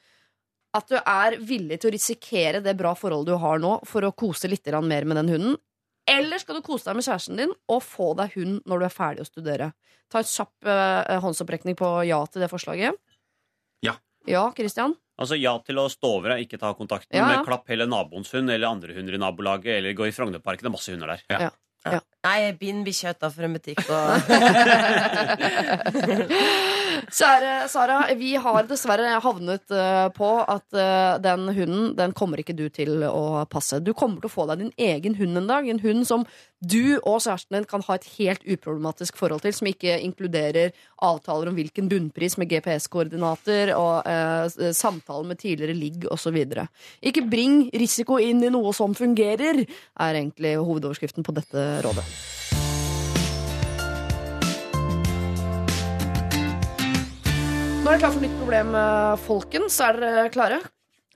at 0.75 0.89
du 0.91 0.97
er 0.99 1.37
villig 1.39 1.79
til 1.81 1.93
å 1.93 1.95
risikere 1.95 2.63
det 2.65 2.75
bra 2.79 2.95
forholdet 2.99 3.31
du 3.35 3.39
har 3.41 3.61
nå, 3.63 3.77
for 3.87 4.05
å 4.07 4.15
kose 4.17 4.51
litt 4.51 4.67
mer 4.83 5.05
med 5.07 5.21
den 5.23 5.31
hunden? 5.31 5.57
Eller 6.11 6.41
skal 6.43 6.59
du 6.59 6.65
kose 6.67 6.85
deg 6.89 6.99
med 6.99 7.07
kjæresten 7.07 7.39
din 7.39 7.53
og 7.71 7.81
få 7.85 8.11
deg 8.19 8.35
hund 8.37 8.61
når 8.69 8.83
du 8.83 8.85
er 8.85 8.93
ferdig 8.93 9.25
å 9.25 9.29
studere? 9.29 9.71
Ta 10.13 10.21
en 10.21 10.29
kjapp 10.29 10.69
eh, 10.69 11.15
håndsopprekning 11.23 11.79
på 11.79 11.89
ja 12.09 12.19
til 12.29 12.45
det 12.45 12.51
forslaget. 12.53 12.99
Ja. 13.87 13.97
Ja, 14.29 14.51
Christian? 14.57 14.97
Altså 15.21 15.39
ja 15.39 15.55
til 15.65 15.79
å 15.79 15.87
stå 15.89 16.11
over 16.19 16.35
og 16.35 16.43
ikke 16.43 16.59
ta 16.59 16.73
kontakten 16.77 17.15
Ja, 17.15 17.23
ja. 17.23 17.39
med 17.39 17.47
klapp 17.47 17.69
heller 17.71 17.89
naboens 17.89 18.33
hund 18.35 18.51
eller 18.51 18.69
andre 18.69 18.97
hunder 18.97 19.17
i 19.17 19.21
nabolaget, 19.23 19.79
eller 19.79 19.97
gå 19.97 20.09
i 20.11 20.15
Frognerparken. 20.17 20.67
Det 20.67 20.73
er 20.73 20.75
masse 20.75 20.93
hunder 20.93 21.15
der. 21.15 21.25
Ja. 21.31 21.51
Nei, 22.25 22.55
bind 22.57 22.87
bikkja 22.87 23.13
utafor 23.13 23.45
en 23.45 23.57
butikk 23.59 23.83
og 23.93 24.17
Kjære 27.15 27.69
Sara, 27.69 27.99
vi 28.17 28.33
har 28.41 28.65
dessverre 28.69 29.19
havnet 29.23 29.75
eh, 29.75 30.07
på 30.17 30.31
at 30.41 30.77
eh, 30.79 31.19
den 31.23 31.51
hunden 31.53 31.93
den 31.99 32.15
kommer 32.17 32.41
ikke 32.41 32.57
du 32.57 32.69
til 32.73 33.05
å 33.05 33.45
passe. 33.51 33.83
Du 33.85 33.93
kommer 33.93 34.23
til 34.23 34.31
å 34.31 34.33
få 34.33 34.47
deg 34.49 34.63
din 34.63 34.73
egen 34.81 35.19
hund 35.19 35.43
en 35.43 35.51
dag. 35.51 35.69
En 35.69 35.83
hund 35.83 36.07
som 36.09 36.25
du 36.65 36.97
og 37.03 37.21
kjæresten 37.21 37.59
din 37.59 37.67
kan 37.69 37.85
ha 37.85 37.99
et 37.99 38.07
helt 38.17 38.47
uproblematisk 38.49 39.19
forhold 39.21 39.45
til, 39.45 39.53
som 39.57 39.69
ikke 39.69 39.99
inkluderer 40.07 40.73
avtaler 41.05 41.51
om 41.51 41.59
hvilken 41.59 41.91
bunnpris 41.93 42.39
med 42.41 42.49
GPS-koordinater 42.55 43.75
og 43.77 44.09
eh, 44.09 44.73
samtaler 44.73 45.29
med 45.29 45.43
tidligere 45.43 45.77
ligg 45.77 46.09
osv. 46.15 46.41
Ikke 47.05 47.27
bring 47.29 47.67
risiko 47.75 48.19
inn 48.23 48.43
i 48.47 48.53
noe 48.55 48.73
som 48.77 48.97
fungerer, 48.97 49.65
er 49.65 50.21
egentlig 50.23 50.57
hovedoverskriften 50.57 51.27
på 51.27 51.37
dette 51.37 51.69
rådet. 51.83 52.05
Nå 57.85 57.91
er 57.93 57.99
det 57.99 58.01
klart 58.01 58.15
for 58.17 58.25
nytt 58.25 58.37
problem, 58.41 58.71
eh, 58.79 59.15
folkens. 59.27 59.77
Er 59.85 59.99
dere 60.01 60.29
klare? 60.33 60.61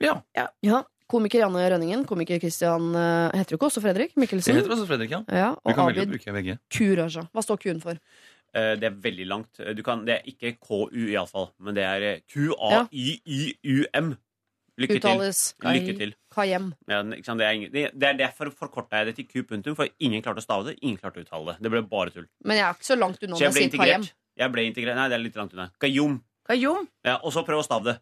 Ja. 0.03 0.19
Ja. 0.37 0.83
Komiker 1.09 1.39
Janne 1.41 1.63
Rønningen, 1.73 2.03
komiker 2.05 2.37
Christian 2.39 2.91
eh, 2.93 3.31
Heter 3.33 3.49
du 3.49 3.57
ikke 3.57 3.65
også 3.71 3.81
Fredrik 3.81 4.11
Mikkelsen? 4.15 4.53
Jeg 4.53 4.61
heter 4.61 4.75
også 4.75 4.85
Fredrik, 4.85 5.09
ja. 5.15 5.23
Ja, 5.33 5.47
Vi 5.57 5.71
og 5.71 5.75
kan 5.75 5.87
velge 5.89 6.03
å 6.03 6.05
Abid 6.05 6.13
bruke 6.13 6.35
begge. 6.35 6.57
Q-Raja. 6.69 7.23
Hva 7.33 7.41
står 7.41 7.57
Q-en 7.63 7.81
for? 7.81 7.97
Eh, 8.53 8.75
Det 8.77 8.85
er 8.91 8.99
veldig 9.07 9.25
langt. 9.31 9.57
Du 9.75 9.81
kan, 9.83 10.05
det 10.05 10.19
er 10.19 10.29
ikke 10.29 10.53
KU, 10.61 10.85
iallfall, 11.09 11.49
men 11.57 11.73
det 11.79 11.83
er 11.89 12.01
eh, 12.11 12.19
Lykke 14.79 14.99
til. 15.03 15.23
Lykke 15.67 15.95
til. 15.99 16.13
Kayem. 16.33 16.69
Ja, 16.87 17.01
det, 17.03 17.19
er 17.43 17.51
ingen, 17.57 17.71
det, 17.73 17.85
det 17.99 18.09
er 18.13 18.19
derfor 18.21 18.51
forkorta 18.55 19.01
jeg 19.01 19.11
det 19.11 19.15
til 19.19 19.27
Q 19.27 19.43
punktum, 19.49 19.75
for 19.75 19.89
ingen 19.99 20.23
klarte 20.25 20.39
å 20.43 20.45
stave 20.45 20.69
det. 20.71 20.77
Ingen 20.81 20.99
klarte 21.01 21.19
å 21.19 21.25
uttale 21.27 21.53
det. 21.53 21.65
Det 21.67 21.73
ble 21.73 21.83
bare 21.91 22.13
tull. 22.15 22.27
Men 22.47 22.61
jeg 22.61 22.67
er 22.69 22.77
ikke 22.79 22.89
så 22.93 22.99
langt 22.99 23.23
unna 23.25 23.35
Så 23.35 23.43
når 23.43 23.47
jeg 23.49 23.55
ble 23.57 23.65
sier 23.65 23.75
Kayem. 23.83 24.05
integrert. 24.05 24.15
Jeg 24.39 24.55
ble 24.55 24.67
integrert. 24.71 24.99
Nei, 25.01 25.07
det 25.11 25.17
er 25.19 25.25
litt 25.25 25.39
langt 25.41 25.55
unna. 25.57 25.69
Kayum. 25.83 26.19
Kajom. 26.49 26.87
Ja, 27.05 27.19
og 27.19 27.35
så 27.35 27.43
prøv 27.45 27.59
å 27.61 27.65
stave 27.67 27.91
det. 27.91 27.99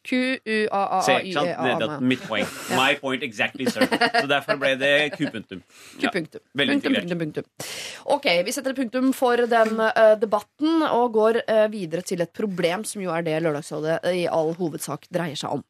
Se, 0.00 0.16
ikke 0.16 0.72
sant? 0.72 1.50
Det, 1.50 1.74
det 1.76 1.84
Q-U-A-A-A-Y-E-A. 1.84 1.96
er 1.98 2.04
mitt 2.08 2.22
poeng. 2.24 2.46
My 2.72 2.94
point 2.96 3.22
exactly, 3.26 3.66
sir. 3.68 3.84
Så 3.84 4.22
derfor 4.30 4.56
ble 4.60 4.70
det 4.80 4.92
Q 5.12 5.26
punktum. 5.28 5.60
Ja. 6.00 6.08
Q-punktum. 6.08 6.40
veldig 6.56 6.78
Punktum, 6.78 6.94
integrert. 6.96 7.10
punktum, 7.20 7.44
punktum. 7.44 7.68
Ok, 8.16 8.28
vi 8.46 8.54
setter 8.56 8.72
et 8.72 8.80
punktum 8.80 9.10
for 9.16 9.42
den 9.50 9.82
eh, 9.90 10.14
debatten 10.22 10.86
og 10.88 11.12
går 11.18 11.42
eh, 11.44 11.66
videre 11.72 12.00
til 12.06 12.24
et 12.24 12.32
problem 12.32 12.86
som 12.88 13.04
jo 13.04 13.12
er 13.12 13.26
det 13.28 13.36
Lørdagsrådet 13.44 14.00
i 14.16 14.24
all 14.30 14.54
hovedsak 14.56 15.04
dreier 15.12 15.36
seg 15.36 15.58
om. 15.58 15.64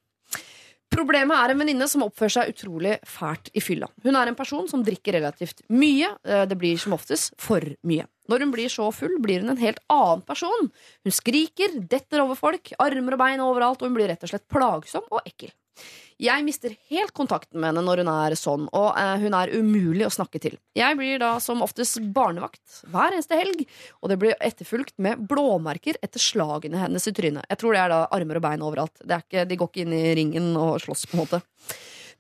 Problemet 0.91 1.39
er 1.39 1.53
en 1.53 1.61
venninne 1.63 1.87
som 1.89 2.03
oppfører 2.03 2.33
seg 2.35 2.51
utrolig 2.51 2.97
fælt 3.07 3.51
i 3.55 3.63
fylla. 3.63 3.87
Hun 4.03 4.17
er 4.19 4.27
en 4.31 4.35
person 4.39 4.67
som 4.69 4.83
drikker 4.85 5.15
relativt 5.21 5.63
mye. 5.71 6.09
eh, 6.25 6.47
Det 6.51 6.59
blir 6.59 6.77
som 6.79 6.93
oftest 6.97 7.33
for 7.39 7.61
mye. 7.87 8.07
Når 8.29 8.41
hun 8.41 8.51
blir 8.53 8.69
så 8.69 8.93
full, 8.95 9.17
blir 9.23 9.41
hun 9.41 9.51
en 9.51 9.57
helt 9.63 9.79
annen 9.89 10.23
person. 10.27 10.71
Hun 11.05 11.13
skriker, 11.15 11.79
detter 11.89 12.21
over 12.23 12.35
folk, 12.39 12.73
armer 12.79 13.15
og 13.15 13.19
bein 13.23 13.41
overalt, 13.41 13.83
og 13.83 13.89
hun 13.89 13.95
blir 13.95 14.09
rett 14.11 14.23
og 14.23 14.31
slett 14.31 14.49
plagsom 14.51 15.07
og 15.11 15.23
ekkel. 15.27 15.51
Jeg 16.21 16.45
mister 16.45 16.75
helt 16.91 17.15
kontakten 17.17 17.63
med 17.63 17.71
henne 17.71 17.83
når 17.87 18.03
hun 18.03 18.11
er 18.13 18.35
sånn, 18.37 18.67
og 18.77 18.89
eh, 19.01 19.23
hun 19.23 19.37
er 19.39 19.53
umulig 19.57 20.05
å 20.05 20.13
snakke 20.13 20.41
til. 20.43 20.59
Jeg 20.77 20.99
blir 20.99 21.21
da 21.23 21.31
som 21.41 21.63
oftest 21.65 21.97
barnevakt 22.13 22.83
hver 22.93 23.17
eneste 23.17 23.39
helg, 23.41 23.63
og 24.03 24.13
det 24.13 24.19
blir 24.21 24.37
etterfulgt 24.37 24.99
med 25.01 25.23
blåmerker 25.31 25.97
etter 26.05 26.21
slagene 26.21 26.83
hennes 26.83 27.09
i 27.09 27.15
trynet. 27.17 27.49
Jeg 27.49 27.63
tror 27.63 27.77
det 27.77 27.81
er 27.87 27.95
da 27.95 28.03
armer 28.13 28.41
og 28.41 28.45
bein 28.45 28.67
overalt. 28.67 29.01
Er 29.07 29.25
ikke, 29.25 29.47
de 29.49 29.59
går 29.63 29.73
ikke 29.73 29.87
inn 29.87 29.97
i 29.97 30.13
ringen 30.19 30.53
og 30.61 30.77
slåss, 30.85 31.07
på 31.09 31.17
en 31.17 31.25
måte. 31.25 31.41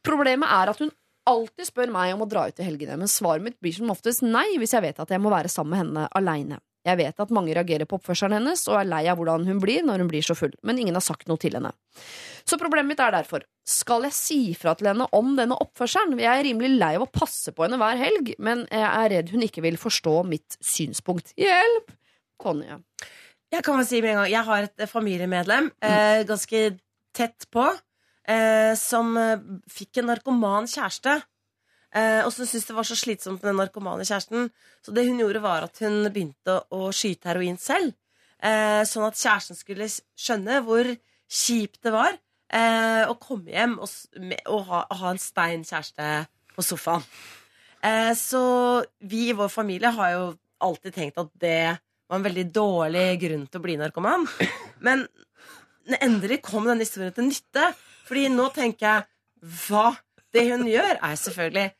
Problemet 0.06 0.48
er 0.48 0.72
at 0.72 0.80
hun 0.80 0.94
alltid 1.28 1.68
spør 1.68 1.92
meg 1.92 2.14
om 2.14 2.24
å 2.24 2.30
dra 2.30 2.46
ut 2.48 2.60
i 2.60 2.66
helgene, 2.66 2.96
men 2.96 3.10
svaret 3.10 3.44
mitt 3.44 3.60
blir 3.60 3.76
som 3.76 3.92
oftest 3.92 4.24
nei 4.24 4.46
hvis 4.56 4.72
jeg 4.78 4.86
vet 4.86 5.04
at 5.04 5.12
jeg 5.12 5.20
må 5.20 5.32
være 5.32 5.52
sammen 5.52 5.76
med 5.76 5.82
henne 5.84 6.08
aleine. 6.16 6.62
Jeg 6.88 6.96
vet 6.96 7.20
at 7.20 7.32
mange 7.36 7.52
reagerer 7.52 7.84
på 7.84 7.98
oppførselen 7.98 8.38
hennes 8.38 8.62
og 8.70 8.78
er 8.80 8.88
lei 8.88 9.02
av 9.12 9.20
hvordan 9.20 9.44
hun 9.44 9.60
blir 9.60 9.84
når 9.84 10.00
hun 10.00 10.08
blir 10.08 10.24
så 10.24 10.36
full, 10.38 10.54
men 10.64 10.80
ingen 10.80 10.96
har 10.96 11.04
sagt 11.04 11.28
noe 11.28 11.40
til 11.40 11.58
henne. 11.58 11.74
Så 12.48 12.58
problemet 12.60 12.92
mitt 12.92 13.02
er 13.02 13.14
derfor, 13.14 13.44
skal 13.66 14.06
jeg 14.08 14.16
si 14.16 14.40
fra 14.58 14.74
til 14.78 14.90
henne 14.90 15.06
om 15.16 15.32
denne 15.38 15.58
oppførselen? 15.62 16.18
Jeg 16.20 16.30
er 16.30 16.46
rimelig 16.46 16.72
lei 16.80 16.92
av 16.98 17.06
å 17.06 17.10
passe 17.12 17.54
på 17.54 17.66
henne 17.66 17.78
hver 17.80 18.00
helg, 18.00 18.34
men 18.42 18.64
jeg 18.70 18.86
er 18.88 19.10
redd 19.14 19.32
hun 19.34 19.46
ikke 19.46 19.64
vil 19.64 19.78
forstå 19.80 20.16
mitt 20.28 20.58
synspunkt. 20.64 21.34
Hjelp! 21.40 21.92
Tonje. 22.40 22.80
Jeg 23.50 23.64
kan 23.66 23.76
vel 23.76 23.86
si 23.88 23.98
med 24.00 24.14
en 24.14 24.20
gang 24.22 24.30
Jeg 24.30 24.46
har 24.46 24.64
et 24.64 24.82
eh, 24.84 24.88
familiemedlem 24.88 25.66
eh, 25.84 26.22
ganske 26.28 26.60
tett 27.16 27.46
på 27.52 27.66
eh, 27.68 28.72
som 28.78 29.10
eh, 29.18 29.42
fikk 29.68 30.00
en 30.00 30.08
narkoman 30.12 30.70
kjæreste. 30.70 31.18
Eh, 31.90 32.20
og 32.22 32.30
som 32.32 32.46
syntes 32.46 32.68
det 32.68 32.76
var 32.76 32.86
så 32.86 32.96
slitsomt 32.98 33.42
med 33.42 33.50
den 33.50 33.60
narkomane 33.60 34.06
kjæresten. 34.06 34.48
Så 34.84 34.94
det 34.94 35.08
hun 35.08 35.20
gjorde, 35.20 35.42
var 35.42 35.66
at 35.66 35.82
hun 35.82 36.04
begynte 36.06 36.60
å 36.72 36.90
skyte 36.94 37.32
heroin 37.32 37.58
selv. 37.60 37.92
Eh, 38.40 38.82
sånn 38.88 39.08
at 39.08 39.18
kjæresten 39.20 39.58
skulle 39.58 39.90
skjønne 39.90 40.62
hvor 40.64 40.88
kjipt 41.30 41.82
det 41.84 41.92
var 41.94 42.16
eh, 42.52 43.04
å 43.08 43.16
komme 43.20 43.52
hjem 43.52 43.78
og, 43.82 43.90
og 44.50 44.64
ha, 44.70 44.84
ha 45.00 45.12
en 45.12 45.22
stein 45.22 45.64
kjæreste 45.66 46.10
på 46.56 46.64
sofaen. 46.66 47.06
Eh, 47.86 48.12
så 48.18 48.42
vi 49.08 49.30
i 49.30 49.36
vår 49.36 49.48
familie 49.52 49.92
har 49.96 50.14
jo 50.16 50.24
alltid 50.60 50.96
tenkt 50.96 51.20
at 51.22 51.30
det 51.40 51.60
var 52.10 52.18
en 52.18 52.26
veldig 52.26 52.46
dårlig 52.52 53.06
grunn 53.22 53.46
til 53.46 53.60
å 53.60 53.64
bli 53.64 53.76
narkoman. 53.80 54.26
Men 54.86 55.06
endelig 56.00 56.42
kom 56.44 56.66
denne 56.68 56.84
historien 56.84 57.14
til 57.16 57.30
nytte. 57.30 57.70
Fordi 58.08 58.26
nå 58.32 58.48
tenker 58.54 58.86
jeg 58.86 59.60
hva 59.68 59.90
Det 60.30 60.44
hun 60.46 60.62
gjør, 60.68 60.98
er 61.02 61.16
selvfølgelig 61.18 61.70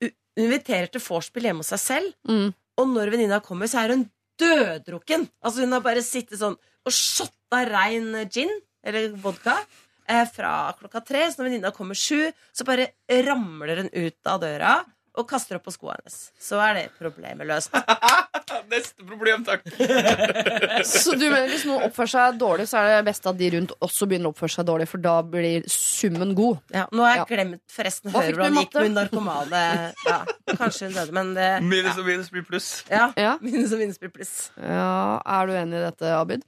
Hun 0.00 0.44
inviterer 0.46 0.88
til 0.88 1.02
vorspiel 1.04 1.48
hjemme 1.48 1.64
hos 1.64 1.72
seg 1.74 1.80
selv. 1.82 2.14
Mm. 2.28 2.54
Og 2.80 2.86
når 2.88 3.10
venninna 3.12 3.40
kommer, 3.44 3.68
så 3.68 3.82
er 3.82 3.92
hun 3.92 4.06
døddrukken. 4.40 5.26
Altså 5.44 5.66
Hun 5.66 5.76
har 5.76 5.82
bare 5.84 6.04
sittet 6.04 6.40
sånn 6.40 6.56
og 6.88 6.94
shotta 6.96 7.58
rein 7.68 8.14
gin, 8.32 8.48
eller 8.84 9.10
vodka, 9.22 9.58
eh, 10.08 10.24
fra 10.34 10.72
klokka 10.80 11.04
tre. 11.06 11.26
Så 11.30 11.40
når 11.42 11.50
venninna 11.50 11.70
kommer 11.76 11.94
sju, 11.98 12.30
så 12.52 12.64
bare 12.64 12.88
ramler 13.26 13.84
hun 13.84 13.90
ut 13.92 14.26
av 14.26 14.40
døra 14.40 14.78
og 15.18 15.26
kaster 15.28 15.56
opp 15.58 15.64
på 15.66 15.72
skoene 15.74 15.98
hennes. 15.98 16.30
Så 16.40 16.56
er 16.62 16.74
det 16.78 16.84
problemet 16.98 17.44
løst. 17.48 17.72
Neste 18.70 19.02
problem, 19.06 19.42
takk. 19.46 19.64
Så 20.86 21.14
du 21.18 21.24
mener 21.30 21.48
hvis 21.50 21.64
noen 21.66 21.82
oppfører 21.88 22.10
seg 22.12 22.38
dårlig, 22.40 22.66
så 22.70 22.78
er 22.80 22.88
det 22.92 23.00
best 23.08 23.26
at 23.26 23.38
de 23.38 23.48
rundt 23.56 23.72
også 23.82 24.06
begynner 24.10 24.30
å 24.30 24.34
oppføre 24.34 24.54
seg 24.54 24.66
dårlig, 24.68 24.86
for 24.90 25.02
da 25.02 25.16
blir 25.26 25.66
summen 25.70 26.32
god. 26.38 26.60
Ja, 26.74 26.84
nå 26.94 27.02
har 27.04 27.16
jeg 27.16 27.20
Ja. 27.20 27.26
glemt 27.32 27.62
forresten 27.74 28.12
Hva 28.14 28.22
fikk 28.22 28.30
du 28.30 28.30
i 28.30 28.38
hvordan 28.38 28.54
det 28.54 28.62
gikk 28.62 28.74
matte? 28.74 28.84
hun 28.86 28.94
narkomane. 29.00 29.64
Ja, 30.06 30.18
kanskje 30.54 30.86
hun 30.88 30.94
døde, 30.98 31.12
men 31.18 31.34
det 31.34 31.48
Minus 31.66 31.98
og 31.98 32.06
minus 32.06 32.30
blir 32.30 32.46
pluss. 32.46 32.70
Ja. 32.90 33.10
Ja. 33.18 33.34
Minus 33.42 33.72
og 33.74 33.78
minus 33.82 33.98
blir 33.98 34.10
pluss. 34.14 34.34
Ja, 34.56 35.20
Er 35.26 35.46
du 35.46 35.52
enig 35.58 35.74
i 35.82 35.84
dette, 35.90 36.14
Abid? 36.20 36.46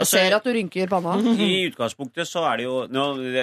Jeg 0.00 0.06
Altså, 0.06 0.16
ser 0.16 0.32
at 0.32 0.46
du 0.46 0.50
rynker 0.56 0.88
panna. 0.88 1.12
I 1.44 1.66
utgangspunktet 1.68 2.24
så 2.28 2.40
er 2.48 2.60
det 2.60 2.64
jo 2.64 2.76
nå, 2.88 3.02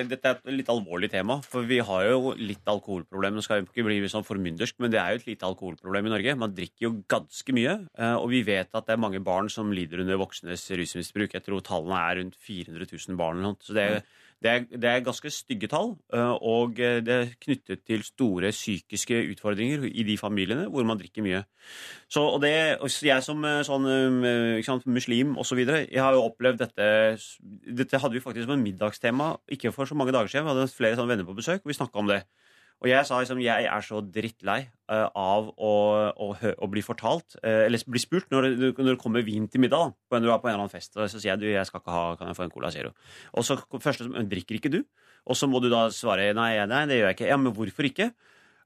Dette 0.09 0.31
er 0.31 0.39
et 0.39 0.47
litt 0.55 0.71
alvorlig 0.73 1.11
tema, 1.13 1.35
for 1.45 1.67
vi 1.69 1.77
har 1.85 2.07
jo 2.09 2.31
litt 2.33 2.65
alkoholproblem. 2.65 3.37
Det 3.37 3.43
skal 3.45 3.61
jo 3.61 3.67
ikke 3.67 3.85
bli 3.85 3.99
sånn 4.09 4.25
formyndersk, 4.25 4.79
men 4.81 4.89
det 4.93 4.97
er 4.97 5.13
jo 5.13 5.21
et 5.21 5.27
lite 5.29 5.45
alkoholproblem 5.45 6.09
i 6.09 6.13
Norge. 6.15 6.33
Man 6.41 6.55
drikker 6.57 6.87
jo 6.87 6.93
ganske 7.13 7.53
mye, 7.53 7.75
eh, 7.93 8.15
og 8.17 8.31
vi 8.33 8.41
vet 8.47 8.73
at 8.73 8.89
det 8.89 8.95
er 8.95 9.03
mange 9.05 9.21
barn 9.21 9.51
som 9.53 9.69
lider 9.69 10.01
under 10.01 10.17
voksnes 10.17 10.65
rusmisbruk. 10.81 11.37
Jeg 11.37 11.45
tror 11.45 11.61
tallene 11.61 12.01
er 12.01 12.21
rundt 12.23 12.39
400 12.41 12.89
000 12.89 13.21
barn. 13.21 13.37
eller 13.37 13.53
noe. 13.53 13.61
Så 13.61 13.77
det, 13.77 13.87
Det 14.37 14.49
er, 14.51 14.65
det 14.69 14.85
er 14.85 15.01
ganske 15.01 15.31
stygge 15.33 15.65
tall, 15.71 15.95
eh, 16.13 16.33
og 16.45 16.77
eh, 16.77 16.99
det 17.01 17.13
er 17.13 17.31
knyttet 17.41 17.81
til 17.89 18.03
store 18.05 18.51
psykiske 18.53 19.17
utfordringer 19.31 19.87
i 19.89 20.05
de 20.05 20.17
familiene 20.21 20.67
hvor 20.69 20.85
man 20.85 20.99
drikker 20.99 21.25
mye. 21.25 21.39
Så, 22.05 22.21
og 22.21 22.43
det, 22.43 22.51
jeg 23.07 23.25
som 23.25 23.41
eh, 23.49 23.63
sånn, 23.65 23.87
ikke 24.59 24.67
sant, 24.69 24.85
muslim 24.85 25.33
osv., 25.41 25.63
jeg 25.65 26.03
har 26.03 26.13
jo 26.13 26.27
opplevd 26.27 26.61
dette 26.61 26.87
Dette 27.81 27.99
hadde 28.03 28.13
vi 28.13 28.21
faktisk 28.21 28.45
som 28.45 28.53
en 28.59 28.65
middagstema 28.65 29.31
ikke 29.49 29.73
for 29.73 29.89
så 29.89 29.97
mange 29.97 30.13
dager 30.13 30.29
siden. 30.29 30.45
Vi 30.45 30.53
hadde 30.53 30.69
flere 30.69 30.99
sånne 30.99 31.15
venner 31.15 31.25
på 31.25 31.37
besøk, 31.37 31.63
og 31.63 31.73
vi 31.73 31.79
snakka 31.79 32.03
om 32.03 32.13
det. 32.13 32.21
Og 32.77 32.89
jeg 32.91 33.07
sa 33.09 33.17
liksom 33.17 33.39
jeg 33.41 33.65
er 33.65 33.85
så 33.85 33.99
drittlei 34.05 34.59
eh, 34.61 35.07
av 35.17 35.47
å, 35.49 35.71
å, 36.13 36.27
å 36.37 36.69
bli 36.69 36.83
fortalt, 36.85 37.39
eh, 37.41 37.63
eller 37.65 37.81
bli 37.89 38.01
spurt, 38.01 38.27
når 38.33 38.47
det, 38.47 38.71
når 38.77 38.91
det 38.91 38.99
kommer 39.01 39.25
vin 39.25 39.47
til 39.49 39.63
middag. 39.63 39.95
da, 39.95 40.09
på 40.09 40.19
en, 40.19 40.27
du 40.27 40.29
er 40.29 40.37
på 40.43 40.49
en 40.49 40.53
eller 40.53 40.67
annen 40.67 40.73
fest, 40.73 40.93
og 40.93 41.09
så 41.09 41.17
sier 41.17 41.33
jeg 41.33 41.41
du, 41.41 41.47
jeg 41.49 41.65
skal 41.69 41.81
ikke 41.81 41.95
ha, 41.95 42.05
kan 42.19 42.29
jeg 42.29 42.37
få 42.37 42.45
en 42.45 42.53
Cola 42.53 42.71
Zero. 42.73 42.93
Og 43.33 43.47
så 43.47 43.57
første 43.81 44.05
som 44.05 44.29
drikker 44.29 44.59
ikke 44.59 44.73
du? 44.77 44.83
Og 45.27 45.35
så 45.35 45.49
må 45.49 45.59
du 45.63 45.71
da 45.73 45.87
svare 45.91 46.29
nei, 46.37 46.53
nei, 46.69 46.85
det 46.87 47.01
gjør 47.01 47.09
jeg 47.09 47.17
ikke. 47.17 47.31
Ja, 47.33 47.39
men 47.41 47.55
hvorfor 47.57 47.89
ikke? 47.89 48.11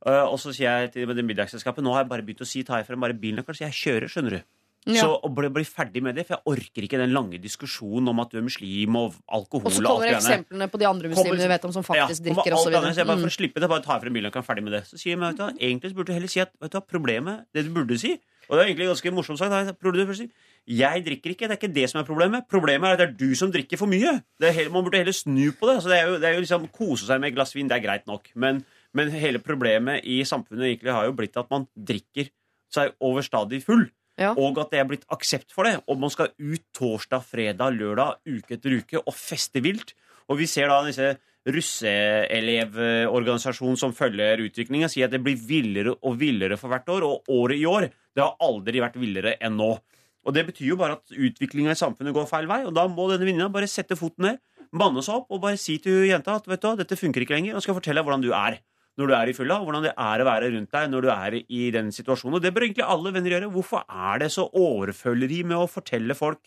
Eh, 0.02 0.26
og 0.26 0.38
så 0.42 0.52
sier 0.54 0.84
jeg 0.84 0.96
til 0.96 1.24
middagsselskapet 1.24 1.86
nå 1.86 1.94
har 1.96 2.04
jeg 2.04 2.12
bare 2.12 2.26
begynt 2.26 2.44
å 2.44 2.50
si 2.50 2.66
ta 2.68 2.82
ifra 2.82 3.00
bare 3.00 3.18
bilen, 3.18 3.46
kanskje 3.48 3.68
jeg 3.70 3.80
kjører, 3.80 4.12
skjønner 4.12 4.38
du. 4.38 4.42
Ja. 4.90 5.04
Så 5.04 5.30
bli, 5.30 5.50
bli 5.54 5.62
ferdig 5.68 6.02
med 6.02 6.16
det, 6.18 6.24
for 6.26 6.40
jeg 6.40 6.50
orker 6.50 6.86
ikke 6.88 6.98
den 6.98 7.12
lange 7.14 7.38
diskusjonen 7.38 8.10
om 8.10 8.22
at 8.24 8.32
du 8.34 8.40
er 8.40 8.46
muslim 8.48 8.96
og 8.98 9.14
alkohol 9.30 9.70
Og 9.70 9.76
så 9.76 9.84
kommer 9.86 10.10
og 10.10 10.16
eksemplene 10.18 10.68
på 10.74 10.80
de 10.82 10.88
andre 10.90 11.12
muslimene 11.12 11.38
vi 11.44 11.50
vet 11.52 11.68
om 11.70 11.76
som 11.76 11.86
faktisk 11.86 12.24
Ja, 12.24 12.32
drikker 12.32 12.56
osv. 12.58 12.74
så 12.74 13.06
bare. 13.06 13.20
For 13.22 13.30
å 13.30 13.36
slippe 13.36 13.62
det, 13.62 13.70
bare 13.70 13.86
ta 13.86 14.00
frem 14.02 14.18
bilen 14.18 14.32
og 14.32 14.34
kan 14.34 14.48
ferdig 14.48 14.66
med 14.66 14.74
det. 14.74 14.88
Så 14.90 14.98
sier 14.98 15.14
jeg, 15.14 15.22
vet 15.22 15.38
du, 15.38 15.46
egentlig 15.62 15.94
burde 15.94 16.10
du 16.10 16.18
heller 16.18 16.34
si 16.34 16.42
at 16.42 16.50
vet 16.58 16.74
du, 16.74 16.80
problemet, 16.90 17.46
det 17.54 17.68
du 17.68 17.72
burde 17.76 18.00
si 18.02 18.16
Og 18.50 18.58
det 18.58 18.64
er 18.64 18.72
egentlig 18.72 18.90
ganske 18.90 19.14
morsomt 19.14 19.40
sagt. 19.40 19.78
du 19.80 20.28
Jeg 20.66 21.06
drikker 21.06 21.30
ikke, 21.30 21.48
det 21.48 21.54
er 21.54 21.62
ikke 21.62 21.74
det 21.78 21.90
som 21.90 22.02
er 22.02 22.10
problemet. 22.10 22.50
Problemet 22.50 22.90
er 22.90 22.94
at 22.94 23.00
det 23.00 23.08
er 23.10 23.30
du 23.30 23.36
som 23.36 23.52
drikker 23.52 23.78
for 23.78 23.86
mye. 23.86 24.18
Det 24.42 24.50
er 24.50 24.52
heller, 24.52 24.74
man 24.74 24.84
burde 24.84 24.98
heller 24.98 25.14
snu 25.14 25.52
på 25.54 25.70
det. 25.70 25.78
Altså, 25.78 25.90
det, 25.90 25.98
er 26.02 26.10
jo, 26.10 26.18
det 26.18 26.28
er 26.28 26.34
jo 26.34 26.42
liksom 26.42 26.68
Kose 26.74 27.06
seg 27.06 27.22
med 27.22 27.30
et 27.30 27.38
glass 27.38 27.54
vin, 27.54 27.70
det 27.70 27.78
er 27.78 27.86
greit 27.86 28.08
nok. 28.10 28.34
Men, 28.34 28.66
men 28.98 29.14
hele 29.14 29.38
problemet 29.38 30.02
i 30.04 30.24
samfunnet 30.26 30.74
egentlig 30.74 30.92
har 30.92 31.06
jo 31.06 31.14
blitt 31.14 31.38
at 31.38 31.54
man 31.54 31.70
drikker 31.78 32.34
seg 32.74 32.98
overstadig 33.00 33.62
full. 33.64 33.86
Ja. 34.20 34.34
Og 34.36 34.60
at 34.62 34.72
det 34.74 34.80
er 34.82 34.88
blitt 34.90 35.06
aksept 35.14 35.54
for 35.56 35.64
det. 35.68 35.76
Og 35.88 35.96
man 36.02 36.12
skal 36.14 36.28
ut 36.36 36.66
torsdag, 36.78 37.22
fredag, 37.26 37.70
lørdag, 37.78 38.12
uke 38.28 38.54
etter 38.58 38.72
uke 38.82 38.98
og 39.02 39.14
feste 39.16 39.60
vilt. 39.64 39.90
Og 40.32 40.36
vi 40.42 40.48
ser 40.50 40.68
da 40.72 40.78
disse 40.86 41.08
russeelevorganisasjonen 41.52 43.78
som 43.80 43.96
følger 43.98 44.44
utviklinga, 44.46 44.88
sier 44.92 45.06
at 45.08 45.14
det 45.16 45.26
blir 45.26 45.38
villere 45.40 45.92
og 45.98 46.20
villere 46.22 46.56
for 46.60 46.68
hvert 46.72 46.90
år. 46.94 47.02
Og 47.08 47.16
året 47.34 47.58
i 47.58 47.70
år 47.70 47.84
det 47.90 48.24
har 48.24 48.40
aldri 48.44 48.84
vært 48.84 49.02
villere 49.02 49.32
enn 49.42 49.56
nå. 49.60 49.72
Og 50.22 50.30
det 50.36 50.44
betyr 50.52 50.68
jo 50.74 50.78
bare 50.78 50.98
at 51.00 51.08
utviklinga 51.16 51.72
i 51.74 51.80
samfunnet 51.80 52.14
går 52.14 52.30
feil 52.30 52.48
vei. 52.50 52.62
Og 52.68 52.74
da 52.78 52.84
må 52.92 53.04
denne 53.10 53.26
venninna 53.26 53.54
bare 53.54 53.72
sette 53.72 53.96
foten 53.98 54.24
ned, 54.28 54.36
banne 54.72 55.02
seg 55.04 55.16
opp 55.18 55.30
og 55.34 55.42
bare 55.44 55.58
si 55.60 55.76
til 55.84 56.06
jenta 56.08 56.32
at 56.38 56.46
vet 56.48 56.62
du 56.62 56.76
dette 56.80 57.00
funker 57.00 57.22
ikke 57.26 57.36
lenger, 57.36 57.56
og 57.58 57.64
skal 57.66 57.78
fortelle 57.80 58.00
deg 58.00 58.06
hvordan 58.08 58.24
du 58.24 58.32
er 58.38 58.54
når 59.00 59.08
du 59.08 59.16
er 59.16 59.32
i 59.32 59.36
fylla, 59.36 59.60
hvordan 59.64 59.86
det 59.88 59.94
er 59.96 60.22
å 60.22 60.28
være 60.28 60.50
rundt 60.56 60.74
deg 60.76 60.90
når 60.92 61.06
du 61.06 61.12
er 61.14 61.38
i 61.42 61.62
den 61.74 61.92
situasjonen. 61.96 62.38
Og 62.38 62.44
det 62.44 62.52
bør 62.54 62.68
egentlig 62.68 62.88
alle 62.88 63.14
venner 63.16 63.36
gjøre. 63.36 63.52
Hvorfor 63.54 63.86
er 63.88 64.24
det 64.24 64.32
så 64.34 64.48
overføleri 64.48 65.42
med 65.48 65.62
å 65.62 65.70
fortelle 65.72 66.18
folk 66.18 66.42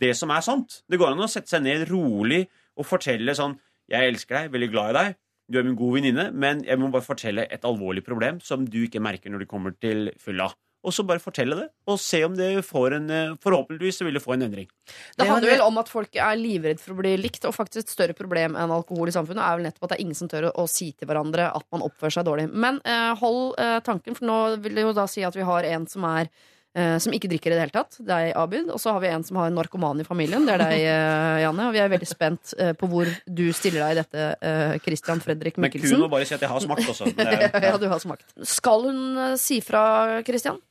det 0.00 0.14
som 0.16 0.32
er 0.32 0.44
sant? 0.44 0.80
Det 0.88 1.00
går 1.00 1.12
an 1.12 1.26
å 1.26 1.30
sette 1.30 1.52
seg 1.52 1.66
ned 1.66 1.88
rolig 1.90 2.46
og 2.78 2.88
fortelle 2.88 3.36
sånn 3.36 3.58
Jeg 3.90 4.06
elsker 4.06 4.36
deg, 4.36 4.52
veldig 4.54 4.70
glad 4.70 4.90
i 4.92 4.94
deg, 4.94 5.14
du 5.50 5.56
er 5.58 5.64
min 5.66 5.74
gode 5.74 5.96
venninne, 5.98 6.28
men 6.30 6.60
jeg 6.62 6.78
må 6.78 6.92
bare 6.94 7.02
fortelle 7.02 7.42
et 7.50 7.64
alvorlig 7.66 8.04
problem 8.06 8.38
som 8.44 8.62
du 8.62 8.84
ikke 8.84 9.02
merker 9.02 9.32
når 9.32 9.42
du 9.42 9.50
kommer 9.50 9.74
til 9.74 10.12
fylla. 10.22 10.46
Og 10.80 10.94
så 10.96 11.04
bare 11.04 11.20
fortelle 11.20 11.56
det, 11.58 11.66
og 11.90 11.98
se 12.00 12.22
om 12.24 12.36
det 12.36 12.48
får 12.64 12.94
en 12.96 13.10
eh, 13.12 13.32
Forhåpentligvis 13.44 14.00
vil 14.00 14.16
det 14.16 14.22
få 14.24 14.34
en 14.36 14.46
endring. 14.46 14.68
Det 15.16 15.26
handler 15.28 15.54
vel 15.54 15.64
om 15.64 15.80
at 15.80 15.90
folk 15.92 16.16
er 16.16 16.38
livredd 16.40 16.80
for 16.80 16.94
å 16.94 17.00
bli 17.00 17.16
likt, 17.20 17.44
og 17.48 17.56
faktisk 17.56 17.84
et 17.84 17.92
større 17.92 18.16
problem 18.16 18.56
enn 18.58 18.72
alkohol 18.74 19.10
i 19.10 19.14
samfunnet 19.14 19.44
er 19.44 19.58
vel 19.58 19.68
nettopp 19.68 19.88
at 19.88 19.92
det 19.94 19.98
er 19.98 20.06
ingen 20.06 20.18
som 20.18 20.30
tør 20.30 20.48
å, 20.50 20.68
si 20.70 20.92
til 20.96 21.10
hverandre 21.10 21.50
at 21.52 21.66
man 21.74 21.84
oppfører 21.84 22.16
seg 22.16 22.28
dårlig. 22.28 22.48
Men 22.52 22.80
eh, 22.88 23.10
hold 23.20 23.58
eh, 23.60 23.80
tanken, 23.84 24.16
for 24.16 24.28
nå 24.28 24.38
vil 24.64 24.78
det 24.78 24.86
jo 24.88 24.96
da 24.96 25.04
si 25.10 25.26
at 25.26 25.36
vi 25.36 25.44
har 25.46 25.68
en 25.68 25.84
som 25.90 26.06
er 26.08 26.30
eh, 26.30 26.96
som 27.02 27.12
ikke 27.16 27.28
drikker 27.32 27.52
i 27.52 27.58
det 27.58 27.66
hele 27.66 27.74
tatt. 27.74 28.00
Deg, 28.06 28.30
Abid. 28.40 28.72
Og 28.72 28.80
så 28.80 28.94
har 28.94 29.04
vi 29.04 29.12
en 29.12 29.26
som 29.26 29.40
har 29.42 29.50
en 29.50 29.60
narkoman 29.60 30.00
i 30.00 30.06
familien. 30.08 30.46
Det 30.48 30.56
er 30.56 30.64
deg, 30.64 30.86
eh, 30.94 31.42
Janne. 31.44 31.68
Og 31.68 31.76
vi 31.76 31.82
er 31.84 31.92
veldig 31.92 32.08
spent 32.08 32.54
på 32.80 32.90
hvor 32.92 33.10
du 33.26 33.44
stiller 33.56 33.84
deg 33.84 33.92
i 33.92 34.00
dette, 34.00 34.80
Christian 34.86 35.20
Fredrik 35.20 35.60
Men 35.60 35.74
kun 35.76 36.08
å 36.08 36.12
bare 36.12 36.28
si 36.28 36.38
at 36.38 36.46
jeg 36.46 36.52
har 36.52 36.64
smakt 36.64 36.88
også. 36.94 37.12
Det 37.20 37.28
er, 37.28 37.68
ja, 37.68 37.76
du 37.76 37.88
har 37.90 38.00
smakt. 38.00 38.28
Skal 38.48 38.88
hun 38.88 39.38
si 39.40 39.60
fra, 39.64 40.22
Christian? 40.24 40.62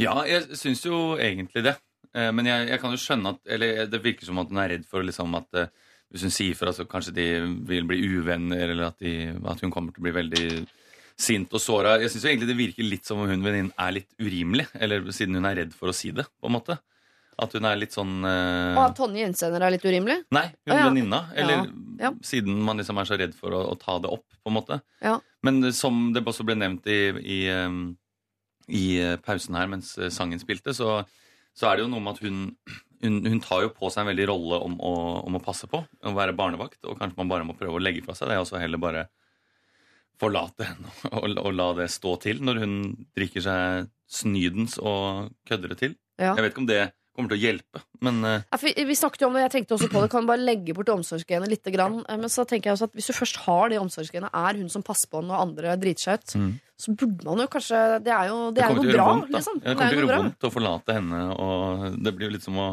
Ja, 0.00 0.16
jeg 0.28 0.58
syns 0.58 0.82
jo 0.86 1.14
egentlig 1.20 1.64
det. 1.66 1.76
Eh, 2.16 2.30
Men 2.34 2.48
jeg, 2.48 2.68
jeg 2.72 2.82
kan 2.82 2.94
jo 2.94 2.98
skjønne 2.98 3.34
at 3.36 3.52
Eller 3.54 3.84
det 3.86 4.00
virker 4.02 4.26
som 4.26 4.40
at 4.42 4.50
hun 4.50 4.58
er 4.58 4.72
redd 4.74 4.86
for 4.88 5.06
liksom 5.06 5.36
at 5.38 5.60
eh, 5.60 5.70
hvis 6.10 6.24
hun 6.26 6.32
sier 6.34 6.56
fra, 6.58 6.72
så 6.74 6.82
kanskje 6.90 7.12
de 7.14 7.24
vil 7.68 7.84
bli 7.86 8.00
uvenner, 8.16 8.72
eller 8.72 8.88
at, 8.88 8.96
de, 8.98 9.30
at 9.46 9.60
hun 9.62 9.70
kommer 9.70 9.94
til 9.94 10.02
å 10.02 10.06
bli 10.08 10.14
veldig 10.16 10.46
sint 11.20 11.52
og 11.54 11.62
såra. 11.62 11.92
Jeg 12.02 12.10
syns 12.10 12.24
egentlig 12.26 12.48
det 12.50 12.56
virker 12.58 12.88
litt 12.88 13.06
som 13.06 13.20
om 13.22 13.30
hun 13.30 13.44
venninnen 13.44 13.70
er 13.78 13.94
litt 13.94 14.08
urimelig, 14.18 14.66
eller 14.74 15.06
siden 15.14 15.38
hun 15.38 15.46
er 15.46 15.60
redd 15.60 15.76
for 15.76 15.92
å 15.92 15.94
si 15.94 16.10
det, 16.16 16.26
på 16.40 16.50
en 16.50 16.56
måte. 16.56 16.80
At 17.40 17.54
hun 17.54 17.68
er 17.68 17.78
litt 17.78 17.94
sånn 17.94 18.24
uh... 18.26 18.74
Og 18.74 18.82
at 18.88 18.98
Tonje 18.98 19.28
innsender 19.28 19.62
er 19.64 19.76
litt 19.76 19.86
urimelig? 19.86 20.18
Nei, 20.34 20.44
hun 20.66 20.74
ah, 20.74 20.80
ja. 20.80 20.88
venninna. 20.90 21.20
Eller 21.38 21.70
Ja. 22.00 22.10
siden 22.26 22.58
man 22.66 22.82
liksom 22.82 22.98
er 23.00 23.08
så 23.08 23.20
redd 23.20 23.38
for 23.38 23.54
å, 23.54 23.62
å 23.70 23.78
ta 23.80 24.00
det 24.02 24.10
opp, 24.10 24.26
på 24.42 24.50
en 24.50 24.58
måte. 24.58 24.80
Ja. 25.04 25.14
Men 25.46 25.62
som 25.76 26.08
det 26.16 26.24
også 26.26 26.44
ble 26.48 26.58
nevnt 26.58 26.90
i, 26.90 27.00
i, 27.22 27.40
um, 27.54 27.94
i 28.70 28.84
eh, 29.00 29.16
pausen 29.24 29.58
her 29.58 29.70
mens 29.70 29.96
eh, 29.98 30.12
sangen 30.14 30.40
spilte, 30.42 30.74
så, 30.76 31.00
så 31.56 31.68
er 31.68 31.76
det 31.76 31.86
jo 31.86 31.92
noe 31.92 32.04
med 32.04 32.16
at 32.16 32.24
hun, 32.24 32.42
hun, 33.04 33.18
hun 33.26 33.42
tar 33.44 33.64
jo 33.66 33.72
på 33.76 33.90
seg 33.92 34.04
en 34.04 34.12
veldig 34.12 34.28
rolle 34.30 34.60
om 34.66 34.76
å, 34.78 34.94
om 35.26 35.38
å 35.38 35.42
passe 35.44 35.68
på, 35.70 35.82
å 35.82 36.14
være 36.16 36.36
barnevakt, 36.38 36.80
og 36.86 37.00
kanskje 37.00 37.20
man 37.20 37.32
bare 37.32 37.48
må 37.48 37.56
prøve 37.58 37.80
å 37.80 37.82
legge 37.82 38.04
fra 38.06 38.16
seg 38.18 38.32
det, 38.32 38.38
og 38.40 38.48
så 38.48 38.60
heller 38.62 38.82
bare 38.82 39.08
forlate 40.20 40.68
henne 40.68 40.94
og, 41.16 41.36
og 41.40 41.52
la 41.56 41.70
det 41.80 41.90
stå 41.92 42.16
til 42.26 42.42
når 42.44 42.62
hun 42.64 42.78
drikker 43.16 43.44
seg 43.44 43.90
snydens 44.10 44.76
og 44.82 45.30
kødder 45.48 45.74
det 45.74 45.82
til. 45.84 45.98
Ja. 46.20 46.34
Jeg 46.34 46.44
vet 46.44 46.52
ikke 46.52 46.64
om 46.64 46.70
det 46.70 46.82
kommer 47.20 47.34
til 47.34 47.38
å 47.38 47.44
hjelpe, 47.44 47.82
men 48.02 48.18
uh... 48.24 48.40
Ja, 48.50 48.58
vi 48.88 48.96
snakket 48.98 49.22
jo 49.22 49.28
om 49.30 49.36
det, 49.36 49.44
jeg 49.44 49.54
tenkte 49.58 49.76
også 49.76 49.90
på 49.92 50.02
det 50.02 50.10
Kan 50.12 50.26
bare 50.28 50.42
legge 50.42 50.74
bort 50.76 50.90
omsorgsgenet 50.92 51.52
litt 51.52 51.70
grann. 51.74 52.00
Eh, 52.08 52.18
Men 52.18 52.32
så 52.32 52.46
tenker 52.48 52.70
jeg 52.70 52.78
også 52.78 52.88
at 52.90 52.96
hvis 52.98 53.10
du 53.12 53.14
først 53.16 53.40
har 53.44 53.70
det 53.70 53.78
omsorgsgenet 53.80 54.32
Er 54.32 54.58
hun 54.58 54.72
som 54.72 54.84
passer 54.86 55.10
på 55.12 55.22
når 55.22 55.44
andre 55.44 55.78
driter 55.80 56.08
seg 56.08 56.20
ut 56.24 56.36
Mm. 56.40 56.50
Så 56.80 56.94
burde 56.96 57.26
man 57.26 57.42
jo 57.42 57.48
kanskje 57.52 57.78
Det 58.04 58.12
er 58.14 58.28
jo, 58.30 58.36
det 58.56 58.62
er 58.64 58.70
jo 58.70 58.76
kommer 58.78 58.88
noe 58.88 58.94
bra 58.96 59.06
vondt, 59.10 59.32
liksom. 59.34 59.58
Ja, 59.60 59.60
Det 59.60 59.70
Det 59.70 59.76
kommer 59.76 59.84
er 59.84 59.90
til 59.90 60.00
å 60.00 60.06
gjøre 60.06 60.22
vondt 60.22 60.46
å 60.48 60.50
forlate 60.54 60.96
henne. 60.96 61.20
Og 61.36 61.98
det 62.04 62.12
blir 62.16 62.28
jo 62.28 62.34
litt 62.36 62.46
som 62.46 62.56
å 62.56 62.68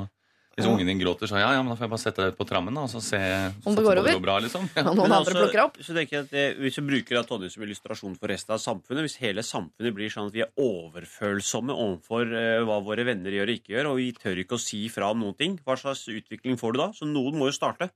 Hvis 0.58 0.66
Ja. 0.66 0.72
ungen 0.74 0.88
din 0.90 0.98
gråter, 0.98 1.30
så 1.30 1.38
ja, 1.38 1.52
ja, 1.54 1.62
men 1.62 1.70
da 1.70 1.76
får 1.78 1.86
jeg 1.86 1.92
bare 1.92 2.02
sette 2.02 2.24
deg 2.24 2.32
ut 2.34 2.38
på 2.40 2.46
trammen 2.50 2.78
og 2.82 2.88
så 2.90 2.98
se 3.06 3.18
Om 3.64 3.76
det 3.78 3.84
går 3.86 4.00
over. 4.02 4.14
går 4.18 4.24
bra, 4.26 4.40
liksom. 4.42 4.64
Ja. 4.76 4.84
Noen 4.88 5.04
andre 5.06 5.20
altså, 5.22 5.36
plukker 5.38 5.62
opp 5.68 5.76
Så 5.86 5.94
tenker 5.94 6.16
jeg 6.18 6.24
at 6.26 6.32
det, 6.34 6.46
Hvis 6.58 6.80
vi 6.82 6.86
bruker 6.88 7.22
Tonje 7.30 7.52
som 7.54 7.62
illustrasjon 7.62 8.16
for 8.18 8.28
resten 8.34 8.56
av 8.56 8.62
samfunnet 8.64 9.06
Hvis 9.06 9.20
hele 9.22 9.44
samfunnet 9.46 9.94
blir 9.94 10.10
sånn 10.10 10.32
at 10.32 10.34
vi 10.34 10.42
er 10.42 10.50
overfølsomme 10.58 11.76
overfor 11.78 12.26
uh, 12.34 12.66
hva 12.66 12.80
våre 12.86 13.06
venner 13.06 13.36
gjør 13.38 13.52
og 13.54 13.60
ikke 13.62 13.74
gjør, 13.76 13.90
og 13.92 14.00
vi 14.02 14.08
tør 14.18 14.42
ikke 14.42 14.58
å 14.58 14.62
si 14.66 14.82
fra 14.90 15.12
om 15.14 15.22
noen 15.22 15.38
ting, 15.38 15.60
hva 15.66 15.78
slags 15.78 16.02
utvikling 16.10 16.58
får 16.58 16.74
du 16.74 16.80
da? 16.82 16.90
Så 16.98 17.06
noen 17.10 17.38
må 17.38 17.52
jo 17.52 17.56
starte. 17.58 17.92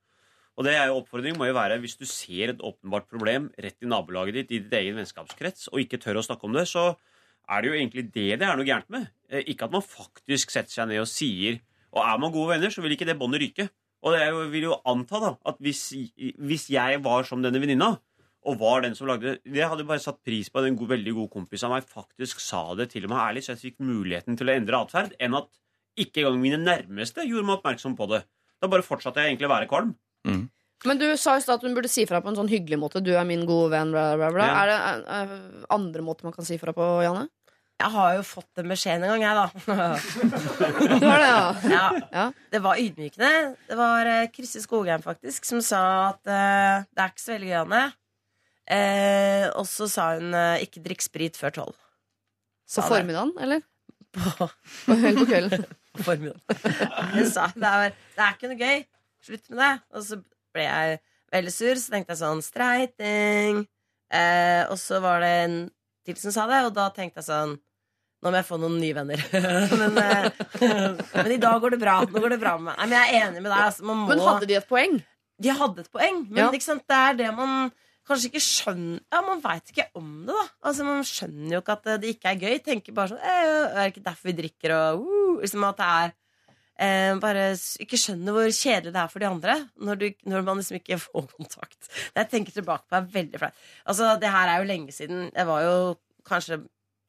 Og 0.59 0.66
det 0.68 0.76
er 0.78 0.91
jo 0.91 0.99
oppfordringen 1.01 1.39
må 1.39 1.47
jo 1.49 1.55
være 1.57 1.80
Hvis 1.82 1.97
du 1.97 2.05
ser 2.05 2.53
et 2.53 2.62
åpenbart 2.62 3.07
problem 3.09 3.49
rett 3.57 3.82
i 3.82 3.89
nabolaget 3.89 4.38
ditt, 4.41 4.51
i 4.53 4.59
ditt 4.62 4.78
egen 4.84 4.99
vennskapskrets, 5.01 5.70
og 5.74 5.82
ikke 5.82 5.97
tør 6.03 6.22
å 6.22 6.26
snakke 6.28 6.45
om 6.45 6.53
det, 6.53 6.68
så 6.70 6.91
er 7.49 7.64
det 7.66 7.72
jo 7.72 7.78
egentlig 7.80 8.05
det 8.14 8.30
det 8.38 8.45
er 8.47 8.55
noe 8.59 8.68
gærent 8.68 8.89
med. 8.93 9.09
Eh, 9.32 9.41
Ikke 9.49 9.66
at 9.66 9.74
man 9.74 9.82
faktisk 9.82 10.53
setter 10.53 10.72
seg 10.72 10.91
ned 10.91 11.01
og 11.01 11.09
sier 11.09 11.57
Og 11.92 12.04
er 12.04 12.20
man 12.22 12.34
gode 12.34 12.54
venner, 12.54 12.72
så 12.72 12.84
vil 12.84 12.96
ikke 12.96 13.08
det 13.10 13.18
båndet 13.20 13.44
ryke. 13.44 13.68
Og 14.02 14.16
det 14.16 14.22
er 14.26 14.38
vil 14.50 14.70
jo 14.70 14.78
anta 14.89 15.20
da 15.22 15.34
at 15.50 15.60
hvis, 15.62 15.82
hvis 16.42 16.70
jeg 16.74 17.02
var 17.06 17.28
som 17.28 17.44
denne 17.44 17.62
venninna, 17.62 17.94
og 18.42 18.58
var 18.58 18.82
den 18.82 18.96
som 18.98 19.06
lagde 19.06 19.36
det 19.46 19.60
Jeg 19.60 19.70
hadde 19.70 19.86
bare 19.86 20.02
satt 20.02 20.18
pris 20.26 20.48
på 20.50 20.58
at 20.58 20.66
en 20.66 20.78
god, 20.80 20.96
veldig 20.96 21.12
god 21.14 21.28
kompis 21.30 21.62
av 21.68 21.76
meg 21.76 21.86
faktisk 21.86 22.42
sa 22.42 22.64
det 22.74 22.88
til 22.96 23.06
meg 23.12 23.20
ærlig, 23.22 23.44
så 23.46 23.54
jeg 23.54 23.62
fikk 23.68 23.84
muligheten 23.86 24.39
til 24.39 24.50
å 24.50 24.56
endre 24.56 24.80
atferd, 24.82 25.14
enn 25.22 25.38
at 25.38 25.52
ikke 26.02 26.24
engang 26.24 26.39
mine 26.42 26.58
nærmeste 26.58 27.28
gjorde 27.28 27.46
meg 27.46 27.60
oppmerksom 27.60 27.94
på 28.00 28.08
det. 28.10 28.24
Da 28.62 28.70
bare 28.72 28.86
fortsatte 28.86 29.22
jeg 29.22 29.34
egentlig 29.34 29.50
å 29.50 29.54
være 29.54 29.70
kvalm. 29.70 29.94
Men 30.88 30.98
du 30.98 31.06
sa 31.20 31.36
i 31.38 31.44
stad 31.44 31.60
at 31.60 31.66
hun 31.68 31.76
burde 31.78 31.92
si 31.92 32.08
fra 32.10 32.24
på 32.24 32.32
en 32.32 32.39
sånn 32.39 32.50
hyggelig 32.50 32.80
måte 32.82 33.04
Du 33.06 33.12
er 33.14 33.26
min 33.28 33.44
gode 33.46 33.70
venn, 33.76 33.92
bla 33.94 34.16
bla 34.18 34.32
bla 34.34 34.48
Ja. 34.48 34.64
Er 34.64 34.72
det 34.72 34.78
er, 34.89 35.04
er 35.20 35.68
andre 35.78 36.02
måter 36.06 36.26
man 36.26 36.34
kan 36.34 36.48
si 36.48 36.58
fra 36.62 36.74
på, 36.74 36.88
Janne? 37.06 37.28
Jeg 37.82 37.94
har 37.96 38.12
jo 38.18 38.26
fått 38.26 38.50
den 38.60 38.70
beskjeden 38.72 39.06
en 39.08 39.12
gang, 39.16 39.24
jeg, 39.26 39.36
da. 39.38 39.48
det 40.92 41.08
var 41.08 41.24
det, 41.24 41.32
ja 41.76 41.86
ja. 42.14 42.26
Det 42.54 42.62
var 42.62 42.82
ydmykende. 42.82 43.32
Det 43.70 43.78
var 43.80 44.10
eh, 44.12 44.28
Kristin 44.34 44.64
Skogheim 44.64 45.02
faktisk 45.06 45.48
som 45.50 45.64
sa 45.66 45.82
at 46.12 46.22
uh, 46.30 46.86
det 46.86 47.02
er 47.02 47.14
ikke 47.14 47.24
så 47.24 47.36
veldig 47.36 47.52
gøy, 47.52 47.58
Anne. 47.64 47.84
Uh, 48.72 49.46
og 49.60 49.66
så 49.68 49.90
sa 49.92 50.12
hun 50.20 50.36
uh, 50.38 50.62
ikke 50.62 50.84
drikk 50.86 51.04
sprit 51.04 51.40
før 51.40 51.56
tolv. 51.58 51.78
På 52.72 52.86
formiddagen, 52.88 53.34
eller? 53.42 53.66
På, 54.16 54.48
på 54.86 55.26
kvelden? 55.26 55.66
på 55.98 56.06
formiddagen. 56.06 56.42
Hun 57.18 57.28
sa 57.32 57.50
det 57.56 57.72
er, 57.72 57.96
det 58.16 58.28
er 58.28 58.38
ikke 58.38 58.52
noe 58.54 58.62
gøy. 58.62 58.86
Slutt 59.26 59.50
med 59.52 59.64
det. 59.64 59.74
Og 59.96 60.06
så 60.08 60.22
ble 60.56 60.68
jeg 60.68 61.02
veldig 61.32 61.54
sur, 61.56 61.76
så 61.80 61.96
tenkte 61.96 62.14
jeg 62.14 62.22
sånn 62.22 62.46
streiting. 62.46 63.66
Eh, 64.12 64.64
og 64.68 64.78
så 64.80 65.00
var 65.04 65.24
det 65.24 65.36
en 65.46 65.60
til 66.08 66.18
som 66.20 66.34
sa 66.36 66.48
det, 66.50 66.64
og 66.68 66.74
da 66.76 66.90
tenkte 66.94 67.22
jeg 67.22 67.30
sånn 67.30 67.56
nå 68.22 68.30
må 68.30 68.38
jeg 68.38 68.46
få 68.46 68.58
noen 68.62 68.76
nye 68.82 68.94
venner. 68.94 69.22
men, 69.82 69.96
eh, 69.98 71.06
men 71.16 71.32
i 71.34 71.40
dag 71.42 71.62
går 71.64 71.74
det 71.76 71.80
bra. 71.82 71.96
Nå 72.06 72.22
går 72.22 72.36
det 72.36 72.42
bra 72.42 72.56
med 72.60 72.68
meg. 72.72 72.76
Nei, 72.78 72.90
men 72.92 72.98
jeg 73.00 73.08
er 73.16 73.28
enig 73.28 73.42
med 73.42 73.50
deg. 73.50 73.62
Altså, 73.66 73.86
man 73.90 74.04
må, 74.04 74.10
Men 74.12 74.26
hadde 74.28 74.50
de 74.52 74.60
et 74.60 74.68
poeng? 74.70 75.00
de 75.42 75.50
hadde 75.58 75.82
et 75.82 75.90
poeng. 75.90 76.20
Men 76.30 76.44
Ja. 76.54 76.60
sant, 76.62 76.84
det 76.86 76.98
er 76.98 77.16
det 77.18 77.32
man 77.34 77.72
kanskje 78.08 78.30
ikke 78.30 78.42
skjønner 78.46 79.00
Ja, 79.14 79.22
man 79.26 79.42
veit 79.42 79.72
ikke 79.72 79.88
om 79.98 80.26
det, 80.28 80.36
da. 80.36 80.44
Altså, 80.70 80.86
Man 80.86 81.04
skjønner 81.08 81.56
jo 81.56 81.62
ikke 81.64 81.76
at 81.78 81.90
det 82.02 82.10
ikke 82.16 82.30
er 82.34 82.42
gøy. 82.42 82.58
Tenker 82.66 82.94
bare 82.94 83.10
sånn 83.14 83.22
Det 83.22 83.32
Er 83.32 83.78
det 83.80 83.94
ikke 83.94 84.04
derfor 84.06 84.30
vi 84.30 84.36
drikker 84.42 84.74
og 84.76 85.06
uh, 85.06 85.40
liksom 85.42 85.66
At 85.66 85.80
det 85.82 85.88
er 86.02 86.14
eh, 86.86 87.16
Bare 87.22 87.46
ikke 87.86 88.00
skjønner 88.04 88.36
hvor 88.38 88.50
kjedelig 88.50 88.94
det 88.94 89.02
er 89.02 89.12
for 89.14 89.24
de 89.24 89.30
andre 89.30 89.56
når, 89.78 90.02
du, 90.02 90.08
når 90.30 90.46
man 90.46 90.62
liksom 90.62 90.78
ikke 90.78 91.00
får 91.08 91.28
kontakt. 91.38 91.90
Det 91.90 92.22
jeg 92.26 92.32
tenker 92.36 92.58
tilbake 92.60 92.86
på, 92.86 92.98
er 93.00 93.10
veldig 93.18 93.42
flaut. 93.42 93.66
Altså, 93.86 94.14
det 94.22 94.30
her 94.34 94.50
er 94.50 94.62
jo 94.62 94.70
lenge 94.70 94.94
siden. 94.94 95.32
Jeg 95.34 95.48
var 95.50 95.66
jo 95.66 95.76
kanskje 96.28 96.62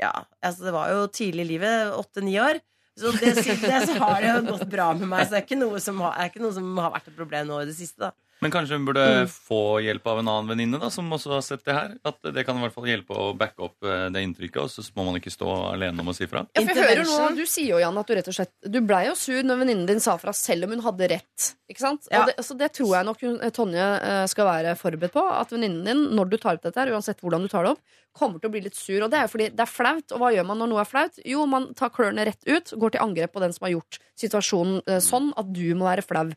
Ja, 0.02 0.12
altså, 0.42 0.66
det 0.66 0.74
var 0.74 0.92
jo 0.92 1.06
tidlig 1.14 1.46
i 1.46 1.52
livet. 1.54 1.94
Åtte-ni 1.96 2.36
år. 2.42 2.60
Så 3.00 3.12
det, 3.16 3.34
det 3.34 3.78
så 3.86 3.94
har 4.02 4.18
det 4.20 4.32
jo 4.34 4.40
gått 4.52 4.66
bra 4.68 4.90
med 4.96 5.08
meg. 5.08 5.24
Så 5.24 5.32
det 5.32 5.40
er 5.40 5.46
ikke 5.46 5.62
noe 5.62 5.80
som 5.80 6.02
har, 6.04 6.18
er 6.20 6.28
ikke 6.28 6.42
noe 6.44 6.52
som 6.56 6.68
har 6.76 6.92
vært 6.92 7.08
et 7.08 7.16
problem 7.16 7.48
nå 7.48 7.62
i 7.62 7.70
det 7.70 7.76
siste. 7.78 8.04
da 8.04 8.12
Men 8.44 8.52
kanskje 8.52 8.76
hun 8.76 8.84
burde 8.84 9.04
få 9.32 9.60
hjelp 9.80 10.10
av 10.12 10.20
en 10.20 10.28
annen 10.28 10.50
venninne 10.52 10.80
da, 10.82 10.90
som 10.92 11.08
også 11.16 11.32
har 11.32 11.44
sett 11.46 11.64
det 11.64 11.76
her? 11.78 11.94
At 12.04 12.20
det 12.36 12.44
kan 12.44 12.58
i 12.58 12.64
hvert 12.66 12.74
fall 12.74 12.90
hjelpe 12.90 13.16
å 13.16 13.30
backe 13.38 13.64
opp 13.64 13.88
eh, 13.88 14.10
det 14.12 14.24
inntrykket, 14.26 14.60
og 14.60 14.68
så 14.68 14.84
må 14.98 15.06
man 15.08 15.16
ikke 15.16 15.32
stå 15.32 15.48
alene 15.70 16.04
om 16.04 16.12
å 16.12 16.16
si 16.18 16.28
fra? 16.28 16.44
Ja, 16.52 16.66
for 16.66 16.82
jeg 16.82 16.90
hører 16.90 17.08
nå, 17.08 17.30
Du 17.38 17.46
sier 17.48 17.70
jo, 17.70 17.80
Jan, 17.80 18.02
at 18.02 18.12
du 18.12 18.16
rett 18.18 18.28
og 18.28 18.36
slett 18.36 18.52
Du 18.76 18.80
blei 18.84 19.06
jo 19.06 19.16
sur 19.16 19.40
når 19.40 19.62
venninnen 19.62 19.88
din 19.88 20.04
sa 20.04 20.18
fra, 20.20 20.36
selv 20.36 20.68
om 20.68 20.76
hun 20.76 20.84
hadde 20.84 21.12
rett. 21.14 21.48
Ikke 21.72 21.86
sant? 21.86 22.10
Ja. 22.12 22.26
Og 22.26 22.28
det, 22.28 22.44
så 22.44 22.58
det 22.60 22.74
tror 22.76 22.92
jeg 22.98 23.08
nok 23.08 23.24
Tonje 23.56 23.88
eh, 24.04 24.26
skal 24.28 24.50
være 24.50 24.76
forberedt 24.76 25.16
på. 25.16 25.24
At 25.32 25.56
venninnen 25.56 25.88
din, 25.88 26.06
når 26.18 26.34
du 26.34 26.36
tar 26.42 26.60
opp 26.60 26.68
dette, 26.68 26.76
her, 26.76 26.92
uansett 26.92 27.24
hvordan 27.24 27.46
du 27.46 27.52
tar 27.54 27.64
det 27.64 27.72
opp, 27.72 28.00
kommer 28.12 28.40
til 28.40 28.48
å 28.50 28.52
bli 28.52 28.60
litt 28.64 28.76
sur. 28.76 29.02
Og 29.02 29.10
det 29.10 29.18
er 29.18 29.22
jo 29.26 29.32
fordi 29.32 29.48
det 29.56 29.60
er 29.64 29.70
flaut. 29.70 30.12
Og 30.12 30.18
hva 30.20 30.30
gjør 30.34 30.46
man 30.46 30.58
når 30.58 30.68
noe 30.72 30.80
er 30.82 30.88
flaut? 30.90 31.18
Jo, 31.24 31.46
man 31.46 31.70
tar 31.78 31.90
klørne 31.94 32.24
rett 32.28 32.44
ut, 32.46 32.72
går 32.78 32.92
til 32.92 33.00
angrep 33.04 33.32
på 33.32 33.40
den 33.40 33.52
som 33.52 33.66
har 33.66 33.74
gjort 33.76 33.98
situasjonen 34.20 34.82
eh, 34.86 35.00
sånn 35.04 35.32
at 35.36 35.52
du 35.52 35.64
må 35.74 35.88
være 35.88 36.04
flau. 36.06 36.28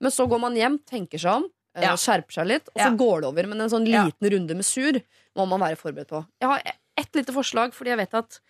Men 0.00 0.10
så 0.14 0.28
går 0.30 0.40
man 0.40 0.54
hjem, 0.58 0.78
tenker 0.86 1.18
seg 1.18 1.32
om, 1.42 1.48
eh, 1.76 1.82
Ja. 1.82 1.94
skjerper 1.96 2.32
seg 2.38 2.46
litt, 2.46 2.68
og 2.74 2.80
så 2.80 2.90
Ja. 2.90 2.96
går 2.96 3.20
det 3.20 3.28
over. 3.32 3.46
Men 3.46 3.60
en 3.60 3.70
sånn 3.70 3.86
Ja. 3.88 4.04
liten 4.04 4.30
runde 4.30 4.54
med 4.54 4.64
sur 4.64 4.92
må 5.36 5.46
man 5.48 5.60
være 5.60 5.76
forberedt 5.76 6.08
på. 6.08 6.26
Jeg 6.40 6.48
har 6.48 6.62
ett 6.96 7.12
lite 7.14 7.32
forslag, 7.34 7.72
fordi 7.74 7.90
jeg 7.90 7.98
vet 7.98 8.14
at 8.14 8.40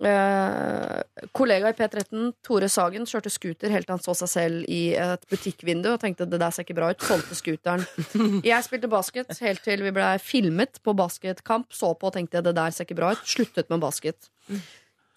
Eh, 0.00 1.26
kollega 1.36 1.68
i 1.68 1.74
P13, 1.76 2.30
Tore 2.46 2.70
Sagen, 2.72 3.04
kjørte 3.08 3.28
scooter 3.32 3.72
helt 3.72 3.84
til 3.84 3.92
han 3.92 4.00
så 4.00 4.14
seg 4.16 4.30
selv 4.32 4.68
i 4.72 4.94
et 4.96 5.26
butikkvindu 5.28 5.90
og 5.92 5.98
tenkte 6.00 6.24
det 6.24 6.38
der 6.40 6.54
ser 6.54 6.64
ikke 6.64 6.78
bra 6.78 6.88
ut. 6.94 7.04
Solgte 7.04 7.36
scooteren. 7.36 7.84
Jeg 8.50 8.64
spilte 8.64 8.88
basket 8.92 9.34
helt 9.44 9.64
til 9.66 9.84
vi 9.84 9.92
ble 9.96 10.06
filmet 10.24 10.80
på 10.84 10.94
basketkamp. 10.96 11.68
Så 11.76 11.92
på 12.00 12.08
og 12.08 12.16
tenkte 12.16 12.40
det 12.46 12.54
der 12.56 12.72
ser 12.72 12.88
ikke 12.88 12.96
bra 13.02 13.12
ut. 13.12 13.26
Sluttet 13.28 13.68
med 13.72 13.82
basket. 13.84 14.30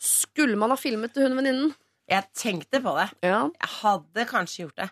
Skulle 0.04 0.60
man 0.60 0.74
ha 0.76 0.80
filmet 0.80 1.16
hun 1.16 1.40
venninnen? 1.40 1.72
Jeg 2.12 2.28
tenkte 2.36 2.84
på 2.84 2.98
det. 3.00 3.08
Ja. 3.24 3.46
Jeg 3.48 3.72
hadde 3.80 4.28
kanskje 4.28 4.66
gjort 4.66 4.82
det. 4.84 4.90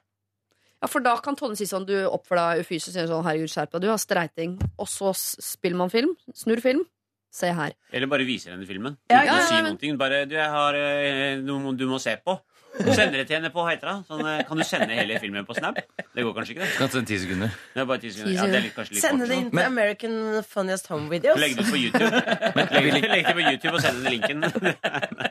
ja, 0.79 0.87
for 0.87 1.03
da 1.03 1.17
kan 1.19 1.35
Tonje 1.35 1.59
si 1.59 1.67
sånn 1.67 1.83
du 1.85 1.97
oppfører 2.07 2.55
deg 2.55 2.63
ufysisk. 2.63 2.95
Sånn, 2.95 3.27
Herregud, 3.27 3.51
skjerp 3.51 3.75
deg, 3.75 3.83
du 3.83 3.91
har 3.91 3.99
streiting. 3.99 4.55
Og 4.79 4.87
så 4.87 5.11
spiller 5.19 5.83
man 5.83 5.91
film. 5.91 6.15
Snurr 6.31 6.63
film. 6.63 6.87
Se 7.32 7.47
her. 7.55 7.71
Eller 7.95 8.07
bare 8.11 8.25
viser 8.27 8.51
henne 8.51 8.67
filmen. 8.67 8.97
Ja, 9.09 9.21
ja, 9.23 9.38
ja, 9.39 9.41
si 9.47 9.53
men- 9.55 9.69
noen 9.71 9.77
ting. 9.79 9.97
Bare 9.97 10.25
du, 10.27 10.36
jeg 10.36 10.49
har 10.51 10.75
eh, 10.75 11.38
noe 11.41 11.75
du 11.79 11.86
må 11.88 11.99
se 12.03 12.17
på. 12.25 12.38
Sender 12.82 13.19
det 13.19 13.25
til 13.27 13.36
henne 13.36 13.49
på 13.51 13.63
Heitra. 13.67 13.97
Sånn, 14.07 14.21
eh, 14.25 14.43
kan 14.47 14.57
du 14.57 14.63
sende 14.63 14.95
hele 14.95 15.17
filmen 15.19 15.43
på 15.47 15.55
Snap? 15.57 15.75
Det 16.15 16.23
går 16.23 16.34
kanskje 16.38 16.53
ikke, 16.55 16.63
det. 16.63 16.75
Kan 16.79 16.89
ta 16.93 17.01
ti 17.07 17.17
sekunder. 17.19 17.51
det 17.75 17.82
er 17.84 17.88
bare 17.89 17.99
10 17.99 18.11
sekunder. 18.15 18.36
Ja, 18.36 18.45
det 18.47 18.55
er 18.59 18.63
litt, 18.67 18.75
kanskje 18.75 18.95
litt 18.95 19.03
Sende 19.03 19.25
kort. 19.25 19.29
det 19.32 19.38
inn 19.41 19.49
til 19.49 19.55
Men- 19.59 19.65
American 19.71 20.43
Funniest 20.47 20.88
Home 20.88 21.09
Videos. 21.11 21.39
Legg 21.39 21.55
det 21.55 21.65
ut 21.65 21.71
på 21.71 21.82
YouTube. 21.82 22.21
Legg, 22.55 23.09
legg 23.11 23.25
det 23.27 23.36
på 23.36 23.43
YouTube 23.47 23.73
og 23.75 23.82
send 23.84 24.03
den 24.03 24.11
linken. 24.15 24.39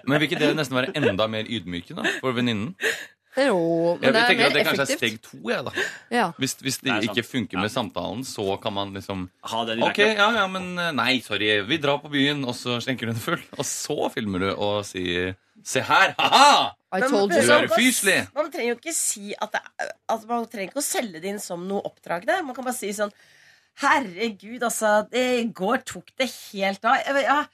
Men 0.04 0.20
vil 0.20 0.28
ikke 0.28 0.38
det 0.40 0.52
nesten 0.56 0.76
være 0.80 0.92
enda 1.00 1.26
mer 1.32 1.44
ydmykende 1.48 2.04
for 2.20 2.32
venninnen? 2.36 2.74
Jo, 3.36 3.58
men 4.00 4.02
Jeg 4.08 4.12
det 4.12 4.20
er 4.20 4.26
tenker 4.26 4.40
mer 4.42 4.46
at 4.50 4.54
det 4.56 4.62
kanskje 4.66 4.84
er 4.86 4.98
steg 4.98 5.18
to. 5.22 5.38
Jeg, 5.46 5.64
da. 5.68 5.84
Ja. 6.10 6.24
Hvis, 6.38 6.56
hvis 6.58 6.78
det 6.82 6.96
Det 6.96 7.10
ikke 7.10 7.22
funker 7.28 7.58
Ja. 7.58 7.62
med 7.62 7.70
samtalen, 7.70 8.24
så 8.26 8.56
kan 8.60 8.74
man 8.74 8.92
liksom 8.96 9.28
Ha 9.44 9.64
den 9.68 9.78
i 9.78 9.86
Ok, 9.86 9.98
ja, 9.98 10.30
ja, 10.34 10.46
men 10.50 10.78
eh, 10.78 10.90
nei, 10.92 11.20
sorry. 11.22 11.60
Vi 11.68 11.78
drar 11.78 12.00
på 12.02 12.10
byen, 12.10 12.42
og 12.44 12.54
så 12.58 12.80
skjenker 12.82 13.06
du 13.06 13.12
den 13.12 13.22
full. 13.22 13.38
Og 13.56 13.64
så 13.64 14.10
filmer 14.10 14.38
du 14.42 14.50
og 14.56 14.84
sier 14.84 15.36
Se 15.62 15.80
her! 15.84 16.14
Ha-ha! 16.18 16.74
I 16.92 17.00
told 17.06 17.30
you 17.32 17.42
Du 17.44 17.52
er 17.52 17.68
ufyselig! 17.68 18.16
Man 18.34 18.50
trenger 18.50 18.72
jo 18.72 18.78
ikke 18.80 18.94
si 18.96 19.34
at 19.38 19.52
det 19.52 19.60
altså 20.08 20.26
Man 20.26 20.46
trenger 20.50 20.72
ikke 20.72 20.80
å 20.82 20.86
selge 20.88 21.20
det 21.20 21.28
inn 21.30 21.38
som 21.38 21.68
noe 21.68 21.84
oppdrag. 21.86 22.24
Det. 22.26 22.40
Man 22.44 22.56
kan 22.56 22.64
bare 22.66 22.74
si 22.74 22.90
sånn 22.96 23.12
Herregud, 23.80 24.62
altså. 24.66 25.06
I 25.14 25.44
går 25.56 25.84
tok 25.88 26.10
det 26.18 26.26
helt 26.52 26.84
av. 26.84 26.98
Jeg, 27.06 27.22
jeg, 27.24 27.46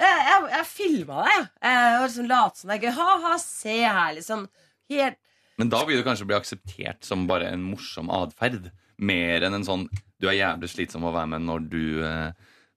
jeg, 0.00 0.44
jeg, 0.54 0.66
filma 0.70 1.24
deg. 1.26 1.48
Jeg 1.66 1.98
liksom 2.06 2.28
Late 2.30 2.60
som 2.60 2.70
det 2.70 2.76
er 2.78 2.84
gøy. 2.86 2.94
Ha-ha, 3.00 3.32
se 3.42 3.74
her, 3.82 4.14
liksom. 4.16 4.46
Helt 4.92 5.20
Men 5.60 5.70
da 5.70 5.84
vil 5.86 6.00
du 6.00 6.06
kanskje 6.06 6.26
bli 6.28 6.36
akseptert 6.36 7.06
som 7.06 7.28
bare 7.30 7.52
en 7.54 7.62
morsom 7.62 8.10
atferd. 8.10 8.72
Mer 8.98 9.46
enn 9.46 9.56
en 9.56 9.66
sånn 9.66 9.88
Du 10.20 10.28
er 10.30 10.38
jævlig 10.38 10.70
slitsom 10.70 11.06
å 11.06 11.12
være 11.14 11.34
med 11.34 11.44
når 11.46 11.64
du, 11.70 11.84
eh, 12.06 12.30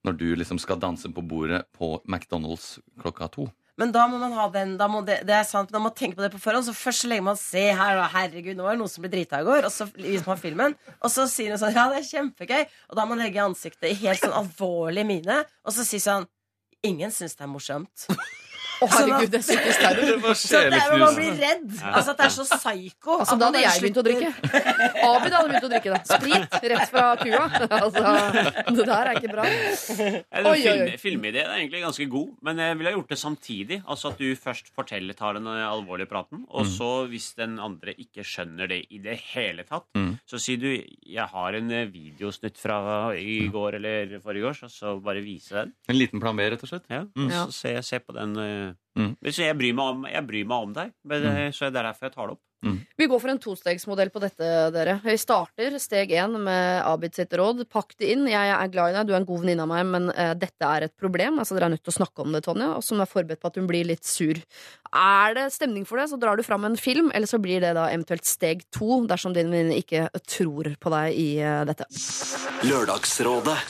når 0.04 0.18
du 0.18 0.28
liksom 0.36 0.58
skal 0.60 0.80
danse 0.82 1.08
på 1.14 1.22
bordet 1.24 1.64
på 1.74 1.96
McDonald's 2.06 2.76
klokka 3.00 3.30
to. 3.32 3.48
Men 3.78 3.92
da 3.94 4.08
må 4.10 4.18
man 4.18 4.34
ha 4.34 4.48
den 4.50 4.72
da 4.78 4.88
må 4.90 5.04
det, 5.06 5.20
det 5.28 5.36
er 5.36 5.44
sant, 5.46 5.70
må 5.70 5.84
man 5.84 5.94
tenke 5.94 6.18
på 6.18 6.24
det 6.24 6.32
på 6.32 6.40
forhånd. 6.42 6.66
Så 6.66 6.74
først 6.74 7.04
så 7.04 7.10
legger 7.12 7.28
man 7.28 7.38
se 7.38 7.62
her, 7.70 7.94
da, 7.94 8.08
herregud, 8.10 8.56
nå 8.58 8.66
var 8.66 8.74
det 8.74 8.82
noen 8.82 8.90
som 8.90 9.04
ble 9.04 9.12
drita 9.12 9.38
i 9.38 9.46
går. 9.46 9.68
Og 9.68 9.74
så 9.74 9.86
viser 9.94 10.26
man 10.26 10.40
filmen, 10.42 10.74
og 10.98 11.12
så 11.14 11.28
sier 11.30 11.54
hun 11.54 11.62
sånn 11.62 11.76
Ja, 11.76 11.86
det 11.92 12.02
er 12.02 12.08
kjempegøy. 12.08 12.64
Og 12.90 12.98
da 12.98 13.04
må 13.06 13.14
man 13.14 13.22
legge 13.22 13.44
ansiktet 13.44 13.92
i 13.92 14.00
helt 14.02 14.24
sånn 14.24 14.34
alvorlig 14.34 15.06
mine, 15.06 15.44
og 15.62 15.76
så 15.76 15.86
sier 15.86 16.02
sånn 16.02 16.28
Ingen 16.86 17.10
syns 17.10 17.34
det 17.34 17.42
er 17.42 17.50
morsomt. 17.50 18.04
Å, 18.78 18.86
herregud, 18.92 19.30
det 19.32 19.38
er 19.40 19.42
psykisk 19.42 19.80
terror. 19.82 20.34
Så 20.38 20.60
det 20.70 20.78
er, 20.78 20.92
man 21.00 21.14
blir 21.16 21.32
redd. 21.40 21.64
Altså 21.82 22.12
at 22.14 22.20
det 22.20 22.26
er 22.28 22.34
så 22.34 22.44
psyko. 22.46 23.16
Altså, 23.22 23.36
da 23.40 23.48
hadde 23.48 23.62
jeg 23.64 23.82
begynt 23.82 23.98
å 23.98 24.04
drikke. 24.06 24.28
Abid 25.08 25.34
hadde 25.34 25.48
begynt 25.50 25.66
å 25.66 25.70
drikke 25.72 25.94
det. 25.94 26.00
Sprit 26.06 26.58
rett 26.74 26.92
fra 26.92 27.06
kua. 27.22 27.44
Altså, 27.78 28.02
det 28.74 28.84
der 28.88 29.08
er 29.10 29.18
ikke 29.18 29.30
bra. 29.32 29.44
Ja, 29.48 30.42
Oi, 30.50 30.58
oi, 30.58 30.62
film. 30.62 30.92
Filmideen 31.02 31.48
er 31.50 31.60
egentlig 31.60 31.80
ganske 31.84 32.06
god, 32.10 32.30
men 32.46 32.60
jeg 32.62 32.76
ville 32.78 32.90
ha 32.92 32.96
gjort 32.98 33.12
det 33.12 33.18
samtidig. 33.20 33.78
Altså 33.88 34.12
At 34.12 34.18
du 34.22 34.26
først 34.38 34.70
forteller, 34.76 35.16
tar 35.18 35.38
den 35.38 35.46
eh, 35.50 35.64
alvorlige 35.68 36.10
praten, 36.10 36.44
og 36.48 36.66
Mm. 36.68 36.72
så, 36.74 36.88
hvis 37.08 37.28
den 37.38 37.58
andre 37.62 37.94
ikke 37.96 38.24
skjønner 38.26 38.68
det 38.68 38.80
i 38.92 38.98
det 39.02 39.16
hele 39.32 39.64
tatt, 39.68 39.86
Mm. 39.96 40.18
så 40.28 40.38
sier 40.40 40.58
du 40.60 40.68
'Jeg 41.06 41.28
har 41.32 41.54
en 41.54 41.70
eh, 41.70 41.86
videosnutt 41.86 42.56
fra 42.58 43.12
i 43.16 43.48
går 43.48 43.74
eller 43.78 44.18
forrige 44.20 44.46
og 44.48 44.70
så 44.70 45.00
bare 45.02 45.22
vise 45.24 45.54
den. 45.54 45.72
En 45.88 45.96
liten 45.96 46.20
plan 46.20 46.36
B, 46.36 46.40
rett 46.50 46.62
og 46.62 46.68
slett. 46.68 46.84
Ja, 46.90 47.04
Mm. 47.16 47.30
Så 47.30 47.52
se, 47.52 47.82
se 47.82 47.98
på 48.00 48.12
den. 48.14 48.36
Eh. 48.68 48.76
Mm. 48.98 49.14
Hvis 49.22 49.40
jeg 49.42 49.56
bryr 49.58 49.76
meg 49.78 49.94
om, 49.94 50.06
jeg 50.10 50.26
bryr 50.26 50.50
meg 50.50 50.68
om 50.68 50.76
deg, 50.76 50.92
men, 51.08 51.26
eh, 51.32 51.50
så 51.54 51.66
er 51.66 51.74
det 51.74 51.84
derfor 51.86 52.08
jeg 52.08 52.16
tar 52.16 52.26
det 52.26 52.38
opp. 52.38 52.44
Vi 52.98 53.06
går 53.06 53.20
for 53.22 53.30
en 53.30 53.38
tostegsmodell 53.38 54.10
på 54.10 54.20
dette, 54.22 54.46
dere. 54.74 54.96
Vi 55.04 55.14
starter 55.20 55.76
steg 55.78 56.10
én 56.18 56.34
med 56.42 56.80
Abid 56.82 57.14
sitt 57.14 57.32
råd. 57.38 57.62
Pakk 57.70 57.94
det 58.00 58.10
inn. 58.14 58.24
Jeg 58.26 58.50
er 58.50 58.72
glad 58.72 58.90
i 58.90 58.96
deg, 58.96 59.06
du 59.06 59.12
er 59.14 59.20
en 59.20 59.28
god 59.28 59.44
venninne 59.44 59.62
av 59.62 59.70
meg, 59.70 59.84
men 59.86 60.08
uh, 60.10 60.32
dette 60.34 60.66
er 60.66 60.88
et 60.88 60.94
problem. 60.98 61.38
Altså, 61.38 61.54
Dere 61.54 61.68
er 61.68 61.76
nødt 61.76 61.84
til 61.86 61.94
å 61.94 61.98
snakke 62.00 62.24
om 62.24 62.34
det, 62.34 62.42
Tonje, 62.48 62.66
og 62.74 62.82
som 62.82 62.98
er 62.98 63.10
forberedt 63.10 63.42
på 63.44 63.52
at 63.52 63.60
hun 63.60 63.68
blir 63.70 63.86
litt 63.86 64.02
sur. 64.08 64.42
Er 64.90 65.38
det 65.38 65.46
stemning 65.54 65.86
for 65.86 66.02
det, 66.02 66.08
så 66.10 66.18
drar 66.18 66.38
du 66.38 66.42
fram 66.46 66.66
en 66.66 66.78
film, 66.80 67.12
eller 67.14 67.30
så 67.30 67.38
blir 67.42 67.62
det 67.62 67.76
da 67.78 67.86
eventuelt 67.92 68.26
steg 68.26 68.66
to, 68.74 69.04
dersom 69.06 69.36
din 69.36 69.54
venninne 69.54 69.78
ikke 69.78 70.08
tror 70.26 70.72
på 70.82 70.94
deg 70.96 71.14
i 71.14 71.28
uh, 71.38 71.62
dette. 71.68 71.86
Lørdagsrådet 72.66 73.60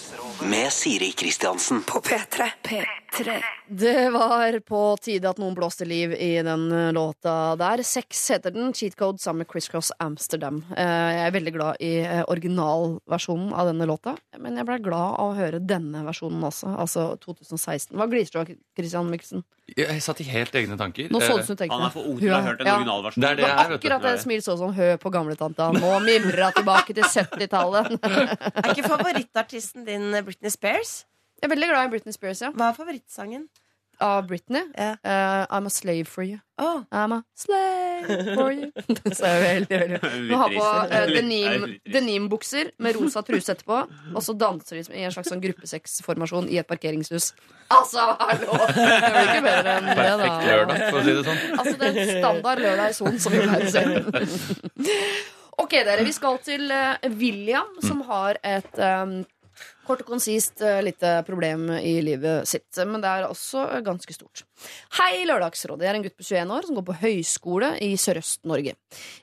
med 0.43 0.73
Siri 0.73 1.13
Kristiansen. 1.13 1.83
På 1.83 2.01
P3. 2.01 2.43
P3. 2.63 3.43
Det 3.69 4.11
var 4.11 4.61
på 4.61 4.97
tide 5.01 5.29
at 5.31 5.39
noen 5.41 5.55
blåste 5.57 5.85
liv 5.89 6.13
i 6.15 6.31
den 6.45 6.67
eh, 6.73 6.93
låta 6.93 7.57
der. 7.57 7.83
Sex 7.85 8.21
heter 8.31 8.51
den. 8.55 8.73
Cheat 8.75 8.97
Code 8.97 9.19
sammen 9.19 9.39
med 9.43 9.49
Criss 9.51 9.69
Cross 9.69 9.93
Amsterdam. 9.99 10.63
Eh, 10.77 10.85
Jeg 11.19 11.27
er 11.27 11.35
veldig 11.35 11.53
glad 11.57 11.77
i 11.85 11.91
eh, 12.05 12.23
originalversjonen 12.29 13.53
av 13.53 13.67
denne 13.73 13.87
låta, 13.89 14.15
men 14.39 14.57
jeg 14.61 14.69
ble 14.69 14.79
glad 14.85 15.19
av 15.19 15.33
å 15.33 15.37
høre 15.39 15.61
denne 15.61 16.05
versjonen 16.07 16.45
også, 16.49 16.71
altså 16.79 17.09
2016. 17.25 17.97
Hva 17.99 18.07
gliser 18.13 18.37
du 18.37 18.41
av, 18.45 18.53
Christian 18.79 19.11
Mikkelsen? 19.13 19.45
Jeg 19.77 20.01
satt 20.01 20.23
i 20.25 20.25
helt 20.31 20.55
egne 20.57 20.79
tanker. 20.81 21.11
Nå 21.13 21.21
så 21.21 21.35
Eh, 21.39 21.45
som 21.45 21.57
du 21.57 21.61
tenkte 21.61 21.77
Han 21.77 21.87
er 21.89 21.93
for 21.93 22.07
ung 22.09 22.17
til 22.23 22.31
å 22.33 22.39
ha 22.39 22.45
hørt 22.47 22.63
en 22.63 22.71
ja. 22.71 22.77
originalversjon. 22.79 23.21
Det 23.25 23.29
er 23.31 23.37
det 23.37 23.45
Det 23.45 23.51
du. 23.69 23.75
akkurat 23.77 24.07
det 24.07 24.15
smilet 24.23 24.47
så 24.47 24.57
sånn 24.57 24.73
hø 24.79 24.87
på 25.03 25.11
gamletanta. 25.13 25.67
Nå 25.77 25.91
mimrer 26.07 26.45
hun 26.49 26.57
tilbake 26.57 26.95
til 26.97 27.05
70-tallet. 27.05 27.91
Er 28.65 28.71
ikke 28.73 28.89
favorittartisten 28.89 29.85
din 29.85 30.09
Britney 30.29 30.53
Spears? 30.53 31.07
Jeg 31.41 31.49
er 31.49 31.55
veldig 31.55 31.71
glad 31.71 31.87
i 31.87 31.91
Britney 31.95 32.13
Spears, 32.13 32.43
ja. 32.45 32.51
Hva 32.53 32.69
er 32.69 32.77
favorittsangen? 32.77 33.49
Av 34.05 34.27
Britney. 34.29 34.61
Yeah. 34.79 34.99
Uh, 35.03 35.47
I'm 35.51 35.67
a 35.67 35.71
slave 35.71 36.05
for 36.07 36.23
you. 36.23 36.39
Oh. 36.59 36.85
I'm 36.93 37.13
a 37.13 37.25
slave 37.35 38.35
for 38.37 38.53
you. 38.53 38.69
så 39.17 39.25
er 39.27 39.33
jeg 39.33 39.43
veldig, 39.43 39.79
veldig 39.81 40.01
Hun 40.03 40.35
har 40.43 40.53
på 40.53 40.67
uh, 40.67 41.15
denim, 41.15 41.65
er 41.65 41.95
denimbukser 41.97 42.71
med 42.79 42.99
rosa 42.99 43.23
truse 43.27 43.57
etterpå, 43.57 43.81
og 44.15 44.23
så 44.23 44.35
danser 44.39 44.83
de 44.83 45.01
i 45.01 45.07
en 45.09 45.15
slags 45.17 45.33
sånn 45.33 45.43
gruppesexformasjon 45.43 46.51
i 46.53 46.61
et 46.61 46.69
parkeringshus. 46.69 47.33
Altså, 47.75 48.05
hallo! 48.21 48.61
Det 48.77 49.15
blir 49.17 49.33
ikke 49.33 49.43
bedre 49.49 49.79
enn 49.79 49.89
det, 49.89 49.97
da. 49.97 50.05
Perfekt 50.13 50.47
lørdag, 50.53 50.85
for 50.85 51.01
å 51.01 51.07
si 51.09 51.17
det 51.17 51.25
sånn. 51.31 51.43
Altså, 51.57 51.75
det 51.81 51.89
er 51.89 52.05
en 52.05 52.15
standard 52.21 52.65
lørdag 52.67 52.93
i 52.93 53.01
Son, 53.01 53.19
som 53.25 53.35
vi 53.35 53.43
pleier 53.49 53.67
å 53.67 53.75
se. 53.75 54.95
Ok, 55.59 55.75
dere. 55.75 56.05
Vi 56.07 56.15
skal 56.15 56.39
til 56.47 56.71
uh, 56.71 57.11
William, 57.19 57.75
som 57.83 58.05
har 58.07 58.39
et 58.47 58.79
um, 58.79 59.19
Kort 59.89 60.03
og 60.05 60.11
konsist 60.11 60.61
eh, 60.61 60.83
lite 60.85 61.15
problem 61.25 61.71
i 61.81 61.95
livet 62.05 62.49
sitt, 62.49 62.69
men 62.85 63.01
det 63.01 63.09
er 63.09 63.25
også 63.25 63.63
eh, 63.71 63.85
ganske 63.87 64.13
stort. 64.13 64.43
Hei, 64.99 65.23
Lørdagsrådet. 65.25 65.87
Jeg 65.87 65.95
er 65.95 65.97
en 65.97 66.05
gutt 66.05 66.19
på 66.19 66.27
21 66.27 66.53
år 66.59 66.69
som 66.69 66.77
går 66.77 66.85
på 66.91 66.97
høyskole 67.07 67.71
i 67.87 67.95
Sørøst-Norge. 67.97 68.75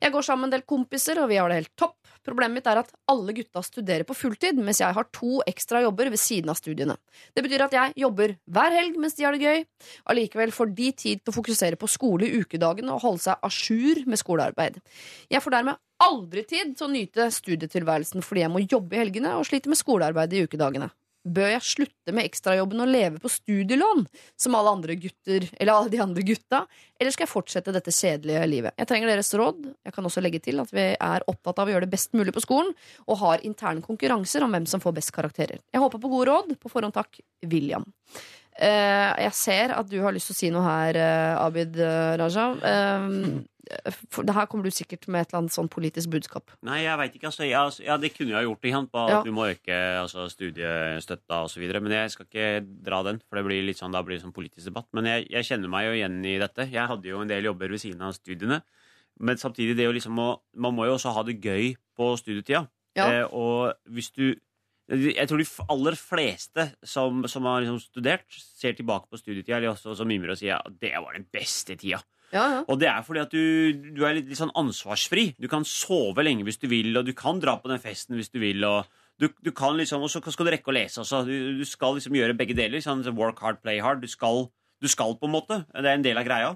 Jeg 0.02 0.16
går 0.16 0.26
sammen 0.26 0.48
med 0.48 0.50
en 0.50 0.58
del 0.58 0.66
kompiser, 0.66 1.22
og 1.22 1.30
vi 1.30 1.38
har 1.38 1.54
det 1.54 1.60
helt 1.62 1.76
topp. 1.78 2.00
Problemet 2.26 2.58
mitt 2.58 2.68
er 2.70 2.82
at 2.82 2.90
alle 3.12 3.36
gutta 3.38 3.62
studerer 3.66 4.06
på 4.08 4.16
fulltid, 4.18 4.58
mens 4.58 4.82
jeg 4.82 4.96
har 4.98 5.08
to 5.14 5.40
ekstra 5.46 5.84
jobber 5.86 6.10
ved 6.14 6.22
siden 6.22 6.50
av 6.50 6.58
studiene. 6.58 6.98
Det 7.38 7.44
betyr 7.46 7.66
at 7.68 7.78
jeg 7.78 7.96
jobber 8.02 8.36
hver 8.50 8.74
helg 8.74 8.98
mens 9.02 9.18
de 9.18 9.28
har 9.28 9.36
det 9.36 9.46
gøy. 9.46 9.66
Allikevel 10.10 10.54
får 10.56 10.74
de 10.78 10.92
tid 11.06 11.22
til 11.22 11.34
å 11.34 11.38
fokusere 11.38 11.80
på 11.80 11.90
skole 11.92 12.28
i 12.28 12.42
ukedagene 12.42 12.96
og 12.96 13.06
holde 13.06 13.26
seg 13.28 13.46
à 13.46 13.52
jour 13.54 14.02
med 14.10 14.22
skolearbeid. 14.22 14.82
Jeg 15.30 15.44
får 15.46 15.60
dermed 15.60 15.82
aldri 16.02 16.44
tid 16.50 16.74
til 16.76 16.90
å 16.90 16.94
nyte 16.94 17.30
studietilværelsen 17.32 18.26
fordi 18.26 18.46
jeg 18.46 18.54
må 18.54 18.66
jobbe 18.66 18.98
i 18.98 19.04
helgene 19.06 19.38
og 19.38 19.46
sliter 19.48 19.72
med 19.72 19.80
skolearbeidet 19.80 20.40
i 20.40 20.48
ukedagene. 20.50 20.90
Bør 21.26 21.50
jeg 21.56 21.66
slutte 21.66 22.14
med 22.14 22.28
ekstrajobben 22.28 22.84
og 22.84 22.92
leve 22.92 23.22
på 23.22 23.32
studielån, 23.34 24.04
som 24.38 24.58
alle 24.58 24.76
andre 24.78 24.98
gutter, 25.02 25.48
eller 25.58 25.72
alle 25.74 25.90
de 25.90 26.02
andre 26.04 26.22
gutta, 26.26 26.60
eller 27.00 27.16
skal 27.16 27.26
jeg 27.26 27.32
fortsette 27.32 27.74
dette 27.74 27.94
kjedelige 27.94 28.44
livet? 28.52 28.76
Jeg 28.78 28.90
trenger 28.92 29.10
deres 29.10 29.34
råd. 29.34 29.66
Jeg 29.88 29.96
kan 29.96 30.06
også 30.06 30.22
legge 30.22 30.44
til 30.46 30.62
at 30.62 30.70
vi 30.76 30.86
er 30.94 31.26
opptatt 31.32 31.60
av 31.60 31.68
å 31.68 31.74
gjøre 31.74 31.88
det 31.88 31.96
best 31.96 32.14
mulig 32.14 32.36
på 32.36 32.46
skolen, 32.46 32.72
og 33.10 33.22
har 33.24 33.44
interne 33.48 33.84
konkurranser 33.86 34.46
om 34.46 34.54
hvem 34.54 34.70
som 34.70 34.84
får 34.84 34.98
best 35.02 35.16
karakterer. 35.16 35.64
Jeg 35.74 35.82
håper 35.82 36.02
på 36.04 36.14
gode 36.14 36.30
råd. 36.30 36.56
På 36.62 36.72
forhånd 36.72 36.94
takk, 36.96 37.20
William. 37.50 37.90
Eh, 38.56 39.12
jeg 39.26 39.36
ser 39.36 39.74
at 39.76 39.90
du 39.92 39.98
har 40.04 40.16
lyst 40.16 40.32
til 40.32 40.36
å 40.36 40.40
si 40.40 40.54
noe 40.54 40.64
her, 40.64 40.96
eh, 40.96 41.42
Abid 41.44 41.76
eh, 41.82 42.16
Raja. 42.22 42.54
For 44.14 44.22
det 44.22 44.36
her 44.36 44.46
kommer 44.46 44.68
du 44.68 44.70
sikkert 44.70 45.08
med 45.10 45.24
et 45.24 45.32
eller 45.32 45.40
annet 45.42 45.56
sånn 45.56 45.70
politisk 45.74 46.12
budskap. 46.14 46.54
Nei, 46.68 46.84
jeg 46.84 47.00
veit 47.02 47.16
ikke. 47.18 47.32
Altså, 47.32 47.48
ja, 47.48 47.64
altså, 47.66 47.82
ja, 47.82 47.96
det 47.98 48.12
kunne 48.14 48.36
jeg 48.36 48.46
gjort. 48.46 48.68
Ikke? 48.70 48.82
På 48.94 49.02
at 49.02 49.14
Ja. 49.16 49.22
Du 49.26 49.32
må 49.34 49.48
øke 49.50 49.80
altså, 50.04 50.28
studiestøtta 50.30 51.42
osv. 51.48 51.66
Men 51.74 51.96
jeg 51.98 52.14
skal 52.14 52.30
ikke 52.30 52.52
dra 52.86 53.02
den, 53.08 53.20
for 53.26 53.40
det 53.40 53.46
blir 53.48 53.66
litt 53.66 53.82
sånn, 53.82 53.96
da 53.96 54.04
blir 54.06 54.20
det 54.20 54.24
sånn 54.28 54.36
politisk 54.36 54.70
debatt. 54.70 54.88
Men 54.94 55.10
jeg, 55.10 55.28
jeg 55.34 55.50
kjenner 55.50 55.74
meg 55.74 55.88
jo 55.88 55.98
igjen 55.98 56.20
i 56.22 56.38
dette. 56.38 56.70
Jeg 56.70 56.92
hadde 56.94 57.10
jo 57.10 57.24
en 57.24 57.34
del 57.34 57.50
jobber 57.50 57.74
ved 57.74 57.82
siden 57.82 58.06
av 58.06 58.14
studiene. 58.14 58.62
Men 59.20 59.40
samtidig, 59.42 59.78
det 59.80 59.90
å 59.90 59.96
liksom 59.96 60.18
å, 60.20 60.30
man 60.62 60.76
må 60.76 60.86
jo 60.86 61.00
også 61.00 61.16
ha 61.16 61.24
det 61.26 61.40
gøy 61.42 61.74
på 61.98 62.14
studietida. 62.22 62.68
Ja. 62.96 63.10
Eh, 63.10 63.26
og 63.34 63.74
hvis 63.92 64.12
du 64.14 64.36
Jeg 64.86 65.26
tror 65.30 65.42
de 65.42 65.48
aller 65.74 65.96
fleste 65.98 66.68
som, 66.86 67.24
som 67.32 67.48
har 67.50 67.64
liksom 67.64 67.80
studert, 67.82 68.28
ser 68.30 68.76
tilbake 68.78 69.10
på 69.10 69.18
studietida 69.18 69.58
eller 69.58 69.74
også, 69.74 69.96
som 69.98 70.10
mimrer 70.10 70.36
og 70.36 70.38
sier 70.38 70.60
at 70.60 70.76
det 70.82 70.94
var 70.94 71.18
den 71.18 71.26
beste 71.34 71.78
tida. 71.80 72.04
Ja, 72.34 72.44
ja. 72.52 72.60
Og 72.70 72.78
det 72.82 72.90
er 72.90 73.02
fordi 73.06 73.22
at 73.22 73.34
du, 73.34 73.90
du 73.96 74.04
er 74.06 74.18
litt, 74.18 74.28
litt 74.30 74.40
sånn 74.40 74.54
ansvarsfri. 74.58 75.32
Du 75.42 75.48
kan 75.50 75.66
sove 75.68 76.26
lenge 76.26 76.46
hvis 76.46 76.62
du 76.62 76.68
vil, 76.70 76.92
og 76.98 77.08
du 77.08 77.14
kan 77.18 77.42
dra 77.42 77.58
på 77.62 77.72
den 77.72 77.82
festen 77.82 78.18
hvis 78.20 78.30
du 78.34 78.40
vil. 78.44 78.62
Og 78.68 78.86
du, 79.22 79.30
du 79.46 79.52
kan 79.56 79.78
liksom, 79.80 80.04
og 80.06 80.12
så 80.12 80.22
skal 80.22 80.50
du 80.50 80.54
rekke 80.54 80.70
å 80.70 80.76
lese 80.76 81.02
også. 81.02 81.24
Du, 81.26 81.34
du 81.58 81.66
skal 81.70 81.98
liksom 81.98 82.18
gjøre 82.18 82.38
begge 82.38 82.58
deler. 82.58 82.84
Sånn, 82.84 83.06
work 83.18 83.42
hard, 83.46 83.62
play 83.64 83.82
hard. 83.82 84.04
Du 84.04 84.12
skal, 84.12 84.50
du 84.84 84.90
skal 84.92 85.16
på 85.18 85.30
en 85.30 85.36
måte. 85.38 85.62
Det 85.72 85.86
er 85.86 85.96
en 85.96 86.06
del 86.06 86.22
av 86.22 86.28
greia. 86.28 86.52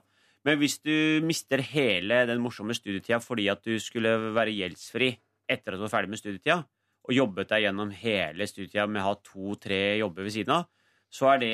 Men 0.48 0.60
hvis 0.62 0.78
du 0.84 1.20
mister 1.28 1.62
hele 1.66 2.24
den 2.30 2.42
morsomme 2.44 2.76
studietida 2.76 3.20
fordi 3.24 3.50
at 3.52 3.64
du 3.66 3.74
skulle 3.84 4.14
være 4.36 4.56
gjeldsfri 4.56 5.14
etter 5.50 5.74
at 5.74 5.80
du 5.80 5.84
var 5.84 5.92
ferdig 5.92 6.14
med 6.14 6.22
studietida, 6.22 6.62
og 7.10 7.16
jobbet 7.16 7.50
deg 7.50 7.64
gjennom 7.66 7.90
hele 7.98 8.46
studietida 8.48 8.86
med 8.88 9.02
å 9.02 9.08
ha 9.10 9.16
to-tre 9.26 9.98
jobber 9.98 10.28
ved 10.28 10.36
siden 10.36 10.54
av, 10.60 10.68
så 11.10 11.32
er 11.34 11.42
det 11.42 11.54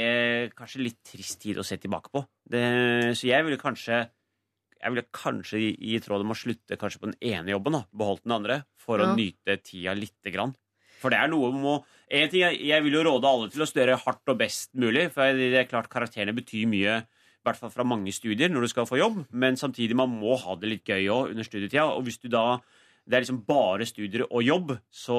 kanskje 0.58 0.84
litt 0.84 1.00
trist 1.08 1.40
tid 1.40 1.62
å 1.62 1.64
se 1.64 1.78
tilbake 1.80 2.12
på. 2.12 2.26
Det, 2.44 2.62
så 3.16 3.30
jeg 3.30 3.46
ville 3.48 3.60
kanskje 3.62 4.04
jeg 4.76 4.92
ville 4.92 5.06
kanskje 5.16 5.60
gi, 5.64 5.96
råd 6.04 6.22
om 6.26 6.34
å 6.34 6.38
slutte 6.38 6.78
kanskje 6.78 7.00
på 7.02 7.08
den 7.10 7.16
ene 7.24 7.56
jobben, 7.56 7.74
da, 7.74 7.86
beholdt 7.96 8.26
den 8.28 8.36
andre, 8.36 8.58
for 8.78 9.00
Ja. 9.00 9.08
å 9.08 9.16
nyte 9.16 9.56
tida 9.64 9.96
lite 9.98 10.30
grann. 10.36 10.54
For 11.00 11.10
det 11.10 11.18
er 11.18 11.32
noe 11.32 11.52
med 11.56 11.66
å 11.66 11.76
en 12.12 12.30
ting, 12.30 12.42
jeg, 12.44 12.60
jeg 12.68 12.84
vil 12.84 12.94
jo 13.00 13.04
råde 13.08 13.26
alle 13.32 13.50
til 13.50 13.64
å 13.64 13.70
studere 13.70 13.98
hardt 13.98 14.30
og 14.30 14.38
best 14.38 14.76
mulig, 14.76 15.08
for 15.16 15.34
det 15.34 15.56
er 15.58 15.72
klart 15.72 15.90
karakterene 15.90 16.36
betyr 16.36 16.68
mye, 16.70 17.00
i 17.02 17.44
hvert 17.48 17.58
fall 17.58 17.72
fra 17.74 17.86
mange 17.88 18.12
studier, 18.14 18.50
når 18.52 18.62
du 18.62 18.68
skal 18.68 18.86
få 18.90 19.00
jobb, 19.00 19.24
men 19.32 19.58
samtidig 19.58 19.96
man 19.98 20.10
må 20.12 20.36
ha 20.44 20.56
det 20.60 20.70
litt 20.70 20.86
gøy 20.86 21.08
òg 21.14 21.32
under 21.32 21.46
studietida. 21.48 21.88
Og 21.96 22.04
hvis 22.06 22.20
du 22.22 22.28
da 22.30 22.60
det 23.06 23.18
er 23.18 23.24
liksom 23.24 23.42
bare 23.46 23.86
studier 23.86 24.26
og 24.26 24.42
jobb, 24.42 24.72
så, 24.90 25.18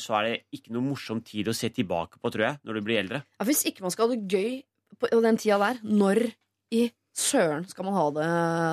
så 0.00 0.18
er 0.18 0.28
det 0.28 0.36
ikke 0.56 0.72
noe 0.72 0.86
morsom 0.88 1.20
tid 1.24 1.50
å 1.50 1.54
se 1.56 1.68
tilbake 1.74 2.20
på, 2.20 2.32
tror 2.32 2.46
jeg, 2.48 2.58
når 2.64 2.78
du 2.78 2.86
blir 2.86 3.00
eldre. 3.02 3.22
Ja, 3.36 3.46
hvis 3.48 3.64
ikke 3.68 3.84
man 3.84 3.92
skal 3.92 4.08
ha 4.08 4.16
det 4.16 4.24
gøy 4.32 4.62
på 4.96 5.10
den 5.24 5.40
tida 5.40 5.58
der, 5.60 5.82
når 5.84 6.22
i 6.76 6.86
søren 7.16 7.66
skal 7.68 7.88
man 7.88 7.96
ha 7.96 8.06
det 8.16 8.28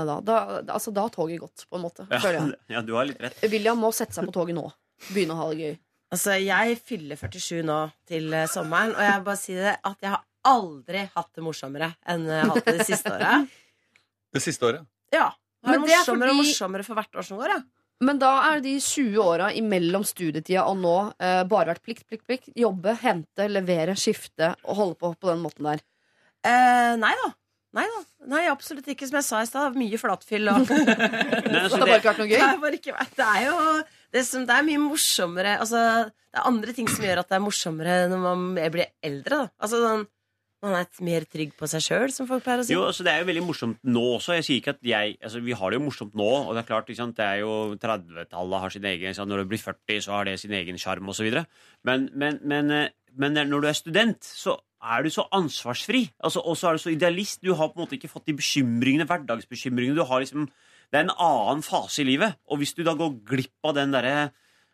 da? 0.10 0.16
Da, 0.24 0.38
altså, 0.76 0.94
da 0.96 1.08
har 1.08 1.14
toget 1.14 1.42
gått, 1.44 1.66
på 1.68 1.80
en 1.80 1.84
måte. 1.84 2.08
Føler 2.12 2.40
jeg. 2.40 2.60
ja, 2.76 2.84
du 2.86 2.94
har 2.96 3.10
litt 3.10 3.20
rett. 3.24 3.44
William 3.52 3.84
må 3.84 3.92
sette 3.96 4.16
seg 4.16 4.28
på 4.30 4.36
toget 4.36 4.58
nå. 4.58 4.66
Begynne 5.10 5.36
å 5.36 5.42
ha 5.44 5.50
det 5.52 5.68
gøy. 5.68 5.76
Altså, 6.14 6.38
jeg 6.40 6.80
fyller 6.86 7.20
47 7.20 7.64
nå 7.68 7.78
til 8.08 8.32
eh, 8.38 8.50
sommeren, 8.52 8.94
og 8.94 9.02
jeg 9.02 9.18
vil 9.18 9.28
bare 9.28 9.42
si 9.42 9.56
det 9.58 9.76
at 9.76 10.06
jeg 10.06 10.14
har 10.14 10.24
aldri 10.54 11.06
hatt 11.16 11.32
det 11.36 11.44
morsommere 11.44 11.94
enn 12.12 12.28
jeg 12.30 12.42
har 12.42 12.52
hatt 12.52 12.68
det 12.68 12.80
de 12.80 12.88
siste 12.88 13.14
året. 13.14 13.48
Det 14.34 14.42
siste 14.42 14.66
året. 14.66 14.86
Ja. 15.14 15.28
Det 15.62 15.70
er 15.70 15.76
Men 15.76 15.84
det 15.86 15.94
er 15.94 16.00
morsommere 16.00 16.32
og 16.34 16.38
morsommere 16.40 16.86
for 16.88 16.98
hvert 16.98 17.18
år 17.22 17.26
som 17.28 17.38
går, 17.38 17.52
ja. 17.54 17.60
Men 18.04 18.20
da 18.22 18.32
er 18.52 18.62
de 18.64 18.74
20 18.82 19.20
åra 19.24 19.52
imellom 19.56 20.04
studietida 20.08 20.66
og 20.70 20.80
nå 20.82 20.96
eh, 21.22 21.44
bare 21.50 21.72
vært 21.74 21.84
plikt, 21.86 22.04
plikt, 22.10 22.26
plikt. 22.28 22.50
Jobbe, 22.60 22.96
hente, 23.04 23.48
levere, 23.52 23.96
skifte 24.00 24.54
og 24.64 24.80
holde 24.82 25.00
på 25.00 25.14
på 25.16 25.30
den 25.32 25.42
måten 25.46 25.70
der. 25.72 25.84
Eh, 26.44 26.94
nei 27.00 27.14
da. 27.22 27.30
Nei 27.74 27.86
da. 27.90 28.02
Nei, 28.30 28.42
absolutt 28.52 28.88
ikke. 28.92 29.08
Som 29.10 29.18
jeg 29.18 29.26
sa 29.28 29.40
i 29.42 29.48
stad, 29.50 29.78
mye 29.80 29.98
flatfyll 29.98 30.52
og 30.52 30.68
Nei, 30.70 30.84
Det 30.86 31.62
har 31.64 31.80
bare 31.80 32.00
ikke 32.02 32.12
vært 32.12 32.20
noe 32.22 32.28
Det 32.28 32.36
gøy. 32.36 32.44
er, 32.46 32.60
bare 32.62 32.78
ikke, 32.80 33.06
det 33.18 33.30
er 33.30 33.46
jo 33.48 33.56
det, 34.14 34.26
som, 34.28 34.44
det 34.50 34.58
er 34.58 34.68
mye 34.68 34.82
morsommere 34.84 35.56
altså, 35.64 35.80
Det 36.12 36.38
er 36.42 36.50
andre 36.52 36.76
ting 36.78 36.92
som 36.92 37.08
gjør 37.08 37.24
at 37.24 37.32
det 37.32 37.40
er 37.40 37.44
morsommere 37.48 37.96
når 38.12 38.22
man 38.28 38.44
blir 38.76 38.92
eldre. 39.02 39.40
Da. 39.46 39.50
Altså, 39.64 39.80
sånn, 39.86 40.06
man 40.64 40.78
er 40.80 40.88
mer 41.04 41.26
trygg 41.28 41.54
på 41.60 41.68
seg 41.68 41.84
sjøl, 41.84 42.12
som 42.16 42.28
folk 42.30 42.46
pleier 42.46 42.62
å 42.62 42.66
si. 42.66 42.74
Jo, 42.76 42.86
altså 42.88 43.04
Det 43.04 43.12
er 43.12 43.22
jo 43.22 43.28
veldig 43.28 43.44
morsomt 43.44 43.80
nå 43.84 44.04
også. 44.16 44.38
Jeg 44.38 44.46
sier 44.48 44.62
ikke 44.62 44.76
at 44.78 44.84
jeg, 44.88 45.18
altså 45.20 45.42
Vi 45.44 45.56
har 45.60 45.72
det 45.72 45.80
jo 45.80 45.86
morsomt 45.86 46.14
nå. 46.16 46.30
og 46.48 46.54
Det 46.56 46.64
er 46.64 46.70
klart, 46.70 46.88
det 46.88 47.26
er 47.26 47.40
jo 47.42 47.54
30-tallet 47.76 48.64
har 48.64 48.76
sin 48.76 48.88
egen 48.88 49.12
ikke 49.12 49.26
Når 49.28 49.44
du 49.44 49.50
blir 49.52 49.64
40, 49.64 50.04
så 50.06 50.16
har 50.16 50.30
det 50.30 50.38
sin 50.40 50.56
egen 50.56 50.80
sjarm 50.80 51.10
osv. 51.12 51.28
Men, 51.84 52.08
men, 52.16 52.40
men, 52.48 52.72
eh, 52.72 52.94
men 53.20 53.36
når 53.36 53.66
du 53.66 53.68
er 53.68 53.78
student, 53.78 54.24
så 54.24 54.56
er 54.84 55.04
du 55.04 55.12
så 55.12 55.28
ansvarsfri. 55.36 56.06
Altså, 56.24 56.40
og 56.40 56.56
så 56.60 56.70
er 56.70 56.78
du 56.78 56.84
så 56.84 56.94
idealist. 56.94 57.42
Du 57.44 57.54
har 57.56 57.72
på 57.72 57.80
en 57.80 57.84
måte 57.84 57.98
ikke 58.00 58.12
fått 58.12 58.28
de 58.32 58.38
bekymringene, 58.40 59.08
hverdagsbekymringene. 59.10 60.00
Du 60.00 60.08
har 60.08 60.24
liksom, 60.24 60.48
Det 60.92 61.00
er 61.00 61.08
en 61.08 61.18
annen 61.18 61.64
fase 61.66 62.04
i 62.04 62.08
livet. 62.08 62.40
Og 62.48 62.62
hvis 62.62 62.74
du 62.74 62.84
da 62.84 62.96
går 62.96 63.20
glipp 63.26 63.68
av 63.68 63.76
den 63.76 63.92
derre 63.92 64.32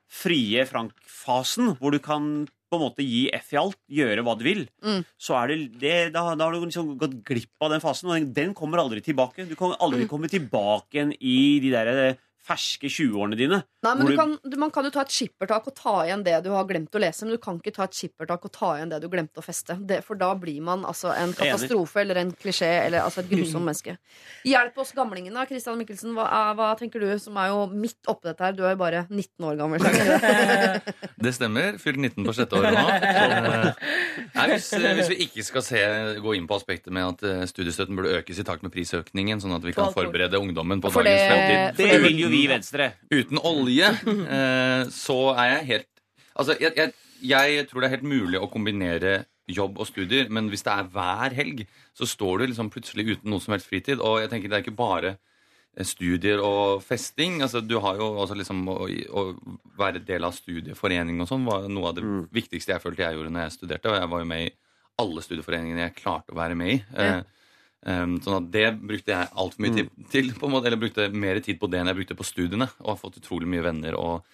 frie 0.09 0.65
Frank-fasen, 0.65 1.77
hvor 1.79 1.93
du 1.93 1.99
kan 2.01 2.47
på 2.69 2.77
en 2.77 2.83
måte 2.85 3.01
gi 3.05 3.27
F 3.33 3.53
i 3.53 3.57
alt, 3.57 3.77
gjøre 3.89 4.23
hva 4.23 4.37
du 4.37 4.43
vil, 4.45 4.67
Mm. 4.85 5.03
så 5.19 5.35
er 5.43 5.47
det, 5.47 5.79
det 5.81 6.13
da, 6.13 6.35
da 6.35 6.45
har 6.45 6.53
du 6.53 6.65
liksom 6.65 6.97
gått 6.97 7.23
glipp 7.25 7.49
av 7.61 7.71
den 7.71 7.81
fasen, 7.81 8.09
og 8.09 8.15
den, 8.19 8.33
den 8.33 8.53
kommer 8.53 8.77
aldri 8.77 9.01
tilbake. 9.01 9.47
Du 9.49 9.55
kan 9.55 9.73
aldri 9.79 10.05
Mm. 10.05 10.09
komme 10.09 10.29
tilbake 10.29 10.93
igjen 10.93 11.13
i 11.19 11.59
de 11.59 11.71
der 11.71 11.87
eh, 12.09 12.15
ferske 12.47 12.87
20-årene 12.89 13.37
dine. 13.37 13.57
Nei, 13.83 13.91
men 13.95 14.05
du 14.05 14.11
du- 14.11 14.17
kan, 14.17 14.31
du, 14.43 14.55
Man 14.57 14.71
kan 14.71 14.83
jo 14.83 14.89
ta 14.91 15.01
et 15.05 15.11
skippertak 15.13 15.67
og 15.69 15.75
ta 15.75 15.93
igjen 16.05 16.23
det 16.25 16.43
du 16.43 16.49
har 16.51 16.65
glemt 16.65 16.91
å 16.95 16.99
lese, 16.99 17.23
men 17.25 17.35
du 17.35 17.41
kan 17.41 17.59
ikke 17.59 17.73
ta 17.75 17.83
et 17.85 17.93
skippertak 17.95 18.43
og 18.47 18.51
ta 18.55 18.71
igjen 18.77 18.89
det 18.89 19.01
du 19.03 19.07
glemte 19.09 19.39
å 19.39 19.45
feste. 19.45 19.75
Det, 19.87 19.99
for 20.03 20.15
da 20.19 20.33
blir 20.35 20.59
man 20.65 20.83
altså 20.87 21.11
en 21.15 21.31
katastrofe 21.37 22.01
eller 22.01 22.17
en 22.23 22.31
klisjé 22.31 22.71
eller 22.87 23.03
altså 23.05 23.21
et 23.21 23.29
grusomt 23.29 23.63
menneske. 23.69 23.97
Hjelp 24.47 24.77
oss 24.81 24.91
gamlingene, 24.97 25.35
da, 25.35 25.45
Christian 25.45 25.77
Mikkelsen. 25.79 26.15
Hva, 26.17 26.25
er, 26.27 26.55
hva 26.59 26.71
tenker 26.79 26.99
du, 27.03 27.07
som 27.21 27.37
er 27.37 27.51
jo 27.53 27.67
midt 27.71 27.99
oppi 28.09 28.27
dette 28.31 28.43
her? 28.47 28.57
Du 28.57 28.63
er 28.65 28.73
jo 28.75 28.81
bare 28.81 29.05
19 29.09 29.45
år 29.51 29.59
gammel. 29.59 29.79
Det 31.23 31.33
stemmer. 31.35 31.77
Fylt 31.81 31.99
19 31.99 32.25
på 32.25 32.33
sjette 32.35 32.55
året 32.59 32.73
nå. 32.75 32.83
Eh, 32.89 33.69
nei, 34.35 34.45
hvis, 34.53 34.69
eh, 34.77 34.93
hvis 34.99 35.09
vi 35.11 35.17
ikke 35.27 35.43
skal 35.45 35.63
se, 35.65 35.81
gå 36.23 36.35
inn 36.37 36.47
på 36.49 36.55
aspektet 36.57 36.93
med 36.95 37.05
at 37.13 37.23
eh, 37.27 37.43
studiestøtten 37.49 37.97
burde 37.97 38.13
økes 38.21 38.39
i 38.41 38.45
takt 38.47 38.63
med 38.65 38.71
prisøkningen, 38.73 39.41
sånn 39.43 39.55
at 39.57 39.65
vi 39.67 39.73
kan 39.75 39.91
forberede 39.95 40.39
ungdommen 40.39 40.81
på 40.83 40.91
For 40.93 41.03
dagens 41.03 41.21
det- 41.21 41.29
fremtid. 41.29 41.89
Det 41.89 42.01
vil 42.05 42.19
jo 42.23 42.28
vi 42.31 42.43
i 42.45 42.49
Venstre. 42.51 42.91
Uten 43.11 43.41
olje, 43.45 43.91
eh, 44.37 44.83
så 44.93 45.21
er 45.35 45.55
jeg 45.55 45.71
helt 45.73 45.87
Altså, 46.39 46.53
jeg, 46.55 46.71
jeg, 46.77 46.93
jeg 47.27 47.63
tror 47.67 47.81
det 47.81 47.87
er 47.89 47.97
helt 47.97 48.05
mulig 48.07 48.39
å 48.39 48.47
kombinere 48.47 49.25
jobb 49.49 49.81
og 49.81 49.87
studier, 49.89 50.29
men 50.31 50.49
hvis 50.51 50.63
det 50.63 50.71
er 50.71 50.91
hver 50.93 51.33
helg, 51.35 51.65
så 51.97 52.07
står 52.07 52.39
du 52.39 52.45
liksom 52.51 52.69
plutselig 52.71 53.15
uten 53.15 53.33
noe 53.33 53.43
som 53.43 53.55
helst 53.55 53.67
fritid. 53.67 53.99
Og 53.99 54.21
jeg 54.21 54.31
tenker 54.31 54.51
det 54.51 54.59
er 54.59 54.63
ikke 54.63 54.77
bare 54.77 55.15
eh, 55.17 55.83
studier 55.87 56.39
og 56.45 56.83
festing. 56.85 57.41
Altså, 57.45 57.59
du 57.65 57.75
har 57.83 57.99
jo 57.99 58.11
også 58.23 58.37
liksom 58.39 58.61
å, 58.71 58.77
å 58.87 59.25
være 59.79 60.03
del 60.05 60.27
av 60.27 60.37
studieforening 60.37 61.19
og 61.19 61.27
sånn 61.31 61.47
var 61.49 61.67
noe 61.67 61.91
av 61.91 61.99
det 61.99 62.05
viktigste 62.35 62.75
jeg 62.75 62.85
følte 62.85 63.03
jeg 63.03 63.19
gjorde 63.19 63.33
når 63.35 63.47
jeg 63.47 63.57
studerte, 63.57 63.91
og 63.91 63.99
jeg 63.99 64.13
var 64.13 64.23
jo 64.23 64.31
med 64.31 64.45
i 64.45 64.55
alle 64.99 65.23
studieforeningene 65.23 65.85
jeg 65.87 65.99
klarte 65.99 66.35
å 66.35 66.39
være 66.39 66.57
med 66.59 66.77
i. 66.77 66.79
Ja. 66.95 67.19
Um, 67.87 68.17
sånn 68.19 68.41
at 68.41 68.51
Det 68.51 68.65
brukte 68.75 69.13
jeg 69.13 69.31
altfor 69.39 69.63
mye 69.63 69.75
tid 69.77 69.89
til. 70.11 70.33
på 70.35 70.47
en 70.49 70.51
måte, 70.51 70.67
Eller 70.67 70.81
brukte 70.81 71.07
mer 71.13 71.39
tid 71.39 71.59
på 71.59 71.69
det 71.71 71.79
enn 71.79 71.87
jeg 71.87 71.99
brukte 72.01 72.19
på 72.19 72.27
studiene. 72.27 72.69
Og 72.83 72.93
har 72.95 73.01
fått 73.01 73.19
utrolig 73.21 73.47
mye 73.47 73.63
venner 73.63 73.95
og 73.95 74.25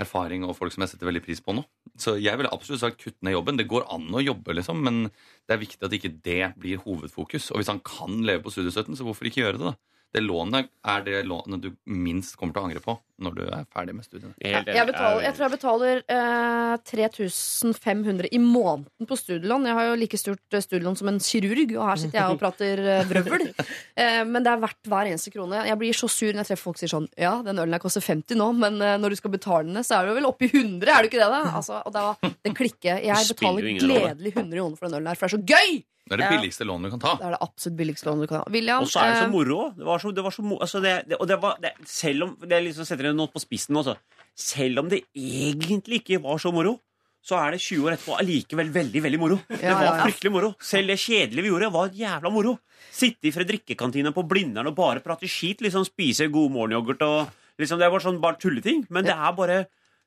erfaring 0.00 0.44
og 0.46 0.56
folk 0.56 0.72
som 0.72 0.84
jeg 0.84 0.92
setter 0.92 1.08
veldig 1.08 1.24
pris 1.24 1.40
på 1.44 1.54
nå. 1.56 1.64
Så 1.98 2.16
jeg 2.20 2.36
ville 2.38 2.52
absolutt 2.52 2.80
sagt 2.80 3.00
kutt 3.00 3.18
ned 3.22 3.34
jobben. 3.34 3.58
Det 3.58 3.68
går 3.68 3.88
an 3.92 4.08
å 4.12 4.22
jobbe, 4.22 4.54
liksom, 4.56 4.80
men 4.86 5.02
det 5.10 5.56
er 5.56 5.62
viktig 5.64 5.84
at 5.84 5.96
ikke 5.96 6.12
det 6.24 6.52
blir 6.60 6.80
hovedfokus. 6.84 7.50
Og 7.50 7.60
hvis 7.60 7.72
han 7.72 7.82
kan 7.84 8.20
leve 8.24 8.44
på 8.44 8.52
studiestøtten, 8.54 8.96
så 8.96 9.04
hvorfor 9.04 9.28
ikke 9.28 9.42
gjøre 9.44 9.60
det? 9.60 9.72
da? 9.72 9.74
Det 10.10 10.24
lånet 10.24 10.70
er 10.90 11.04
det 11.06 11.26
lånet 11.28 11.62
du 11.62 11.70
minst 11.86 12.36
kommer 12.38 12.54
til 12.54 12.62
å 12.62 12.68
angre 12.68 12.82
på 12.84 12.96
når 13.20 13.36
du 13.36 13.42
er 13.46 13.66
ferdig 13.72 13.94
med 13.96 14.06
studiene. 14.06 14.32
Ja. 14.40 14.62
Jeg, 14.64 14.86
betaler, 14.88 15.24
jeg 15.26 15.36
tror 15.36 15.46
jeg 15.46 15.54
betaler 15.54 16.02
eh, 16.16 16.74
3500 16.90 18.30
i 18.32 18.40
måneden 18.42 19.08
på 19.08 19.18
studielån. 19.18 19.68
Jeg 19.68 19.78
har 19.78 19.88
jo 19.90 19.98
like 20.00 20.20
stort 20.20 20.56
eh, 20.56 20.64
studielån 20.64 20.98
som 21.00 21.10
en 21.12 21.20
kirurg, 21.24 21.74
og 21.76 21.84
her 21.90 22.00
sitter 22.04 22.20
jeg 22.20 22.36
og 22.36 22.40
prater 22.44 22.82
eh, 22.96 23.04
vrøvl. 23.10 23.46
Eh, 23.50 24.22
men 24.28 24.46
det 24.46 24.54
er 24.54 24.64
verdt 24.64 24.90
hver 24.92 25.10
eneste 25.12 25.34
krone. 25.34 25.64
Jeg 25.68 25.80
blir 25.80 26.00
så 26.00 26.10
sur 26.10 26.32
når 26.32 26.42
jeg 26.44 26.52
treffer 26.52 26.68
folk 26.70 26.80
som 26.80 26.86
sier 26.86 26.94
sånn 26.96 27.10
Ja, 27.20 27.36
den 27.46 27.60
ølen 27.60 27.76
her 27.76 27.82
koster 27.82 28.04
50 28.04 28.40
nå, 28.40 28.50
men 28.60 28.80
eh, 28.84 28.96
når 29.00 29.14
du 29.14 29.20
skal 29.20 29.34
betale 29.36 29.68
den, 29.68 29.84
så 29.86 29.98
er 29.98 30.08
det 30.08 30.14
jo 30.14 30.20
vel 30.22 30.30
oppi 30.30 30.50
100, 30.50 30.88
er 30.88 31.04
det 31.04 31.12
ikke 31.12 31.22
det, 31.22 31.30
da? 31.36 31.44
Altså, 31.60 31.82
og 31.84 31.92
da, 31.92 32.32
det 32.46 32.56
klikker. 32.56 33.02
Jeg 33.04 33.30
betaler 33.34 33.72
gledelig 33.76 34.34
100 34.34 34.56
kroner 34.56 34.76
for 34.80 34.88
den 34.88 35.00
ølen 35.00 35.10
her, 35.12 35.18
for 35.20 35.28
det 35.28 35.34
er 35.34 35.38
så 35.38 35.44
gøy! 35.60 35.80
Det 36.10 36.16
er 36.16 36.24
det 36.24 36.28
billigste 36.40 36.64
lånet 36.66 36.90
du 36.90 36.94
kan 36.96 37.02
ta. 37.04 37.10
Det 37.20 37.26
er 37.28 37.34
det 37.36 37.38
absolutt 37.44 37.76
billigste 37.78 38.06
lånet 38.08 38.24
du 38.24 38.30
kan 38.32 38.40
ta. 38.40 38.50
William, 38.50 38.82
Og 38.82 38.90
så 38.90 39.02
er 39.04 39.12
det 39.12 39.18
så 39.20 39.26
eh, 39.28 39.30
moro. 39.30 39.58
Det 39.76 39.86
var 39.86 40.02
så, 40.02 40.10
det 40.10 40.24
var 40.26 40.34
så 40.34 40.42
altså 40.56 40.80
det, 40.82 40.94
det, 41.06 41.18
og 41.22 41.28
det 41.30 41.36
var, 41.44 41.60
det, 41.62 41.70
selv 41.86 42.26
om 42.26 42.32
det 42.50 42.58
liksom 42.64 42.88
setter 42.88 43.09
det 43.10 43.18
nå 43.18 43.26
på 43.30 43.42
spissen 43.42 43.76
også, 43.80 43.96
Selv 44.40 44.80
om 44.80 44.88
det 44.88 45.02
egentlig 45.12 46.00
ikke 46.00 46.20
var 46.22 46.38
så 46.40 46.52
moro, 46.54 46.78
så 47.20 47.36
er 47.36 47.52
det 47.52 47.60
20 47.60 47.84
år 47.84 47.94
etterpå 47.96 48.14
allikevel 48.16 48.70
veldig 48.72 49.02
veldig 49.04 49.18
moro. 49.20 49.36
Det 49.50 49.74
var 49.76 49.98
fryktelig 50.06 50.32
moro. 50.32 50.54
Selv 50.64 50.88
det 50.88 50.96
kjedelige 51.02 51.44
vi 51.44 51.50
gjorde, 51.52 51.68
var 51.74 51.90
jævla 51.92 52.32
moro. 52.32 52.54
Sitte 52.96 53.28
i 53.28 53.34
Fredrikkekantina 53.34 54.14
på 54.16 54.24
Blindern 54.28 54.70
og 54.70 54.78
bare 54.78 55.02
prate 55.04 55.28
skit. 55.28 55.60
Liksom 55.60 55.84
Spise 55.84 56.30
god 56.32 56.54
morgenyoghurt 56.54 57.04
og 57.04 57.60
liksom, 57.60 57.78
Det 57.82 57.90
var 57.92 58.00
sånn 58.00 58.22
bare 58.22 58.40
tulleting. 58.40 58.86
Men 58.88 59.04
det 59.04 59.12
er 59.12 59.36
bare 59.36 59.58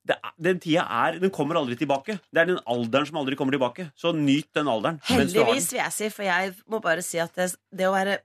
det 0.03 0.17
Den 0.41 0.59
tida 0.59 0.83
er 0.89 1.19
Den 1.21 1.31
kommer 1.31 1.55
aldri 1.61 1.77
tilbake. 1.79 2.17
Det 2.33 2.41
er 2.41 2.49
den 2.49 2.59
alderen 2.65 3.05
som 3.07 3.21
aldri 3.21 3.37
kommer 3.39 3.55
tilbake. 3.55 3.91
Så 3.95 4.11
nyt 4.17 4.49
den 4.57 4.67
alderen. 4.67 4.99
Heldigvis, 5.05 5.69
vil 5.71 5.83
jeg 5.83 5.93
si, 5.93 6.09
for 6.09 6.25
jeg 6.27 6.55
må 6.67 6.81
bare 6.81 7.05
si 7.05 7.21
at 7.21 7.37
det, 7.37 7.53
det 7.71 7.87
å 7.87 7.93
være 7.93 8.17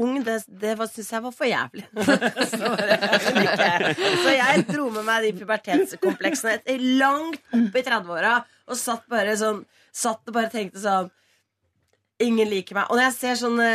ung, 0.00 0.20
det, 0.24 0.38
det 0.48 0.74
syns 0.90 1.12
jeg 1.12 1.22
var 1.24 1.34
for 1.34 1.48
jævlig. 1.48 1.84
så, 4.22 4.32
jeg 4.32 4.64
dro 4.70 4.88
med 4.94 5.04
meg 5.06 5.26
de 5.26 5.34
pubertetskompleksene 5.40 6.56
etter 6.58 6.86
langt 7.00 7.42
opp 7.52 7.76
i 7.76 7.84
30-åra 7.86 8.38
og 8.66 8.80
satt 8.80 9.06
bare 9.10 9.36
sånn 9.38 9.64
Satt 9.96 10.28
og 10.28 10.34
bare 10.36 10.50
tenkte 10.52 10.76
sånn 10.82 11.06
Ingen 12.20 12.50
liker 12.50 12.76
meg. 12.76 12.88
Og 12.88 12.98
når 12.98 13.06
jeg 13.06 13.14
ser 13.16 13.38
sånne 13.40 13.68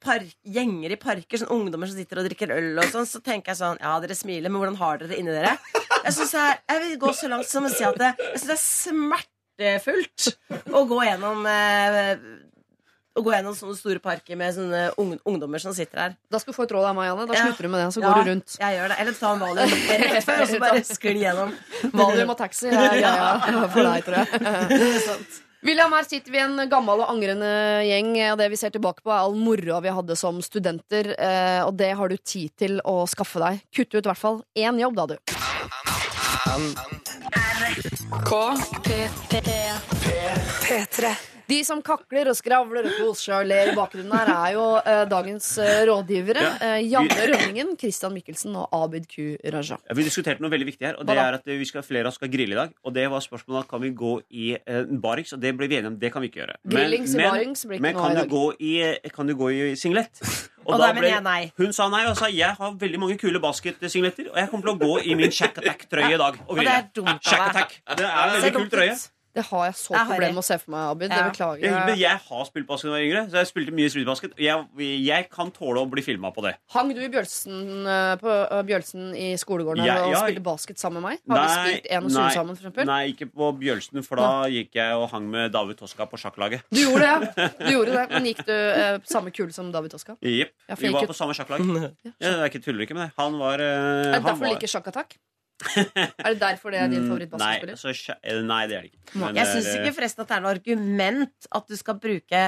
park, 0.00 0.28
gjenger 0.44 0.94
i 0.94 0.98
parker, 1.00 1.40
sånne 1.40 1.56
ungdommer 1.56 1.88
som 1.90 1.98
sitter 1.98 2.20
og 2.20 2.26
drikker 2.28 2.52
øl, 2.54 2.70
og 2.80 2.88
sånn, 2.92 3.08
så 3.08 3.20
tenker 3.24 3.52
jeg 3.52 3.60
sånn 3.60 3.80
Ja, 3.82 3.94
dere 4.00 4.16
smiler, 4.16 4.52
men 4.52 4.60
hvordan 4.62 4.78
har 4.80 5.00
dere 5.00 5.12
det 5.12 5.20
inni 5.20 5.34
dere? 5.34 5.54
Jeg, 5.74 6.12
jeg, 6.16 6.58
jeg 6.70 6.82
vil 6.84 6.98
gå 7.02 7.12
så 7.16 7.30
langt 7.32 7.48
som 7.50 7.68
å 7.68 7.72
si 7.72 7.84
at 7.84 7.96
det, 8.00 8.12
jeg 8.20 8.40
syns 8.40 8.48
det 8.48 8.56
er 8.56 8.64
smertefullt 8.64 10.28
å 10.76 10.84
gå 10.88 11.00
gjennom 11.08 11.48
eh, 11.50 12.12
Å 13.16 13.22
gå 13.24 13.32
gjennom 13.32 13.54
sånne 13.56 13.76
store 13.78 14.00
parker 14.04 14.36
med 14.36 14.52
sånne 14.52 14.80
ung, 15.00 15.14
ungdommer 15.24 15.62
som 15.62 15.72
sitter 15.72 15.98
her. 16.02 16.16
Da 16.30 16.36
skal 16.42 16.52
du 16.52 16.56
få 16.58 16.66
et 16.66 16.74
råd 16.76 16.84
av 16.90 16.94
meg, 16.98 17.08
Anne. 17.14 17.24
Da 17.30 17.32
Ja. 17.38 17.46
slutter 17.46 17.62
du 17.64 17.68
med 17.72 17.80
det, 17.80 17.94
så 17.94 18.02
Ja, 18.02 18.10
går 18.12 18.24
du 18.24 18.30
rundt. 18.30 18.56
Jeg 18.60 18.76
gjør 18.76 18.88
det. 18.92 18.98
Eller 19.00 19.12
ta 19.16 19.32
en 19.32 19.40
valium 19.40 19.72
rett 19.72 20.24
før, 20.26 20.42
og 20.42 20.48
så 20.48 20.60
bare 20.60 20.82
skli 20.84 21.14
gjennom. 21.22 21.54
Valium 21.96 22.30
og 22.30 22.38
taxi 22.38 22.68
er 22.68 23.00
greia 23.00 23.68
for 23.72 23.82
deg, 23.88 24.04
tror 24.04 24.16
jeg. 24.20 25.26
William, 25.66 25.90
her 25.96 26.04
sitter 26.04 26.30
vi 26.30 26.38
en 26.38 26.60
gammel 26.68 27.00
og 27.00 27.08
angrende 27.10 27.48
gjeng, 27.88 28.12
og 28.32 28.38
det 28.38 28.50
vi 28.52 28.56
ser 28.60 28.70
tilbake 28.70 29.00
på, 29.02 29.10
er 29.10 29.24
all 29.24 29.34
moroa 29.34 29.80
vi 29.82 29.88
hadde 29.96 30.14
som 30.16 30.38
studenter, 30.44 31.08
eh, 31.18 31.62
og 31.64 31.74
det 31.80 31.96
har 31.96 32.08
du 32.12 32.16
tid 32.18 32.52
til 32.60 32.80
å 32.84 33.08
skaffe 33.08 33.40
deg. 33.42 33.62
Kutt 33.74 33.94
ut 33.96 34.04
i 34.04 34.08
hvert 34.10 34.20
fall 34.20 34.42
én 34.54 34.78
jobb, 34.78 34.94
da, 34.94 35.06
du. 35.06 35.16
P3. 40.66 41.16
De 41.48 41.58
som 41.64 41.78
kakler 41.84 42.26
og 42.32 42.36
skravler 42.38 42.88
og 42.88 42.96
koser 42.98 43.36
og 43.40 43.46
ler 43.46 43.70
i 43.70 43.74
bakgrunnen 43.76 44.12
her, 44.16 44.30
er 44.34 44.54
jo 44.56 44.64
eh, 44.82 45.02
dagens 45.10 45.46
eh, 45.62 45.84
rådgivere. 45.86 46.42
Eh, 46.66 46.78
Janne 46.90 47.28
Rønningen, 47.30 47.74
Christian 47.78 48.14
Mikkelsen 48.16 48.56
og 48.58 48.66
Abid 48.74 49.06
Q. 49.10 49.36
Raja. 49.54 49.78
Ja, 49.86 49.94
vi 49.98 50.06
diskuterte 50.08 50.42
noe 50.42 50.50
veldig 50.50 50.66
viktig 50.72 50.88
her, 50.88 50.98
og 50.98 51.06
det 51.06 51.14
Hva 51.14 51.22
da? 51.22 51.28
er 51.30 51.38
at 51.38 51.46
vi 51.46 51.68
skal, 51.68 51.84
flere 51.86 52.08
av 52.08 52.12
oss 52.14 52.18
skal 52.18 52.32
grille 52.32 52.56
i 52.56 52.58
dag. 52.58 52.74
Og 52.82 52.94
det 52.96 53.06
var 53.12 53.22
spørsmålet 53.22 53.68
kan 53.70 53.82
vi 53.84 53.92
gå 53.96 54.16
i 54.34 54.48
eh, 54.58 54.82
barings, 55.06 55.32
og 55.36 55.40
det 55.44 55.54
ble 55.58 55.68
vi 55.70 55.78
enige 55.78 55.92
om. 55.94 56.00
Det 56.02 56.12
kan 56.14 56.24
vi 56.24 56.32
ikke 56.32 56.42
gjøre. 56.42 56.58
Grillings 56.74 57.14
i 57.14 57.22
barings 57.22 57.64
blir 57.68 57.78
ikke 57.78 57.86
men 57.86 57.94
noe 57.96 58.02
kan 58.02 58.10
i 58.10 58.18
du, 58.18 58.20
dag. 58.24 58.34
gå 58.34 58.44
i, 58.58 58.74
eh, 58.90 59.10
kan 59.14 59.30
du 59.30 59.36
gå 59.38 59.50
i 59.54 59.62
singlet? 59.78 60.22
Og 60.66 60.80
da 60.82 60.88
mener 60.90 61.06
jeg 61.12 61.22
nei. 61.22 61.42
Hun 61.60 61.70
sa 61.70 61.84
nei, 61.92 62.00
og 62.10 62.16
sa 62.18 62.26
jeg 62.26 62.56
har 62.58 62.72
veldig 62.80 62.98
mange 62.98 63.14
kule 63.22 63.38
basketsingletter, 63.38 64.32
og 64.32 64.40
jeg 64.40 64.48
kommer 64.50 64.66
til 64.66 64.72
å 64.72 64.80
gå 64.80 64.96
i 65.06 65.14
min 65.14 65.30
Shack 65.30 65.60
Attack-trøye 65.62 66.16
i 66.16 66.18
dag. 66.18 66.40
Og 66.42 66.56
Og 66.56 66.58
det 66.58 66.64
grille. 66.64 66.72
er 66.80 66.88
dumt 66.96 67.12
av 67.12 67.20
Shack 67.22 67.38
deg. 67.38 67.50
Attack. 67.52 67.76
Det 68.00 68.08
er 68.08 68.24
en 68.24 68.34
veldig 68.34 68.50
kul 68.56 68.66
trøye. 68.72 68.96
Det 69.36 69.44
har 69.50 69.64
jeg 69.68 69.74
så 69.76 69.92
er 69.94 70.06
problemer 70.08 70.32
med 70.38 70.40
å 70.40 70.46
se 70.46 70.56
for 70.62 70.72
meg, 70.72 70.84
Abid. 70.94 71.10
Det 71.12 71.18
beklager 71.28 71.64
Jeg, 71.66 71.72
men 71.76 71.90
jeg. 71.92 71.98
jeg 72.06 72.20
har 72.30 72.44
spilt 72.48 72.66
basket 72.70 72.88
da 72.88 72.92
jeg 72.96 72.96
var 72.96 73.04
yngre, 73.06 73.22
så 73.30 73.36
jeg 73.42 73.48
spilte 73.50 73.74
mye 73.76 73.90
streetbasket. 73.92 74.36
Jeg, 74.40 74.64
jeg 75.04 75.26
kan 75.34 75.50
tåle 75.52 75.82
å 75.84 75.88
bli 75.92 76.04
filma 76.06 76.30
på 76.32 76.44
det. 76.46 76.54
Hang 76.72 76.92
du 76.96 77.02
i 77.04 77.10
Bjølsen, 77.12 77.58
eh, 77.84 78.14
på 78.22 78.32
eh, 78.32 78.62
Bjølsen 78.70 79.10
i 79.12 79.28
skolegården 79.40 79.84
Ja, 79.84 79.98
og 80.06 80.14
ja. 80.14 80.22
spilte 80.24 80.44
basket 80.46 80.80
sammen 80.80 81.02
med 81.04 81.18
meg? 81.18 81.20
Har 81.36 81.42
vi 81.44 81.52
spilt 81.76 81.90
en 81.92 82.08
og 82.08 82.14
nei, 82.16 82.26
sammen, 82.38 82.56
for 82.56 82.64
eksempel? 82.64 82.88
Nei, 82.88 83.00
ikke 83.12 83.28
på 83.34 83.50
Bjølsen, 83.60 84.02
for 84.08 84.22
da 84.22 84.30
gikk 84.52 84.80
jeg 84.80 84.96
og 84.96 85.06
hang 85.12 85.28
med 85.36 85.52
David 85.52 85.78
Toska 85.82 86.08
på 86.08 86.16
sjakklaget. 86.24 86.64
Du 86.72 86.80
gjorde 86.80 87.04
det, 87.04 87.30
ja. 87.44 87.48
du 87.60 87.70
gjorde 87.76 87.92
det. 88.00 88.06
Men 88.16 88.30
gikk 88.32 88.42
du 88.48 88.54
eh, 88.56 88.98
samme 89.04 89.34
kule 89.36 89.52
som 89.52 89.68
David 89.74 89.92
Toska? 89.94 90.16
Jepp. 90.24 90.56
Ja, 90.70 90.80
Vi 90.80 90.94
var 90.96 91.06
på 91.12 91.16
samme 91.16 91.36
sjakklag. 91.36 91.60
Ja, 92.16 92.32
det 92.40 92.50
ikke 92.54 92.62
tuller 92.64 92.86
ikke 92.86 92.96
med 92.96 93.08
det. 93.10 93.12
Han 93.20 93.36
var 93.38 93.60
eh, 93.60 94.14
Derfor 94.16 94.30
han 94.32 94.40
var- 94.40 94.54
liker 94.56 94.70
sjakkattack? 94.70 95.18
Er 95.64 96.34
det 96.34 96.38
derfor 96.42 96.70
det 96.74 96.80
er 96.84 96.88
din 96.92 97.02
Nei, 97.02 97.08
favorittbasketspiller? 97.08 97.76
så, 97.80 98.14
eh, 98.22 98.40
nei, 98.44 98.62
det 98.68 98.76
er 98.76 98.86
det 98.86 98.92
ikke. 98.92 99.18
Men 99.22 99.34
Jeg 99.40 99.46
syns 99.54 99.72
ikke 99.78 99.94
forresten 99.96 100.20
at 100.24 100.28
det 100.32 100.36
er 100.36 100.44
noe 100.44 100.54
argument 100.56 101.50
at 101.60 101.66
du 101.70 101.76
skal 101.80 101.96
bruke 102.02 102.42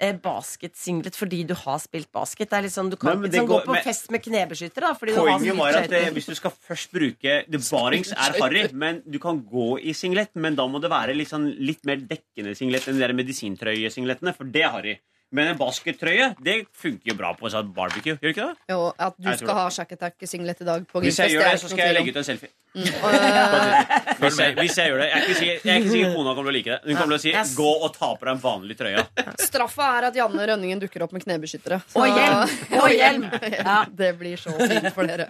eh, 0.00 0.14
basketsinglet 0.24 1.14
fordi 1.14 1.42
du 1.46 1.52
har 1.54 1.78
spilt 1.78 2.08
basket. 2.12 2.48
Det 2.50 2.58
er 2.58 2.64
liksom, 2.66 2.88
du 2.90 2.96
kan 2.98 3.12
Nei, 3.14 3.28
ikke 3.28 3.32
det 3.34 3.40
sånn, 3.42 3.50
gå 3.52 3.58
på 3.68 3.76
men- 3.76 3.84
fest 3.86 4.10
med 4.10 4.24
knebeskyttere. 4.24 4.80
da, 4.88 4.92
fordi 4.98 5.12
du 5.14 5.20
har 5.20 5.28
Poenget 5.28 5.52
spilt 5.52 5.60
var 5.60 5.78
at 5.82 5.90
det, 5.92 6.02
hvis 6.16 6.26
du 6.26 6.34
skal 6.40 6.50
først 6.70 6.90
bruke 6.96 7.36
The 7.50 7.60
Barings 7.70 8.12
er 8.12 8.38
harry, 8.40 8.64
men 8.72 9.02
du 9.08 9.18
kan 9.22 9.40
gå 9.44 9.68
i 9.84 9.92
singlet, 9.94 10.32
men 10.34 10.56
da 10.58 10.66
må 10.66 10.80
det 10.82 10.90
være 10.90 11.14
litt, 11.14 11.28
sånn, 11.30 11.46
litt 11.60 11.84
mer 11.86 11.96
dekkende 11.96 12.56
singlet 12.58 12.88
enn 12.90 12.98
de 12.98 13.12
medisintrøyesingletene, 13.22 14.34
for 14.36 14.44
det 14.44 14.62
er 14.64 14.70
harry. 14.74 14.96
Men 15.34 15.48
en 15.50 15.58
baskettrøye 15.58 16.28
det 16.46 16.60
funker 16.78 17.10
jo 17.10 17.14
bra 17.18 17.32
på 17.34 17.50
sånn 17.50 17.72
barbecue. 17.74 18.14
Gjør 18.22 18.28
det 18.30 18.34
ikke 18.36 18.46
det? 18.52 18.56
Jo, 18.70 18.80
at 18.94 19.16
du 19.18 19.26
Jeg 19.28 19.40
tror 19.40 19.48
skal 19.48 19.58
ha 19.58 19.64
sjakketakk-singlet 19.78 20.60
i 20.62 20.66
dag 20.68 20.84
på 20.92 21.02
Hvis 21.02 21.18
jeg 21.18 21.34
gjør 21.34 21.48
det 21.50 21.56
så 21.64 21.70
skal 21.72 21.88
jeg 21.88 21.96
legge 21.98 22.14
ut 22.14 22.20
en 22.22 22.28
selfie. 22.28 22.52
Eh, 22.74 24.14
Hvis 24.18 24.38
jeg, 24.40 24.54
hvis 24.58 24.76
jeg 24.78 24.90
gjør 24.90 24.98
det. 25.02 25.08
Jeg 25.10 25.18
er 25.18 25.24
ikke 25.26 25.38
sikker, 25.38 25.58
jeg 25.64 25.74
er 25.74 25.82
ikke 25.82 25.92
sikker 25.94 26.14
kona 26.14 26.32
kommer 26.34 26.48
til 26.48 26.52
å 26.52 26.56
like 26.56 26.70
det. 26.70 26.78
Hun 26.86 26.96
kommer 27.00 27.18
til 27.18 27.18
å 27.18 27.44
si 27.46 27.54
'gå 27.58 27.68
og 27.86 27.92
ta 27.98 28.08
på 28.14 28.24
deg 28.24 28.32
en 28.34 28.42
vanlig 28.42 28.76
trøye'. 28.78 29.04
Straffa 29.46 29.90
er 29.98 30.08
at 30.08 30.14
Janne 30.18 30.46
Rønningen 30.50 30.80
dukker 30.82 31.02
opp 31.06 31.12
med 31.12 31.22
knebeskyttere. 31.26 31.82
Så- 31.90 31.98
Og 32.02 32.08
hjelm! 32.10 32.80
Og 32.82 32.90
hjelm! 32.90 33.28
Ja, 33.58 33.84
det 33.90 34.18
blir 34.18 34.36
så 34.36 34.50
fint 34.58 34.90
for 34.94 35.06
dere. 35.06 35.28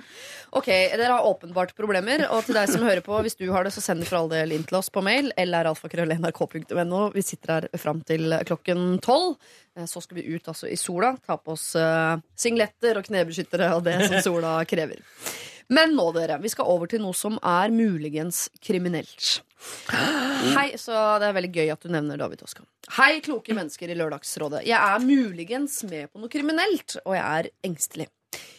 Ok, 0.54 0.66
Dere 0.70 1.10
har 1.18 1.24
åpenbart 1.26 1.74
problemer, 1.74 2.28
og 2.30 2.44
til 2.46 2.54
deg 2.54 2.68
som 2.70 2.80
hører 2.86 3.00
på, 3.02 3.16
hvis 3.26 3.34
du 3.36 3.50
har 3.50 3.64
det, 3.66 3.72
så 3.74 3.80
send 3.82 4.00
det 4.00 4.06
for 4.06 4.20
all 4.20 4.28
del 4.30 4.52
inn 4.54 4.62
til 4.62 4.78
oss 4.78 4.88
på 4.88 5.02
mail. 5.02 5.32
Eller 5.36 5.64
alfakrøll.nrk.no. 5.66 7.10
Vi 7.12 7.22
sitter 7.26 7.52
her 7.56 7.68
fram 7.76 8.00
til 8.06 8.30
klokken 8.46 9.00
tolv. 9.02 9.34
Eh, 9.76 9.86
Så 9.90 10.00
skal 10.04 10.20
vi 10.20 10.26
ut 10.34 10.48
altså 10.48 10.68
i 10.70 10.76
sola, 10.76 11.16
ta 11.26 11.36
på 11.36 11.54
oss 11.56 11.72
uh, 11.78 12.16
singletter 12.38 13.00
og 13.00 13.06
knebeskyttere 13.08 13.72
og 13.76 13.84
det 13.86 13.96
som 14.08 14.20
sola 14.22 14.56
krever. 14.70 15.00
Men 15.72 15.94
nå, 15.96 16.10
dere, 16.12 16.36
vi 16.42 16.50
skal 16.52 16.68
over 16.68 16.90
til 16.92 17.00
noe 17.00 17.16
som 17.16 17.38
er 17.40 17.72
muligens 17.72 18.46
kriminelt. 18.62 19.40
Hei, 19.88 20.74
så 20.76 20.92
Det 21.22 21.30
er 21.30 21.36
veldig 21.38 21.52
gøy 21.54 21.70
at 21.72 21.80
du 21.80 21.88
nevner 21.88 22.20
David 22.20 22.42
Oskar. 22.44 22.66
Hei, 22.98 23.16
kloke 23.24 23.56
mennesker 23.56 23.88
i 23.88 23.96
Lørdagsrådet. 23.96 24.60
Jeg 24.68 24.76
er 24.76 25.00
muligens 25.00 25.78
med 25.88 26.10
på 26.12 26.20
noe 26.20 26.28
kriminelt, 26.28 26.98
og 27.06 27.16
jeg 27.16 27.24
er 27.24 27.48
engstelig. 27.64 28.10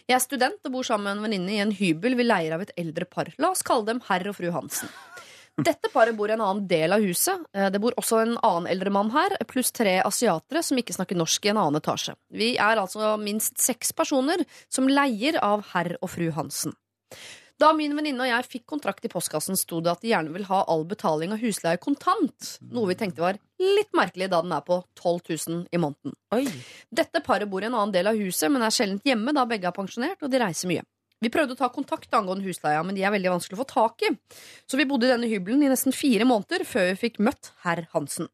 Jeg 0.09 0.15
er 0.17 0.23
student 0.23 0.65
og 0.65 0.73
bor 0.73 0.87
sammen 0.87 1.05
med 1.05 1.17
en 1.19 1.23
venninne 1.27 1.53
i 1.53 1.61
en 1.61 1.75
hybel 1.77 2.17
vi 2.17 2.25
leier 2.25 2.55
av 2.57 2.63
et 2.65 2.73
eldre 2.81 3.05
par. 3.05 3.29
La 3.37 3.51
oss 3.53 3.61
kalle 3.65 3.85
dem 3.91 4.01
herr 4.09 4.25
og 4.31 4.37
fru 4.39 4.49
Hansen. 4.55 4.89
Dette 5.55 5.87
paret 5.93 6.15
bor 6.17 6.27
i 6.27 6.33
en 6.35 6.41
annen 6.43 6.65
del 6.67 6.91
av 6.91 7.03
huset. 7.05 7.45
Eh, 7.55 7.69
Det 7.71 7.79
bor 7.79 7.95
også 7.95 8.21
en 8.21 8.37
annen 8.43 8.67
eldre 8.67 8.91
mann 8.91 9.11
her, 9.11 9.37
pluss 9.47 9.71
tre 9.71 10.01
asiatere 10.03 10.61
som 10.63 10.77
ikke 10.77 10.95
snakker 10.97 11.15
norsk 11.15 11.45
i 11.45 11.53
en 11.53 11.57
annen 11.61 11.79
etasje. 11.79 12.15
Vi 12.29 12.55
er 12.57 12.75
altså 12.81 13.15
minst 13.21 13.57
seks 13.57 13.93
personer 13.95 14.43
som 14.69 14.87
leier 14.87 15.39
av 15.41 15.63
herr 15.71 15.95
og 16.01 16.09
fru 16.11 16.29
Hansen. 16.35 16.75
Da 17.55 17.69
min 17.71 17.95
venninne 17.95 18.19
og 18.19 18.27
jeg 18.27 18.47
fikk 18.51 18.65
kontrakt 18.67 19.05
i 19.07 19.07
postkassen, 19.07 19.55
sto 19.55 19.79
det 19.79 19.93
at 19.93 20.01
de 20.03 20.09
gjerne 20.11 20.33
vil 20.33 20.43
ha 20.49 20.65
all 20.67 20.83
betaling 20.83 21.31
av 21.31 21.39
husleie 21.39 21.79
kontant. 21.79 22.57
Noe 22.59 22.89
vi 22.89 22.97
tenkte 22.99 23.23
var 23.23 23.39
litt 23.63 23.93
merkelig, 23.95 24.27
da 24.29 24.41
den 24.43 24.51
er 24.51 24.59
på 24.67 24.81
12 24.99 25.21
000 25.47 25.61
i 25.71 25.79
måneden. 25.79 26.17
Oi. 26.35 26.43
Dette 26.91 27.21
paret 27.23 27.47
bor 27.47 27.63
i 27.63 27.69
en 27.69 27.77
annen 27.77 27.95
del 27.95 28.11
av 28.11 28.19
huset, 28.19 28.51
men 28.51 28.61
er 28.61 28.75
sjelden 28.75 28.99
hjemme 29.07 29.31
da 29.31 29.45
begge 29.47 29.71
er 29.71 29.77
pensjonert 29.77 30.19
og 30.19 30.33
de 30.33 30.43
reiser 30.43 30.67
mye. 30.67 30.83
Vi 31.23 31.31
prøvde 31.31 31.55
å 31.55 31.59
ta 31.59 31.69
kontakt 31.73 32.13
angående 32.13 32.45
husleia, 32.45 32.83
men 32.83 32.97
de 32.97 33.05
er 33.05 33.13
veldig 33.15 33.31
vanskelig 33.37 33.57
å 33.57 33.63
få 33.63 33.69
tak 33.71 34.03
i. 34.07 34.11
Så 34.67 34.79
vi 34.79 34.87
bodde 34.89 35.07
i 35.07 35.13
denne 35.13 35.29
hybelen 35.31 35.63
i 35.63 35.71
nesten 35.71 35.95
fire 35.95 36.27
måneder 36.27 36.65
før 36.67 36.91
vi 36.91 37.03
fikk 37.07 37.21
møtt 37.23 37.53
herr 37.63 37.85
Hansen. 37.95 38.29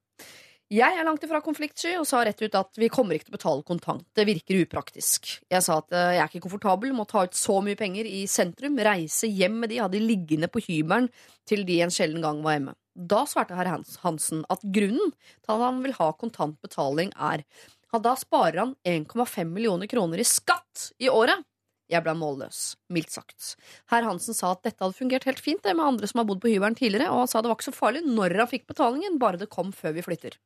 Jeg 0.71 0.95
er 0.95 1.03
langt 1.03 1.23
ifra 1.25 1.41
konfliktsky 1.43 1.97
og 1.99 2.05
sa 2.07 2.21
rett 2.23 2.39
ut 2.39 2.53
at 2.55 2.77
vi 2.79 2.87
kommer 2.87 3.17
ikke 3.17 3.27
til 3.27 3.33
å 3.33 3.35
betale 3.35 3.65
kontant. 3.67 4.05
Det 4.15 4.23
virker 4.23 4.61
upraktisk. 4.63 5.27
Jeg 5.51 5.65
sa 5.65 5.81
at 5.81 5.91
eh, 5.91 6.13
jeg 6.15 6.21
er 6.23 6.29
ikke 6.29 6.45
komfortabel 6.45 6.93
med 6.95 7.03
å 7.03 7.09
ta 7.11 7.25
ut 7.27 7.35
så 7.35 7.57
mye 7.65 7.75
penger 7.75 8.07
i 8.07 8.21
sentrum, 8.31 8.79
reise 8.79 9.27
hjem 9.27 9.57
med 9.59 9.73
de, 9.73 9.81
ha 9.83 9.89
de 9.91 9.99
liggende 9.99 10.47
på 10.47 10.63
hybelen 10.63 11.09
til 11.49 11.65
de 11.67 11.81
en 11.83 11.91
sjelden 11.91 12.23
gang 12.23 12.39
var 12.45 12.55
hjemme. 12.55 12.77
Da 12.95 13.25
svarte 13.27 13.59
herr 13.59 13.67
Hansen 14.05 14.45
at 14.51 14.63
grunnen 14.63 15.11
til 15.11 15.51
at 15.57 15.65
han 15.65 15.83
vil 15.83 15.95
ha 15.99 16.07
kontant 16.15 16.55
betaling 16.63 17.11
er 17.19 17.43
at 17.91 18.03
da 18.05 18.15
sparer 18.15 18.61
han 18.61 18.75
1,5 18.87 19.51
millioner 19.51 19.91
kroner 19.91 20.23
i 20.23 20.27
skatt 20.27 20.93
i 21.03 21.11
året. 21.11 21.43
Jeg 21.91 22.05
ble 22.05 22.13
målløs, 22.15 22.59
mildt 22.93 23.11
sagt. 23.11 23.55
Herr 23.91 24.05
Hansen 24.07 24.35
sa 24.37 24.53
at 24.55 24.63
dette 24.63 24.79
hadde 24.79 24.95
fungert 24.95 25.25
helt 25.27 25.41
fint 25.43 25.63
det 25.65 25.73
med 25.75 25.83
andre 25.83 26.07
som 26.07 26.21
har 26.21 26.27
bodd 26.29 26.39
på 26.43 26.53
hybelen 26.53 26.77
tidligere, 26.77 27.09
og 27.11 27.25
han 27.25 27.31
sa 27.31 27.41
det 27.43 27.51
var 27.51 27.59
ikke 27.59 27.67
så 27.67 27.75
farlig 27.75 28.05
når 28.07 28.37
han 28.39 28.51
fikk 28.51 28.69
betalingen, 28.71 29.17
bare 29.19 29.41
det 29.41 29.51
kom 29.51 29.73
før 29.75 29.97
vi 29.97 30.05
flytter. 30.05 30.37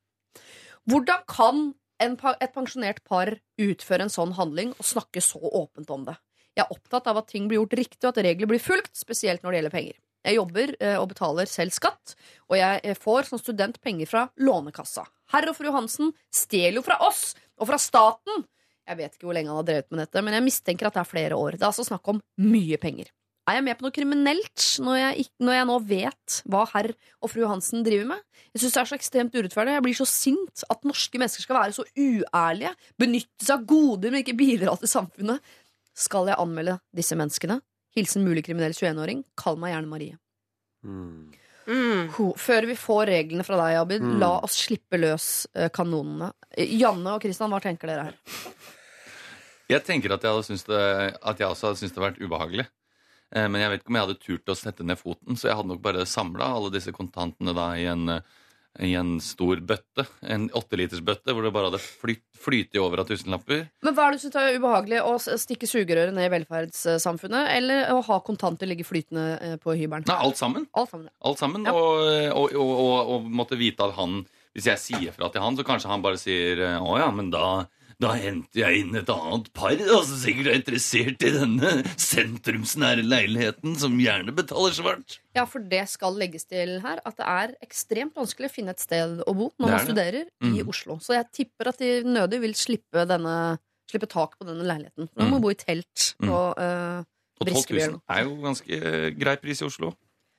Hvordan 0.90 1.22
kan 1.30 1.62
en, 2.02 2.18
et 2.18 2.56
pensjonert 2.56 3.04
par 3.06 3.36
utføre 3.62 4.08
en 4.08 4.14
sånn 4.14 4.34
handling 4.40 4.74
og 4.76 4.90
snakke 4.90 5.22
så 5.22 5.42
åpent 5.42 5.94
om 5.94 6.08
det? 6.10 6.18
Jeg 6.56 6.66
er 6.66 6.74
opptatt 6.74 7.08
av 7.12 7.20
at 7.20 7.30
ting 7.30 7.50
blir 7.52 7.60
gjort 7.60 7.78
riktig, 7.78 8.02
og 8.06 8.14
at 8.14 8.24
regler 8.26 8.50
blir 8.50 8.64
fulgt, 8.64 8.94
spesielt 8.98 9.44
når 9.44 9.52
det 9.52 9.60
gjelder 9.60 9.76
penger. 9.76 10.02
Jeg 10.26 10.40
jobber 10.40 10.74
eh, 10.80 10.98
og 10.98 11.10
betaler 11.12 11.50
selv 11.50 11.76
skatt, 11.76 12.16
og 12.50 12.58
jeg 12.58 12.82
eh, 12.82 12.98
får 12.98 13.30
som 13.30 13.42
student 13.42 13.78
penger 13.84 14.10
fra 14.10 14.26
Lånekassa. 14.42 15.06
Herr 15.34 15.52
og 15.52 15.58
fru 15.58 15.70
Hansen 15.76 16.14
stjeler 16.34 16.80
jo 16.80 16.86
fra 16.86 16.98
oss 17.06 17.34
og 17.60 17.70
fra 17.70 17.80
staten! 17.82 18.46
Jeg 18.88 18.98
vet 19.00 19.14
ikke 19.16 19.26
hvor 19.28 19.34
lenge 19.38 19.50
han 19.50 19.58
har 19.62 19.66
drevet 19.68 19.92
med 19.92 20.00
dette, 20.06 20.22
men 20.26 20.34
jeg 20.38 20.44
mistenker 20.46 20.88
at 20.90 20.94
det 20.98 21.02
er 21.02 21.10
flere 21.10 21.38
år. 21.38 21.56
Det 21.58 21.64
er 21.66 21.72
altså 21.72 21.86
snakk 21.88 22.08
om 22.12 22.20
mye 22.46 22.78
penger. 22.82 23.08
Er 23.46 23.60
jeg 23.60 23.64
med 23.68 23.78
på 23.78 23.86
noe 23.86 23.94
kriminelt 23.94 24.64
når 24.82 24.96
jeg, 24.98 25.26
når 25.46 25.54
jeg 25.54 25.66
nå 25.70 25.74
vet 25.86 26.36
hva 26.50 26.64
herr 26.72 26.88
og 27.22 27.30
fru 27.30 27.44
Hansen 27.46 27.84
driver 27.86 28.08
med? 28.16 28.24
Jeg 28.56 28.62
syns 28.64 28.74
det 28.74 28.82
er 28.82 28.90
så 28.90 28.98
ekstremt 28.98 29.36
urettferdig. 29.38 29.76
Jeg 29.76 29.84
blir 29.86 29.98
så 30.00 30.08
sint 30.10 30.64
at 30.70 30.88
norske 30.90 31.22
mennesker 31.22 31.46
skal 31.46 31.60
være 31.60 31.76
så 31.78 31.86
uærlige, 31.94 32.72
benytte 32.98 33.46
seg 33.46 33.54
av 33.60 33.66
goder, 33.70 34.10
men 34.16 34.24
ikke 34.24 34.38
bidra 34.40 34.74
til 34.82 34.90
samfunnet. 34.90 35.42
Skal 35.96 36.32
jeg 36.32 36.40
anmelde 36.42 36.80
disse 36.98 37.18
menneskene? 37.18 37.60
Hilsen 37.96 38.26
mulig 38.26 38.44
kriminell 38.48 38.74
21-åring. 38.76 39.22
Kall 39.40 39.58
meg 39.62 39.76
gjerne 39.76 39.92
Marie. 39.94 40.18
Mm. 40.86 41.30
Mm. 41.66 42.10
Før 42.38 42.66
vi 42.70 42.76
får 42.78 43.08
reglene 43.10 43.46
fra 43.46 43.58
deg, 43.62 43.78
Abid, 43.82 44.02
Mm. 44.06 44.18
la 44.22 44.34
oss 44.46 44.58
slippe 44.66 44.98
løs 45.02 45.48
eh, 45.56 45.70
kanonene. 45.74 46.32
Eh, 46.52 46.68
Janne 46.82 47.14
og 47.16 47.22
Kristian, 47.24 47.50
hva 47.54 47.62
tenker 47.64 47.88
dere 47.90 48.10
her? 48.10 48.18
Jeg 49.72 49.84
tenker 49.88 50.14
at 50.14 50.24
jeg, 50.28 50.58
det, 50.70 50.82
at 51.22 51.40
jeg 51.42 51.50
også 51.50 51.70
hadde 51.72 51.80
syntes 51.82 51.94
det 51.96 52.02
hadde 52.02 52.10
vært 52.12 52.24
ubehagelig. 52.26 52.66
Eh, 53.36 53.48
Men 53.50 53.62
jeg 53.64 53.72
vet 53.74 53.82
ikke 53.84 53.94
om 53.94 54.00
jeg 54.00 54.06
hadde 54.08 54.22
turt 54.22 54.52
å 54.54 54.58
sette 54.60 54.86
ned 54.86 55.00
foten, 55.02 55.38
så 55.40 55.50
jeg 55.50 55.58
hadde 55.58 55.72
nok 55.74 55.82
bare 55.86 56.06
samla 56.06 56.52
alle 56.58 56.74
disse 56.76 56.94
kontantene 56.94 57.56
da 57.58 57.72
i 57.80 57.88
en, 57.90 58.20
i 58.86 58.92
en 59.00 59.16
stor 59.24 59.58
bøtte. 59.66 60.06
En 60.22 60.46
åttelitersbøtte 60.54 61.34
hvor 61.34 61.48
det 61.48 61.54
bare 61.56 61.72
hadde 61.72 61.82
flyt, 61.82 62.22
flytet 62.46 62.78
over 62.84 63.02
av 63.02 63.10
tusenlapper. 63.10 63.64
Men 63.88 63.96
Hva 63.98 64.06
er 64.06 64.14
det 64.14 64.20
du 64.22 64.26
syns 64.28 64.38
er 64.38 64.60
ubehagelig? 64.60 65.02
Å 65.02 65.16
stikke 65.42 65.70
sugerøret 65.72 66.14
ned 66.14 66.28
i 66.30 66.34
velferdssamfunnet, 66.36 67.50
eller 67.58 67.90
å 67.96 68.02
ha 68.06 68.20
kontanter 68.28 68.70
ligge 68.70 68.86
flytende 68.86 69.26
eh, 69.42 69.56
på 69.64 69.74
hybelen? 69.80 70.06
Nei, 70.12 70.20
alt 70.30 70.38
sammen. 70.38 70.68
Alt 70.78 70.94
sammen. 70.94 71.10
ja. 71.10 71.18
Alt 71.32 71.42
sammen. 71.42 71.66
Ja. 71.66 71.74
Og, 71.74 72.06
og, 72.38 72.54
og, 72.62 72.74
og, 72.86 73.14
og 73.18 73.32
måtte 73.42 73.58
vite 73.60 73.88
at 73.90 73.98
han 73.98 74.22
Hvis 74.56 74.70
jeg 74.70 74.80
sier 74.80 75.12
fra 75.18 75.28
til 75.34 75.42
han, 75.44 75.58
så 75.58 75.66
kanskje 75.68 75.90
han 75.92 76.04
bare 76.06 76.22
sier 76.22 76.62
eh, 76.64 76.78
Å 76.80 77.00
ja, 77.02 77.10
men 77.12 77.34
da 77.34 77.66
da 78.02 78.12
henter 78.20 78.62
jeg 78.62 78.82
inn 78.82 78.98
et 79.00 79.10
annet 79.12 79.48
par 79.56 79.76
da, 79.80 80.00
som 80.04 80.20
sikkert 80.20 80.50
er 80.52 80.60
interessert 80.60 81.26
i 81.26 81.32
denne 81.36 81.72
sentrumsnære 82.02 83.06
leiligheten, 83.06 83.76
som 83.80 83.96
gjerne 84.02 84.36
betaler 84.36 84.76
svart. 84.76 85.18
Ja, 85.38 85.46
for 85.50 85.64
det 85.64 85.84
skal 85.92 86.18
legges 86.20 86.48
til 86.50 86.78
her 86.84 87.02
at 87.04 87.20
det 87.20 87.28
er 87.28 87.56
ekstremt 87.66 88.18
vanskelig 88.20 88.52
å 88.52 88.56
finne 88.56 88.76
et 88.76 88.84
sted 88.84 89.22
å 89.24 89.36
bo 89.36 89.50
når 89.62 89.76
man 89.76 89.84
studerer 89.88 90.28
mm. 90.44 90.54
i. 90.54 90.64
Oslo. 90.66 90.98
Så 91.04 91.16
jeg 91.16 91.30
tipper 91.36 91.72
at 91.72 91.82
de 91.82 92.00
nødig 92.08 92.42
vil 92.44 92.56
slippe, 92.58 93.06
denne, 93.08 93.36
slippe 93.92 94.10
tak 94.12 94.36
på 94.40 94.48
denne 94.48 94.66
leiligheten. 94.66 95.12
Man 95.16 95.30
må 95.34 95.40
mm. 95.40 95.44
bo 95.46 95.54
i 95.54 95.60
telt 95.60 96.08
på 96.22 96.42
eh, 96.62 97.04
Og 97.44 97.52
12 97.52 97.76
000 97.76 98.00
er 98.16 98.26
jo 98.26 98.36
ganske 98.44 98.80
eh, 98.80 99.08
grei 99.16 99.38
pris 99.42 99.62
i 99.62 99.68
Oslo. 99.68 99.94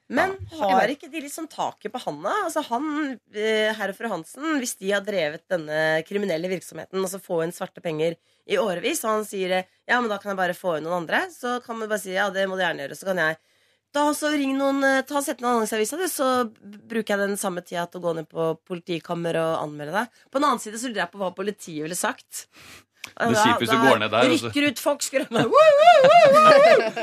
Men 0.06 0.36
har 0.60 0.92
ikke 0.92 1.08
de 1.10 1.24
liksom 1.24 1.48
taket 1.50 1.90
på 1.90 2.00
handa? 2.04 2.30
Altså 2.44 2.62
han, 2.68 3.16
eh, 3.34 3.72
herr 3.74 3.90
og 3.90 3.98
fru 3.98 4.06
Hansen, 4.12 4.44
hvis 4.60 4.76
de 4.78 4.92
har 4.92 5.02
drevet 5.02 5.42
denne 5.50 6.04
kriminelle 6.06 6.50
virksomheten 6.52 7.02
og 7.02 7.10
så 7.10 7.18
få 7.22 7.40
inn 7.42 7.54
svarte 7.54 7.82
penger 7.82 8.14
i 8.46 8.58
årevis, 8.62 9.02
og 9.02 9.16
han 9.16 9.26
sier 9.26 9.56
eh, 9.58 9.68
ja, 9.88 9.98
men 9.98 10.10
da 10.12 10.20
kan 10.22 10.32
jeg 10.32 10.38
bare 10.38 10.54
få 10.54 10.76
inn 10.78 10.86
noen 10.86 11.02
andre, 11.02 11.24
så 11.34 11.58
kan 11.64 11.80
man 11.80 11.90
bare 11.90 12.04
si 12.04 12.14
ja, 12.14 12.28
det 12.30 12.46
må 12.46 12.58
du 12.58 12.62
gjerne 12.62 12.86
gjøre. 12.86 12.98
Så 13.00 13.10
kan 13.10 13.22
jeg 13.24 13.40
da 13.96 14.04
så 14.14 14.30
ring 14.34 14.54
noen, 14.58 14.82
eh, 14.84 15.02
ta 15.08 15.22
Sett 15.24 15.40
ned 15.40 15.50
annonseavisa, 15.50 15.98
så 16.12 16.28
bruker 16.54 17.14
jeg 17.14 17.22
den 17.22 17.38
samme 17.40 17.62
tida 17.64 17.86
til 17.90 18.02
å 18.02 18.06
gå 18.06 18.14
ned 18.18 18.28
på 18.30 18.52
politikammer 18.68 19.38
og 19.40 19.52
anmelde 19.64 19.94
deg. 19.96 20.22
På 20.30 20.38
den 20.38 20.48
annen 20.50 20.62
side 20.62 20.78
så 20.78 20.90
lurer 20.90 21.06
jeg 21.06 21.14
på 21.14 21.22
hva 21.22 21.32
politiet 21.34 21.82
ville 21.82 21.98
sagt. 21.98 22.46
Det 23.16 23.26
hvis 23.60 23.70
du 23.70 23.76
går 23.80 23.98
ned 24.02 24.10
der, 24.12 24.30
og 24.30 24.38
så- 24.40 24.50
Rykker 24.50 24.66
ut 24.70 24.80
woo! 25.52 25.66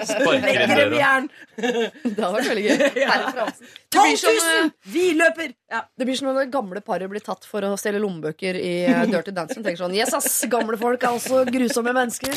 Sparker 0.05 0.61
inn 0.63 0.73
døra. 0.73 0.97
jern. 0.99 1.29
Det 1.57 2.19
hadde 2.19 2.33
vært 2.37 2.49
veldig 2.51 2.65
gøy. 2.67 2.83
Ja. 3.03 3.09
Herre 3.11 3.31
Fransen. 3.35 3.67
Det 3.93 4.03
blir 4.03 4.17
12 4.23 4.37
000! 4.37 4.65
eh, 4.65 4.69
Vi 4.93 5.05
løper! 5.19 5.53
Ja. 5.71 5.81
Det 5.97 6.07
blir 6.09 6.17
som 6.19 6.27
når 6.29 6.39
det 6.43 6.51
gamle 6.53 6.81
paret 6.85 7.09
blir 7.11 7.23
tatt 7.25 7.45
for 7.49 7.65
å 7.67 7.73
stjele 7.79 8.01
lommebøker 8.03 8.57
i 8.59 8.73
eh, 8.89 9.05
Dirty 9.11 9.31
Dancing. 9.35 9.63
Tenker 9.65 9.83
sånn, 9.85 9.95
yes 9.97 10.13
ass, 10.17 10.43
gamle 10.51 10.77
folk 10.81 11.03
er 11.03 11.15
også 11.17 11.43
grusomme 11.49 11.93
mennesker. 11.95 12.33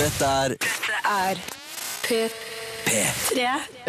Dette 0.00 0.30
er 0.44 0.56
Er 1.10 1.36
P3. 2.06 2.49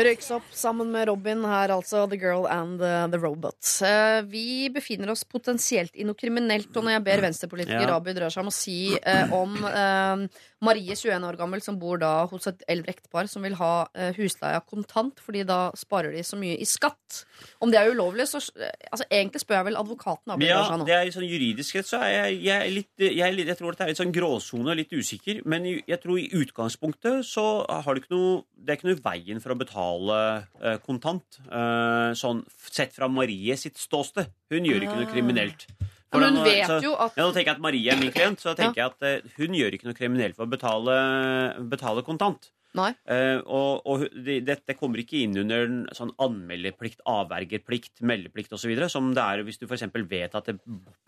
Røykes 0.02 0.30
opp 0.36 0.48
sammen 0.56 0.92
med 0.94 1.08
Robin 1.10 1.44
her, 1.48 1.74
altså. 1.76 2.06
The 2.12 2.20
Girl 2.20 2.48
and 2.50 2.80
the, 2.82 2.94
the 3.14 3.20
Robot. 3.22 3.60
Uh, 3.82 4.22
vi 4.30 4.70
befinner 4.74 5.12
oss 5.14 5.24
potensielt 5.28 5.96
i 5.96 6.06
noe 6.08 6.18
kriminelt, 6.18 6.72
og 6.76 6.86
når 6.86 6.98
jeg 6.98 7.06
ber 7.10 7.26
venstrepolitiker 7.28 7.90
Ja. 7.90 7.98
Abid 7.98 8.22
Raja 8.22 8.42
om 8.44 8.52
å 8.52 8.56
si 8.56 8.94
uh, 8.96 9.34
om 9.36 9.58
uh, 9.66 10.26
Marie, 10.62 10.96
21 10.96 11.26
år 11.26 11.40
gammel, 11.40 11.64
som 11.66 11.80
bor 11.82 12.00
da 12.02 12.14
hos 12.30 12.48
et 12.52 12.62
eldre 12.70 12.94
ektepar 12.94 13.30
som 13.32 13.42
vil 13.42 13.56
ha 13.58 13.88
husleia 14.14 14.60
kontant, 14.62 15.18
fordi 15.26 15.42
da 15.50 15.72
sparer 15.78 16.14
de 16.14 16.22
så 16.26 16.38
mye 16.38 16.60
i 16.62 16.68
skatt. 16.70 17.24
Om 17.66 17.72
det 17.74 17.80
er 17.80 17.90
ulovlig, 17.90 18.28
så 18.30 18.38
altså, 18.38 19.08
Egentlig 19.10 19.42
spør 19.42 19.58
jeg 19.58 19.68
vel 19.72 19.80
advokaten 19.80 20.36
Abid 20.36 20.46
Ja, 20.46 20.60
Raja 20.62 20.78
nå. 20.78 20.86
det 20.86 20.94
er 20.94 21.10
sånn 21.16 21.26
Juridisk 21.26 21.80
sett 21.80 21.90
så 21.90 22.02
er 22.06 22.12
jeg, 22.14 22.38
jeg, 22.46 22.58
er 22.58 22.76
litt, 22.76 22.92
jeg, 23.02 23.42
jeg 23.42 23.58
tror 23.58 23.74
dette 23.74 23.82
det 23.82 23.88
er 23.88 23.94
litt 23.96 24.02
sånn 24.04 24.14
gråsone, 24.14 24.76
litt 24.78 24.94
usikker. 24.94 25.42
Men 25.50 25.66
jeg 25.66 25.98
tror 26.04 26.22
i 26.22 26.28
utgangspunktet 26.38 27.26
så 27.26 27.48
har 27.66 27.98
du 27.98 28.04
ikke 28.04 28.14
noe 28.14 28.44
Det 28.54 28.76
er 28.76 28.78
ikke 28.78 28.90
noe 28.91 28.91
i 28.94 29.00
veien 29.04 29.42
for 29.44 29.54
å 29.54 29.60
betale 29.60 30.20
eh, 30.62 30.78
kontant. 30.86 31.40
eh, 31.48 32.12
sånn 32.18 32.44
sett 32.68 32.94
fra 32.96 33.10
Marie 33.12 33.58
sitt 33.60 33.80
ståsted. 33.82 34.30
Hun 34.52 34.68
gjør 34.68 34.86
ikke 34.86 35.00
noe 35.00 35.12
kriminelt. 35.12 35.68
For 36.12 36.20
Men 36.20 36.36
hun 36.36 36.44
vet 36.44 36.68
så- 36.68 36.82
jo 36.84 36.94
at 36.96 37.16
ja, 37.16 37.24
Nå 37.24 37.34
tenker 37.34 37.54
jeg 37.54 37.56
at 37.56 37.62
Marie 37.62 37.92
er 37.92 38.00
min 38.00 38.12
klient, 38.12 38.40
så 38.40 38.56
tenker 38.56 38.76
jeg 38.76 38.92
at 38.92 39.04
eh, 39.04 39.22
hun 39.38 39.56
gjør 39.56 39.78
ikke 39.78 39.88
noe 39.88 39.96
kriminelt 39.98 40.36
for 40.36 40.46
å 40.46 40.52
betale, 40.52 41.70
betale 41.70 42.04
kontant. 42.04 42.52
Nei. 42.74 42.94
Eh, 43.08 43.40
og 43.46 43.82
og 43.86 44.08
dette 44.24 44.66
det, 44.66 44.78
kommer 44.80 45.00
ikke 45.00 45.24
inn 45.24 45.36
under 45.38 45.68
sånn 45.96 46.14
anmeldeplikt, 46.20 47.02
avvergerplikt, 47.06 48.00
meldeplikt 48.02 48.54
osv. 48.56 48.90
Som 48.90 49.14
det 49.14 49.24
er 49.24 49.44
hvis 49.44 49.60
du 49.60 49.68
f.eks. 49.68 49.88
vet 50.08 50.36
at 50.36 50.46
det 50.46 50.60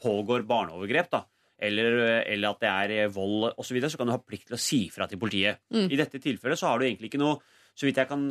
pågår 0.01 0.47
barneovergrep. 0.47 1.09
da 1.09 1.25
eller, 1.63 2.23
eller 2.27 2.49
at 2.51 2.63
det 2.63 2.69
er 2.69 2.93
eh, 3.03 3.11
vold 3.13 3.51
osv., 3.53 3.67
så, 3.69 3.75
videre, 3.77 3.91
så 3.93 3.99
kan 3.99 4.09
du 4.09 4.15
ha 4.15 4.21
plikt 4.21 4.49
til 4.49 4.57
å 4.57 4.61
si 4.61 4.81
fra 4.93 5.07
til 5.07 5.21
politiet. 5.21 5.61
Mm. 5.73 5.87
I 5.91 5.99
dette 5.99 6.21
tilfellet 6.23 6.59
så 6.59 6.71
har 6.71 6.81
du 6.81 6.87
egentlig 6.87 7.11
ikke 7.11 7.21
noe 7.21 7.37
Så 7.77 7.89
vidt 7.89 8.01
jeg 8.01 8.09
kan 8.09 8.29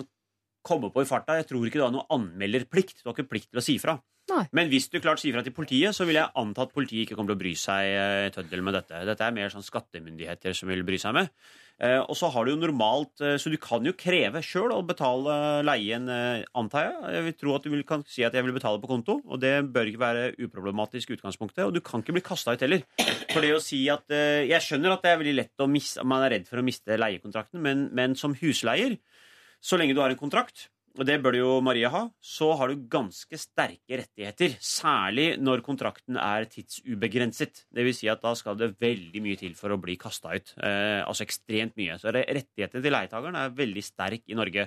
komme 0.62 0.92
på 0.94 1.02
i 1.02 1.08
farta, 1.08 1.36
jeg 1.40 1.48
tror 1.50 1.66
ikke 1.66 1.80
du 1.80 1.86
har 1.86 1.94
noe 1.94 2.06
anmelderplikt. 2.14 3.02
Du 3.02 3.10
har 3.10 3.16
ikke 3.16 3.30
plikt 3.34 3.50
til 3.50 3.62
å 3.62 3.66
si 3.66 3.78
fra. 3.82 3.98
Nei. 4.30 4.44
Men 4.54 4.68
hvis 4.70 4.86
du 4.92 5.00
klart 5.02 5.18
sier 5.18 5.34
fra 5.34 5.42
til 5.42 5.54
politiet, 5.54 5.96
så 5.96 6.06
vil 6.06 6.20
jeg 6.20 6.30
anta 6.38 6.62
at 6.64 6.72
politiet 6.74 7.04
ikke 7.04 7.16
kommer 7.18 7.32
til 7.32 7.40
å 7.40 7.42
bry 7.42 7.52
seg 7.58 7.88
eh, 7.90 8.28
tøddel 8.34 8.62
med 8.64 8.76
dette. 8.78 9.02
Dette 9.08 9.26
er 9.26 9.34
mer 9.34 9.50
sånn 9.50 9.66
skattemyndigheter 9.66 10.54
som 10.54 10.70
vil 10.70 10.84
bry 10.86 11.00
seg 11.02 11.16
med. 11.16 11.32
Eh, 11.82 11.98
og 11.98 12.14
så 12.16 12.30
har 12.30 12.46
du 12.46 12.52
jo 12.52 12.60
normalt 12.60 13.22
eh, 13.24 13.34
Så 13.40 13.50
du 13.50 13.56
kan 13.58 13.82
jo 13.82 13.94
kreve 13.98 14.42
sjøl 14.44 14.70
å 14.76 14.82
betale 14.86 15.34
leien, 15.66 16.06
antar 16.54 16.86
jeg. 16.86 17.14
Jeg 17.16 17.26
vil 17.26 17.36
tro 17.40 17.56
at 17.56 17.66
du 17.66 17.82
kan 17.88 18.06
si 18.06 18.22
at 18.22 18.36
jeg 18.38 18.46
vil 18.46 18.54
betale 18.54 18.78
på 18.82 18.92
konto, 18.92 19.18
og 19.26 19.42
det 19.42 19.56
bør 19.74 19.90
ikke 19.90 20.04
være 20.04 20.24
uproblematisk 20.46 21.16
utgangspunktet. 21.16 21.64
Og 21.66 21.74
du 21.74 21.82
kan 21.84 22.04
ikke 22.04 22.14
bli 22.14 22.24
kasta 22.24 22.54
ut 22.54 22.62
heller. 22.62 22.86
For 23.32 23.42
det 23.42 23.56
å 23.56 23.62
si 23.64 23.82
at 23.90 24.06
Jeg 24.12 24.62
skjønner 24.62 24.94
at 24.94 25.02
det 25.02 25.10
er 25.10 25.20
veldig 25.20 25.34
lett 25.38 25.62
å 25.64 25.66
miste 25.70 26.02
Man 26.06 26.22
er 26.24 26.36
redd 26.36 26.48
for 26.48 26.60
å 26.60 26.64
miste 26.66 26.98
leiekontrakten, 27.00 27.58
men, 27.64 27.88
men 27.96 28.14
som 28.18 28.36
husleier, 28.38 28.98
så 29.62 29.78
lenge 29.78 29.94
du 29.94 30.02
har 30.02 30.10
en 30.12 30.18
kontrakt 30.18 30.66
og 30.92 31.06
det 31.08 31.14
bør 31.24 31.32
det 31.32 31.40
jo 31.40 31.52
Marie 31.64 31.88
ha, 31.88 32.02
så 32.20 32.50
har 32.60 32.68
du 32.68 32.82
ganske 32.92 33.38
sterke 33.40 33.96
rettigheter. 34.02 34.58
Særlig 34.60 35.38
når 35.40 35.62
kontrakten 35.64 36.18
er 36.20 36.44
tidsubegrenset. 36.52 37.62
Det 37.72 37.86
vil 37.86 37.96
si 37.96 38.10
at 38.12 38.20
da 38.20 38.34
skal 38.36 38.58
det 38.60 38.74
veldig 38.82 39.22
mye 39.24 39.38
til 39.40 39.54
for 39.56 39.72
å 39.72 39.78
bli 39.80 39.96
kasta 40.00 40.34
ut. 40.36 40.52
Eh, 40.60 41.00
altså 41.00 41.24
ekstremt 41.24 41.78
mye. 41.80 41.96
Så 42.00 42.12
re- 42.12 42.26
rettighetene 42.28 42.84
til 42.84 42.92
leietakeren 42.92 43.38
er 43.40 43.56
veldig 43.56 43.84
sterk 43.86 44.28
i 44.28 44.36
Norge. 44.36 44.66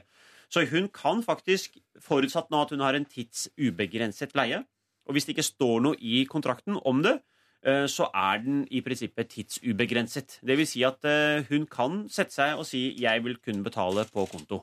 Så 0.49 0.65
hun 0.71 0.89
kan 0.93 1.21
faktisk, 1.25 1.77
forutsatt 2.01 2.49
nå 2.53 2.63
at 2.65 2.73
hun 2.73 2.81
har 2.85 2.97
en 2.97 3.05
tidsubegrenset 3.05 4.33
leie, 4.37 4.63
og 5.05 5.13
hvis 5.13 5.29
det 5.29 5.35
ikke 5.35 5.45
står 5.45 5.85
noe 5.85 6.01
i 6.01 6.23
kontrakten 6.29 6.79
om 6.89 7.05
det, 7.05 7.19
så 7.89 8.05
er 8.13 8.43
den 8.43 8.59
i 8.69 8.81
prinsippet 8.85 9.29
tidsubegrenset. 9.33 10.39
Det 10.45 10.57
vil 10.59 10.67
si 10.69 10.83
at 10.85 11.05
eh, 11.09 11.45
hun 11.49 11.65
kan 11.65 12.03
sette 12.13 12.35
seg 12.35 12.59
og 12.59 12.65
si 12.65 12.95
'jeg 12.99 13.23
vil 13.23 13.37
kun 13.37 13.63
betale 13.63 14.05
på 14.05 14.25
konto'. 14.29 14.61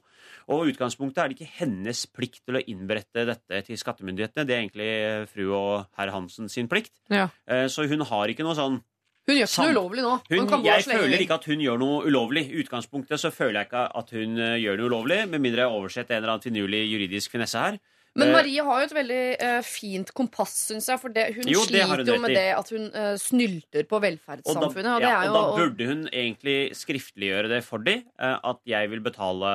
Og 0.48 0.66
i 0.66 0.72
utgangspunktet 0.72 1.18
er 1.18 1.28
det 1.28 1.40
ikke 1.40 1.58
hennes 1.58 2.06
plikt 2.06 2.44
til 2.46 2.56
å 2.56 2.62
innberette 2.66 3.26
dette 3.26 3.62
til 3.66 3.76
skattemyndighetene. 3.76 4.46
Det 4.46 4.54
er 4.54 4.62
egentlig 4.62 4.88
eh, 5.02 5.26
fru 5.26 5.52
og 5.54 5.86
herr 5.98 6.10
Hansen 6.14 6.48
sin 6.48 6.68
plikt. 6.68 6.92
Ja. 7.10 7.28
Eh, 7.48 7.66
Så 7.66 7.88
hun 7.88 8.00
har 8.00 8.26
ikke 8.28 8.44
noe 8.44 8.54
sånn 8.54 8.82
Hun 9.26 9.36
gjør 9.36 9.46
ikke 9.46 9.62
noe 9.62 9.72
ulovlig 9.74 10.02
nå. 10.02 10.12
hun, 10.30 10.48
Hun 10.48 10.64
jeg 10.64 10.82
føler 10.82 11.18
ikke 11.22 11.34
at 11.34 11.44
hun 11.44 11.60
gjør 11.60 11.78
noe 11.78 12.06
ulovlig. 12.06 12.50
I 12.50 12.62
utgangspunktet 12.64 13.20
så 13.20 13.30
føler 13.30 13.60
jeg 13.60 13.66
ikke 13.70 13.96
at 13.98 14.10
hun 14.10 14.38
eh, 14.38 14.58
gjør 14.58 14.76
noe 14.78 14.86
ulovlig, 14.90 15.28
med 15.28 15.40
mindre 15.40 15.62
jeg 15.62 15.70
har 15.70 15.78
oversett 15.78 16.10
en 16.10 16.16
eller 16.16 16.32
annen 16.34 16.42
finurlig 16.42 16.90
juridisk 16.90 17.30
finesse 17.30 17.58
her. 17.58 17.78
Men 18.18 18.28
Eh, 18.28 18.34
Marie 18.34 18.64
har 18.66 18.82
jo 18.82 18.88
et 18.90 18.94
veldig 18.96 19.22
uh, 19.40 19.62
fint 19.64 20.10
kompass, 20.12 20.54
syns 20.68 20.88
jeg. 20.90 21.00
For 21.00 21.14
det, 21.14 21.24
hun 21.38 21.48
Jo, 21.48 21.64
det 21.64 21.80
har 21.80 21.96
hun 21.96 22.02
sliter 22.02 22.18
jo 22.18 22.24
med 22.26 22.36
det 22.36 22.48
at 22.58 22.72
hun 22.74 22.86
uh, 22.92 23.14
snylter 23.20 23.88
på 23.88 23.96
Og 23.96 24.02
da, 24.02 24.08
velferdssamfunnet. 24.10 24.90
Og, 24.92 25.00
det 25.00 25.10
er 25.12 25.24
jo, 25.24 25.32
og 25.32 25.36
da 25.38 25.62
burde 25.62 25.88
hun 25.88 26.04
egentlig 26.10 26.56
skriftliggjøre 26.76 27.52
det 27.54 27.62
for 27.64 27.84
dem. 27.84 28.04
At 28.20 28.60
jeg 28.68 28.90
vil 28.92 29.00
betale, 29.04 29.50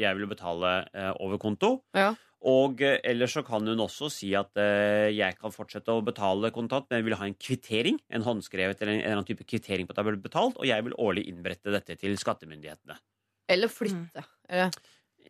jeg 0.00 0.18
vil 0.18 0.30
betale 0.30 0.76
over 1.22 1.38
konto. 1.38 1.76
Ja. 1.94 2.12
Og 2.44 2.82
ellers 2.84 3.32
så 3.32 3.40
kan 3.46 3.64
hun 3.64 3.80
også 3.80 4.10
si 4.12 4.34
at 4.36 4.52
eh, 4.60 5.08
jeg 5.16 5.38
kan 5.40 5.52
fortsette 5.54 5.94
å 5.94 6.02
betale 6.04 6.50
kontant, 6.52 6.84
men 6.90 7.00
jeg 7.00 7.06
vil 7.06 7.16
ha 7.16 7.28
en 7.30 7.38
kvittering. 7.40 8.00
En 8.12 8.26
håndskrevet 8.26 8.82
eller 8.82 8.92
en, 8.92 8.98
en 8.98 9.06
eller 9.06 9.16
annen 9.20 9.28
type 9.30 9.46
kvittering 9.48 9.88
på 9.88 9.94
at 9.94 10.02
jeg 10.02 10.10
ble 10.10 10.20
betalt, 10.26 10.58
og 10.60 10.68
jeg 10.68 10.84
vil 10.84 10.96
årlig 11.00 11.24
innberette 11.30 11.72
dette 11.72 11.96
til 12.02 12.18
skattemyndighetene. 12.20 12.98
Eller 13.54 13.72
flytte. 13.72 14.26
Eller- 14.48 14.76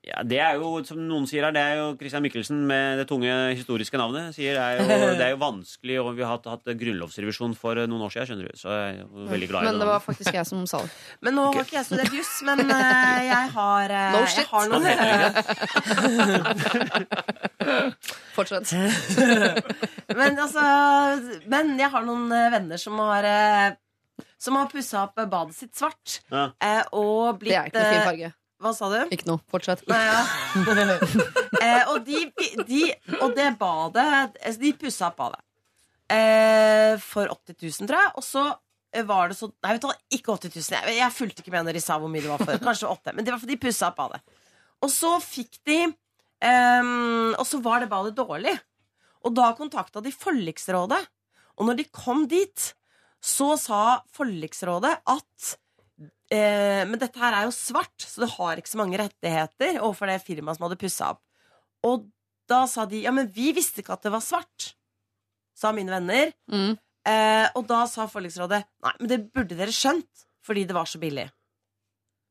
Ja, 0.04 0.20
Det 0.20 0.36
er 0.36 0.58
jo, 0.60 0.84
som 0.84 0.98
noen 1.08 1.24
sier 1.30 1.46
her, 1.46 1.52
det 1.56 1.62
er 1.64 1.78
jo 1.78 1.84
Christian 1.96 2.20
Michelsen 2.24 2.58
med 2.68 2.98
det 3.00 3.06
tunge 3.08 3.32
historiske 3.56 3.96
navnet. 3.96 4.34
Sier 4.36 4.52
det 4.58 4.60
er 4.60 4.76
jo, 4.76 4.84
det 5.20 5.24
er 5.24 5.30
jo 5.32 5.38
vanskelig, 5.40 5.96
og 6.02 6.10
vi 6.18 6.22
har 6.26 6.32
hatt, 6.34 6.44
hatt 6.52 6.66
grunnlovsrevisjon 6.82 7.54
for 7.56 7.72
eh, 7.80 7.86
noen 7.88 8.02
år 8.04 8.10
siden, 8.12 8.26
skjønner 8.28 8.46
du. 8.50 8.54
Så 8.60 8.68
jeg 8.68 8.76
er 8.90 8.94
jo 9.00 9.06
veldig 9.32 9.48
glad 9.48 9.60
i 9.62 9.64
Men 9.70 9.76
det. 9.78 9.82
det 9.86 9.90
var 9.94 10.00
faktisk 10.04 10.28
jeg 10.36 10.44
som 10.50 10.60
sa 10.68 10.78
det. 10.84 10.92
Men 11.24 11.32
nå 11.38 11.42
har 11.54 11.62
ikke 11.64 11.78
jeg 11.78 11.88
studert 11.88 12.12
juss, 12.18 12.34
men 12.44 12.58
uh, 12.68 13.20
jeg 13.24 13.44
har 13.56 13.86
uh, 13.96 14.12
No 14.12 14.18
Jeg 14.26 14.32
shit. 14.34 14.48
har 14.52 14.64
noen 14.74 14.84
Fortsett. 18.34 18.72
Men 20.16 20.38
altså 20.42 20.60
Men 21.50 21.74
jeg 21.80 21.90
har 21.92 22.02
noen 22.06 22.28
venner 22.52 22.78
som 22.80 22.98
har 23.00 23.24
uh, 23.28 23.74
Som 24.40 24.56
har 24.60 24.68
pussa 24.72 25.02
opp 25.08 25.16
badet 25.30 25.54
sitt 25.56 25.74
svart. 25.78 26.18
Ja. 26.32 26.48
eh, 26.60 26.82
Og 26.92 27.38
blitt 27.40 27.54
Det 27.54 27.60
er 27.62 27.66
ikke 27.70 27.80
noen 27.80 27.94
fin 27.94 28.08
farge. 28.10 28.28
Hva 28.64 28.72
sa 28.72 28.88
du? 28.88 29.00
Ikke 29.12 29.28
noe. 29.28 29.42
Fortsett. 29.52 29.82
Nei, 29.90 30.00
ja. 30.06 30.20
eh, 31.64 31.90
og, 31.92 31.98
de, 32.06 32.22
de, 32.64 32.84
og 33.18 33.34
det 33.36 33.50
badet 33.60 34.06
altså, 34.08 34.60
De 34.62 34.70
pussa 34.80 35.10
opp 35.10 35.18
badet 35.20 35.42
eh, 36.08 36.94
for 37.02 37.28
80 37.28 37.58
000, 37.60 37.88
tror 37.90 38.00
jeg. 38.00 38.12
Og 38.16 38.24
så 38.24 38.44
var 39.04 39.28
det 39.28 39.36
så 39.36 39.50
Nei, 39.50 39.74
vet 39.74 39.82
du 39.82 39.88
hva, 39.90 39.96
ikke 40.16 40.36
80 40.38 40.54
000. 40.54 40.78
Jeg, 40.78 40.96
jeg 41.00 41.16
fulgte 41.16 41.44
ikke 41.44 41.52
med 41.54 41.68
når 41.68 41.78
de 41.78 41.82
sa 41.84 41.98
hvor 42.00 42.12
mye 42.12 42.24
det 42.24 42.32
var 42.32 42.44
for. 42.44 42.62
Kanskje 42.68 42.92
8 42.92 43.16
Men 43.16 43.26
det 43.26 43.34
var 43.34 43.42
fordi 43.42 43.58
de 43.58 43.64
pussa 43.66 43.90
opp 43.90 43.98
badet. 44.00 44.22
Og 44.84 44.92
så 44.92 45.12
fikk 45.24 45.60
de 45.68 45.80
eh, 45.84 46.94
Og 47.34 47.44
så 47.48 47.60
var 47.64 47.84
det 47.84 47.90
badet 47.92 48.14
dårlig. 48.16 48.54
Og 49.24 49.36
da 49.36 49.50
kontakta 49.58 50.02
de 50.04 50.12
forliksrådet. 50.12 51.02
Og 51.60 51.68
når 51.68 51.78
de 51.82 51.86
kom 51.92 52.24
dit, 52.28 52.70
så 53.24 53.54
sa 53.60 53.82
forliksrådet 54.12 54.96
at 55.08 55.54
eh, 56.32 56.82
Men 56.88 57.00
dette 57.00 57.20
her 57.20 57.36
er 57.36 57.48
jo 57.48 57.54
svart, 57.56 57.96
så 58.00 58.24
det 58.24 58.30
har 58.36 58.60
ikke 58.60 58.72
så 58.72 58.80
mange 58.80 59.00
rettigheter 59.00 59.80
overfor 59.80 60.10
det 60.10 60.22
firmaet 60.24 60.58
som 60.58 60.68
hadde 60.68 60.80
pussa 60.80 61.12
opp. 61.14 61.22
Og 61.84 62.08
da 62.50 62.64
sa 62.70 62.86
de 62.88 63.04
ja, 63.04 63.12
men 63.14 63.28
vi 63.32 63.52
visste 63.56 63.82
ikke 63.82 63.96
at 63.96 64.04
det 64.04 64.12
var 64.14 64.24
svart, 64.24 64.74
sa 65.56 65.72
mine 65.76 65.92
venner. 65.92 66.32
Mm. 66.52 66.74
Eh, 67.04 67.46
og 67.56 67.66
da 67.68 67.84
sa 67.90 68.06
forliksrådet 68.08 68.62
nei, 68.64 68.92
men 69.00 69.10
det 69.10 69.24
burde 69.34 69.56
dere 69.58 69.72
skjønt, 69.74 70.28
fordi 70.44 70.64
det 70.68 70.76
var 70.76 70.88
så 70.88 71.00
billig. 71.00 71.28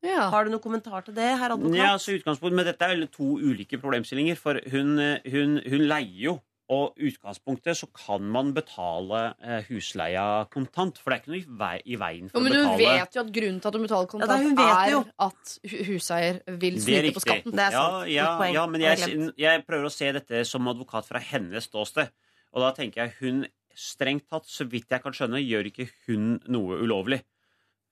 Ja. 0.03 0.27
Har 0.33 0.43
du 0.43 0.51
noen 0.51 0.63
kommentar 0.63 1.05
til 1.05 1.15
det, 1.15 1.29
herr 1.39 1.53
advokat? 1.55 1.77
Ja, 1.79 1.93
så 2.01 2.17
utgangspunkt, 2.17 2.55
Men 2.55 2.67
dette 2.67 2.83
er 2.83 2.97
vel 2.97 3.07
to 3.07 3.37
ulike 3.39 3.79
problemstillinger. 3.79 4.35
For 4.35 4.59
hun, 4.73 4.97
eh, 4.99 5.23
hun, 5.31 5.61
hun 5.63 5.85
leier 5.87 6.19
jo. 6.27 6.33
Og 6.73 6.95
utgangspunktet 7.09 7.77
så 7.77 7.87
kan 7.93 8.23
man 8.33 8.51
betale 8.55 9.21
eh, 9.43 9.65
husleia 9.69 10.25
kontant. 10.53 10.97
For 11.01 11.11
det 11.13 11.17
er 11.17 11.23
ikke 11.23 11.33
noe 11.33 11.41
i, 11.41 11.97
veien 11.99 12.29
for 12.31 12.39
veien 12.39 12.43
betale. 12.43 12.43
men 12.49 12.53
å 12.53 12.61
hun 12.71 12.77
betale. 12.79 12.99
vet 13.03 13.17
jo 13.17 13.23
at 13.25 13.31
grunnen 13.37 13.59
til 13.61 13.69
at 13.71 13.77
hun 13.77 13.85
betaler 13.87 14.11
kontant, 14.13 14.31
ja, 14.33 14.47
hun 14.47 14.61
er 14.65 14.91
jo. 14.93 15.01
at 15.27 15.55
hu- 15.71 15.83
huseier 15.91 16.39
vil 16.63 16.79
snyte 16.81 17.13
på 17.17 17.23
skatten. 17.25 17.51
Det 17.57 17.65
er 17.67 17.75
sant. 17.77 18.07
Ja, 18.13 18.29
ja, 18.57 18.63
men 18.71 18.81
jeg 18.87 19.33
jeg 19.43 19.65
prøver 19.67 19.89
å 19.89 19.93
se 19.93 20.11
dette 20.15 20.43
som 20.49 20.71
advokat 20.71 21.05
fra 21.09 21.21
hennes 21.31 21.69
ståsted. 21.69 22.09
Og 22.53 22.61
da 22.61 22.71
tenker 22.77 23.05
jeg 23.07 23.15
hun 23.19 23.43
strengt 23.73 24.27
tatt, 24.29 24.45
så 24.45 24.67
vidt 24.69 24.91
jeg 24.93 25.01
kan 25.01 25.15
skjønne, 25.17 25.39
gjør 25.41 25.65
ikke 25.71 25.87
hun 26.07 26.39
noe 26.53 26.77
ulovlig. 26.83 27.23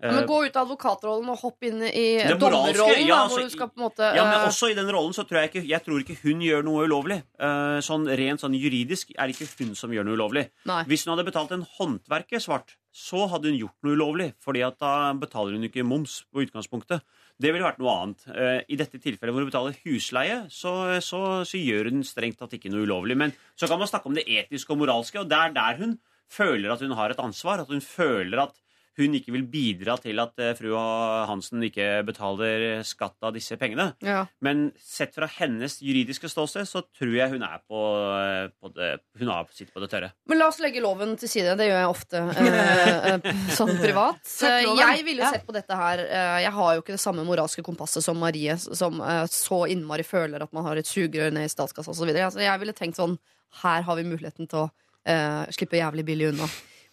Ja, 0.02 0.12
men 0.16 0.24
Eh, 0.24 0.28
gå 0.28 0.38
ut 0.46 0.56
av 0.58 0.66
advokatrollen 0.66 1.30
og 1.30 1.40
hopp 1.44 1.64
inn 1.68 1.82
i 1.86 2.06
dommerrollen, 2.26 3.06
ja, 3.06 3.22
altså, 3.28 3.44
en 3.46 3.72
måte 3.78 4.08
Ja, 4.16 4.26
men 4.26 4.40
eh, 4.40 4.48
også 4.48 4.72
i 4.72 4.78
den 4.78 4.90
rollen 4.90 5.14
så 5.14 5.26
tror 5.28 5.44
jeg 5.44 5.52
ikke 5.52 5.64
Jeg 5.70 5.86
tror 5.86 6.02
ikke 6.02 6.18
hun 6.24 6.42
gjør 6.42 6.66
noe 6.66 6.86
ulovlig. 6.90 7.22
Eh, 7.38 7.78
sånn 7.86 8.08
Rent 8.10 8.42
sånn 8.42 8.58
juridisk 8.58 9.14
er 9.16 9.30
det 9.30 9.38
ikke 9.38 9.50
hun 9.62 9.76
som 9.78 9.94
gjør 9.94 10.08
noe 10.08 10.18
ulovlig. 10.18 10.48
Nei. 10.66 10.84
Hvis 10.90 11.06
hun 11.06 11.14
hadde 11.14 11.28
betalt 11.30 11.54
en 11.54 11.66
håndverker 11.78 12.42
svart, 12.42 12.78
så 12.92 13.28
hadde 13.32 13.52
hun 13.52 13.60
gjort 13.60 13.78
noe 13.86 13.96
ulovlig. 13.96 14.32
Fordi 14.42 14.64
at 14.66 14.80
da 14.82 15.14
betaler 15.14 15.56
hun 15.56 15.70
ikke 15.70 15.86
moms 15.88 16.24
på 16.34 16.44
utgangspunktet. 16.48 17.06
Det 17.42 17.54
ville 17.54 17.66
vært 17.66 17.80
noe 17.82 17.94
annet. 18.02 18.26
Eh, 18.34 18.60
I 18.74 18.80
dette 18.82 19.00
tilfellet 19.02 19.34
hvor 19.34 19.46
hun 19.46 19.52
betaler 19.52 19.78
husleie, 19.86 20.44
så, 20.50 20.74
så, 21.02 21.22
så 21.48 21.62
gjør 21.62 21.92
hun 21.92 22.04
strengt 22.08 22.42
tatt 22.42 22.58
ikke 22.58 22.74
noe 22.74 22.86
ulovlig. 22.86 23.18
Men 23.18 23.36
så 23.54 23.70
kan 23.70 23.80
man 23.82 23.90
snakke 23.90 24.10
om 24.10 24.18
det 24.18 24.26
etiske 24.30 24.74
og 24.74 24.82
moralske, 24.82 25.22
og 25.22 25.30
det 25.30 25.40
er 25.40 25.56
der 25.56 25.80
hun 25.82 25.96
føler 26.32 26.74
at 26.74 26.84
hun 26.84 26.98
har 26.98 27.14
et 27.14 27.22
ansvar. 27.22 27.64
At 27.64 27.72
hun 27.72 27.82
føler 27.86 28.46
at 28.48 28.58
hun 29.00 29.16
ikke 29.16 29.32
vil 29.32 29.46
bidra 29.48 29.96
til 30.02 30.20
at 30.20 30.40
eh, 30.42 30.52
fru 30.58 30.74
Hansen 30.76 31.64
ikke 31.64 32.02
betaler 32.08 32.82
skatt 32.88 33.16
av 33.24 33.34
disse 33.36 33.56
pengene. 33.60 33.92
ja. 34.04 34.26
Men 34.44 34.72
sett 34.82 35.14
fra 35.16 35.30
hennes 35.32 35.78
juridiske 35.82 36.30
ståsted 36.32 36.68
så 36.68 36.82
tror 36.98 37.14
jeg 37.16 37.32
hun 37.32 37.46
er 37.46 37.62
på, 37.64 37.82
eh, 38.18 38.50
på 38.60 38.72
det, 38.76 38.92
Hun 39.20 39.32
har 39.32 39.48
sitt 39.56 39.72
på 39.74 39.80
det 39.84 39.90
tørre. 39.92 40.12
Men 40.28 40.42
la 40.42 40.50
oss 40.52 40.60
legge 40.64 40.84
loven 40.84 41.16
til 41.20 41.30
side. 41.32 41.56
Det 41.60 41.70
gjør 41.70 41.80
jeg 41.80 41.92
ofte 41.92 42.22
eh, 42.36 43.08
eh, 43.14 43.32
sånn 43.60 43.74
privat. 43.80 44.22
Jeg 44.42 45.06
ville 45.08 45.32
sett 45.32 45.48
på 45.48 45.56
dette 45.56 45.78
her 45.78 46.04
Jeg 46.44 46.52
har 46.56 46.76
jo 46.76 46.84
ikke 46.84 46.96
det 46.96 47.04
samme 47.04 47.26
moralske 47.28 47.64
kompasset 47.66 48.04
som 48.04 48.20
Marie, 48.20 48.58
som 48.60 49.00
så 49.32 49.64
innmari 49.72 50.04
føler 50.08 50.44
at 50.44 50.54
man 50.54 50.66
har 50.68 50.80
et 50.80 50.90
sugerør 50.90 51.34
ned 51.34 51.48
i 51.48 51.52
statskassa 51.52 51.94
osv. 51.94 52.12
Så 52.12 52.44
jeg 52.44 52.62
ville 52.62 52.76
tenkt 52.78 53.00
sånn 53.00 53.18
Her 53.62 53.84
har 53.88 53.98
vi 54.00 54.08
muligheten 54.08 54.48
til 54.52 54.66
å 54.66 54.70
eh, 55.08 55.48
slippe 55.54 55.80
jævlig 55.80 56.06
billig 56.08 56.32
unna. 56.32 56.48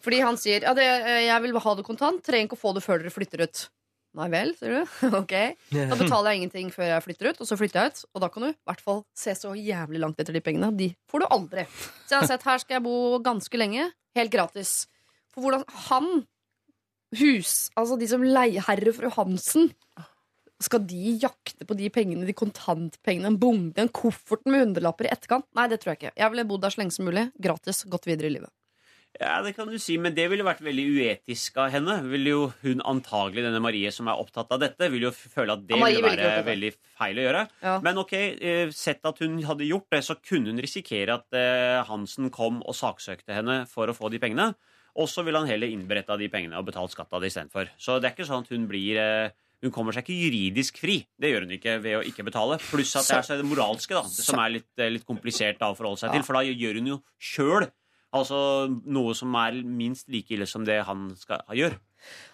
Fordi 0.08 0.22
han 0.24 0.38
sier 0.40 0.64
ja, 0.64 0.72
det, 0.72 0.86
eh, 0.88 1.26
jeg 1.26 1.44
vil 1.44 1.58
ha 1.60 1.72
det 1.76 1.84
kontant, 1.84 2.22
trenger 2.24 2.48
ikke 2.48 2.56
å 2.56 2.62
få 2.62 2.70
det 2.72 2.80
før 2.80 3.02
dere 3.02 3.12
flytter 3.12 3.42
ut. 3.44 3.66
Nei 4.16 4.28
vel, 4.32 4.54
sier 4.56 4.78
du. 4.78 4.94
ok. 5.20 5.34
Da 5.74 5.98
betaler 6.00 6.32
jeg 6.32 6.40
ingenting 6.40 6.70
før 6.72 6.88
jeg 6.94 7.04
flytter 7.04 7.28
ut, 7.28 7.42
og 7.44 7.50
så 7.50 7.58
flytter 7.60 7.82
jeg 7.82 7.92
ut. 7.92 8.00
Og 8.16 8.22
da 8.24 8.30
kan 8.32 8.46
du 8.46 8.48
i 8.48 8.56
hvert 8.70 8.80
fall 8.86 9.02
se 9.12 9.34
så 9.36 9.52
jævlig 9.52 10.00
langt 10.00 10.22
etter 10.24 10.32
de 10.32 10.40
pengene. 10.46 10.72
De 10.78 10.88
får 11.12 11.22
du 11.22 11.28
aldri. 11.28 11.66
Så 12.06 12.16
jeg 12.16 12.22
har 12.22 12.30
sett 12.30 12.48
her 12.48 12.62
skal 12.64 12.78
jeg 12.78 12.86
bo 12.88 13.20
ganske 13.26 13.60
lenge, 13.60 13.90
helt 14.16 14.32
gratis. 14.32 14.72
For 15.34 15.44
hvordan 15.44 15.68
han, 15.90 16.08
hus, 17.20 17.52
altså 17.76 18.00
de 18.00 18.08
som 18.08 18.24
leier 18.24 18.64
herre 18.64 18.96
fru 18.96 19.12
Hansen 19.12 19.68
skal 20.64 20.82
de 20.88 21.18
jakte 21.22 21.68
på 21.68 21.76
de 21.78 21.92
pengene, 21.92 22.24
de 22.26 22.34
kontantpengene, 22.34 23.28
en 23.28 23.36
bunke, 23.38 23.84
en 23.84 23.92
koffert 23.92 24.48
med 24.48 24.64
hundrelapper 24.64 25.06
i 25.06 25.12
etterkant? 25.12 25.46
Nei, 25.54 25.68
det 25.70 25.82
tror 25.82 25.92
jeg 25.92 26.00
ikke. 26.00 26.16
Jeg 26.18 26.32
ville 26.32 26.48
bodd 26.48 26.64
der 26.64 26.74
så 26.74 26.80
lenge 26.80 26.96
som 26.96 27.06
mulig, 27.06 27.28
gratis, 27.38 27.84
gått 27.92 28.08
videre 28.08 28.32
i 28.32 28.38
livet. 28.40 28.50
Ja, 29.18 29.40
det 29.42 29.52
kan 29.56 29.66
du 29.66 29.74
si, 29.82 29.96
men 29.98 30.14
det 30.14 30.28
ville 30.30 30.44
vært 30.46 30.60
veldig 30.62 30.84
uetisk 30.94 31.56
av 31.58 31.72
henne. 31.74 31.96
Ville 32.06 32.30
jo 32.30 32.42
hun 32.62 32.82
antagelig, 32.86 33.42
denne 33.42 33.58
Marie 33.64 33.90
som 33.94 34.06
er 34.10 34.20
opptatt 34.22 34.52
av 34.54 34.60
dette, 34.62 34.88
ville 34.92 35.08
jo 35.08 35.12
føle 35.14 35.56
at 35.56 35.64
det 35.66 35.74
Ja, 35.74 35.88
ville 35.88 36.04
være 36.06 36.28
det. 36.36 36.44
veldig 36.46 36.70
feil 37.00 37.18
å 37.18 37.24
gjøre. 37.26 37.42
Ja. 37.64 37.74
Men 37.82 37.98
ok, 37.98 38.12
eh, 38.14 38.70
sett 38.70 39.02
at 39.10 39.18
hun 39.18 39.40
hadde 39.42 39.66
gjort 39.66 39.88
det, 39.90 40.04
så 40.06 40.14
kunne 40.22 40.52
hun 40.54 40.62
risikere 40.62 41.18
at 41.18 41.34
eh, 41.34 41.82
Hansen 41.90 42.30
kom 42.30 42.62
og 42.62 42.74
saksøkte 42.78 43.34
henne 43.34 43.64
for 43.66 43.90
å 43.90 43.96
få 43.96 44.10
de 44.14 44.20
pengene. 44.22 44.52
Og 44.98 45.06
så 45.10 45.24
ville 45.26 45.38
han 45.38 45.50
heller 45.50 45.70
innberetta 45.70 46.16
de 46.18 46.28
pengene 46.30 46.58
og 46.58 46.66
betalt 46.70 46.90
skatt 46.94 47.12
av 47.12 47.20
det 47.22 47.30
istedenfor. 47.32 47.68
Så 47.78 47.98
det 48.00 48.08
er 48.10 48.14
ikke 48.16 48.26
sånn 48.30 48.46
at 48.46 48.50
hun 48.54 48.66
blir 48.70 48.96
eh, 49.02 49.30
hun 49.62 49.72
kommer 49.74 49.90
seg 49.90 50.06
ikke 50.06 50.14
juridisk 50.14 50.78
fri. 50.78 51.00
Det 51.18 51.32
gjør 51.32 51.42
hun 51.48 51.56
ikke 51.58 51.72
ved 51.82 51.96
å 51.98 52.02
ikke 52.06 52.22
betale. 52.22 52.60
Pluss 52.70 52.94
at 52.94 53.08
det 53.10 53.16
er 53.18 53.26
så 53.26 53.36
det 53.40 53.46
moralske 53.50 53.96
da, 53.98 54.04
som 54.06 54.38
er 54.38 54.52
litt, 54.60 54.70
litt 54.78 55.06
komplisert 55.06 55.58
da, 55.58 55.72
å 55.72 55.78
forholde 55.78 55.98
seg 56.04 56.14
til. 56.14 56.22
For 56.22 56.38
da 56.38 56.44
gjør 56.46 56.78
hun 56.78 56.90
jo 56.92 56.98
sjøl 57.18 57.66
altså, 58.16 58.40
noe 58.86 59.14
som 59.18 59.34
er 59.40 59.60
minst 59.64 60.08
like 60.12 60.34
ille 60.34 60.48
som 60.48 60.64
det 60.68 60.80
han 60.88 61.08
skal 61.18 61.44
gjøre. 61.56 61.78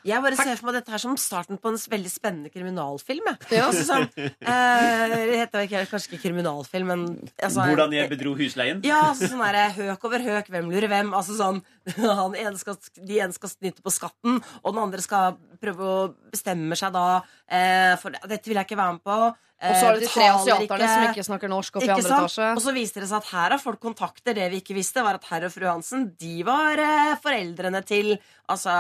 Jeg 0.04 0.20
bare 0.20 0.36
ser 0.36 0.56
for 0.60 0.68
meg 0.68 0.76
dette 0.78 0.92
her 0.92 1.00
som 1.00 1.14
starten 1.20 1.56
på 1.60 1.70
en 1.72 1.78
veldig 1.78 2.10
spennende 2.12 2.50
kriminalfilm. 2.52 3.24
jeg. 3.30 3.38
Ja. 3.56 3.68
Altså, 3.70 3.84
sånn, 3.88 4.08
eh, 4.18 5.04
det 5.14 5.38
heter 5.40 5.64
ikke, 5.66 5.84
kanskje 5.92 6.12
ikke 6.12 6.22
kriminalfilm, 6.26 6.90
men 6.92 7.04
altså, 7.38 7.64
Hvordan 7.70 7.94
jeg 7.96 8.10
bedro 8.12 8.34
husleien. 8.38 8.82
Ja, 8.84 9.00
altså, 9.12 9.30
sånn 9.32 9.44
der, 9.44 9.72
høk 9.78 10.04
over 10.10 10.20
høk, 10.26 10.50
hvem 10.52 10.68
lurer 10.72 10.90
hvem? 10.92 11.14
Altså 11.16 11.38
sånn, 11.38 11.62
han 12.20 12.36
ene 12.36 12.58
skal, 12.60 12.76
De 13.00 13.20
ene 13.24 13.32
skal 13.36 13.52
snyte 13.54 13.84
på 13.84 13.92
skatten, 13.94 14.42
og 14.62 14.74
den 14.74 14.82
andre 14.84 15.02
skal 15.04 15.38
prøve 15.62 15.88
å 15.88 15.96
bestemme 16.34 16.76
seg 16.76 16.92
da 16.92 17.06
eh, 17.48 17.94
for 18.02 18.12
dette 18.12 18.50
vil 18.50 18.58
jeg 18.60 18.68
ikke 18.68 18.80
være 18.80 18.98
med 18.98 19.04
på. 19.06 19.18
Eh, 19.64 19.70
Og 19.70 19.76
så 19.80 19.88
er 19.88 19.96
det 19.96 20.04
de 20.04 20.12
tre 20.12 20.28
asiaterne 20.34 20.88
som 20.90 21.04
ikke 21.08 21.24
snakker 21.24 21.48
norsk 21.48 21.76
oppe 21.78 21.86
i 21.86 21.92
andre 21.94 22.04
sant? 22.04 22.28
etasje. 22.28 22.48
Og 22.58 22.62
så 22.66 22.72
viste 22.76 23.00
det 23.00 23.08
seg 23.08 23.22
at 23.22 23.30
her 23.32 23.54
har 23.54 23.62
folk 23.62 23.80
kontakter. 23.80 24.36
Det 24.36 24.50
vi 24.52 24.60
ikke 24.60 24.76
visste, 24.76 25.00
var 25.06 25.16
at 25.16 25.24
herr 25.30 25.46
og 25.48 25.52
fru 25.54 25.64
Hansen 25.70 26.10
De 26.20 26.42
var 26.44 26.76
eh, 26.84 27.14
foreldrene 27.24 27.80
til 27.88 28.16
Altså 28.52 28.74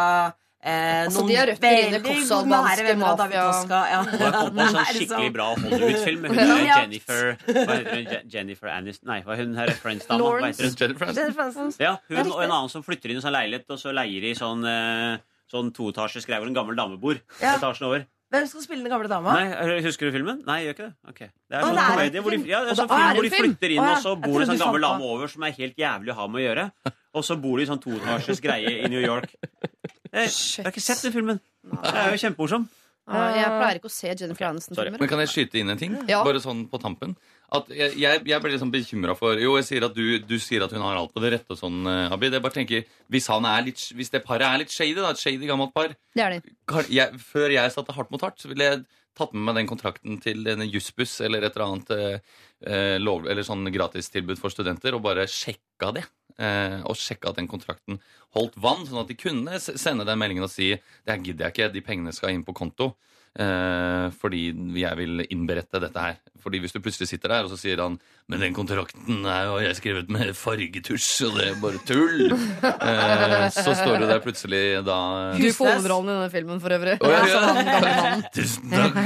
eh, 0.64 1.04
Altså, 1.04 1.24
noen 1.24 1.30
veldig 1.30 2.48
nære 2.50 2.86
venner 2.88 3.08
av 3.10 3.18
David. 3.20 3.36
Toska. 3.40 3.80
Ja. 3.90 3.98
Og 4.04 4.24
jeg 4.24 4.32
kom 4.38 4.60
en 4.64 4.72
sånn 4.72 4.88
skikkelig 4.90 5.34
bra 5.34 5.48
Hollywood-film 5.58 6.24
med 6.24 6.34
hun 6.38 6.64
Ja. 6.70 6.78
Jennifer 6.80 7.34
Hva 7.44 7.76
heter 7.76 8.24
Jennifer 8.32 8.72
Aniston 8.72 9.12
Nei, 9.12 9.20
hva 9.26 9.36
er 9.36 9.44
hun 9.44 9.54
her 9.58 9.74
Friends-dama? 9.82 10.32
Jennifer 10.54 11.44
Aniston. 11.46 11.76
Ja, 11.82 11.94
hun 12.08 12.24
og 12.24 12.40
en 12.40 12.50
annen 12.50 12.72
som 12.72 12.86
flytter 12.86 13.12
inn 13.12 13.20
i 13.20 13.24
sånn 13.24 13.36
leilighet, 13.36 13.68
og 13.70 13.80
så 13.80 13.92
leier 13.94 14.24
de 14.24 14.32
sånn, 14.38 14.64
eh, 14.68 15.22
sånn 15.52 15.70
toetasjes 15.76 16.26
greie 16.28 16.40
hvor 16.42 16.50
en 16.50 16.56
gammel 16.56 16.78
dame 16.78 16.98
bor. 17.00 17.20
Ja. 17.42 17.58
Etasjen 17.58 17.90
over. 17.90 18.08
Hvem 18.34 18.46
skal 18.50 18.64
spille 18.64 18.82
den 18.82 18.90
gamle 18.90 19.06
dama? 19.10 19.34
Nei, 19.36 19.80
Husker 19.84 20.08
du 20.08 20.14
filmen? 20.16 20.40
Nei, 20.48 20.64
gjør 20.64 20.74
ikke 20.74 20.86
det. 20.88 20.94
Okay. 21.12 21.28
Det 21.46 21.58
er 21.58 21.66
sånn 21.68 21.76
det 21.78 21.84
komedie 21.86 22.22
hvor 22.24 22.34
de, 22.34 22.38
ja, 22.50 22.62
det 22.64 22.72
er 22.72 22.78
sånn 22.80 22.90
film 22.90 23.18
hvor 23.18 23.26
de 23.28 23.32
flytter 23.34 23.74
inn, 23.76 23.78
ja. 23.78 23.92
og 23.92 24.02
så 24.02 24.14
bor 24.18 24.34
det 24.34 24.46
en 24.46 24.50
sånn 24.50 24.62
gammel 24.64 24.86
dame 24.88 25.10
over 25.12 25.30
som 25.30 25.46
er 25.46 25.54
helt 25.60 25.78
jævlig 25.78 26.14
å 26.14 26.16
ha 26.18 26.26
med 26.32 26.40
å 26.40 26.44
gjøre. 26.48 26.64
Og 27.14 27.26
så 27.28 27.36
bor 27.38 27.60
de 27.60 27.66
i 27.66 27.68
sånn 27.70 27.82
toetasjes 27.84 28.42
greie 28.42 28.72
i 28.80 28.90
New 28.90 29.04
York. 29.04 29.36
Jeg, 30.14 30.30
jeg 30.30 30.64
har 30.64 30.72
ikke 30.72 30.84
sett 30.84 31.04
den 31.04 31.14
filmen. 31.14 31.40
Det 31.64 31.92
er 31.92 32.14
jo 32.14 32.22
kjempemorsom. 32.22 32.66
Ja, 33.04 33.24
jeg 33.36 33.48
pleier 33.52 33.78
ikke 33.78 33.90
å 33.90 33.92
se 33.92 34.08
Jennifer 34.08 34.46
Aniston-filmer. 34.48 35.00
Men 35.02 35.10
kan 35.10 35.20
jeg 35.20 35.30
skyte 35.32 35.58
inn 35.60 35.72
en 35.74 35.80
ting? 35.80 35.96
Ja. 36.08 36.22
Bare 36.24 36.40
sånn 36.40 36.62
på 36.72 36.80
tampen. 36.80 37.12
At 37.54 37.68
jeg, 37.68 37.92
jeg, 38.00 38.22
jeg 38.30 38.42
ble 38.42 38.52
liksom 38.54 38.70
bekymra 38.72 39.14
for 39.18 39.38
Jo, 39.38 39.52
jeg 39.60 39.66
sier 39.68 39.84
at 39.86 39.94
du, 39.94 40.16
du 40.24 40.34
sier 40.40 40.64
at 40.64 40.72
hun 40.72 40.82
har 40.82 40.96
alt 40.96 41.12
på 41.12 41.20
det 41.22 41.34
rette 41.36 41.52
og 41.52 41.60
sånn, 41.60 41.82
eh, 41.90 42.14
Abid. 42.14 42.32
Jeg 42.32 42.44
bare 42.46 42.56
tenker, 42.56 42.88
hvis, 43.12 43.28
han 43.30 43.44
er 43.50 43.66
litt, 43.68 43.84
hvis 43.94 44.12
det 44.14 44.24
paret 44.24 44.46
er 44.48 44.62
litt 44.62 44.72
shady, 44.72 44.96
da, 44.96 45.12
et 45.12 45.20
shady 45.20 45.50
gammelt 45.50 45.74
par 45.76 45.92
Det 45.92 46.24
er 46.24 46.38
det. 46.38 46.54
jeg, 46.88 47.20
Før 47.28 47.52
jeg 47.52 47.74
satte 47.76 47.96
hardt 47.98 48.14
mot 48.14 48.24
hardt, 48.24 48.40
så 48.40 48.50
ville 48.50 48.70
jeg 48.70 48.84
tatt 49.14 49.36
med 49.36 49.46
meg 49.46 49.60
den 49.60 49.70
kontrakten 49.70 50.18
til 50.24 50.40
en 50.50 50.64
Jussbuss 50.66 51.20
eller 51.22 51.44
et 51.44 51.54
eller 51.54 51.68
annet 51.68 51.92
eh, 51.94 52.36
eh, 52.66 52.96
lov, 53.02 53.28
eller 53.30 53.46
sånn 53.46 53.68
gratistilbud 53.74 54.40
for 54.40 54.54
studenter, 54.54 54.96
og 54.96 55.04
bare 55.04 55.28
sjekka 55.30 55.92
det. 56.00 56.08
Eh, 56.34 56.80
og 56.82 56.98
sjekka 56.98 57.30
at 57.30 57.38
den 57.38 57.46
kontrakten 57.46 58.00
holdt 58.34 58.56
vann, 58.58 58.82
sånn 58.88 59.04
at 59.04 59.10
de 59.10 59.14
kunne 59.18 59.60
sende 59.62 60.06
den 60.06 60.18
meldingen 60.18 60.46
og 60.46 60.50
si 60.50 60.72
det 60.74 61.12
her 61.12 61.20
gidder 61.22 61.46
jeg 61.46 61.54
ikke, 61.54 61.68
de 61.76 61.82
pengene 61.86 62.14
skal 62.14 62.34
inn 62.34 62.42
på 62.46 62.56
konto. 62.58 62.94
Eh, 63.34 64.12
fordi 64.14 64.44
jeg 64.78 64.94
vil 64.94 65.24
innberette 65.26 65.80
dette 65.82 65.98
her. 65.98 66.18
Fordi 66.38 66.60
hvis 66.62 66.74
du 66.74 66.78
plutselig 66.78 67.08
sitter 67.10 67.32
der, 67.32 67.46
og 67.46 67.50
så 67.50 67.56
sier 67.58 67.80
han 67.82 67.96
Men 68.30 68.40
den 68.40 68.54
kontrakten 68.54 69.24
er 69.26 69.48
jo 69.48 69.56
jeg 69.58 69.76
skrevet 69.80 70.10
med 70.12 70.30
fargetusj, 70.38 71.26
og 71.26 71.34
det 71.40 71.48
er 71.48 71.58
bare 71.60 71.80
tull. 71.88 72.30
Eh, 72.30 73.48
så 73.52 73.74
står 73.74 73.98
du 74.00 74.06
der 74.06 74.22
plutselig 74.22 74.62
da 74.86 74.98
Du 75.34 75.48
får 75.52 75.72
hovedrollen 75.72 76.12
i 76.12 76.14
denne 76.14 76.30
filmen 76.30 76.62
for 76.62 76.76
øvrig. 76.78 76.94
Oh, 77.02 77.10
ja, 77.10 77.18
ja. 77.34 78.14
Tusen 78.38 78.70
god. 78.70 78.96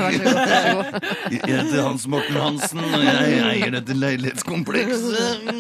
Jeg 1.33 1.43
heter 1.49 1.83
Hans 1.89 2.07
Morten 2.07 2.37
Hansen, 2.37 2.85
og 2.85 3.09
jeg 3.09 3.43
eier 3.49 3.77
dette 3.79 3.97
leilighetskomplekset. 3.97 5.53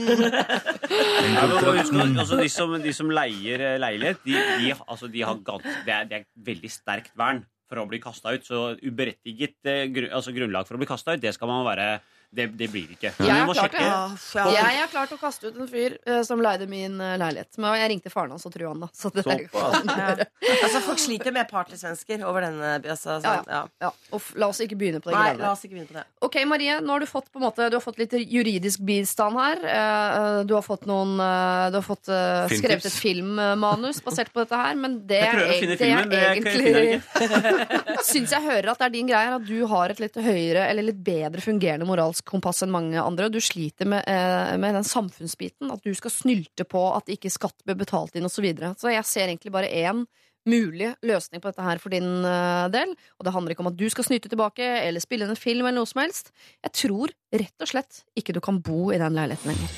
Huske, 1.48 2.04
altså, 2.04 2.36
de, 2.36 2.48
som, 2.52 2.76
de 2.84 2.92
som 2.94 3.10
leier 3.10 3.64
eh, 3.72 3.78
leilighet, 3.80 4.20
de, 4.28 4.36
de, 4.60 4.74
altså, 4.84 5.08
de 5.08 5.24
har 5.24 5.40
gans, 5.46 5.64
det, 5.86 5.94
er, 5.94 6.10
det 6.10 6.20
er 6.20 6.28
veldig 6.52 6.76
sterkt 6.76 7.16
vern 7.16 7.46
for 7.68 7.82
å 7.82 7.88
bli 7.88 8.00
kasta 8.02 8.34
ut. 8.34 8.46
Så 8.46 8.62
uberettiget 8.82 9.68
eh, 9.68 9.86
altså, 10.08 10.34
grunnlag 10.36 10.68
for 10.68 10.78
å 10.78 10.82
bli 10.82 10.88
kasta 10.88 11.16
ut, 11.16 11.22
det 11.22 11.34
skal 11.36 11.50
man 11.50 11.66
være 11.68 11.98
Det, 12.30 12.44
det 12.60 12.66
blir 12.68 12.84
det 12.90 12.98
ikke. 12.98 13.10
Jeg 13.24 13.32
har 13.40 13.54
klart, 13.56 13.72
ja. 13.80 14.42
Jeg 14.52 14.80
har 14.82 14.88
klart 14.92 15.12
å 15.14 15.16
kaste 15.16 15.48
ut 15.48 15.56
en 15.56 15.68
fyr 15.70 15.94
eh, 16.04 16.18
som 16.28 16.42
leide 16.44 16.66
min 16.68 16.98
eh, 17.00 17.14
leilighet. 17.16 17.56
Men 17.56 17.72
jeg 17.80 17.88
ringte 17.94 18.10
faren 18.12 18.34
hans 18.34 18.44
og 18.44 18.52
trua 18.52 18.68
han, 18.74 18.82
da. 18.84 18.88
Så 18.92 19.08
det 19.14 19.24
Såpass. 19.24 19.48
kan 19.54 19.88
han 19.88 20.02
gjøre. 20.02 20.26
Altså, 20.58 20.82
folk 20.84 21.00
sliter 21.00 21.32
med 21.32 21.48
partysvensker 21.48 22.24
over 22.28 22.44
denne. 22.44 22.74
Altså, 22.84 23.16
Ja, 23.16 23.32
sånn, 23.40 23.48
ja. 23.48 23.62
Ja, 23.86 23.90
og 24.12 24.20
f- 24.20 24.34
la 24.36 24.50
oss 24.52 24.60
ikke 24.60 24.76
begynne 24.76 25.00
på 25.00 25.08
det 25.08 25.16
Nei, 25.16 25.22
greiene 25.30 25.40
la 25.40 25.46
der. 25.46 25.54
oss 25.56 25.64
ikke 25.64 25.74
begynne 25.78 25.88
på 25.88 25.96
det. 25.96 26.04
Ok, 26.28 26.36
Marie, 26.52 26.76
nå 26.84 26.92
har 26.98 27.00
du 27.00 27.08
fått, 27.08 27.30
på 27.32 27.40
en 27.40 27.46
måte, 27.46 27.70
du 27.72 27.78
har 27.78 27.84
fått 27.86 27.98
litt 28.02 28.12
juridisk 28.28 28.84
bistand 28.84 29.40
her. 29.40 29.64
Eh, 29.64 30.44
Du 30.48 30.52
har 30.54 30.62
fått, 30.68 30.84
noen, 30.86 31.16
eh, 31.24 31.70
du 31.72 31.80
har 31.80 31.86
fått 31.88 32.12
eh, 32.12 32.44
Filmtips. 32.52 32.60
skrevet 32.60 32.90
et 32.92 32.98
filmmanus 33.00 34.02
basert 34.04 34.30
på 34.36 34.44
dette 34.44 34.56
her, 34.60 34.76
men 34.76 35.00
det 35.08 35.22
Jeg 35.24 35.32
prøver 35.34 35.48
å 35.48 35.58
finne 35.64 35.80
filmen, 35.80 36.08
men 36.08 36.18
er 36.18 36.28
jeg 36.28 36.44
finner 36.44 36.80
egentlig 36.84 38.04
Syns 38.12 38.32
jeg 38.36 38.42
hører 38.44 38.70
at 38.74 38.78
det 38.84 38.86
er 38.90 38.94
din 38.94 39.08
greie 39.10 39.34
at 39.34 39.44
du 39.48 39.56
har 39.72 39.90
et 39.96 40.00
litt 40.02 40.14
høyere 40.20 40.68
eller 40.68 40.86
litt 40.90 41.00
bedre 41.04 41.40
fungerende 41.44 41.86
moralsk 41.88 42.17
kompass 42.26 42.62
enn 42.64 42.72
mange 42.74 43.00
andre, 43.00 43.28
og 43.28 43.34
du 43.34 43.40
sliter 43.42 43.88
med, 43.88 44.04
eh, 44.06 44.56
med 44.58 44.74
den 44.74 44.86
samfunnsbiten. 44.86 45.72
At 45.72 45.84
du 45.84 45.92
skal 45.94 46.14
snylte 46.14 46.64
på 46.68 46.82
at 46.96 47.10
ikke 47.12 47.32
skatt 47.32 47.66
blir 47.66 47.78
betalt 47.78 48.16
inn, 48.16 48.26
osv. 48.26 48.38
Så, 48.38 48.42
videre. 48.46 48.74
så 48.78 48.92
jeg 48.92 49.04
ser 49.04 49.26
egentlig 49.26 49.50
bare 49.50 49.66
én 49.66 50.06
mulig 50.48 50.92
løsning 51.02 51.42
på 51.42 51.50
dette 51.50 51.64
her 51.66 51.80
for 51.82 51.90
din 51.90 52.24
eh, 52.24 52.68
del. 52.70 52.94
Og 53.18 53.26
det 53.26 53.34
handler 53.34 53.54
ikke 53.54 53.66
om 53.66 53.72
at 53.72 53.78
du 53.78 53.88
skal 53.90 54.06
snyte 54.06 54.30
tilbake 54.30 54.62
eller 54.62 55.02
spille 55.02 55.26
inn 55.26 55.34
en 55.34 55.38
film 55.38 55.66
eller 55.66 55.80
noe 55.80 55.90
som 55.90 56.02
helst. 56.04 56.32
Jeg 56.62 56.76
tror 56.84 57.14
rett 57.34 57.66
og 57.66 57.72
slett 57.74 58.02
ikke 58.18 58.36
du 58.36 58.42
kan 58.44 58.62
bo 58.62 58.92
i 58.94 59.02
den 59.02 59.18
leiligheten 59.18 59.52
lenger. 59.52 59.76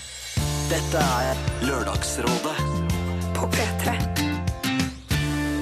Dette 0.71 1.03
er 1.25 1.45
Lørdagsrådet 1.67 2.57
På 3.35 3.51
P3. 3.51 4.10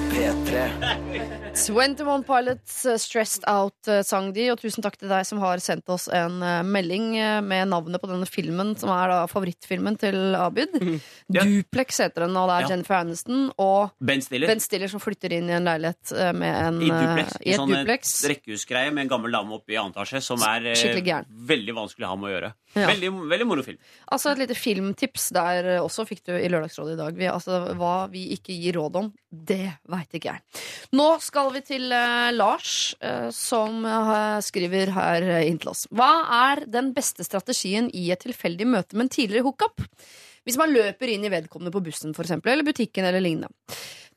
P3. 0.09 0.69
21 1.59 2.23
Pilots 2.27 2.85
uh, 2.85 2.95
Stressed 3.01 3.43
Out 3.49 3.87
uh, 3.89 3.99
sang 4.05 4.29
de, 4.35 4.45
og 4.53 4.59
tusen 4.61 4.83
takk 4.85 4.95
til 5.01 5.09
deg 5.11 5.25
som 5.27 5.41
har 5.43 5.59
sendt 5.63 5.89
oss 5.91 6.05
en 6.13 6.37
uh, 6.43 6.61
melding 6.65 7.09
med 7.45 7.69
navnet 7.71 7.99
på 8.01 8.07
denne 8.09 8.27
filmen, 8.29 8.71
som 8.79 8.91
er 8.93 9.11
da 9.11 9.17
favorittfilmen 9.29 9.97
til 9.99 10.35
Abid. 10.39 10.75
Ja. 11.33 11.43
Duplex 11.45 11.99
heter 12.03 12.25
den, 12.27 12.37
og 12.39 12.47
det 12.49 12.55
er 12.59 12.65
Ja. 12.65 12.69
Jennifer 12.73 12.97
Aniston 12.99 13.47
og 13.61 13.91
Ben 14.05 14.21
Stiller. 14.23 14.49
Ben 14.51 14.61
Stiller 14.63 14.91
som 14.91 15.01
flytter 15.03 15.33
inn 15.39 15.49
i 15.51 15.55
en 15.57 15.67
leilighet 15.67 16.13
med 16.37 16.53
en 16.53 16.79
I 16.85 16.89
duplex. 16.91 17.35
i 17.43 17.51
et 17.53 17.59
sånn 17.59 17.73
eh, 17.73 17.81
duplex. 17.83 18.13
rekkehusgreie 18.29 18.93
med 18.93 19.05
en 19.05 19.11
gammel 19.15 19.33
dame 19.35 19.57
oppe 19.57 19.73
i 19.75 19.79
annen 19.79 19.93
etasje 19.95 20.21
som 20.25 20.41
er 20.47 20.69
eh, 20.71 20.77
Skikkelig 20.79 21.05
gæren. 21.07 21.29
veldig 21.53 21.75
vanskelig 21.77 22.07
å 22.07 22.11
ha 22.13 22.19
med 22.19 22.29
å 22.29 22.33
gjøre. 22.35 22.51
Ja. 22.77 22.87
Veldig, 22.91 23.11
veldig 23.33 23.47
moro 23.49 23.63
film. 23.65 23.79
Altså 24.13 24.31
et 24.35 24.43
lite 24.43 24.57
filmtips 24.57 25.29
der 25.33 25.71
også 25.81 26.05
fikk 26.09 26.23
du 26.29 26.35
i 26.37 26.49
Lørdagsrådet 26.51 26.93
i 26.97 26.99
dag. 27.01 27.17
Vi, 27.17 27.29
altså, 27.31 27.63
hva 27.79 27.93
vi 28.13 28.27
ikke 28.37 28.53
gir 28.53 28.77
råd 28.77 28.99
om, 29.01 29.11
det 29.29 29.75
veit 29.89 30.15
ikke 30.17 30.31
jeg. 30.33 30.63
Nå 30.97 31.07
skal 31.21 31.51
vi 31.53 31.61
til 31.65 31.85
uh, 31.93 32.29
Lars, 32.33 32.95
uh, 33.03 33.29
som 33.35 33.85
uh, 33.85 34.39
skriver 34.43 34.93
her 34.95 35.27
inn 35.43 35.59
til 35.61 35.71
oss. 35.73 35.85
Hva 35.93 36.09
er 36.49 36.65
den 36.69 36.91
beste 36.95 37.25
strategien 37.27 37.91
i 37.93 38.09
et 38.13 38.25
tilfeldig 38.25 38.67
møte 38.69 38.97
med 38.97 39.07
en 39.07 39.13
tidligere 39.19 39.45
hookup? 39.45 39.85
Hvis 40.47 40.57
man 40.57 40.73
løper 40.73 41.11
inn 41.13 41.27
i 41.27 41.31
vedkommende 41.31 41.73
på 41.75 41.83
bussen, 41.85 42.15
for 42.17 42.25
eksempel, 42.25 42.55
eller 42.55 42.65
butikken 42.65 43.05
eller 43.05 43.21
lignende. 43.21 43.51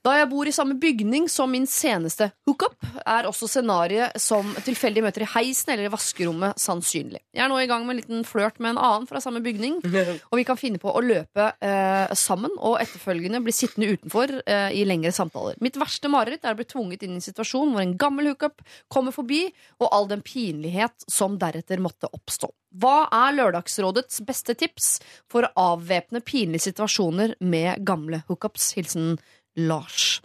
Da 0.02 0.16
jeg 0.18 0.28
bor 0.32 0.48
i 0.48 0.54
samme 0.54 0.74
bygning 0.82 1.28
som 1.30 1.52
min 1.54 1.66
seneste 1.70 2.32
hookup, 2.48 2.74
er 3.06 3.26
også 3.28 3.46
scenarioet 3.50 4.18
som 4.20 4.48
tilfeldige 4.66 5.04
møter 5.06 5.22
i 5.22 5.28
heisen 5.30 5.70
eller 5.74 5.86
i 5.86 5.92
vaskerommet 5.92 6.58
sannsynlig. 6.58 7.20
Jeg 7.30 7.44
er 7.44 7.50
nå 7.52 7.60
i 7.62 7.68
gang 7.70 7.84
med 7.86 7.94
en 7.94 8.00
liten 8.00 8.24
flørt 8.26 8.58
med 8.58 8.72
en 8.72 8.80
annen 8.82 9.06
fra 9.06 9.22
samme 9.22 9.42
bygning, 9.44 9.78
og 10.30 10.40
vi 10.40 10.46
kan 10.48 10.58
finne 10.58 10.82
på 10.82 10.90
å 10.90 11.02
løpe 11.06 11.52
eh, 11.62 12.14
sammen 12.18 12.54
og 12.58 12.80
etterfølgende 12.82 13.44
bli 13.46 13.54
sittende 13.54 13.92
utenfor 13.94 14.34
eh, 14.42 14.72
i 14.74 14.82
lengre 14.88 15.12
samtaler. 15.14 15.60
Mitt 15.62 15.78
verste 15.78 16.10
mareritt 16.10 16.42
er 16.42 16.56
å 16.56 16.58
bli 16.58 16.66
tvunget 16.66 17.06
inn 17.06 17.14
i 17.14 17.20
en 17.20 17.28
situasjon 17.28 17.70
hvor 17.70 17.84
en 17.84 17.94
gammel 18.00 18.32
hookup 18.32 18.66
kommer 18.90 19.14
forbi, 19.14 19.44
og 19.78 19.86
all 19.94 20.10
den 20.10 20.24
pinlighet 20.26 21.06
som 21.06 21.38
deretter 21.38 21.78
måtte 21.82 22.10
oppstå. 22.10 22.50
Hva 22.82 23.04
er 23.12 23.36
Lørdagsrådets 23.36 24.22
beste 24.26 24.56
tips 24.58 24.96
for 25.30 25.44
å 25.44 25.52
avvæpne 25.76 26.22
pinlige 26.24 26.70
situasjoner 26.70 27.36
med 27.44 27.84
gamle 27.86 28.22
hookups? 28.30 28.70
Hilsen 28.78 29.18
Lars. 29.56 30.20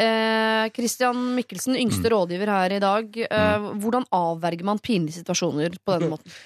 Eh, 0.00 0.70
Christian 0.72 1.18
Mikkelsen, 1.36 1.76
yngste 1.76 2.12
rådgiver 2.12 2.52
her 2.52 2.76
i 2.76 2.80
dag. 2.82 3.18
Eh, 3.26 3.68
hvordan 3.82 4.06
avverger 4.14 4.64
man 4.64 4.80
pinlige 4.80 5.20
situasjoner 5.20 5.76
på 5.84 5.96
denne 5.96 6.14
måten? 6.14 6.38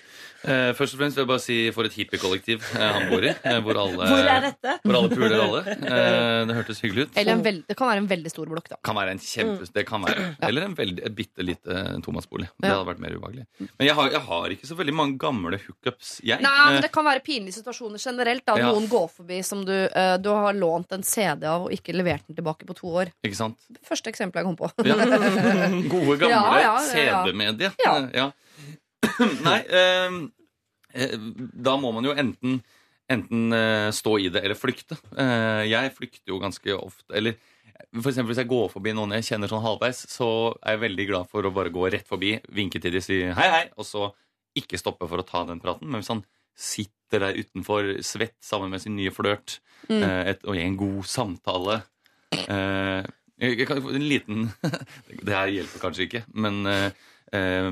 Eh, 0.44 0.70
først 0.76 0.94
og 0.94 1.00
fremst 1.00 1.16
vil 1.16 1.22
jeg 1.24 1.28
bare 1.30 1.40
si 1.42 1.56
for 1.72 1.88
et 1.88 1.94
hippiekollektiv 1.96 2.64
eh, 2.76 2.84
han 2.92 3.06
bor 3.08 3.24
i. 3.24 3.30
Eh, 3.32 3.58
hvor, 3.64 3.78
alle, 3.80 4.08
Hvor 4.10 4.28
er 4.28 4.42
dette? 4.44 4.74
hvor 4.84 4.98
alle 4.98 5.10
puler 5.14 5.40
alle. 5.40 5.62
Eh, 5.94 6.40
det 6.48 6.54
hørtes 6.56 6.80
hyggelig 6.84 7.06
ut. 7.06 7.16
Eller 7.20 7.32
en 7.38 7.42
veld, 7.44 7.62
det 7.68 7.76
kan 7.78 7.88
være 7.88 8.02
en 8.02 8.08
veldig 8.10 8.30
stor 8.32 8.48
blokk, 8.50 8.68
da. 8.72 8.76
Kan 8.84 8.96
være 8.98 9.14
en 9.14 9.20
kjempe, 9.22 9.66
det 9.72 9.84
kan 9.88 10.02
være. 10.04 10.24
Eller 10.48 10.66
en 10.66 10.74
veldig, 10.76 11.04
et 11.08 11.14
bitte 11.16 11.44
lite 11.46 11.76
Thomas-bolig. 12.04 12.48
Det 12.60 12.68
Ja. 12.68 12.74
hadde 12.76 12.88
vært 12.90 13.00
mer 13.04 13.16
ubehagelig. 13.16 13.44
Men 13.60 13.86
jeg 13.88 13.94
har, 13.98 14.10
jeg 14.10 14.20
har 14.28 14.54
ikke 14.56 14.68
så 14.68 14.76
veldig 14.78 14.94
mange 14.94 15.18
gamle 15.22 15.60
hookups, 15.64 16.20
jeg. 16.24 16.40
Nei, 16.44 16.52
men 16.66 16.76
Eh, 16.78 16.80
Det 16.84 16.92
kan 16.92 17.04
være 17.06 17.22
pinlige 17.24 17.54
situasjoner 17.60 17.98
generelt. 18.02 18.44
da 18.44 18.56
Ja. 18.58 18.72
Noen 18.72 18.88
går 18.88 19.08
forbi 19.16 19.42
som 19.44 19.64
du, 19.64 19.72
eh, 19.72 20.16
du 20.18 20.28
har 20.30 20.52
lånt 20.52 20.92
en 20.92 21.02
CD 21.02 21.44
av 21.46 21.62
og 21.66 21.70
ikke 21.72 21.94
levert 21.94 22.26
den 22.26 22.36
tilbake 22.36 22.66
på 22.66 22.74
to 22.76 22.86
år. 22.88 23.12
Ikke 23.24 23.36
sant? 23.36 23.56
Første 23.88 24.10
eksempel 24.12 24.42
jeg 24.42 24.44
kom 24.44 24.56
på. 24.56 24.70
Ja. 24.84 24.94
Gode, 25.94 26.18
gamle 26.18 26.30
Ja, 26.30 28.08
ja, 28.12 28.30
Nei, 29.46 29.58
eh, 29.68 30.18
eh, 30.94 31.16
da 31.68 31.76
må 31.80 31.92
man 31.96 32.04
jo 32.08 32.14
enten, 32.18 32.60
enten 33.10 33.52
eh, 33.56 33.88
stå 33.94 34.16
i 34.22 34.28
det 34.34 34.42
eller 34.44 34.58
flykte. 34.58 34.96
Eh, 35.16 35.64
jeg 35.70 35.92
flykter 35.96 36.32
jo 36.34 36.40
ganske 36.42 36.76
ofte. 36.78 37.08
Eller 37.18 37.36
for 38.00 38.10
eksempel 38.10 38.32
hvis 38.32 38.40
jeg 38.42 38.50
går 38.50 38.68
forbi 38.72 38.92
noen 38.96 39.14
jeg 39.18 39.26
kjenner 39.32 39.50
sånn 39.50 39.64
halvveis, 39.64 40.04
så 40.10 40.28
er 40.62 40.76
jeg 40.76 40.84
veldig 40.88 41.06
glad 41.10 41.28
for 41.30 41.46
å 41.46 41.52
bare 41.54 41.72
gå 41.74 41.88
rett 41.92 42.06
forbi, 42.08 42.36
vinke 42.54 42.80
til 42.82 42.94
de, 42.94 43.02
si 43.04 43.20
hei, 43.26 43.48
hei, 43.58 43.64
og 43.76 43.86
så 43.88 44.08
ikke 44.58 44.78
stoppe 44.78 45.08
for 45.10 45.18
å 45.22 45.26
ta 45.26 45.42
den 45.48 45.58
praten. 45.62 45.90
Men 45.90 46.00
hvis 46.02 46.12
han 46.12 46.22
sitter 46.54 47.24
der 47.24 47.34
utenfor 47.40 47.88
svett 48.06 48.36
sammen 48.46 48.70
med 48.70 48.82
sin 48.84 48.94
nye 48.98 49.10
flørt 49.14 49.58
Mm. 49.84 50.00
eh, 50.00 50.28
et- 50.30 50.44
og 50.48 50.56
i 50.56 50.62
en 50.64 50.76
god 50.80 51.02
samtale 51.04 51.74
eh, 52.32 53.04
jeg 53.42 53.58
jeg 53.58 53.68
en 53.68 54.06
liten 54.08 54.46
Det 55.26 55.34
her 55.34 55.50
hjelper 55.52 55.82
kanskje 55.82 56.06
ikke, 56.06 56.22
men 56.32 56.62
eh, 56.70 56.86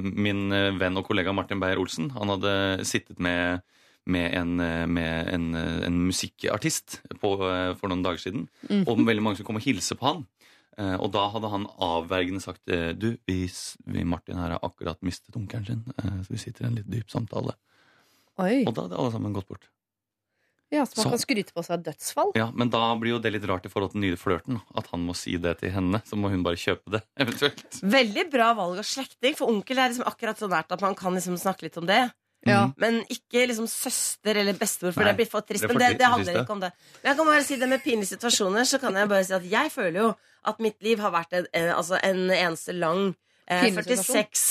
min 0.03 0.53
eh, 0.55 0.71
venn 0.79 0.99
og 0.99 1.07
kollega 1.09 1.35
Martin 1.37 1.61
Beyer-Olsen 1.63 2.11
Han 2.17 2.33
hadde 2.35 2.55
sittet 2.89 3.21
med, 3.23 3.63
med, 4.05 4.29
en, 4.39 4.55
eh, 4.61 4.85
med 4.87 5.33
en, 5.33 5.49
eh, 5.59 5.81
en 5.89 5.99
musikkartist 6.09 7.01
på, 7.21 7.35
eh, 7.49 7.73
for 7.79 7.93
noen 7.93 8.05
dager 8.05 8.23
siden. 8.25 8.47
Mm. 8.69 8.87
Og 8.87 9.05
veldig 9.07 9.25
mange 9.25 9.41
som 9.41 9.49
kom 9.49 9.61
og 9.61 9.67
hilse 9.67 9.99
på 9.99 10.09
han. 10.09 10.25
Eh, 10.81 10.97
og 10.97 11.11
da 11.13 11.27
hadde 11.35 11.51
han 11.53 11.69
avvergende 11.85 12.41
sagt 12.41 12.71
eh, 12.73 12.95
Du, 12.97 13.11
vi, 13.29 13.45
vi 13.93 14.07
Martin 14.09 14.41
her 14.41 14.55
har 14.55 14.65
akkurat 14.65 15.01
mistet 15.05 15.37
onkelen 15.37 15.69
sin, 15.69 15.83
eh, 16.01 16.17
så 16.25 16.33
vi 16.33 16.41
sitter 16.41 16.65
i 16.65 16.71
en 16.71 16.79
litt 16.81 16.89
dyp 16.89 17.13
samtale. 17.13 17.59
Oi. 18.41 18.63
Og 18.65 18.73
da 18.73 18.87
hadde 18.87 18.97
alle 18.97 19.13
sammen 19.13 19.37
gått 19.37 19.51
bort. 19.51 19.69
Ja, 20.73 20.87
Så 20.89 20.97
man 20.97 21.05
Så- 21.05 21.11
kan 21.12 21.18
skryte 21.20 21.53
på 21.53 21.62
seg 21.66 21.83
dødsfall? 21.85 22.31
Ja, 22.35 22.51
Men 22.51 22.70
da 22.73 22.95
blir 22.97 23.11
jo 23.14 23.18
det 23.20 23.33
litt 23.35 23.45
rart 23.45 23.66
i 23.66 23.68
forhold 23.68 23.93
til 23.93 24.01
den 24.01 24.09
nye 24.11 24.16
flørten. 24.16 24.62
At 24.75 24.87
han 24.91 25.05
må 25.07 25.14
si 25.14 25.36
det 25.36 25.59
til 25.61 25.70
henne. 25.70 26.01
Så 26.09 26.16
må 26.16 26.31
hun 26.32 26.43
bare 26.43 26.57
kjøpe 26.57 26.89
det, 26.97 27.03
eventuelt. 27.20 27.81
Veldig 27.82 28.31
bra 28.32 28.55
valg 28.57 28.78
av 28.81 28.85
slektning, 28.89 29.36
for 29.36 29.53
onkel 29.53 29.77
er 29.78 29.90
liksom 29.93 30.09
akkurat 30.09 30.39
så 30.40 30.49
nært 30.49 30.73
at 30.73 30.81
man 30.81 30.94
kan 30.97 31.12
liksom 31.15 31.36
snakke 31.39 31.62
litt 31.69 31.77
om 31.77 31.86
det. 31.86 32.11
Ja. 32.44 32.73
Men 32.77 33.03
ikke 33.07 33.44
liksom 33.47 33.69
søster 33.70 34.35
eller 34.35 34.55
bestemor, 34.59 34.93
for 34.97 35.05
Nei, 35.05 35.12
det 35.12 35.16
blir 35.20 35.31
for 35.31 35.43
trist. 35.47 35.62
det 35.62 35.69
Men 35.69 35.78
det, 35.78 35.99
det 35.99 36.09
handler 36.11 36.40
ikke 36.43 36.51
om 36.57 36.61
det. 36.65 36.73
Men 37.03 37.11
jeg 37.12 37.16
kan 37.20 37.27
bare 37.27 37.44
si 37.44 37.57
det 37.61 37.69
med 37.69 37.82
pinlige 37.85 38.16
situasjoner, 38.16 38.65
så 38.66 38.81
kan 38.82 38.94
jeg 38.99 39.09
bare 39.12 39.24
si 39.28 39.32
at 39.36 39.44
jeg 39.49 39.70
føler 39.70 40.01
jo 40.01 40.09
at 40.44 40.59
mitt 40.59 40.82
liv 40.82 40.99
har 40.99 41.12
vært 41.12 41.32
en, 41.39 41.47
en, 41.55 41.69
altså 41.77 42.01
en 42.03 42.24
eneste 42.35 42.73
lang 42.74 43.12
46, 43.48 44.44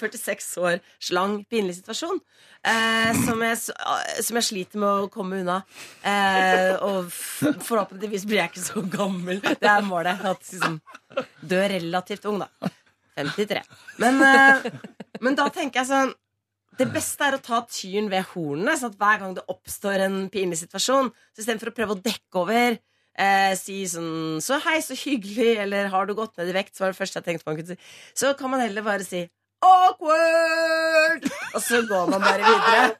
46 0.00 0.50
år 0.64 0.78
slang 1.02 1.40
pinlig 1.50 1.78
situasjon. 1.80 2.20
Eh, 2.60 3.10
som, 3.24 3.42
jeg, 3.44 3.58
eh, 3.74 4.20
som 4.24 4.38
jeg 4.38 4.46
sliter 4.46 4.82
med 4.82 5.06
å 5.06 5.10
komme 5.12 5.40
unna. 5.42 5.60
Eh, 6.06 6.76
og 6.84 7.10
forhåpentligvis 7.10 8.26
blir 8.28 8.42
jeg 8.42 8.52
ikke 8.52 8.66
så 8.66 8.84
gammel. 8.92 9.42
Det 9.42 9.70
er 9.70 9.86
målet. 9.86 10.22
At 10.30 10.44
liksom 10.52 10.80
dø 11.40 11.60
relativt 11.74 12.28
ung, 12.30 12.42
da. 12.44 12.72
53. 13.18 13.62
Men, 14.00 14.22
eh, 14.24 14.70
men 15.20 15.38
da 15.38 15.48
tenker 15.52 15.82
jeg 15.82 15.90
sånn 15.90 16.14
det 16.80 16.86
beste 16.94 17.26
er 17.26 17.36
å 17.36 17.42
ta 17.44 17.58
tyren 17.68 18.06
ved 18.08 18.24
hornene, 18.30 18.72
sånn 18.78 18.94
at 18.94 19.00
hver 19.00 19.18
gang 19.20 19.34
det 19.36 19.42
oppstår 19.52 20.06
en 20.06 20.14
pinlig 20.32 20.62
situasjon, 20.62 21.10
så 21.12 21.42
istedenfor 21.42 21.72
å 21.72 21.74
prøve 21.76 21.96
å 21.96 22.00
dekke 22.00 22.40
over, 22.40 22.78
eh, 23.18 23.54
si 23.58 23.82
sånn 23.90 24.38
'Så 24.40 24.60
hei, 24.64 24.78
så 24.80 24.94
hyggelig', 24.94 25.58
eller 25.64 25.88
'Har 25.88 26.06
du 26.06 26.14
gått 26.14 26.36
ned 26.38 26.48
i 26.48 26.52
vekt?' 26.56 26.76
Så 26.76 26.84
var 26.84 26.92
det 26.92 26.98
første 27.00 27.20
jeg 27.20 27.24
tenkte 27.24 27.46
man 27.46 27.56
kunne 27.56 27.74
si. 27.74 27.76
Så 28.14 28.34
kan 28.38 28.50
man 28.50 28.60
heller 28.60 28.82
bare 28.82 29.04
si 29.04 29.28
'awkward', 29.62 31.26
og 31.54 31.60
så 31.62 31.82
går 31.88 32.10
man 32.10 32.20
bare 32.20 32.44
videre. 32.44 32.96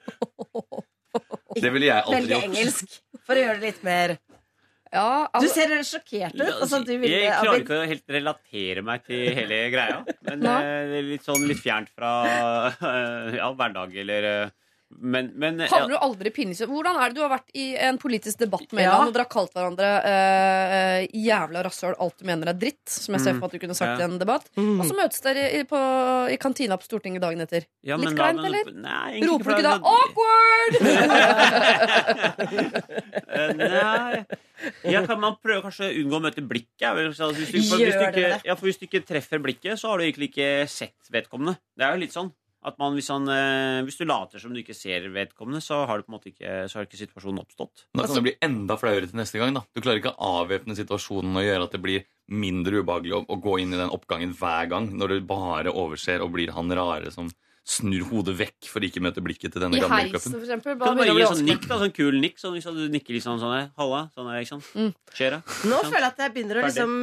Det 1.61 1.70
ville 1.73 1.87
jeg 1.87 2.03
aldri 2.05 2.20
Veldig 2.20 2.35
gjort. 2.37 2.45
engelsk, 2.51 2.99
for 3.27 3.35
å 3.35 3.43
gjøre 3.45 3.61
det 3.61 3.66
litt 3.73 3.82
mer 3.85 4.19
Ja, 4.93 5.28
Du 5.31 5.39
altså, 5.39 5.55
ser 5.55 5.73
sjokkert 5.87 6.35
ut. 6.35 6.41
Altså, 6.62 6.81
du 6.85 6.97
ville, 6.99 7.11
jeg 7.23 7.31
klarer 7.31 7.61
ikke 7.62 7.77
å 7.78 7.87
helt 7.87 8.09
relatere 8.11 8.82
meg 8.82 9.05
til 9.07 9.28
hele 9.37 9.59
greia. 9.70 10.01
Men 10.27 10.43
eh, 10.43 10.87
det 10.91 10.97
er 10.99 11.07
litt 11.07 11.23
sånn 11.27 11.47
litt 11.47 11.61
fjernt 11.62 11.93
fra 11.95 12.11
ja, 13.39 13.53
hverdag 13.55 13.95
eller 14.03 14.27
eh, 14.31 14.51
Men, 14.91 15.29
men 15.39 15.61
ja, 15.62 15.69
Havner 15.71 15.95
du 15.95 15.99
aldri 16.03 16.33
pinlig? 16.35 16.57
Hvordan 16.67 16.97
er 16.99 17.09
det 17.12 17.17
du 17.17 17.21
har 17.23 17.31
vært 17.31 17.47
i 17.55 17.77
en 17.79 17.95
politisk 18.03 18.39
debatt 18.43 18.73
med 18.75 18.83
Ja. 18.85 18.97
og 19.07 19.12
dere 19.15 19.23
har 19.23 19.31
kalt 19.31 19.53
hverandre 19.55 19.87
uh, 20.03 21.07
jævla 21.15 21.62
rasshøl, 21.65 21.95
alt 22.03 22.19
du 22.19 22.25
mener 22.27 22.51
er 22.51 22.57
dritt, 22.59 22.83
som 22.91 23.15
jeg 23.15 23.21
ser 23.23 23.33
for 23.37 23.41
meg 23.45 23.47
at 23.47 23.53
du 23.55 23.59
kunne 23.62 23.77
sagt 23.79 24.01
i 24.03 24.05
en 24.09 24.19
debatt, 24.21 24.51
og 24.59 24.83
så 24.89 24.95
møtes 24.99 25.23
dere 25.25 25.45
i, 25.61 25.62
på, 25.71 25.79
i 26.35 26.37
kantina 26.43 26.75
på 26.81 26.85
Stortinget 26.89 27.23
dagen 27.23 27.41
etter. 27.47 27.62
ja, 27.87 27.95
Litt 28.01 28.17
kleint, 28.19 28.43
eller? 28.45 28.65
Nei, 28.83 29.21
Roper 29.31 29.45
du 29.45 29.51
ikke 29.55 29.69
da 29.71 29.75
'awkward'? 29.79 30.75
Eh, 33.31 33.53
Nei. 33.57 34.25
Ja, 34.91 35.01
kan 35.07 35.21
man 35.23 35.37
prøver 35.41 35.62
kanskje 35.65 35.87
å 35.89 35.93
unngå 36.03 36.19
å 36.19 36.23
møte 36.25 36.43
blikket? 36.45 36.99
sånn 37.17 37.33
Hvis 37.37 37.53
du, 37.55 37.61
for, 37.62 37.81
hvis, 37.81 37.97
du 37.97 38.03
ikke, 38.11 38.41
ja, 38.45 38.57
for 38.59 38.69
hvis 38.69 38.81
du 38.81 38.85
ikke 38.89 39.01
treffer 39.09 39.41
blikket, 39.43 39.79
så 39.81 39.93
har 39.93 40.01
du 40.01 40.05
egentlig 40.05 40.29
ikke 40.33 40.49
sett 40.71 41.09
vedkommende. 41.15 41.55
Det 41.79 41.87
er 41.87 41.95
jo 41.95 42.03
litt 42.03 42.17
sånn 42.17 42.29
at 42.61 42.77
man, 42.77 42.93
hvis, 42.93 43.09
han, 43.09 43.24
eh, 43.32 43.81
hvis 43.87 43.97
du 43.97 44.05
later 44.05 44.41
som 44.43 44.53
du 44.53 44.61
ikke 44.61 44.77
ser 44.77 45.07
vedkommende, 45.15 45.62
så 45.65 45.82
har, 45.89 46.01
du 46.01 46.05
på 46.05 46.12
en 46.12 46.16
måte 46.19 46.28
ikke, 46.32 46.55
så 46.69 46.78
har 46.78 46.89
ikke 46.89 47.01
situasjonen 47.01 47.41
oppstått. 47.41 47.87
Da 47.97 48.05
kan 48.05 48.19
det 48.19 48.24
bli 48.27 48.35
enda 48.45 48.77
flauere 48.81 49.09
til 49.09 49.20
neste 49.20 49.41
gang. 49.41 49.55
da 49.57 49.65
Du 49.73 49.81
klarer 49.81 50.03
ikke 50.03 50.12
å 50.12 50.32
avvæpne 50.43 50.77
situasjonen 50.77 51.41
og 51.41 51.47
gjøre 51.47 51.69
at 51.69 51.77
det 51.77 51.82
blir 51.85 52.05
mindre 52.31 52.82
ubehagelig 52.82 53.16
å, 53.16 53.23
å 53.32 53.39
gå 53.41 53.57
inn 53.62 53.73
i 53.73 53.81
den 53.81 53.95
oppgangen 53.95 54.35
hver 54.37 54.69
gang, 54.70 54.91
når 54.93 55.15
du 55.15 55.31
bare 55.31 55.73
overser 55.73 56.20
og 56.20 56.35
blir 56.37 56.53
han 56.57 56.73
rare 56.77 57.12
som 57.15 57.32
snur 57.70 58.03
hodet 58.09 58.32
vekk 58.39 58.66
for 58.66 58.81
å 58.82 58.89
ikke 58.89 59.03
møte 59.05 59.23
blikket 59.23 59.53
til 59.55 59.62
denne 59.62 59.77
I 59.77 59.82
gamle 59.82 59.99
heisen, 60.01 60.16
cupen. 60.16 60.32
for 60.32 60.47
eksempel. 60.47 60.78
Kan 60.81 60.97
du 60.97 61.03
Bare 61.03 61.15
gi 61.15 61.23
en 61.23 61.28
sånn 61.37 61.45
nikk, 61.47 61.66
da, 61.69 61.77
sånn 61.82 61.93
kul 61.95 62.16
nikk? 62.19 62.39
Sånn, 62.41 62.55
hvis 62.57 62.65
du 62.65 62.89
nikker 62.91 63.15
litt 63.15 63.23
sånn 63.27 63.39
sånn 63.43 63.53
her. 63.55 63.66
Halla. 63.78 64.01
Sånn 64.16 64.31
her, 64.32 64.41
ikke 64.43 64.53
sant? 64.57 64.70
Mm. 64.74 64.91
Skjer 65.15 65.37
det? 65.37 65.41
Nå 65.70 65.81
føler 65.87 66.01
jeg 66.07 66.11
at 66.11 66.23
jeg 66.24 66.35
begynner 66.35 66.61
å 66.61 66.65
liksom 66.66 66.95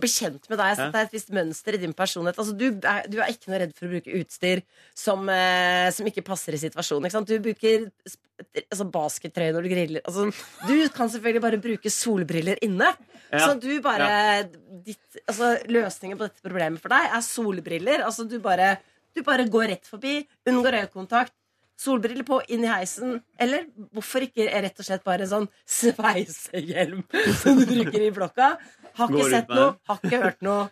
bli 0.00 0.10
kjent 0.14 0.48
med 0.48 0.58
deg. 0.62 0.76
Så 0.78 0.80
Ja. 0.86 0.90
det 0.94 1.00
er 1.02 1.08
et 1.10 1.16
visst 1.18 1.30
mønster 1.34 1.74
i 1.74 1.82
din 1.82 1.92
personlighet. 1.92 2.38
Altså, 2.38 2.56
du, 2.56 2.66
er, 2.80 3.02
du 3.10 3.18
er 3.20 3.34
ikke 3.34 3.50
noe 3.52 3.60
redd 3.64 3.74
for 3.76 3.86
å 3.86 3.92
bruke 3.96 4.14
utstyr 4.22 4.62
som, 4.94 5.28
eh, 5.28 5.90
som 5.90 6.06
ikke 6.06 6.24
passer 6.24 6.54
i 6.54 6.62
situasjonen. 6.62 7.04
Ikke 7.10 7.18
sant? 7.18 7.28
Du 7.28 7.38
bruker 7.44 7.90
altså, 8.70 8.86
baskettrøye 8.90 9.52
når 9.54 9.66
du 9.66 9.68
griller. 9.74 10.00
Altså, 10.08 10.30
du 10.66 10.88
kan 10.94 11.10
selvfølgelig 11.12 11.42
bare 11.44 11.60
bruke 11.62 11.90
solbriller 11.92 12.58
inne. 12.64 12.94
Ja. 13.34 13.48
Så 13.48 13.58
du 13.60 13.68
bare 13.82 14.48
ditt, 14.86 15.00
altså, 15.26 15.56
Løsningen 15.68 16.16
på 16.20 16.28
dette 16.28 16.42
problemet 16.44 16.80
for 16.80 16.88
deg 16.94 17.10
er 17.12 17.20
solbriller. 17.26 18.04
Altså, 18.06 18.26
du 18.30 18.38
bare, 18.42 18.76
du 19.14 19.22
bare 19.26 19.46
går 19.50 19.70
rett 19.74 19.88
forbi, 19.88 20.20
unngår 20.48 20.80
øyekontakt. 20.84 21.34
Solbriller 21.80 22.22
på, 22.26 22.38
inn 22.54 22.62
i 22.62 22.70
heisen. 22.70 23.16
Eller 23.40 23.66
hvorfor 23.94 24.22
ikke 24.26 24.46
rett 24.46 24.78
og 24.78 24.86
slett 24.86 25.02
bare 25.06 25.26
en 25.26 25.32
sånn 25.32 25.48
sveisehjelm 25.66 27.02
som 27.42 27.58
du 27.58 27.66
bruker 27.66 28.04
i 28.06 28.12
blokka? 28.14 28.54
Har 28.94 29.10
ikke 29.10 29.30
sett 29.32 29.50
noe, 29.50 29.74
har 29.90 30.02
ikke 30.02 30.22
hørt 30.22 30.44
noe. 30.46 30.68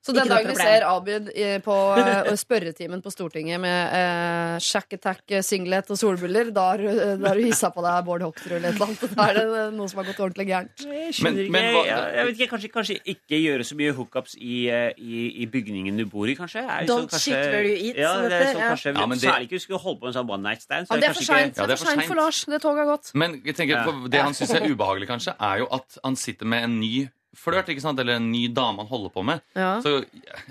Så 0.00 0.14
den 0.14 0.28
dagen 0.30 0.46
vi 0.48 0.54
ser 0.54 0.84
Abid 0.86 1.28
i- 1.34 1.58
på 1.60 1.74
eh, 1.98 2.30
spørretimen 2.38 3.02
på 3.02 3.10
Stortinget 3.12 3.60
med 3.60 3.92
eh, 3.92 4.58
shack 4.62 4.92
attack, 4.94 5.20
eh, 5.30 5.42
singlet 5.42 5.90
og 5.90 5.98
solbriller, 5.98 6.52
da 6.54 6.68
har 6.70 6.78
du- 6.78 7.42
hissa 7.42 7.68
på 7.74 7.82
deg 7.82 8.04
Bård 8.06 8.22
Hoksrud 8.22 8.52
eller 8.56 8.68
et 8.70 8.74
eller 8.76 8.86
annet. 8.86 9.16
Da 9.16 9.26
er 9.28 9.34
det 9.34 9.42
eh, 9.58 9.70
noe 9.76 9.88
som 9.90 9.98
har 10.00 10.06
gått 10.12 10.20
ordentlig 10.22 10.46
gærent. 10.48 10.84
Jeg 10.86 11.22
Men- 11.22 11.50
men 11.50 11.74
hva- 11.74 11.84
jeg, 11.84 12.14
jeg 12.14 12.26
vet 12.26 12.38
ikke, 12.38 12.50
kanskje, 12.54 12.70
kanskje 12.72 12.96
ikke 13.04 13.36
gjøre 13.42 13.66
så 13.66 13.74
mye 13.76 13.92
hookups 13.98 14.36
i, 14.38 14.68
i, 14.96 15.42
i 15.42 15.46
bygningen 15.46 15.96
du 15.98 16.06
bor 16.06 16.26
i, 16.30 16.36
kanskje? 16.38 16.62
Er 16.62 16.86
Don't 16.86 17.10
sånn, 17.10 17.18
shit 17.20 17.34
where 17.34 17.64
you 17.66 17.76
eat, 17.90 17.96
Ja, 17.98 18.14
som 18.14 18.22
det 18.22 18.32
er 18.32 18.44
heter, 18.46 18.60
kanskje, 18.70 18.94
Ja, 18.94 19.06
men 19.06 19.18
det- 19.18 19.28
Særlig 19.28 19.48
ikke 19.50 19.56
hvis 19.58 19.66
du 19.66 19.68
skulle 19.74 19.82
holde 19.82 20.00
på 20.00 20.06
en 20.06 20.12
sånn 20.14 20.30
one 20.30 20.42
night 20.42 20.62
stand. 20.62 20.86
Så 20.86 20.94
Ja, 20.94 21.00
det 21.00 21.10
er 21.10 21.12
for 21.12 21.22
seint 21.24 21.56
Ja, 21.58 21.66
for, 21.66 22.02
for. 22.06 22.14
Lars. 22.14 22.44
Det 22.46 22.62
toget 22.62 22.86
har 22.86 22.96
gått. 22.96 23.10
Men 23.14 23.42
jeg 23.44 23.56
tenker 23.56 23.74
Ja. 23.76 23.84
på 23.84 24.08
det 24.08 24.22
han 24.22 24.32
syns 24.32 24.54
er 24.54 24.62
ubehagelig, 24.64 25.08
kanskje, 25.08 25.34
er 25.40 25.58
jo 25.58 25.68
at 25.72 25.98
han 26.04 26.16
sitter 26.16 26.46
med 26.46 26.64
en 26.64 26.78
ny 26.80 27.08
flørt, 27.36 27.68
ikke 27.68 27.82
sant? 27.84 27.98
eller 28.00 28.16
en 28.18 28.30
ny 28.32 28.46
dame 28.54 28.80
han 28.82 28.88
holder 28.88 29.12
på 29.14 29.22
med. 29.26 29.42
Ja. 29.58 29.78
Så 29.84 29.98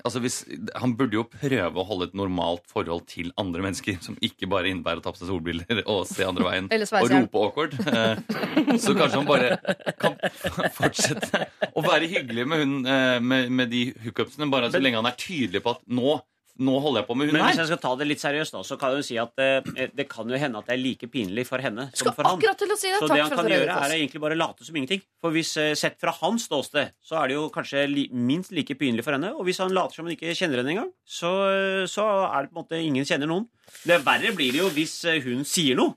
altså, 0.06 0.22
hvis, 0.24 0.38
Han 0.76 0.94
burde 1.00 1.18
jo 1.18 1.24
prøve 1.30 1.82
å 1.82 1.86
holde 1.88 2.10
et 2.10 2.16
normalt 2.18 2.66
forhold 2.70 3.06
til 3.10 3.32
andre 3.38 3.64
mennesker, 3.66 3.98
som 4.04 4.18
ikke 4.22 4.50
bare 4.52 4.70
innebærer 4.72 5.02
å 5.02 5.06
ta 5.06 5.14
på 5.16 5.22
seg 5.22 5.32
solbriller 5.32 5.84
og 5.86 6.06
se 6.10 6.26
andre 6.28 6.46
veien 6.48 6.70
og 7.02 7.12
rope 7.14 7.44
awkward. 7.48 7.78
Eh, 7.88 8.78
Så 8.78 8.94
kanskje 8.98 9.18
han 9.22 9.28
bare 9.30 9.58
kan 10.00 10.18
fortsette 10.78 11.46
å 11.74 11.84
være 11.86 12.10
hyggelig 12.12 12.48
med, 12.50 12.64
hun, 12.64 12.78
eh, 12.86 13.20
med, 13.24 13.52
med 13.52 13.72
de 13.74 13.84
hookupsene, 14.06 14.50
bare 14.52 14.72
så 14.74 14.82
lenge 14.82 15.00
han 15.02 15.10
er 15.10 15.18
tydelig 15.20 15.64
på 15.66 15.76
at 15.78 15.84
nå, 15.88 16.18
nå 16.60 16.74
holder 16.82 17.02
jeg 17.04 17.08
på 17.08 17.16
med 17.18 17.30
hun 17.30 17.36
Men 17.38 17.46
hvis 17.48 17.60
jeg 17.62 17.70
skal 17.70 17.80
ta 17.84 17.92
det 18.00 18.08
litt 18.10 18.22
seriøst, 18.24 18.56
da, 18.56 18.62
så 18.66 18.78
kan 18.80 18.94
jeg 18.94 19.02
jo 19.04 19.06
si 19.08 19.18
at 19.22 19.42
eh, 19.44 19.90
det 19.94 20.08
kan 20.10 20.30
jo 20.30 20.40
hende 20.42 20.58
at 20.62 20.70
det 20.70 20.76
er 20.78 20.82
like 20.82 21.10
pinlig 21.14 21.46
for 21.50 21.62
henne 21.64 21.88
som 21.92 22.00
Skal 22.08 22.16
for 22.18 22.28
han. 22.28 22.38
akkurat 22.40 22.58
til 22.62 22.74
å 22.74 22.78
si 22.80 22.88
det. 22.92 22.98
Så 23.02 23.08
det 23.08 23.12
Takk 23.14 23.22
han 23.22 23.30
for 23.34 23.42
kan 23.42 23.50
dere 23.52 23.60
gjøre, 23.66 23.78
er 23.88 23.96
egentlig 23.98 24.22
bare 24.24 24.38
late 24.40 24.68
som 24.68 24.80
ingenting. 24.80 25.04
For 25.22 25.36
hvis 25.36 25.54
eh, 25.62 25.74
Sett 25.78 26.00
fra 26.02 26.14
hans 26.22 26.48
ståsted, 26.50 26.96
så 27.04 27.20
er 27.22 27.30
det 27.32 27.38
jo 27.38 27.46
kanskje 27.54 27.86
li, 27.92 28.08
minst 28.14 28.52
like 28.56 28.74
pinlig 28.80 29.06
for 29.06 29.18
henne. 29.18 29.34
Og 29.38 29.46
hvis 29.50 29.62
han 29.64 29.74
later 29.76 30.00
som 30.02 30.10
han 30.10 30.16
ikke 30.18 30.34
kjenner 30.38 30.64
henne 30.64 30.74
engang, 30.76 30.92
så, 31.06 31.32
eh, 31.52 31.86
så 31.92 32.08
er 32.32 32.48
det 32.48 32.52
på 32.54 32.58
en 32.58 32.64
måte 32.66 32.82
ingen 32.82 33.06
kjenner 33.08 33.30
noen. 33.30 33.48
Det 33.86 34.02
verre 34.06 34.34
blir 34.36 34.56
det 34.56 34.64
jo 34.64 34.70
hvis 34.74 34.98
eh, 35.12 35.22
hun 35.26 35.46
sier 35.48 35.78
noe. 35.80 35.94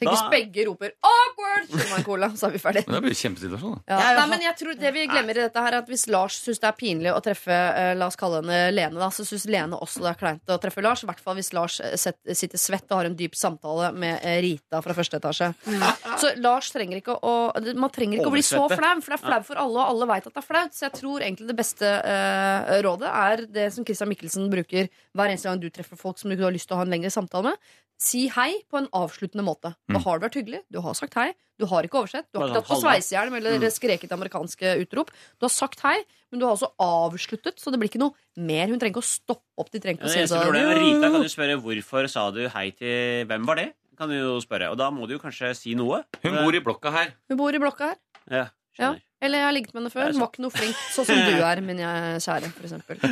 Tenk 0.00 0.10
hvis 0.14 0.22
begge 0.32 0.64
roper 0.64 0.92
'awkward', 1.04 1.72
meg 1.76 1.98
en 1.98 2.04
cola, 2.06 2.28
så 2.32 2.46
er 2.48 2.54
vi 2.54 2.60
ferdig. 2.62 2.82
Men 2.88 2.96
det 2.96 3.02
blir 3.04 3.16
kjempesituasjon. 3.20 3.74
Da. 3.84 3.92
Ja. 3.92 4.14
Nei, 4.16 4.26
men 4.30 4.44
jeg 4.46 4.56
tror 4.56 4.78
Det 4.80 4.92
vi 4.96 5.02
glemmer 5.10 5.36
i 5.36 5.42
dette 5.44 5.60
her 5.60 5.74
er 5.76 5.82
at 5.82 5.88
Hvis 5.90 6.06
Lars 6.08 6.38
syns 6.40 6.60
det 6.62 6.68
er 6.70 6.76
pinlig 6.78 7.12
å 7.12 7.20
treffe 7.20 7.52
eh, 7.52 7.90
La 7.98 8.06
oss 8.08 8.16
kalle 8.16 8.40
henne 8.40 8.60
Lene, 8.72 8.96
da, 8.96 9.10
så 9.12 9.26
syns 9.28 9.44
Lene 9.50 9.76
også 9.76 10.00
det 10.06 10.10
er 10.14 10.18
kleint 10.22 10.48
å 10.54 10.56
treffe 10.62 10.80
Lars. 10.84 11.02
I 11.04 11.08
hvert 11.10 11.20
fall 11.20 11.36
hvis 11.36 11.52
Lars 11.52 11.80
eh, 11.84 11.96
set, 12.00 12.16
sitter 12.32 12.58
svett 12.62 12.86
og 12.88 12.96
har 13.02 13.10
en 13.10 13.16
dyp 13.18 13.36
samtale 13.36 13.90
med 13.92 14.24
eh, 14.24 14.40
Rita 14.44 14.80
fra 14.80 14.96
første 14.96 15.20
etasje. 15.20 15.50
Så 16.22 16.32
Lars 16.40 16.70
trenger 16.72 17.02
ikke 17.02 17.18
å 17.20 17.34
Man 17.76 17.92
trenger 17.92 18.20
ikke 18.22 18.30
å 18.32 18.34
bli 18.34 18.44
så 18.46 18.62
flau, 18.72 18.96
for 19.04 19.12
det 19.12 19.18
er 19.20 19.24
flau 19.26 19.42
for 19.50 19.60
alle, 19.60 19.84
og 19.84 19.92
alle 19.92 20.08
veit 20.14 20.26
at 20.30 20.32
det 20.32 20.40
er 20.42 20.48
flaut. 20.48 20.72
Så 20.76 20.86
jeg 20.88 20.96
tror 20.96 21.20
egentlig 21.20 21.50
det 21.52 21.58
beste 21.60 21.92
eh, 22.14 22.80
rådet 22.86 23.12
er 23.12 23.44
det 23.52 23.68
som 23.74 23.84
Christian 23.84 24.08
Mikkelsen 24.08 24.48
bruker 24.52 24.88
hver 25.12 25.28
eneste 25.28 25.50
gang 25.50 25.60
du 25.60 25.68
treffer 25.68 26.00
folk 26.00 26.18
som 26.18 26.30
du 26.30 26.36
ikke 26.38 26.48
har 26.48 26.56
lyst 26.56 26.70
til 26.70 26.78
å 26.78 26.80
ha 26.80 26.88
en 26.88 26.92
lengre 26.96 27.12
samtale 27.12 27.52
med. 27.52 27.70
Si 28.00 28.30
hei 28.32 28.62
på 28.70 28.78
en 28.80 28.86
avsluttende 28.96 29.44
måte. 29.44 29.74
Da 29.94 30.00
har 30.04 30.18
du 30.18 30.26
vært 30.26 30.38
hyggelig, 30.40 30.60
du 30.70 30.80
har 30.84 30.94
sagt 30.98 31.14
hei, 31.18 31.30
du 31.60 31.66
har 31.66 31.84
ikke 31.86 31.98
oversett, 32.00 32.26
du 32.32 32.38
har 32.40 32.48
ikke 32.48 32.60
tatt 32.60 32.70
på 32.70 32.78
sveisehjelm 32.80 33.34
eller 33.40 33.66
skreket 33.74 34.12
amerikanske 34.16 34.74
utrop. 34.84 35.10
Du 35.38 35.44
har 35.48 35.52
sagt 35.52 35.82
hei, 35.84 35.96
men 36.30 36.40
du 36.40 36.46
har 36.46 36.54
også 36.56 36.70
avsluttet, 36.80 37.58
så 37.60 37.72
det 37.72 37.80
blir 37.82 37.90
ikke 37.90 38.00
noe 38.02 38.14
mer. 38.38 38.70
Hun 38.70 38.78
trenger 38.80 38.94
ikke 38.94 39.04
å 39.04 39.10
stoppe 39.10 39.44
opp. 39.60 39.70
De 39.74 39.82
trenger 39.82 40.00
ikke 40.00 40.08
å 40.08 40.14
si 40.14 40.22
det. 40.22 40.30
sånn 40.30 40.56
er 40.56 40.80
Rita 40.80 41.10
kan 41.10 41.20
du 41.26 41.28
spørre 41.32 41.58
hvorfor 41.60 42.08
sa 42.12 42.30
du 42.34 42.44
hei 42.54 42.70
til 42.78 43.26
Hvem 43.28 43.44
var 43.48 43.60
det? 43.60 43.68
Kan 44.00 44.08
du 44.08 44.16
jo 44.16 44.38
spørre. 44.40 44.70
Og 44.72 44.78
da 44.80 44.88
må 44.94 45.04
du 45.06 45.18
jo 45.18 45.20
kanskje 45.20 45.52
si 45.58 45.74
noe. 45.76 46.04
Hun 46.22 46.38
bor 46.40 46.56
i 46.56 46.62
blokka 46.64 46.92
her. 46.94 47.12
Hun 47.28 47.36
bor 47.36 47.52
i 47.52 47.60
blokka 47.60 47.92
her. 47.92 48.00
Ja, 48.30 48.46
Ja. 48.80 48.94
Eller 49.20 49.42
jeg 49.42 49.44
har 49.44 49.52
ligget 49.52 49.74
med 49.74 49.82
henne 49.82 49.90
før. 49.92 50.12
Hun 50.14 50.20
var 50.22 50.28
ikke 50.30 50.40
noe 50.46 50.54
flink, 50.54 50.76
sånn 50.94 51.04
som 51.04 51.18
du 51.28 51.42
er, 51.44 51.60
min 51.60 51.76
kjære, 52.24 52.48
for 52.56 52.64
eksempel. 52.64 53.02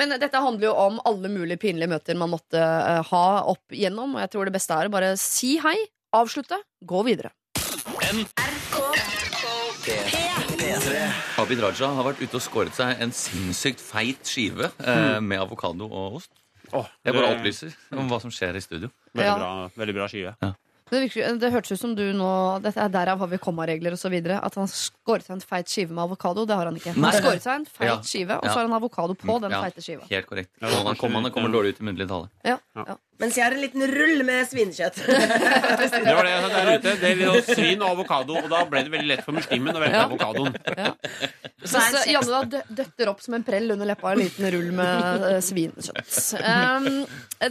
Men 0.00 0.14
dette 0.16 0.40
handler 0.40 0.70
jo 0.70 0.72
om 0.86 1.00
alle 1.04 1.28
mulige 1.28 1.60
pinlige 1.60 1.90
møter 1.92 2.16
man 2.16 2.30
måtte 2.32 2.56
eh, 2.56 3.02
ha 3.10 3.24
opp 3.50 3.74
igjennom, 3.76 4.14
og 4.16 4.22
jeg 4.24 4.30
tror 4.32 4.48
det 4.48 4.54
beste 4.56 4.78
er 4.78 4.88
å 4.88 4.92
bare 4.94 5.10
si 5.20 5.58
hei, 5.60 5.76
avslutte, 6.12 6.58
gå 6.84 7.02
videre. 7.06 7.30
Abid 11.40 11.60
Raja 11.62 11.88
har 11.96 12.04
vært 12.06 12.20
ute 12.22 12.36
og 12.38 12.42
skåret 12.44 12.76
seg 12.76 13.00
en 13.02 13.12
sinnssykt 13.16 13.80
feit 13.82 14.26
skive 14.28 14.68
eh, 14.78 15.18
med 15.24 15.40
avokado 15.40 15.86
og 15.88 16.18
ost. 16.20 16.30
Åh, 16.72 16.86
Jeg 17.04 17.14
bare 17.14 17.26
det- 17.26 17.36
opplyser 17.38 17.74
om 17.98 18.08
hva 18.10 18.20
som 18.20 18.30
skjer 18.30 18.54
i 18.56 18.60
studio. 18.60 18.90
Veldig, 19.14 19.24
Ja. 19.26 19.36
bra, 19.38 19.70
veldig 19.76 19.94
bra 19.94 20.06
skive. 20.06 20.34
Det, 20.90 20.98
virker, 21.06 21.38
det 21.38 21.52
hørtes 21.52 21.72
ut 21.72 21.80
som 21.80 21.94
du 21.94 22.12
nå 22.12 22.60
dette 22.62 22.76
er 22.82 22.88
Derav 22.90 23.18
har 23.18 23.26
vi 23.28 23.38
kommaregler 23.38 23.92
osv. 23.94 24.14
At 24.30 24.54
han 24.54 24.66
skåret 24.66 25.22
seg 25.24 25.30
en 25.36 25.40
feit 25.40 25.66
skive 25.70 25.90
med 25.90 26.02
avokado. 26.04 26.44
Det 26.46 26.54
har 26.56 26.66
han 26.66 26.76
ikke. 26.76 26.92
Han 26.94 27.00
Nei. 27.02 27.12
skåret 27.12 27.42
seg 27.42 27.54
en 27.60 27.64
feit 27.66 27.88
Ja. 27.88 28.00
skive, 28.02 28.36
og 28.38 28.44
Ja. 28.44 28.50
så 28.50 28.54
har 28.58 28.68
han 28.68 28.72
avokado 28.82 29.14
på 29.14 29.40
den 29.40 29.50
Ja, 29.50 29.62
feite 29.62 29.80
skiva. 29.82 30.06
Helt 30.10 30.26
korrekt. 30.26 30.50
Han 30.60 30.96
kommer, 30.96 31.22
han 31.22 31.30
kommer 31.32 31.48
dårlig 31.48 31.74
ut 31.74 31.80
i 31.80 31.84
muntlig 31.84 32.08
tale. 32.08 32.28
Ja, 32.44 32.58
ja. 32.76 32.96
Mens 33.20 33.36
jeg 33.36 33.44
har 33.44 33.52
en 33.52 33.60
liten 33.60 33.84
rull 33.90 34.22
med 34.24 34.48
svinekjøtt. 34.48 35.00
Det 35.90 36.14
var 36.16 36.24
det 36.24 36.32
jeg 36.32 36.42
sa 36.42 36.50
der 36.54 36.70
ute. 36.72 36.92
Det 37.00 37.10
var 37.20 37.40
svin 37.44 37.82
og 37.84 37.90
avokado, 37.94 38.36
og 38.40 38.48
da 38.50 38.62
ble 38.68 38.82
det 38.86 38.92
veldig 38.94 39.10
lett 39.10 39.24
for 39.26 39.36
muslimen 39.36 39.76
å 39.76 39.82
velge 39.82 39.98
Ja. 40.00 40.06
avokadoen. 40.06 40.54
Så, 41.60 41.80
så 41.92 42.02
Janne 42.08 42.40
da 42.40 42.62
døtter 42.80 43.10
opp 43.10 43.20
som 43.20 43.36
en 43.36 43.44
prell 43.44 43.68
under 43.74 43.88
leppa 43.88 44.14
en 44.14 44.22
liten 44.22 44.46
rull 44.54 44.70
med 44.76 45.24
uh, 45.26 45.36
svinekjøtt. 45.44 46.14
Um, 46.40 46.88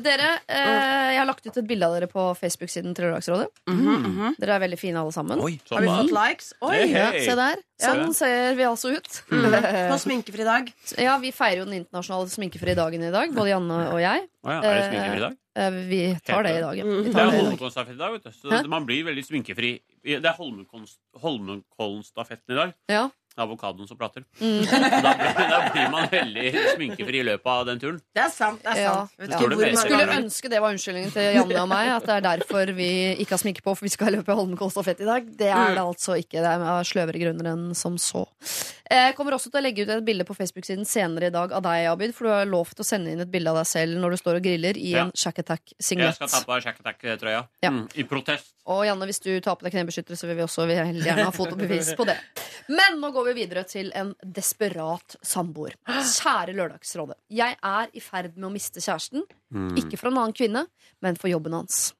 dere, 0.02 0.32
uh, 0.50 1.10
jeg 1.14 1.20
har 1.22 1.30
lagt 1.30 1.46
ut 1.46 1.60
et 1.62 1.70
bilde 1.70 1.86
av 1.90 1.98
dere 1.98 2.10
på 2.10 2.26
Facebook-siden 2.40 2.96
Trøndelagsrådet. 2.98 3.50
Mm 3.70 3.84
-hmm. 3.86 4.40
Dere 4.42 4.56
er 4.56 4.66
veldig 4.66 4.80
fine 4.80 5.00
alle 5.00 5.14
sammen. 5.14 5.40
Oi, 5.40 5.60
Har 5.70 5.82
vi 5.82 5.88
fått 5.88 6.16
likes? 6.18 6.54
Oi! 6.62 6.76
Hey, 6.76 6.94
hey. 6.94 7.26
se 7.26 7.36
der. 7.36 7.62
Sånn 7.80 8.14
ser 8.14 8.56
vi 8.56 8.64
altså 8.64 8.92
ut. 8.92 9.22
På 9.30 9.98
sminkefri 10.00 10.44
dag. 10.44 10.74
Ja, 10.98 11.18
Vi 11.18 11.32
feirer 11.32 11.62
jo 11.62 11.66
den 11.66 11.80
internasjonale 11.84 12.30
sminkefrie 12.30 12.76
dagen 12.76 13.04
i 13.04 13.12
dag, 13.12 13.32
både 13.36 13.50
Janne 13.50 13.80
og 13.94 14.02
jeg. 14.02 14.28
Å 14.40 14.48
ja, 14.54 14.60
er 14.64 14.72
det 14.78 14.84
sminkefri 14.88 15.18
i 15.20 15.24
dag? 15.26 15.34
Eh, 15.60 15.70
Vi 15.90 16.00
tar 16.24 16.44
det 16.48 16.54
i 16.56 16.62
dag, 16.64 16.78
ja. 16.80 16.84
Det 16.86 16.92
er 16.96 17.04
det 17.04 17.10
i 17.10 17.14
dag. 17.20 17.34
Holmenkollstafett 17.36 17.96
i 17.98 18.00
dag, 18.00 18.12
vet 18.16 18.24
du. 18.24 18.32
Så 18.32 18.48
Hæ? 18.54 18.62
man 18.72 18.86
blir 18.88 19.04
veldig 19.10 19.26
sminkefri. 19.28 19.72
Det 20.04 20.24
er 20.24 20.38
Holmenkollstafetten 20.40 22.56
i 22.56 22.60
dag. 22.62 22.70
Ja. 22.88 23.10
Avokadoen 23.40 23.88
som 23.88 23.96
prater. 24.00 24.24
Mm. 24.42 24.64
Da, 25.04 25.12
blir, 25.16 25.50
da 25.52 25.60
blir 25.72 25.90
man 25.94 26.08
veldig 26.12 26.48
sminkefri 26.76 27.20
i 27.22 27.26
løpet 27.28 27.48
av 27.52 27.66
den 27.70 27.80
turen. 27.80 28.00
Det 28.16 28.22
er 28.26 28.30
sant. 28.34 28.60
det 28.64 28.70
er 28.74 28.78
Ja. 28.82 28.94
sant 28.96 29.12
Vet 29.20 29.30
Ja. 29.30 29.38
hvor 29.38 29.50
mange 29.56 29.78
Skulle 29.78 30.08
ønske 30.18 30.50
det 30.50 30.60
var 30.64 30.70
unnskyldningen 30.74 31.12
til 31.14 31.24
Janne 31.38 31.62
og 31.62 31.68
meg. 31.72 31.88
At 32.00 32.06
det 32.10 32.16
er 32.18 32.22
derfor 32.40 32.66
vi 32.76 32.90
ikke 33.20 33.32
har 33.36 33.40
sminke 33.44 33.62
på, 33.64 33.76
for 33.78 33.84
vi 33.86 33.90
skal 33.94 34.12
løpe 34.16 34.34
Holmenkollstafett 34.36 35.00
i 35.04 35.08
dag. 35.08 35.22
Det 35.38 35.48
er 35.52 35.70
det 35.76 35.84
altså 35.84 36.12
ikke. 36.20 36.40
Det 36.44 36.48
er 36.52 36.60
av 36.68 36.84
sløvere 36.88 37.20
grunner 37.22 37.46
enn 37.54 37.76
som 37.76 37.96
så. 37.98 38.26
Jeg 38.90 39.14
kommer 39.14 39.36
også 39.36 39.52
til 39.54 39.60
å 39.60 39.62
legge 39.62 39.84
ut 39.86 39.90
et 39.94 40.02
bilde 40.06 40.26
på 40.26 40.34
Facebook-siden 40.34 40.82
senere 40.90 41.28
i 41.30 41.34
dag 41.34 41.52
av 41.54 41.62
deg, 41.62 41.84
Abid. 41.92 42.14
For 42.18 42.26
du 42.26 42.32
har 42.34 42.48
lovt 42.50 42.80
å 42.82 42.86
sende 42.88 43.12
inn 43.14 43.20
et 43.22 43.30
bilde 43.30 43.52
av 43.52 43.60
deg 43.60 43.68
selv 43.70 44.00
når 44.02 44.16
du 44.16 44.18
står 44.18 44.40
og 44.40 44.48
griller 44.48 44.78
i 44.82 44.96
Ja. 44.96 45.04
en 45.06 45.12
Shack 45.14 45.38
Jeg 45.38 45.46
Attack-singlet. 45.46 46.16
skal 46.18 46.28
ta 46.28 46.40
på 46.42 46.58
Shack 46.64 46.80
Attack-trøya. 46.82 47.44
Ja. 47.62 47.70
Mm, 47.70 47.84
I 47.96 48.04
protest. 48.10 48.56
Og 48.66 48.82
Janne, 48.88 49.06
hvis 49.06 49.22
du 49.22 49.30
tar 49.42 49.56
på 49.58 49.68
deg 49.68 49.74
knebeskyttere, 49.74 50.18
så 50.18 50.26
vil 50.26 50.38
vi 50.38 50.42
også 50.42 50.66
veldig 50.66 51.06
gjerne 51.06 51.24
ha 51.24 51.32
fotobevis 51.32 51.94
på 51.96 52.06
det. 52.10 52.18
Men 52.68 53.00
nå 53.00 53.12
går 53.14 53.30
vi 53.30 53.46
videre 53.46 53.64
til 53.70 53.92
en 53.94 54.16
desperat 54.26 55.16
samboer. 55.22 55.74
Kjære 55.88 56.56
Lørdagsrådet. 56.58 57.16
Jeg 57.30 57.58
er 57.62 57.88
i 57.94 58.00
ferd 58.00 58.36
med 58.38 58.50
å 58.50 58.54
miste 58.54 58.82
kjæresten. 58.82 59.22
Ikke 59.78 59.98
for 60.00 60.10
en 60.10 60.18
annen 60.18 60.34
kvinne, 60.34 60.66
men 61.02 61.16
for 61.16 61.30
jobben 61.30 61.54
hans. 61.54 61.94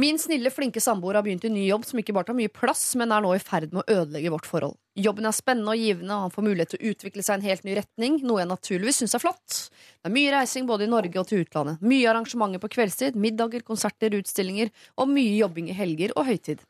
Min 0.00 0.18
snille, 0.18 0.50
flinke 0.50 0.82
samboer 0.82 1.18
har 1.18 1.24
begynt 1.26 1.44
i 1.46 1.52
ny 1.52 1.68
jobb 1.68 1.84
som 1.86 2.00
ikke 2.00 2.14
bare 2.16 2.30
tar 2.30 2.38
mye 2.38 2.52
plass, 2.52 2.82
men 2.98 3.12
er 3.14 3.22
nå 3.24 3.34
i 3.36 3.42
ferd 3.42 3.70
med 3.74 3.84
å 3.84 4.00
ødelegge 4.00 4.32
vårt 4.34 4.48
forhold. 4.48 4.76
Jobben 4.98 5.26
er 5.26 5.34
spennende 5.34 5.74
og 5.74 5.80
givende, 5.80 6.14
og 6.14 6.26
han 6.26 6.34
får 6.34 6.46
mulighet 6.46 6.74
til 6.74 6.82
å 6.82 6.92
utvikle 6.92 7.24
seg 7.26 7.34
i 7.34 7.40
en 7.40 7.48
helt 7.48 7.64
ny 7.66 7.78
retning, 7.78 8.18
noe 8.26 8.42
jeg 8.42 8.50
naturligvis 8.50 9.00
syns 9.02 9.16
er 9.18 9.22
flott. 9.22 9.56
Det 10.02 10.10
er 10.10 10.14
mye 10.14 10.34
reising 10.36 10.68
både 10.70 10.86
i 10.86 10.92
Norge 10.92 11.22
og 11.22 11.26
til 11.30 11.42
utlandet. 11.42 11.82
Mye 11.82 12.10
arrangementer 12.12 12.62
på 12.62 12.70
kveldstid, 12.76 13.18
middager, 13.18 13.64
konserter, 13.66 14.14
utstillinger 14.20 14.70
og 14.98 15.10
mye 15.10 15.34
jobbing 15.40 15.72
i 15.72 15.76
helger 15.78 16.14
og 16.14 16.30
høytid. 16.30 16.62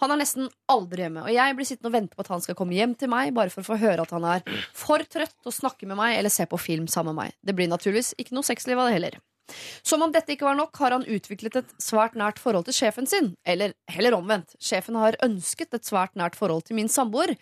Han 0.00 0.12
er 0.14 0.20
nesten 0.20 0.50
aldri 0.70 1.02
hjemme, 1.04 1.24
og 1.26 1.32
jeg 1.34 1.56
blir 1.58 1.68
sittende 1.68 1.90
og 1.90 1.96
vente 1.96 2.16
på 2.16 2.22
at 2.22 2.32
han 2.32 2.42
skal 2.44 2.56
komme 2.58 2.76
hjem 2.76 2.94
til 2.98 3.10
meg, 3.12 3.32
bare 3.36 3.52
for 3.52 3.64
å 3.64 3.70
få 3.72 3.80
høre 3.82 4.04
at 4.04 4.12
han 4.14 4.26
er 4.36 4.44
for 4.76 5.02
trøtt 5.02 5.48
å 5.48 5.54
snakke 5.54 5.88
med 5.90 5.98
meg 5.98 6.18
eller 6.18 6.32
se 6.32 6.46
på 6.48 6.60
film 6.60 6.86
sammen 6.90 7.16
med 7.16 7.26
meg. 7.26 7.38
Det 7.42 7.56
blir 7.58 7.70
naturligvis 7.72 8.14
ikke 8.20 8.36
noe 8.36 8.46
sexliv 8.46 8.78
av 8.78 8.88
det 8.88 8.98
heller. 8.98 9.18
Som 9.86 10.02
om 10.02 10.12
dette 10.12 10.34
ikke 10.34 10.48
var 10.48 10.58
nok, 10.58 10.76
har 10.82 10.94
han 10.96 11.06
utviklet 11.06 11.60
et 11.60 11.72
svært 11.82 12.16
nært 12.18 12.40
forhold 12.42 12.66
til 12.68 12.76
sjefen 12.76 13.08
sin. 13.10 13.32
Eller 13.46 13.74
heller 13.90 14.16
omvendt. 14.18 14.56
Sjefen 14.62 14.98
har 14.98 15.18
ønsket 15.24 15.76
et 15.76 15.86
svært 15.86 16.16
nært 16.18 16.38
forhold 16.38 16.66
til 16.66 16.78
min 16.78 16.90
samboer. 16.92 17.36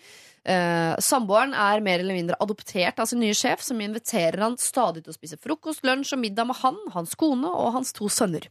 Eh, 0.45 0.95
samboeren 1.01 1.55
er 1.57 1.85
mer 1.85 2.03
eller 2.03 2.19
mindre 2.19 2.37
adoptert 2.45 3.01
av 3.01 3.09
sin 3.09 3.23
nye 3.25 3.37
sjef, 3.37 3.63
som 3.65 3.81
inviterer 3.81 4.43
han 4.45 4.59
stadig 4.61 5.05
til 5.05 5.15
å 5.15 5.17
spise 5.17 5.41
frokost, 5.41 5.85
lunsj 5.87 6.17
og 6.17 6.21
middag 6.27 6.51
med 6.51 6.61
han, 6.61 6.81
hans 6.97 7.17
kone 7.17 7.49
og 7.49 7.73
hans 7.79 7.95
to 7.97 8.11
sønner. 8.13 8.51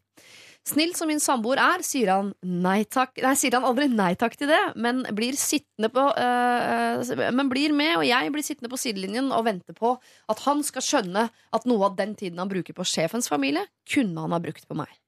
Snill 0.64 0.94
som 0.96 1.10
min 1.12 1.20
samboer 1.20 1.60
er, 1.60 1.82
sier 1.84 2.08
han, 2.14 2.30
nei 2.40 2.86
takk, 2.88 3.18
nei, 3.20 3.34
sier 3.36 3.58
han 3.58 3.68
aldri 3.68 3.90
nei 3.92 4.14
takk 4.20 4.38
til 4.40 4.48
det, 4.48 4.62
men 4.80 5.02
blir, 5.12 5.36
på, 5.36 6.06
eh, 6.24 7.32
men 7.36 7.52
blir 7.52 7.76
med, 7.76 7.98
og 7.98 8.06
jeg 8.08 8.32
blir 8.32 8.48
sittende 8.48 8.72
på 8.72 8.80
sidelinjen 8.80 9.28
og 9.36 9.44
vente 9.50 9.76
på 9.76 9.98
at 10.32 10.46
han 10.46 10.64
skal 10.64 10.86
skjønne 10.88 11.28
at 11.28 11.68
noe 11.68 11.90
av 11.90 12.00
den 12.00 12.16
tiden 12.16 12.40
han 12.40 12.52
bruker 12.52 12.78
på 12.78 12.88
sjefens 12.88 13.28
familie, 13.28 13.66
kunne 13.92 14.24
han 14.24 14.32
ha 14.32 14.40
brukt 14.44 14.64
på 14.70 14.80
meg. 14.80 15.03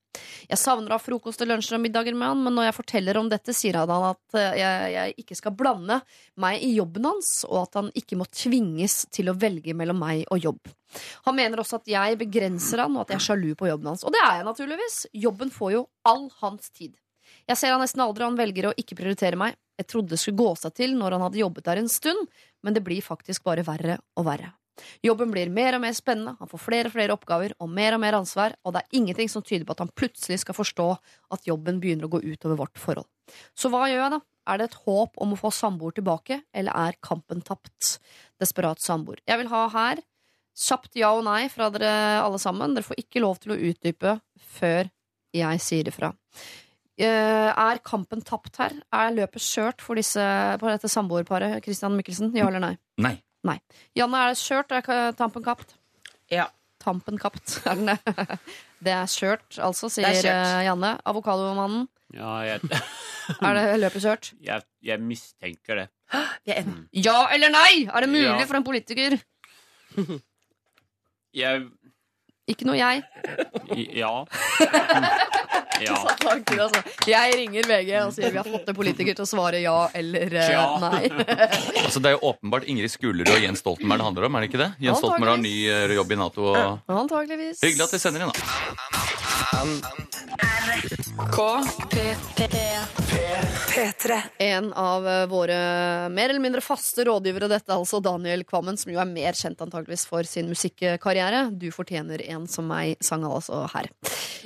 Jeg 0.50 0.62
savner 0.62 0.94
å 0.94 0.98
ha 0.98 1.02
frokost 1.02 1.42
og 1.42 1.50
lunsjer 1.50 1.78
og 1.78 1.84
middager 1.84 2.18
med 2.18 2.30
han, 2.32 2.44
men 2.46 2.56
når 2.58 2.70
jeg 2.70 2.78
forteller 2.78 3.20
om 3.20 3.30
dette, 3.32 3.56
sier 3.56 3.80
han 3.82 3.92
at 3.96 4.38
eh, 4.38 4.58
jeg, 4.62 4.90
jeg 4.96 5.16
ikke 5.24 5.38
skal 5.40 5.56
blande 5.58 6.00
meg 6.42 6.64
i 6.66 6.74
jobben 6.76 7.08
hans, 7.10 7.32
og 7.50 7.64
at 7.64 7.80
han 7.82 7.92
ikke 7.98 8.20
må 8.20 8.28
tvinges 8.30 9.04
til 9.14 9.32
å 9.32 9.38
velge 9.40 9.76
mellom 9.78 10.00
meg 10.02 10.26
og 10.34 10.44
jobb. 10.44 10.74
Han 11.28 11.38
mener 11.38 11.62
også 11.62 11.82
at 11.82 11.90
jeg 11.92 12.20
begrenser 12.20 12.84
han, 12.86 12.96
og 12.96 13.06
at 13.06 13.16
jeg 13.16 13.22
er 13.22 13.28
sjalu 13.30 13.50
på 13.58 13.70
jobben 13.72 13.92
hans. 13.92 14.06
Og 14.06 14.14
det 14.16 14.22
er 14.24 14.40
jeg 14.40 14.48
naturligvis. 14.48 15.00
Jobben 15.26 15.52
får 15.54 15.76
jo 15.76 15.88
all 16.08 16.28
hans 16.42 16.70
tid. 16.72 16.96
Jeg 17.46 17.60
ser 17.60 17.76
han 17.76 17.82
nesten 17.84 18.02
aldri, 18.06 18.26
han 18.26 18.38
velger 18.38 18.70
å 18.70 18.76
ikke 18.80 18.98
prioritere 18.98 19.40
meg. 19.40 19.58
Jeg 19.78 19.90
trodde 19.92 20.14
det 20.14 20.22
skulle 20.22 20.40
gå 20.40 20.54
seg 20.60 20.76
til 20.78 20.96
når 20.98 21.18
han 21.18 21.26
hadde 21.28 21.42
jobbet 21.42 21.66
der 21.68 21.82
en 21.82 21.92
stund, 21.92 22.30
men 22.64 22.76
det 22.76 22.84
blir 22.86 23.04
faktisk 23.06 23.44
bare 23.46 23.66
verre 23.68 24.00
og 24.16 24.30
verre. 24.30 24.54
Jobben 25.06 25.32
blir 25.32 25.52
mer 25.54 25.78
og 25.78 25.84
mer 25.86 25.96
spennende, 25.96 26.36
han 26.40 26.52
får 26.52 26.62
flere 26.62 26.90
og 26.90 26.96
flere 26.96 27.16
oppgaver 27.16 27.56
og 27.64 27.70
mer 27.72 27.96
og 27.96 28.02
mer 28.04 28.18
ansvar, 28.20 28.56
og 28.64 28.76
det 28.76 28.84
er 28.84 28.98
ingenting 29.00 29.32
som 29.32 29.44
tyder 29.46 29.66
på 29.68 29.76
at 29.76 29.84
han 29.86 29.94
plutselig 29.96 30.42
skal 30.44 30.58
forstå 30.58 30.88
at 31.36 31.48
jobben 31.48 31.80
begynner 31.84 32.10
å 32.10 32.14
gå 32.16 32.24
utover 32.26 32.60
vårt 32.66 32.82
forhold. 32.82 33.08
Så 33.58 33.72
hva 33.74 33.86
gjør 33.90 34.04
jeg 34.04 34.16
da? 34.18 34.22
Er 34.46 34.60
det 34.62 34.68
et 34.70 34.82
håp 34.86 35.16
om 35.24 35.34
å 35.34 35.40
få 35.40 35.50
samboer 35.54 35.96
tilbake, 35.98 36.42
eller 36.54 36.76
er 36.78 37.00
kampen 37.02 37.42
tapt? 37.46 37.96
Desperat 38.42 38.84
samboer. 38.84 39.24
Jeg 39.26 39.42
vil 39.42 39.50
ha 39.50 39.64
her 39.74 40.04
kjapt 40.56 40.96
ja 41.00 41.12
og 41.16 41.26
nei 41.28 41.48
fra 41.52 41.72
dere 41.74 42.22
alle 42.22 42.40
sammen. 42.42 42.76
Dere 42.76 42.88
får 42.88 43.02
ikke 43.02 43.24
lov 43.24 43.42
til 43.42 43.56
å 43.56 43.60
utdype 43.72 44.20
før 44.58 44.92
jeg 45.36 45.64
sier 45.64 45.90
ifra. 45.92 46.14
Uh, 46.96 47.52
Er 47.52 47.82
kampen 47.84 48.22
tapt 48.24 48.62
her? 48.62 48.78
Er 48.96 49.12
løpet 49.12 49.44
skjørt 49.44 49.84
for 49.84 50.00
disse, 50.00 50.22
på 50.62 50.70
dette 50.70 50.88
samboerparet? 50.92 51.58
Christian 51.66 51.98
Mikkelsen, 51.98 52.32
ja 52.38 52.48
eller 52.48 52.64
nei? 52.64 52.76
Nei. 53.04 53.18
Nei. 53.46 53.60
Janne, 53.98 54.18
er 54.26 54.34
det 54.34 54.40
skjørt? 54.42 54.72
Er 54.74 55.12
tampen 55.20 55.44
kapt? 55.46 55.76
Ja. 56.34 56.48
Tampen 56.82 57.18
kapt, 57.22 57.60
er 57.70 57.76
den 57.80 57.92
det? 57.94 58.38
Det 58.86 58.94
er 58.94 59.06
skjørt, 59.10 59.58
altså, 59.64 59.88
sier 59.90 60.08
er 60.10 60.18
skjørt. 60.20 60.48
eh, 60.60 60.64
Janne. 60.68 60.92
Avokadomannen. 61.10 61.88
Ja, 62.14 62.36
jeg, 62.46 62.60
Er 63.42 63.58
det 63.58 63.64
løpet 63.82 64.04
skjørt? 64.04 64.28
jeg, 64.46 64.62
jeg 64.86 65.02
mistenker 65.02 65.80
det. 65.82 65.88
Er. 66.46 66.68
Ja 66.94 67.16
eller 67.34 67.50
nei? 67.50 67.86
Er 67.90 68.06
det 68.06 68.10
mulig 68.12 68.28
Ja. 68.28 68.46
for 68.46 68.60
en 68.60 68.64
politiker? 68.68 69.16
Jeg 71.36 71.66
Ikke 72.48 72.68
noe 72.70 72.78
jeg. 72.78 73.02
Ja. 73.98 74.12
Ja. 75.84 75.96
Tanker, 76.26 76.62
altså. 76.68 76.82
Jeg 77.10 77.36
ringer 77.40 77.68
VG 77.70 77.92
og 78.04 78.14
sier 78.16 78.32
vi 78.34 78.40
har 78.42 78.48
fått 78.48 78.72
en 78.72 78.78
politiker 78.78 79.18
til 79.18 79.26
å 79.26 79.30
svare 79.30 79.62
ja 79.64 79.76
eller 79.98 80.38
eh, 80.40 80.52
Ja. 80.56 80.66
nei. 80.82 81.10
Altså, 81.86 82.02
det 82.02 82.12
er 82.12 82.18
jo 82.18 82.32
åpenbart 82.32 82.68
Ingrid 82.72 82.94
Skulerud 82.94 83.30
og 83.30 83.44
Jens 83.44 83.62
Stoltenberg 83.64 84.02
det 84.02 84.10
handler 84.10 84.30
om, 84.30 84.38
er 84.38 84.46
det 84.46 84.52
ikke 84.52 84.64
det? 84.64 84.72
Jens 84.88 85.02
Stoltenberg 85.04 85.36
har 85.36 85.44
ny 85.44 85.56
eh, 85.70 85.96
jobb 86.00 86.16
i 86.16 86.20
Nato. 86.20 86.48
Og... 86.52 86.96
Antakeligvis. 87.02 87.62
Hyggelig 87.64 87.88
at 87.88 87.98
de 87.98 88.02
sender 88.02 88.26
inn, 88.26 88.34
da. 88.34 89.05
En 94.38 94.74
av 94.74 95.08
eh, 95.08 95.26
våre 95.28 95.58
mer 96.10 96.30
eller 96.30 96.40
mindre 96.44 96.62
faste 96.64 97.06
rådgivere, 97.08 97.50
dette 97.52 97.76
altså 97.76 98.00
Daniel 98.04 98.46
Kvammen, 98.48 98.78
som 98.80 98.92
jo 98.94 99.02
er 99.02 99.10
mer 99.10 99.38
kjent 99.38 99.62
antageligvis 99.66 100.06
for 100.10 100.28
sin 100.30 100.50
musikkarriere. 100.52 101.50
Du 101.52 101.68
fortjener 101.76 102.24
en 102.30 102.48
som 102.52 102.68
meg, 102.70 102.96
sang 103.04 103.26
han 103.26 103.36
altså 103.36 103.66
her. 103.74 103.90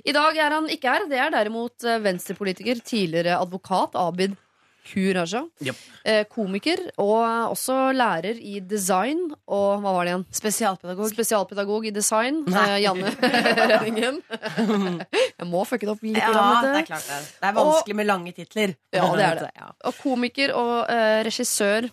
I 0.06 0.16
dag 0.16 0.38
er 0.38 0.58
han 0.58 0.70
ikke 0.72 0.94
her. 0.96 1.08
Det 1.12 1.20
er 1.22 1.34
derimot 1.36 1.88
eh, 1.88 2.02
venstrepolitiker, 2.04 2.84
tidligere 2.86 3.40
advokat 3.40 3.98
Abid 4.00 4.38
Q. 4.90 5.04
Raja. 5.14 5.42
Yep. 5.62 5.82
Eh, 6.10 6.22
Komiker 6.32 6.82
og 7.02 7.54
også 7.54 7.78
lærer 7.94 8.40
i 8.42 8.58
design 8.66 9.28
og 9.46 9.84
hva 9.84 9.94
var 9.96 10.08
det 10.08 10.14
igjen? 10.16 10.26
Spesialpedagog. 10.40 11.12
Spesialpedagog 11.14 11.86
i 11.90 11.94
design. 11.94 12.42
Nei. 12.50 12.66
Eh, 12.76 12.80
Janne 12.88 13.14
Rønningen. 13.74 14.22
Jeg 15.38 15.50
må 15.50 15.66
fucke 15.70 15.86
det 15.86 15.94
opp 15.94 16.06
litt. 16.06 16.18
Ja, 16.18 16.32
det 16.66 16.74
er 16.82 16.88
klart 16.90 17.06
det. 17.10 17.20
er. 17.20 17.28
Det 17.40 17.52
er 17.52 17.58
vanskelig 17.60 18.00
med 18.02 18.10
lange 18.10 18.34
titler. 18.38 18.76
Ja, 18.96 19.10
det 19.20 19.28
er 19.30 19.44
det. 19.46 19.52
Og 19.90 20.00
komiker 20.02 20.56
og 20.58 20.74
eh, 20.90 21.20
regissør 21.30 21.90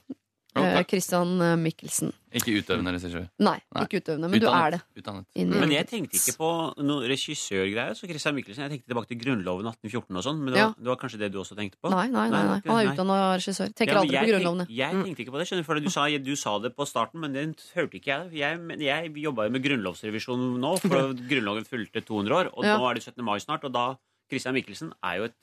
Ok. 0.57 0.65
eh, 0.81 0.85
Christian 0.91 1.41
eh, 1.43 1.57
Mikkelsen. 1.57 2.12
Ikke 2.37 2.53
utøvende 2.61 2.93
regissør. 2.93 3.28
Nei, 3.41 3.57
Nei. 3.74 3.83
ikke 3.87 4.01
utøvende, 4.03 4.28
men 4.28 4.41
du 4.41 4.47
er 4.51 4.70
det. 4.74 4.81
Utdannet. 5.01 5.24
Men 5.37 5.70
jeg 5.73 5.87
tenkte 5.89 6.19
ikke 6.19 6.35
på 6.37 6.49
noe 6.85 7.07
regissørgreier. 7.09 7.95
Så 7.97 8.05
Christian 8.11 8.35
Mikkelsen, 8.37 8.66
Jeg 8.66 8.70
tenkte 8.74 8.91
tilbake 8.93 9.09
til 9.09 9.19
Grunnloven 9.23 9.65
1814 9.70 10.16
og 10.20 10.24
sånn. 10.27 10.39
Men 10.43 10.53
det 10.53 10.61
var, 10.61 10.69
Ja. 10.69 10.74
det 10.77 10.87
var 10.93 10.97
kanskje 11.01 11.19
det 11.23 11.33
du 11.33 11.39
også 11.41 11.57
tenkte 11.57 11.78
på? 11.81 11.89
Nei, 11.91 12.09
nei, 12.09 12.28
nei, 12.28 12.43
nei. 12.45 12.61
Han 12.66 12.77
er 12.87 12.93
utdanna 12.93 13.16
regissør. 13.39 13.73
Tenker 13.73 13.95
Ja, 13.95 14.01
aldri 14.03 14.12
jeg 14.12 14.24
på 14.27 14.33
grunnlovene. 14.35 14.66
tenk- 14.66 14.77
Jeg 14.77 14.93
tenkte 15.05 15.20
ikke 15.24 15.33
på 15.33 15.39
det, 15.41 15.47
skjønner 15.49 15.62
du, 15.65 15.69
for 15.70 15.81
du 15.81 15.89
sa, 15.91 16.09
du 16.19 16.37
sa 16.37 16.59
det 16.59 16.77
på 16.77 16.87
starten, 16.87 17.20
men 17.20 17.33
det 17.33 17.57
hørte 17.74 17.95
ikke 17.97 18.07
jeg. 18.12 18.33
Jeg, 18.37 18.61
men 18.61 18.81
jeg 18.81 19.15
jobba 19.15 19.45
jo 19.47 19.51
med 19.51 19.62
grunnlovsrevisjon 19.65 20.59
nå, 20.61 20.78
for 20.81 21.15
Grunnloven 21.15 21.65
fulgte 21.65 22.05
200 22.05 22.33
år, 22.37 22.51
og 22.53 22.65
Ja. 22.65 22.77
nå 22.78 22.91
er 22.91 22.95
det 22.95 23.03
17. 23.05 23.24
mai 23.24 23.39
snart, 23.39 23.65
og 23.65 23.73
da 23.73 23.97
Christian 24.31 24.55
Michelsen 24.55 24.93
er 25.05 25.16
jo 25.20 25.24
et 25.24 25.36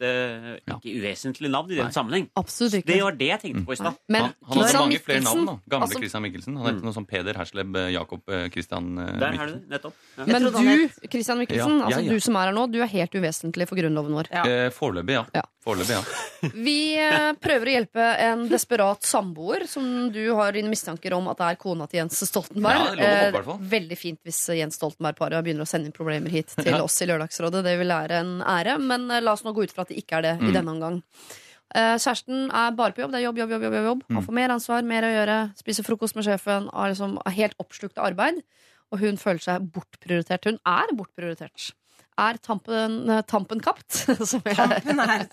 Ja. 0.67 0.75
ikke 0.77 0.93
uvesentlig 0.99 1.49
navn 1.51 1.71
i 1.71 1.75
den 1.75 1.85
Nei. 1.85 1.91
sammenheng. 1.95 2.29
Absolutt 2.35 2.73
ikke. 2.81 2.85
Det 2.93 3.01
var 3.03 3.11
det 3.19 3.27
jeg 3.27 3.39
tenkte 3.41 3.65
på 3.65 3.71
i 3.73 3.75
stad. 3.79 3.95
Han, 4.11 4.33
han 4.43 4.57
hadde 4.63 4.79
mange 4.79 4.99
flere 4.99 5.21
navn. 5.23 5.45
da 5.45 5.55
Gamle 5.69 5.87
altså- 5.87 5.99
Christian 6.01 6.23
Michelsen. 6.23 6.57
Han 6.57 6.75
het 6.75 6.83
noe 6.83 6.93
som 6.93 7.05
Peder 7.05 7.33
Hersleb 7.35 7.75
eh, 7.75 7.89
Jakob 7.93 8.21
eh, 8.29 8.49
Christian 8.49 8.97
eh, 8.99 9.19
Der 9.19 9.37
har 9.37 9.47
du 9.47 9.53
det. 9.53 9.69
Nettopp. 9.69 9.93
Ja. 10.17 10.25
Men 10.27 10.43
du, 10.43 10.89
Christian 11.09 11.37
Michelsen, 11.39 11.79
Ja, 11.79 11.85
altså 11.85 12.03
ja. 12.03 12.11
du 12.13 12.19
som 12.19 12.35
er 12.35 12.45
her 12.47 12.53
nå, 12.53 12.67
du 12.71 12.81
er 12.81 12.87
helt 12.87 13.11
uvesentlig 13.15 13.67
for 13.67 13.75
grunnloven 13.79 14.13
vår. 14.13 14.27
Ja. 14.31 14.43
Eh, 14.45 14.69
Foreløpig, 14.69 15.13
ja. 15.15 15.25
Ja. 15.33 15.43
Vi 16.53 16.97
prøver 17.39 17.69
å 17.69 17.73
hjelpe 17.77 18.03
en 18.19 18.41
desperat 18.51 19.05
samboer 19.07 19.63
som 19.69 20.09
du 20.11 20.33
har 20.35 20.51
dine 20.51 20.67
mistanker 20.67 21.13
om 21.15 21.29
at 21.31 21.39
det 21.39 21.47
er 21.53 21.59
kona 21.61 21.87
til 21.87 22.01
Jens 22.01 22.19
Stoltenberg. 22.27 22.75
Ja, 22.75 22.95
det 22.99 23.07
er 23.07 23.31
lov 23.31 23.45
å 23.45 23.53
håpe, 23.53 23.63
Eh. 23.63 23.69
Veldig 23.73 23.97
fint 23.97 24.19
hvis 24.27 24.41
Jens 24.57 24.75
Stoltenberg-paret 24.79 25.43
begynner 25.45 25.63
å 25.63 25.69
sende 25.69 25.87
inn 25.87 25.95
problemer 25.95 26.29
hit 26.29 26.47
til 26.57 26.65
Ja. 26.73 26.81
oss 26.83 26.99
i 27.01 27.05
Lørdagsrådet. 27.07 27.63
Det 27.63 27.77
vil 27.79 27.87
være 27.87 28.11
en 28.19 28.41
ære, 28.41 28.72
men 28.81 29.09
eh, 29.11 29.21
la 29.21 29.33
oss 29.33 29.43
nå 29.43 29.53
gå 29.53 29.63
ut 29.63 29.71
fra 29.75 29.81
at 29.85 29.89
det 29.93 29.97
ikke 30.03 30.17
er 30.19 30.21
det 30.21 30.35
i 30.41 30.45
Mm. 30.49 30.53
denne 30.53 30.71
omgang. 30.75 31.01
Eh, 31.75 31.95
kjæresten 31.97 32.49
er 32.53 32.71
bare 32.77 32.93
på 32.93 33.01
jobb. 33.01 33.11
Det 33.11 33.19
er 33.21 33.25
jobb, 33.27 33.37
jobb, 33.37 33.49
jobb. 33.55 33.63
jobb, 33.63 33.73
jobb. 33.73 34.03
Han 34.09 34.17
Mm. 34.21 34.25
får 34.27 34.33
mer 34.33 34.49
ansvar, 34.49 34.83
mer 34.83 35.01
å 35.03 35.13
gjøre. 35.13 35.37
Spiser 35.57 35.83
frokost 35.83 36.15
med 36.15 36.25
sjefen. 36.25 36.67
Er, 36.73 36.89
liksom, 36.93 37.17
er 37.25 37.31
helt 37.31 37.55
oppslukt 37.59 37.97
av 37.97 38.11
arbeid. 38.13 38.43
Og 38.91 38.99
hun 38.99 39.17
føler 39.17 39.39
seg 39.41 39.71
bortprioritert. 39.73 40.45
Hun 40.45 40.59
er 40.65 40.93
bortprioritert. 40.93 41.71
Er 42.15 42.37
tampen, 42.37 43.09
eh, 43.09 43.21
tampen 43.23 43.59
kapt? 43.59 43.89
Som 44.29 44.41
jeg, 44.45 44.55
Tampen 44.55 44.99
er 44.99 45.27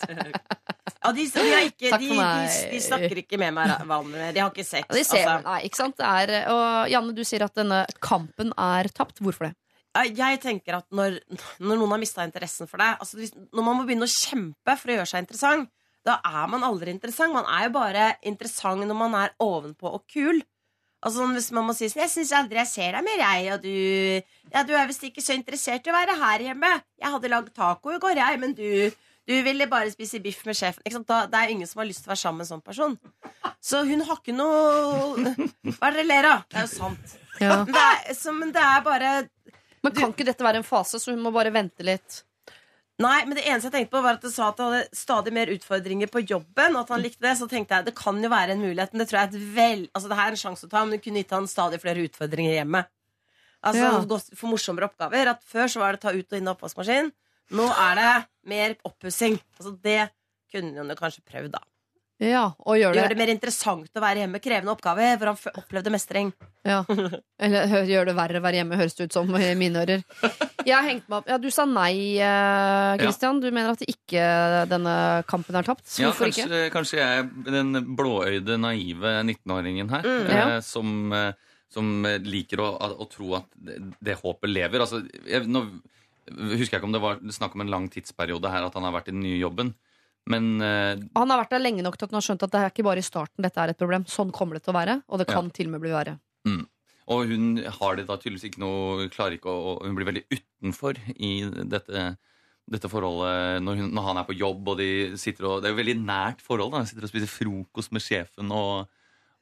ja, 1.03 1.13
de, 1.13 1.27
de, 1.29 1.41
ikke, 1.69 1.91
de, 1.99 2.09
de, 2.09 2.71
de 2.73 2.81
snakker 2.81 3.19
ikke 3.23 3.39
med 3.41 3.53
meg 3.57 3.73
vanlig. 3.89 4.33
De 4.35 4.41
har 4.41 4.51
ikke 4.51 4.65
sex. 4.65 4.87
Ja, 4.89 4.97
de 4.97 5.05
ser, 5.05 5.27
altså. 5.29 5.45
nei, 5.49 5.61
ikke 5.69 5.77
sant? 5.77 5.97
Det 6.01 6.07
er, 6.07 6.33
og 6.53 6.89
Janne, 6.93 7.15
du 7.17 7.23
sier 7.25 7.45
at 7.45 7.55
denne 7.57 7.83
kampen 8.01 8.53
er 8.57 8.89
tapt. 8.97 9.21
Hvorfor 9.21 9.49
det? 9.49 9.55
Jeg 9.91 10.39
tenker 10.43 10.77
at 10.79 10.87
når, 10.95 11.19
når 11.59 11.81
noen 11.81 11.97
har 11.97 12.01
mista 12.03 12.23
interessen 12.23 12.69
for 12.71 12.79
deg 12.79 13.01
altså 13.03 13.19
hvis, 13.19 13.33
Når 13.35 13.65
man 13.67 13.75
må 13.81 13.87
begynne 13.89 14.07
å 14.07 14.13
kjempe 14.13 14.77
for 14.79 14.93
å 14.93 14.99
gjøre 15.01 15.11
seg 15.11 15.25
interessant, 15.25 15.67
da 16.07 16.21
er 16.25 16.47
man 16.49 16.63
aldri 16.65 16.95
interessant. 16.95 17.35
Man 17.35 17.49
er 17.51 17.67
jo 17.67 17.75
bare 17.75 18.07
interessant 18.23 18.87
når 18.87 18.97
man 18.97 19.17
er 19.19 19.35
ovenpå 19.43 19.91
og 19.91 20.07
kul. 20.09 20.41
Altså 21.05 21.27
Hvis 21.33 21.51
man 21.57 21.67
må 21.67 21.75
si 21.75 21.89
sånn 21.89 22.05
'Jeg 22.05 22.13
syns 22.13 22.33
aldri 22.37 22.61
jeg 22.61 22.71
ser 22.71 22.93
deg 22.93 23.05
mer, 23.05 23.21
jeg', 23.25 23.53
og 23.55 23.63
du 23.63 24.23
Ja, 24.53 24.63
du 24.63 24.75
er 24.77 24.87
visst 24.87 25.03
ikke 25.03 25.25
så 25.25 25.35
interessert 25.35 25.87
i 25.87 25.91
å 25.91 25.99
være 25.99 26.17
her 26.23 26.39
hjemme. 26.51 26.73
Jeg 27.01 27.11
hadde 27.11 27.33
lagd 27.33 27.55
taco 27.55 27.91
i 27.91 27.99
går, 27.99 28.17
jeg, 28.21 28.41
men 28.41 28.55
du 28.55 28.93
du 29.31 29.37
ville 29.47 29.67
bare 29.71 29.91
spise 29.93 30.19
biff 30.19 30.41
med 30.47 30.57
sjefen. 30.59 31.05
Da, 31.07 31.27
det 31.31 31.39
er 31.39 31.53
ingen 31.53 31.69
som 31.69 31.83
har 31.83 31.87
lyst 31.87 32.03
til 32.03 32.11
å 32.11 32.15
være 32.15 32.23
sammen 32.25 32.41
med 32.41 32.47
en 32.47 32.51
sånn 32.51 32.65
person. 32.67 32.97
Så 33.63 33.85
hun 33.87 34.03
har 34.09 34.19
ikke 34.19 34.35
noe 34.35 35.35
Hva 35.77 35.91
er 35.91 35.95
det 35.95 36.01
dere 36.01 36.09
ler 36.09 36.29
av? 36.33 36.47
Det 36.51 36.59
er 36.59 36.67
jo 36.67 36.73
sant. 36.73 37.13
Ja. 37.41 37.61
Det 37.65 37.83
er, 37.83 38.15
så, 38.17 38.35
men 38.37 38.51
det 38.53 38.61
er 38.65 38.83
bare 38.85 39.13
Men 39.83 39.95
kan 39.97 40.13
ikke 40.13 40.27
dette 40.29 40.45
være 40.45 40.61
en 40.61 40.67
fase, 40.67 41.01
så 41.01 41.15
hun 41.15 41.23
må 41.25 41.33
bare 41.33 41.53
vente 41.55 41.85
litt? 41.87 42.23
Nei, 43.01 43.23
men 43.25 43.33
det 43.39 43.47
eneste 43.49 43.71
jeg 43.71 43.77
tenkte 43.79 43.95
på 43.95 44.03
var 44.05 44.19
at 44.19 44.25
du 44.27 44.29
sa 44.29 44.51
at 44.51 44.59
du 44.59 44.67
hadde 44.67 44.81
stadig 44.93 45.33
mer 45.33 45.49
utfordringer 45.55 46.11
på 46.13 46.21
jobben. 46.21 46.75
Og 46.77 46.83
at 46.83 46.91
han 46.93 47.01
likte 47.01 47.25
det, 47.25 47.39
Så 47.39 47.49
tenkte 47.49 47.79
jeg 47.79 47.87
det 47.87 47.95
kan 47.97 48.19
jo 48.21 48.29
være 48.29 48.53
en 48.53 48.61
mulighet. 48.61 48.93
Men 48.93 49.01
det 49.01 49.09
tror 49.09 49.19
jeg 49.21 49.29
er 49.29 49.37
et 49.39 49.55
vel 49.57 49.85
Altså 49.95 50.11
det 50.11 50.19
her 50.19 50.27
er 50.29 50.37
en 50.37 50.43
sjanse 50.43 50.67
å 50.67 50.71
ta, 50.71 50.85
men 50.85 50.99
du 50.99 51.05
kunne 51.07 51.23
gitt 51.23 51.33
han 51.33 51.49
stadig 51.49 51.81
flere 51.81 52.05
utfordringer 52.05 52.59
hjemme. 52.59 52.85
Altså 53.65 53.81
Ja. 53.81 54.21
for 54.37 54.49
morsommere 54.53 54.91
oppgaver. 54.91 55.33
At 55.33 55.43
Før 55.45 55.65
så 55.65 55.81
var 55.81 55.93
det 55.93 56.03
ta 56.03 56.13
ut 56.13 56.29
og 56.33 56.39
inn 56.39 56.49
av 56.49 56.59
oppvaskmaskin. 56.59 57.13
Nå 57.53 57.67
er 57.73 57.95
det 57.97 58.27
mer 58.45 58.77
oppussing. 58.85 59.41
Altså 59.59 59.73
det 59.81 60.11
kunne 60.53 60.77
hun 60.77 60.89
jo 60.93 60.95
kanskje 60.97 61.25
prøvd, 61.25 61.53
da. 61.53 61.61
Ja, 62.21 62.51
og 62.69 62.77
gjør 62.77 62.93
Gjør 62.93 63.07
det, 63.09 63.15
det 63.15 63.17
mer 63.23 63.31
interessant 63.33 63.97
å 63.97 64.01
være 64.05 64.21
hjemme. 64.21 64.41
Krevende 64.45 64.75
oppgave, 64.75 65.07
hvor 65.17 65.31
han 65.33 65.61
opplevde 65.63 65.93
mestring. 65.95 66.33
ja. 66.69 66.83
Eller 67.41 67.87
gjør 67.89 68.11
det 68.11 68.15
verre 68.19 68.43
å 68.43 68.45
være 68.45 68.59
hjemme, 68.61 68.77
høres 68.77 68.95
det 68.99 69.07
ut 69.09 69.15
som 69.17 69.31
i 69.39 69.55
mine 69.57 69.81
ører. 69.81 70.03
Jeg 70.67 70.75
har 70.77 70.85
hengt 70.85 71.07
meg 71.09 71.23
opp 71.23 71.31
Ja, 71.33 71.39
Du 71.41 71.49
sa 71.49 71.65
nei, 71.65 71.95
Kristian. 73.01 73.39
Ja. 73.41 73.47
Du 73.49 73.55
mener 73.57 73.73
at 73.73 73.85
ikke 73.89 74.25
denne 74.69 74.95
kampen 75.31 75.57
er 75.57 75.65
tapt. 75.71 75.87
Ja, 75.97 76.11
Hvorfor 76.11 76.29
kanskje, 76.29 76.45
ikke? 76.45 76.73
kanskje 76.75 77.01
jeg 77.01 77.23
er 77.23 77.55
den 77.57 77.73
blåøyde, 77.97 78.59
naive 78.61 79.15
19-åringen 79.25 79.89
her, 79.97 80.05
Mm, 80.11 80.29
ja. 80.29 80.45
eh, 80.57 80.61
som, 80.67 80.93
eh, 81.17 81.33
som 81.73 81.91
liker 82.27 82.61
å, 82.61 82.69
å 83.01 83.09
tro 83.09 83.33
at 83.41 83.49
det, 83.57 83.79
det 84.05 84.19
håpet 84.21 84.51
lever. 84.53 84.85
Altså, 84.85 85.01
jeg, 85.25 85.49
nå 85.49 85.65
husker 86.31 86.77
jeg 86.77 86.81
ikke 86.83 86.89
om 86.91 86.95
det 86.95 87.03
var 87.03 87.23
snakk 87.33 87.57
om 87.57 87.65
en 87.65 87.73
lang 87.73 87.89
tidsperiode 87.91 88.51
her, 88.53 88.69
at 88.69 88.77
han 88.77 88.85
har 88.87 88.93
vært 89.01 89.09
i 89.09 89.17
den 89.17 89.25
nye 89.25 89.41
jobben. 89.41 89.73
Men 90.29 90.61
eh, 90.61 90.99
Han 91.17 91.33
har 91.33 91.41
vært 91.43 91.55
der 91.55 91.63
lenge 91.63 91.85
nok 91.85 91.97
til 91.97 92.07
at 92.07 92.13
han 92.13 92.21
har 92.21 92.27
skjønt 92.27 92.45
at 92.45 92.53
det 92.53 92.61
er 92.61 92.73
ikke 92.73 92.87
bare 92.87 93.03
i 93.03 93.07
starten 93.07 93.47
dette 93.47 93.63
er 93.63 93.73
et 93.73 93.81
problem. 93.81 94.05
Sånn 94.11 94.35
kommer 94.35 94.59
det 94.59 94.67
til 94.67 94.75
å 94.75 94.79
være, 94.79 95.01
og 95.09 95.23
det 95.23 95.31
kan 95.31 95.49
til 95.55 95.71
og 95.71 95.75
med 95.77 95.85
bli 95.85 95.95
verre. 95.95 96.19
Og 97.11 97.31
hun 97.31 97.57
har 97.59 97.97
det 97.99 98.07
da 98.07 98.17
tydeligvis 98.21 98.51
ikke 98.51 98.63
noe 98.63 99.09
Klarer 99.11 99.35
ikke 99.35 99.51
å 99.51 99.73
og 99.73 99.87
Hun 99.87 99.97
blir 99.99 100.07
veldig 100.07 100.23
utenfor 100.31 101.01
i 101.17 101.33
dette, 101.73 102.05
dette 102.71 102.91
forholdet 102.93 103.65
når, 103.65 103.81
hun, 103.83 103.91
når 103.97 104.07
han 104.07 104.21
er 104.21 104.29
på 104.29 104.37
jobb, 104.39 104.71
og 104.71 104.79
de 104.79 104.91
sitter 105.19 105.49
og 105.49 105.59
Det 105.61 105.71
er 105.71 105.75
jo 105.75 105.81
veldig 105.81 105.99
nært 106.05 106.45
forhold. 106.45 106.77
da 106.77 106.85
De 106.85 106.93
sitter 106.93 107.09
og 107.09 107.13
spiser 107.13 107.33
frokost 107.33 107.95
med 107.97 108.05
sjefen 108.05 108.55
og, 108.55 108.87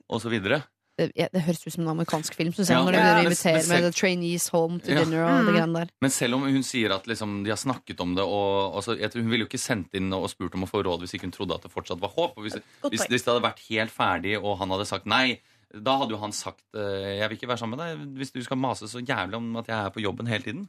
og 0.09 0.23
så 0.25 0.33
videre. 0.33 0.63
Det, 0.99 1.43
høres 1.47 1.61
ut 1.63 1.73
som 1.73 1.85
en 1.85 1.93
amerikansk 1.93 2.35
film, 2.35 2.51
synes 2.57 2.73
jeg, 2.73 2.77
Ja, 2.77 2.85
når 2.85 2.97
de 2.97 3.03
ja, 3.03 3.19
inviterer 3.23 3.69
med 3.71 3.85
the 3.87 3.93
trainees 3.95 4.49
home 4.51 4.81
to 4.83 4.91
Ja. 4.91 5.05
dinner 5.05 5.23
og 5.25 5.47
det 5.47 5.55
greiene 5.55 5.83
der. 5.85 5.93
Men 6.03 6.11
selv 6.11 6.35
om 6.35 6.47
hun 6.49 6.65
sier 6.67 6.95
at 6.97 7.07
liksom, 7.07 7.45
de 7.47 7.53
har 7.55 7.61
snakket 7.61 8.01
om 8.03 8.17
det 8.19 8.25
og, 8.27 8.75
altså, 8.81 8.97
jeg 8.99 9.13
tror 9.13 9.23
Hun 9.23 9.31
ville 9.31 9.47
jo 9.47 9.51
ikke 9.51 9.63
sendt 9.63 9.95
inn 9.95 10.11
og 10.13 10.27
spurt 10.33 10.57
om 10.59 10.67
å 10.67 10.71
få 10.71 10.83
råd 10.83 11.05
hvis 11.07 11.15
ikke 11.15 11.29
hun 11.31 11.37
trodde 11.37 11.55
at 11.55 11.63
det 11.63 11.71
fortsatt 11.71 12.03
var 12.03 12.11
håp. 12.17 12.35
Og 12.37 12.43
hvis, 12.49 12.59
hvis, 12.91 13.07
hvis 13.07 13.23
det 13.23 13.31
hadde 13.33 13.47
vært 13.47 13.63
helt 13.71 13.95
ferdig, 13.95 14.35
og 14.43 14.59
han 14.59 14.75
hadde 14.75 14.89
sagt 14.91 15.07
nei, 15.07 15.39
da 15.75 15.99
hadde 16.01 16.17
jo 16.17 16.21
han 16.23 16.33
sagt 16.33 16.65
eh, 16.75 17.19
jeg 17.21 17.29
vil 17.29 17.37
ikke 17.39 17.49
være 17.51 17.61
sammen 17.61 17.79
med 17.79 17.85
deg 17.85 18.19
hvis 18.19 18.33
du 18.33 18.43
skal 18.43 18.57
mase 18.57 18.89
så 18.89 19.03
jævlig 19.05 19.37
om 19.37 19.51
at 19.61 19.69
jeg 19.69 19.79
er 19.79 19.91
på 19.95 20.03
jobben 20.03 20.27
hele 20.27 20.43
tiden. 20.43 20.69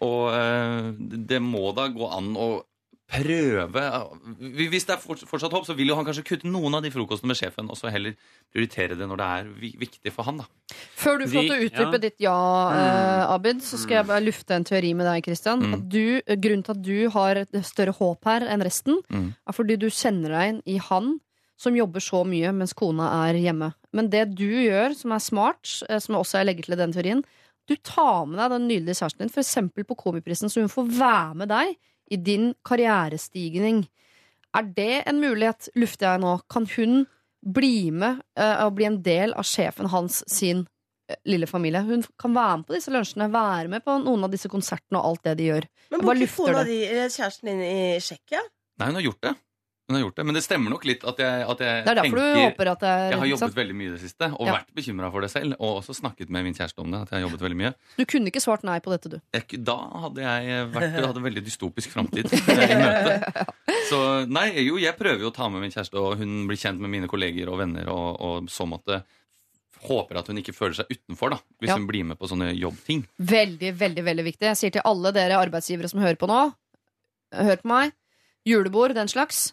Og 0.00 0.30
eh, 0.32 0.90
det 0.96 1.26
det 1.34 1.40
må 1.44 1.72
da 1.76 1.88
gå 1.92 2.08
an 2.16 2.32
å 2.38 2.50
prøve 3.10 3.84
Hvis 4.70 4.86
det 4.88 4.94
er 4.94 5.00
fortsatt 5.02 5.52
håp, 5.52 5.66
så 5.66 5.74
vil 5.78 5.90
jo 5.90 5.96
han 5.98 6.06
kanskje 6.06 6.24
kutte 6.26 6.50
noen 6.50 6.78
av 6.78 6.84
de 6.84 6.92
frokostene 6.94 7.32
med 7.32 7.38
sjefen, 7.40 7.70
og 7.70 7.78
så 7.78 7.90
heller 7.92 8.14
prioritere 8.52 8.96
det 8.98 9.08
når 9.10 9.20
det 9.20 9.28
er 9.36 9.48
viktig 9.84 10.12
for 10.14 10.28
han. 10.28 10.42
da. 10.42 10.76
Før 10.98 11.20
du 11.20 11.26
får 11.26 11.36
lov 11.38 11.48
til 11.48 11.56
å 11.56 11.66
utdype 11.68 11.98
ja. 11.98 12.02
ditt 12.04 12.24
ja, 12.24 12.36
eh, 12.76 13.24
Abid, 13.34 13.64
så 13.66 13.80
skal 13.80 14.00
jeg 14.00 14.10
bare 14.10 14.24
lufte 14.24 14.56
en 14.56 14.68
teori 14.68 14.92
med 14.98 15.08
deg, 15.10 15.24
Christian. 15.26 15.64
Mm. 15.64 15.74
At 15.78 15.88
du, 15.90 16.04
grunnen 16.44 16.66
til 16.66 16.76
at 16.76 16.84
du 16.86 16.98
har 17.16 17.42
et 17.42 17.60
større 17.66 17.96
håp 17.98 18.30
her 18.30 18.46
enn 18.48 18.64
resten, 18.66 19.02
Mm. 19.10 19.34
er 19.48 19.54
fordi 19.54 19.76
du 19.80 19.88
kjenner 19.90 20.30
deg 20.34 20.48
inn 20.50 20.62
i 20.70 20.76
han 20.78 21.18
som 21.60 21.76
jobber 21.76 22.00
så 22.00 22.22
mye 22.24 22.52
mens 22.56 22.72
kona 22.76 23.10
er 23.26 23.38
hjemme. 23.40 23.72
Men 23.92 24.08
det 24.12 24.34
du 24.38 24.46
gjør, 24.48 24.94
som 24.96 25.12
er 25.12 25.22
smart, 25.24 25.82
eh, 25.88 25.98
som 25.98 26.16
også 26.16 26.40
jeg 26.40 26.48
legger 26.48 26.68
til 26.68 26.76
i 26.76 26.80
den 26.80 26.94
teorien, 26.94 27.24
du 27.68 27.76
tar 27.76 28.26
med 28.26 28.38
deg 28.40 28.50
den 28.54 28.68
nydelige 28.68 28.98
kjæresten 28.98 29.26
din, 29.26 29.34
eksempel 29.42 29.86
på 29.86 29.96
Komiprisen, 29.98 30.50
så 30.50 30.62
hun 30.64 30.72
får 30.72 30.88
være 30.98 31.34
med 31.42 31.52
deg 31.52 31.76
i 32.10 32.18
din 32.18 32.52
karrierestigning. 32.66 33.84
Er 34.56 34.66
det 34.76 35.04
en 35.06 35.20
mulighet, 35.22 35.70
lufter 35.78 36.10
jeg 36.10 36.22
nå? 36.24 36.34
Kan 36.50 36.66
hun 36.76 37.04
bli 37.40 37.90
med 37.94 38.20
uh, 38.38 38.66
og 38.66 38.76
bli 38.78 38.88
en 38.88 39.00
del 39.04 39.34
av 39.38 39.46
sjefen 39.48 39.88
hans 39.92 40.20
sin 40.30 40.64
uh, 40.64 41.18
lille 41.28 41.46
familie? 41.50 41.84
Hun 41.86 42.02
kan 42.20 42.34
være 42.34 42.62
med 42.62 42.68
på 42.68 42.76
disse 42.76 42.94
lunsjene, 42.94 43.30
være 43.32 43.70
med 43.72 43.86
på 43.86 44.00
noen 44.02 44.26
av 44.26 44.34
disse 44.34 44.50
konsertene 44.50 44.98
og 44.98 45.12
alt 45.12 45.28
det 45.28 45.36
de 45.38 45.52
gjør. 45.52 45.68
Men 45.94 46.02
bor 46.04 46.18
ikke 46.18 46.48
kona 46.50 46.66
di, 46.66 46.80
kjæresten 46.88 47.52
din 47.52 47.62
i 47.68 47.78
Tsjekkia? 48.02 48.42
Nei, 48.80 48.90
hun 48.90 48.98
har 48.98 49.06
gjort 49.06 49.24
det. 49.28 49.36
Hun 49.90 49.96
har 49.98 50.04
gjort 50.04 50.20
det, 50.20 50.24
Men 50.28 50.36
det 50.38 50.42
stemmer 50.46 50.70
nok 50.70 50.84
litt 50.86 51.02
at 51.02 51.18
jeg, 51.18 51.42
at 51.50 51.62
jeg 51.66 51.82
Det 51.84 51.90
er 51.90 51.98
derfor 51.98 52.20
du 52.20 52.38
håper 52.38 52.68
at 52.70 52.80
det 52.84 52.90
er 52.94 53.04
Jeg 53.10 53.18
har 53.24 53.26
jobbet 53.32 53.56
veldig 53.58 53.74
mye 53.80 53.88
i 53.88 53.94
det 53.96 54.00
siste, 54.04 54.28
og 54.36 54.46
Ja. 54.46 54.52
vært 54.54 54.70
bekymra 54.78 55.10
for 55.10 55.20
det 55.26 55.30
selv. 55.32 55.56
Og 55.58 55.80
også 55.82 55.96
snakket 55.98 56.30
med 56.30 56.44
min 56.46 56.54
kjæreste 56.54 56.78
om 56.84 56.90
det. 56.94 57.00
at 57.02 57.10
jeg 57.10 57.18
har 57.18 57.24
jobbet 57.28 57.42
veldig 57.42 57.58
mye 57.58 57.74
Du 57.98 58.04
kunne 58.06 58.30
ikke 58.30 58.40
svart 58.44 58.62
nei 58.64 58.78
på 58.78 58.94
dette, 58.94 59.10
du. 59.10 59.18
jeg, 59.34 59.64
Da 59.66 59.76
hadde 60.06 60.22
jeg 60.22 60.70
vært, 60.72 60.94
hadde 61.10 61.16
en 61.16 61.28
veldig 61.28 61.44
dystopisk 61.44 61.90
framtid 61.90 62.30
i 62.32 62.74
møte. 62.78 63.46
Så 63.90 64.00
nei, 64.30 64.46
jo, 64.62 64.78
jeg 64.78 64.94
prøver 64.96 65.20
jo 65.26 65.30
å 65.32 65.34
ta 65.34 65.48
med 65.50 65.60
min 65.66 65.70
kjæreste, 65.74 65.98
og 65.98 66.16
hun 66.22 66.46
blir 66.46 66.56
kjent 66.56 66.78
med 66.78 66.88
mine 66.94 67.08
kolleger 67.10 67.50
og 67.50 67.58
venner, 67.58 67.88
og, 67.90 68.20
og 68.20 68.46
så 68.48 68.64
måtte 68.70 69.02
håper 69.80 70.18
at 70.20 70.26
hun 70.28 70.36
ikke 70.36 70.52
føler 70.52 70.74
seg 70.76 70.90
utenfor, 70.92 71.30
da, 71.32 71.38
hvis 71.58 71.70
Ja. 71.72 71.76
hun 71.78 71.86
blir 71.88 72.04
med 72.04 72.18
på 72.20 72.28
sånne 72.28 72.52
jobbting. 72.54 73.06
Veldig, 73.18 73.70
veldig 73.80 74.04
veldig 74.04 74.24
viktig. 74.26 74.46
Jeg 74.50 74.56
sier 74.60 74.70
til 74.76 74.82
alle 74.84 75.10
dere 75.16 75.38
arbeidsgivere 75.40 75.88
som 75.88 76.00
hører 76.04 76.18
på 76.20 76.28
nå, 76.28 76.52
hør 77.32 77.56
på 77.62 77.64
meg. 77.70 77.92
Julebord, 78.44 78.92
den 78.94 79.08
slags. 79.08 79.52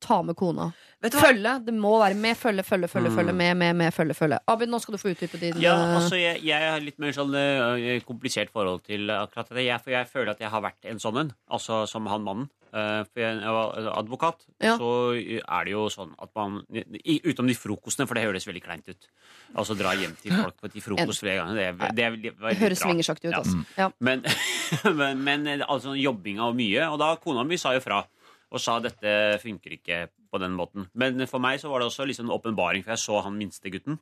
Ta 0.00 0.20
med 0.22 0.36
kona. 0.38 0.68
Vet 1.02 1.12
du 1.14 1.18
hva? 1.18 1.28
Følge. 1.30 1.52
Det 1.66 1.72
må 1.74 1.92
være 1.98 2.14
med. 2.18 2.36
Følge, 2.38 2.62
følge, 2.66 2.88
følge. 2.90 3.10
følge 3.14 3.32
med, 3.34 3.56
med, 3.58 3.74
med, 3.78 3.92
følge, 3.94 4.14
følge. 4.14 4.38
Abid, 4.50 4.70
nå 4.70 4.78
skal 4.82 4.94
du 4.94 4.98
få 5.02 5.10
utdype 5.14 5.38
din 5.40 5.58
Ja, 5.62 5.74
eh, 5.74 5.96
altså 5.98 6.18
jeg, 6.18 6.42
jeg 6.46 6.70
har 6.70 6.82
litt 6.82 6.98
mer 7.02 7.14
sånn 7.16 7.34
uh, 7.34 7.98
komplisert 8.06 8.50
forhold 8.54 8.82
til 8.86 9.10
akkurat 9.14 9.50
det. 9.54 9.64
Jeg, 9.66 9.82
for 9.82 9.94
jeg 9.94 10.06
føler 10.10 10.30
at 10.34 10.42
jeg 10.42 10.50
har 10.54 10.62
vært 10.62 10.86
en 10.90 10.98
sånn 11.02 11.18
en, 11.24 11.32
altså 11.50 11.84
som 11.90 12.06
han 12.10 12.22
mannen. 12.26 12.48
Uh, 12.68 13.00
for 13.08 13.22
jeg, 13.22 13.38
jeg 13.40 13.54
var 13.56 13.86
advokat, 13.96 14.42
Ja. 14.60 14.74
så 14.76 14.90
er 15.16 15.64
det 15.64 15.72
jo 15.72 15.86
sånn 15.88 16.10
at 16.20 16.28
man 16.36 16.58
i, 17.00 17.14
Utenom 17.24 17.48
de 17.48 17.56
frokostene, 17.56 18.04
for 18.10 18.18
det 18.18 18.26
høres 18.26 18.44
veldig 18.46 18.62
kleint 18.66 18.90
ut. 18.92 19.08
Altså 19.56 19.74
dra 19.78 19.94
hjem 19.96 20.12
til 20.20 20.34
folk 20.36 20.58
på 20.60 20.68
de 20.74 20.82
frokost 20.84 21.22
flere 21.24 21.40
ganger. 21.40 21.56
Det, 21.56 21.64
er- 21.70 21.94
det, 21.96 22.04
er 22.04 22.14
veldig- 22.18 22.34
Det 22.42 22.58
høres 22.60 22.82
svingersaktig 22.84 23.30
ut, 23.30 23.34
Ja. 23.34 23.40
altså. 23.40 23.64
Ja. 23.78 23.88
Men, 24.04 24.22
men, 25.00 25.24
men 25.24 25.48
altså 25.64 25.94
jobbinga 25.98 26.50
og 26.50 26.58
mye. 26.60 26.86
Og 26.92 26.98
da 27.00 27.14
kona 27.22 27.42
mi 27.48 27.56
sa 27.56 27.72
jo 27.74 27.80
fra 27.80 28.02
og 28.48 28.60
sa 28.62 28.78
dette 28.80 29.10
funker 29.42 29.74
ikke 29.76 29.98
på 30.32 30.40
den 30.40 30.54
måten. 30.56 30.86
Men 30.96 31.20
for 31.28 31.42
meg 31.42 31.60
så 31.60 31.68
var 31.72 31.82
det 31.82 31.90
også 31.90 32.06
liksom 32.08 32.28
en 32.28 32.36
åpenbaring, 32.36 32.84
for 32.84 32.94
jeg 32.94 33.02
så 33.04 33.22
han 33.26 33.36
minste 33.36 33.72
gutten. 33.72 33.98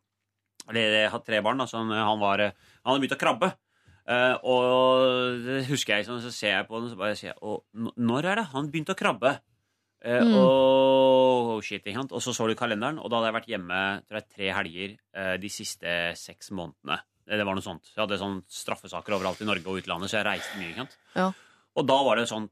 Eller 0.69 0.95
jeg 1.03 1.11
har 1.13 1.23
tre 1.27 1.41
barn, 1.43 1.61
altså 1.63 1.79
han, 1.83 1.91
han, 1.95 2.19
var, 2.23 2.43
han 2.51 2.89
hadde 2.91 3.03
begynt 3.03 3.17
å 3.17 3.21
krabbe. 3.21 3.53
Uh, 4.07 4.37
og 4.47 5.43
det 5.43 5.65
husker 5.67 5.97
jeg 5.99 6.07
sånn, 6.07 6.21
så 6.23 6.31
ser 6.31 6.53
jeg 6.53 6.67
på 6.69 6.79
den, 6.79 6.93
så 6.93 6.99
bare 6.99 7.17
sier 7.19 7.33
jeg 7.33 7.41
Og 7.43 7.65
når 7.99 8.29
er 8.31 8.39
det 8.39 8.45
han 8.53 8.69
begynte 8.71 8.95
å 8.95 8.99
krabbe? 8.99 9.33
Uh, 10.07 10.21
Mm. 10.23 10.37
Og 10.39 11.63
shit, 11.67 11.81
ikke 11.83 11.97
sant? 11.99 12.13
Og 12.15 12.23
så 12.23 12.35
så 12.37 12.47
du 12.47 12.55
kalenderen, 12.59 13.01
og 13.03 13.11
da 13.11 13.19
hadde 13.19 13.31
jeg 13.33 13.37
vært 13.41 13.49
hjemme 13.51 13.79
tror 14.07 14.19
jeg, 14.21 14.29
tre 14.37 14.51
helger 14.55 14.93
uh, 15.17 15.35
de 15.43 15.51
siste 15.51 15.95
seks 16.21 16.53
månedene. 16.55 17.01
Eh, 17.27 17.35
Det 17.41 17.47
var 17.49 17.57
noe 17.59 17.65
sånt. 17.65 17.91
Jeg 17.95 18.03
hadde 18.05 18.19
sånn 18.21 18.39
straffesaker 18.47 19.17
overalt 19.17 19.41
i 19.43 19.49
Norge 19.49 19.67
og 19.67 19.81
utlandet, 19.83 20.13
så 20.13 20.21
jeg 20.21 20.29
reiste 20.29 20.61
mye. 20.61 20.71
ikke 20.71 20.85
sant? 20.85 20.97
Ja. 21.17 21.31
Og 21.77 21.89
da 21.91 21.97
var 22.07 22.21
det 22.21 22.29
sånn 22.31 22.47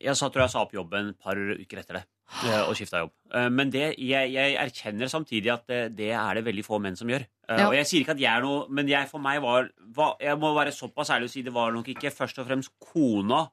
Jeg 0.00 0.16
sa, 0.16 0.28
tror 0.32 0.42
jeg 0.46 0.50
sa 0.54 0.62
opp 0.64 0.72
jobben 0.72 1.10
et 1.10 1.18
par 1.20 1.36
uker 1.36 1.78
etter 1.82 1.98
det. 1.98 2.04
eh, 2.46 2.62
Og 2.68 2.74
skifta 2.78 3.02
jobb. 3.02 3.12
Eh, 3.34 3.48
Men 3.50 3.70
det, 3.70 3.98
jeg, 3.98 4.32
jeg 4.32 4.54
erkjenner 4.56 5.08
samtidig 5.12 5.52
at 5.52 5.66
det, 5.66 5.80
det 5.96 6.10
er 6.16 6.34
det 6.34 6.44
veldig 6.46 6.64
få 6.64 6.80
menn 6.80 6.96
som 6.96 7.08
gjør. 7.08 7.26
Eh, 7.48 7.58
Ja. 7.58 7.68
Og 7.68 7.74
jeg 7.74 7.86
sier 7.86 8.00
ikke 8.04 8.12
at 8.16 8.20
jeg 8.22 8.30
er 8.32 8.40
noe 8.44 8.66
Men 8.70 8.86
jeg, 8.88 9.08
for 9.10 9.18
meg 9.18 9.40
var, 9.42 9.68
var 9.96 10.16
Jeg 10.20 10.38
må 10.38 10.54
være 10.54 10.70
såpass 10.72 11.10
ærlig 11.10 11.26
å 11.28 11.32
si 11.34 11.42
det 11.42 11.52
var 11.52 11.72
nok 11.72 11.88
ikke 11.88 12.10
først 12.14 12.38
og 12.38 12.46
fremst 12.46 12.70
kona 12.78 13.48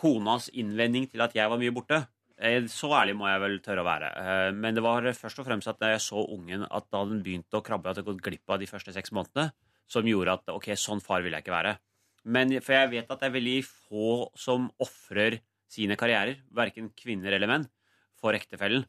konas 0.00 0.48
innvending 0.56 1.10
til 1.10 1.20
at 1.20 1.34
jeg 1.36 1.50
var 1.50 1.58
mye 1.60 1.74
borte. 1.76 1.98
Eh, 2.40 2.62
Så 2.72 2.88
ærlig 2.96 3.16
må 3.18 3.26
jeg 3.28 3.40
vel 3.42 3.58
tørre 3.60 3.82
å 3.82 3.88
være. 3.88 4.08
Eh, 4.16 4.52
Men 4.52 4.74
det 4.74 4.82
var 4.82 5.02
først 5.12 5.38
og 5.42 5.46
fremst 5.46 5.68
at 5.68 5.78
da 5.78 5.90
jeg 5.92 6.00
så 6.00 6.22
ungen, 6.24 6.64
at 6.70 6.86
da 6.90 7.04
den 7.04 7.22
begynte 7.22 7.58
å 7.58 7.62
krabbe, 7.62 7.90
at 7.90 7.96
jeg 8.00 8.04
gått 8.06 8.22
glipp 8.22 8.48
av 8.48 8.58
de 8.60 8.66
første 8.66 8.94
seks 8.94 9.12
månedene, 9.12 9.52
som 9.90 10.02
gjorde 10.06 10.32
at 10.38 10.48
ok, 10.48 10.70
sånn 10.78 11.02
far 11.02 11.20
vil 11.22 11.32
jeg 11.32 11.42
ikke 11.44 11.52
være. 11.52 11.76
Men 12.24 12.60
For 12.60 12.72
jeg 12.72 12.90
vet 12.90 13.10
at 13.10 13.20
det 13.20 13.28
er 13.28 13.36
veldig 13.40 13.64
få 13.64 14.30
som 14.36 14.70
ofrer 14.80 15.40
sine 15.70 15.96
karrierer, 15.98 16.40
verken 16.56 16.90
kvinner 16.98 17.36
eller 17.36 17.50
menn, 17.50 17.66
for 18.20 18.36
ektefellen. 18.36 18.84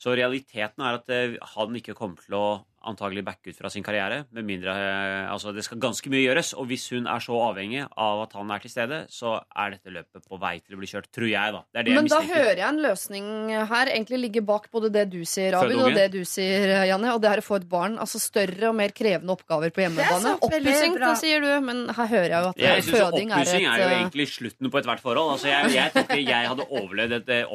Så 0.00 0.16
realiteten 0.18 0.82
er 0.84 0.98
at 0.98 1.12
eh, 1.14 1.36
han 1.54 1.78
ikke 1.78 1.96
kommer 1.96 2.20
til 2.20 2.36
å 2.36 2.46
antagelig 2.88 3.24
backe 3.26 3.52
ut 3.52 3.58
fra 3.58 3.70
sin 3.72 3.84
karriere. 3.86 4.24
Med 4.34 4.46
mindre, 4.46 4.74
eh, 4.74 5.32
altså 5.32 5.52
Det 5.54 5.64
skal 5.64 5.80
ganske 5.82 6.10
mye 6.12 6.22
gjøres. 6.24 6.54
Og 6.58 6.68
hvis 6.70 6.88
hun 6.94 7.08
er 7.10 7.22
så 7.24 7.38
avhengig 7.48 7.84
av 7.84 8.22
at 8.26 8.36
han 8.38 8.50
er 8.50 8.62
til 8.64 8.72
stede, 8.72 9.00
så 9.12 9.36
er 9.56 9.76
dette 9.76 9.94
løpet 9.94 10.24
på 10.28 10.38
vei 10.40 10.58
til 10.60 10.76
å 10.76 10.80
bli 10.80 10.90
kjørt. 10.90 11.10
Tror 11.14 11.28
jeg, 11.30 11.54
da. 11.56 11.62
Det 11.72 11.80
er 11.80 11.88
det 11.88 11.96
Men 11.98 12.08
jeg 12.08 12.14
da 12.14 12.20
hører 12.34 12.62
jeg 12.62 12.68
en 12.68 12.82
løsning 12.84 13.26
her 13.70 13.92
egentlig 13.92 14.20
ligger 14.26 14.46
bak 14.46 14.70
både 14.72 14.92
det 14.94 15.06
du 15.12 15.20
sier, 15.28 15.56
Abid, 15.58 15.80
og 15.80 15.94
det 15.94 16.08
du 16.14 16.22
sier, 16.28 16.84
Janne. 16.88 17.14
Og 17.14 17.22
det 17.22 17.30
er 17.32 17.42
å 17.42 17.46
få 17.46 17.60
et 17.60 17.68
barn. 17.68 17.98
Altså 18.02 18.20
større 18.22 18.70
og 18.70 18.78
mer 18.78 18.94
krevende 18.96 19.34
oppgaver 19.34 19.74
på 19.74 19.84
hjemmebane. 19.84 20.36
Oppussing, 20.44 20.98
sier 21.20 21.44
du, 21.44 21.50
men 21.64 21.86
her 21.94 22.10
hører 22.10 22.30
jeg 22.30 22.40
jo 22.40 22.52
at 22.52 22.64
Jeg 22.64 22.86
synes 22.86 22.98
føding 22.98 23.30
er 23.30 23.44
Oppussing 23.44 23.68
er, 23.68 23.82
jo 23.82 23.88
eh, 23.88 23.98
egentlig 24.00 24.28
slutten 24.32 24.70
på 24.70 24.80
ethvert 24.80 25.04
forhold. 25.04 25.34
Altså, 25.36 25.50
jeg, 25.50 25.74
jeg 25.76 25.94
tror 25.94 26.18
ikke 26.18 26.30
jeg 26.30 26.50
hadde 26.52 26.68
overlevd 26.70 27.16
et 27.20 27.32
eh, 27.34 27.54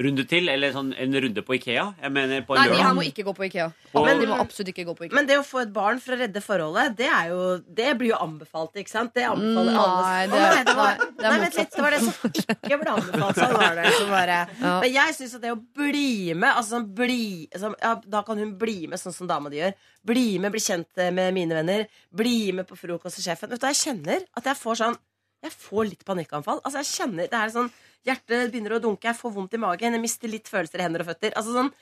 oppussingsrunde 0.00 0.24
til, 0.28 0.48
eller 0.48 0.72
sånn 0.72 0.94
en 0.96 1.12
runde 1.12 1.42
på 1.44 1.54
Ikea. 1.58 1.94
Jeg 2.02 2.12
mener 2.12 2.42
på 2.46 2.54
en 2.56 2.60
Nei, 2.62 2.68
de 2.68 2.74
her 2.74 2.84
lørdag. 2.90 2.96
må 2.96 3.02
ikke 3.04 3.24
gå 3.24 3.34
på 3.36 3.44
Ikea. 3.50 3.72
Og- 3.94 4.06
Men 4.06 4.20
de 4.20 4.26
må 4.26 4.38
absolutt 4.40 4.68
ikke 4.72 4.84
gå 4.86 4.96
på 4.96 5.04
Ikea. 5.06 5.14
Men 5.14 5.26
det 5.26 5.36
å 5.38 5.44
få 5.44 5.60
et 5.62 5.72
barn 5.72 5.98
for 6.00 6.12
å 6.14 6.18
redde 6.18 6.40
forholdet, 6.40 6.96
det, 6.96 7.06
er 7.06 7.28
jo, 7.28 7.58
det 7.68 7.98
blir 7.98 8.08
jo 8.10 8.16
anbefalt, 8.16 8.72
ikke 8.74 8.88
sant? 8.88 9.12
Det 9.14 9.24
anbefaler 9.24 9.76
alle. 9.76 10.02
Nei, 10.02 10.26
Å, 10.26 10.30
det- 10.30 10.54
nei, 10.54 10.64
det 10.64 10.76
var, 10.76 10.96
nei, 10.96 11.06
det 11.16 11.24
er 11.24 11.30
nei, 11.30 11.38
vent 11.40 11.56
litt, 11.56 11.70
det 11.70 11.82
var 11.82 11.90
det 11.90 12.00
som 12.00 12.30
ikke 12.30 12.80
ble 12.80 12.90
anbefalt. 12.90 13.36
Sånn 13.36 13.52
var 13.52 13.74
det. 13.76 13.92
Som 13.92 14.08
bare. 14.08 14.48
Ja. 14.60 14.80
Men 14.80 14.92
jeg 14.92 15.14
syns 15.14 15.34
at 15.34 15.40
det 15.42 15.52
å 15.52 15.60
bli 15.74 16.34
med 16.34 16.54
altså 16.54 16.70
sånn 16.80 16.94
bli, 16.94 17.48
sånn, 17.54 17.74
ja, 17.82 17.94
Da 18.10 18.22
kan 18.22 18.38
hun 18.38 18.56
bli 18.58 18.86
med 18.86 18.98
sånn 18.98 19.12
som 19.14 19.26
dama 19.26 19.50
di 19.50 19.58
gjør. 19.58 19.74
Bli 20.04 20.38
med, 20.38 20.50
bli 20.52 20.60
kjent 20.60 21.12
med 21.12 21.34
mine 21.34 21.50
venner. 21.54 21.86
Bli 22.14 22.52
med 22.52 22.66
på 22.66 22.76
frokost 22.76 23.16
til 23.20 23.24
sjefen. 23.34 23.50
Vet 23.50 23.60
du, 23.60 23.66
Jeg 23.66 23.76
kjenner 23.76 24.24
at 24.36 24.44
jeg 24.44 24.56
får 24.56 24.76
sånn 24.76 24.96
Jeg 25.42 25.52
får 25.52 25.84
litt 25.88 26.04
panikkanfall. 26.04 26.60
Altså 26.64 26.82
jeg 26.84 27.08
kjenner, 27.08 27.24
det 27.30 27.32
er 27.32 27.48
sånn 27.48 27.70
Hjertet 28.06 28.50
begynner 28.52 28.78
å 28.78 28.80
dunke, 28.80 29.10
jeg 29.10 29.16
får 29.18 29.32
vondt 29.34 29.54
i 29.54 29.60
magen, 29.60 29.92
jeg 29.92 30.00
mister 30.00 30.28
litt 30.32 30.48
følelser 30.48 30.80
i 30.80 30.82
hender 30.86 31.02
og 31.04 31.10
føtter. 31.10 31.34
Altså 31.36 31.52
sånn, 31.52 31.72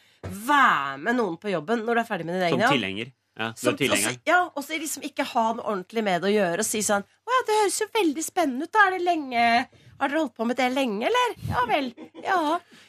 Vær 0.48 0.96
med 0.98 1.14
noen 1.14 1.36
på 1.38 1.50
jobben 1.52 1.84
når 1.86 1.94
du 1.94 2.00
er 2.02 2.08
ferdig 2.08 2.26
med 2.26 2.34
din 2.40 2.48
egen 2.48 2.60
Som 2.64 2.74
tilhenger. 2.74 3.12
Ja, 3.38 3.52
Som, 3.54 3.76
også, 3.78 4.16
ja, 4.26 4.38
og 4.50 4.64
så 4.66 4.74
liksom 4.82 5.04
ikke 5.06 5.22
ha 5.30 5.44
noe 5.54 5.62
ordentlig 5.70 6.02
med 6.02 6.24
det 6.24 6.26
å 6.26 6.32
gjøre 6.34 6.64
og 6.64 6.66
si 6.66 6.80
sånn 6.82 7.04
Å 7.06 7.30
ja, 7.36 7.44
det 7.46 7.58
høres 7.60 7.76
jo 7.78 7.86
veldig 7.94 8.24
spennende 8.26 8.66
ut. 8.66 8.72
Da 8.74 8.80
er 8.88 8.96
det 8.96 9.04
lenge 9.06 9.44
Har 10.00 10.10
dere 10.10 10.18
holdt 10.24 10.34
på 10.34 10.46
med 10.48 10.58
det 10.58 10.66
lenge, 10.74 11.06
eller? 11.06 11.36
Ja 11.46 11.62
vel. 11.70 11.92
Ja. 12.24 12.40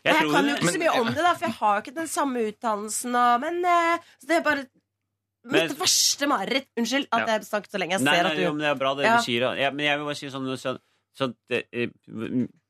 Jeg 0.02 0.16
Jeg, 0.16 0.32
kan 0.34 0.50
jo 0.50 0.56
ikke 0.58 0.74
så 0.74 0.82
mye 0.82 0.96
om 1.04 1.12
det, 1.14 1.22
da, 1.22 1.36
for 1.38 1.46
jeg 1.52 1.58
har 1.60 1.76
jo 1.78 1.84
ikke 1.86 1.96
den 2.00 2.10
samme 2.10 2.44
utdannelsen 2.50 3.20
og 3.22 3.46
Men 3.46 3.62
eh, 3.76 4.10
så 4.18 4.32
det 4.32 4.38
er 4.40 4.46
bare 4.50 4.66
Men- 5.46 5.68
mitt 5.70 5.78
verste 5.80 6.28
mareritt. 6.34 6.68
Unnskyld 6.82 7.08
at 7.14 7.28
Ja. 7.28 7.38
jeg 7.38 7.46
snakket 7.48 7.72
så 7.72 7.80
lenge. 7.80 7.94
Jeg 8.00 8.02
Nei, 8.10 8.16
ser 8.18 8.24
nei, 8.24 8.32
at 8.32 8.38
du 8.38 8.44
jo, 8.44 8.52
men 8.58 8.66
det 8.66 8.72
er 8.74 8.76
bra 8.82 8.96
det 8.98 9.06
Ja. 9.06 9.18
du 9.18 9.24
sier. 9.30 9.46
Ja, 9.62 9.70
men 9.72 9.86
jeg 9.86 9.98
vil 10.02 10.06
bare 10.10 10.18
si 10.18 10.28
sånn, 10.34 10.50
sånn, 10.58 10.80
sånn 11.18 11.36
det, 11.48 11.62
eh, 11.72 11.88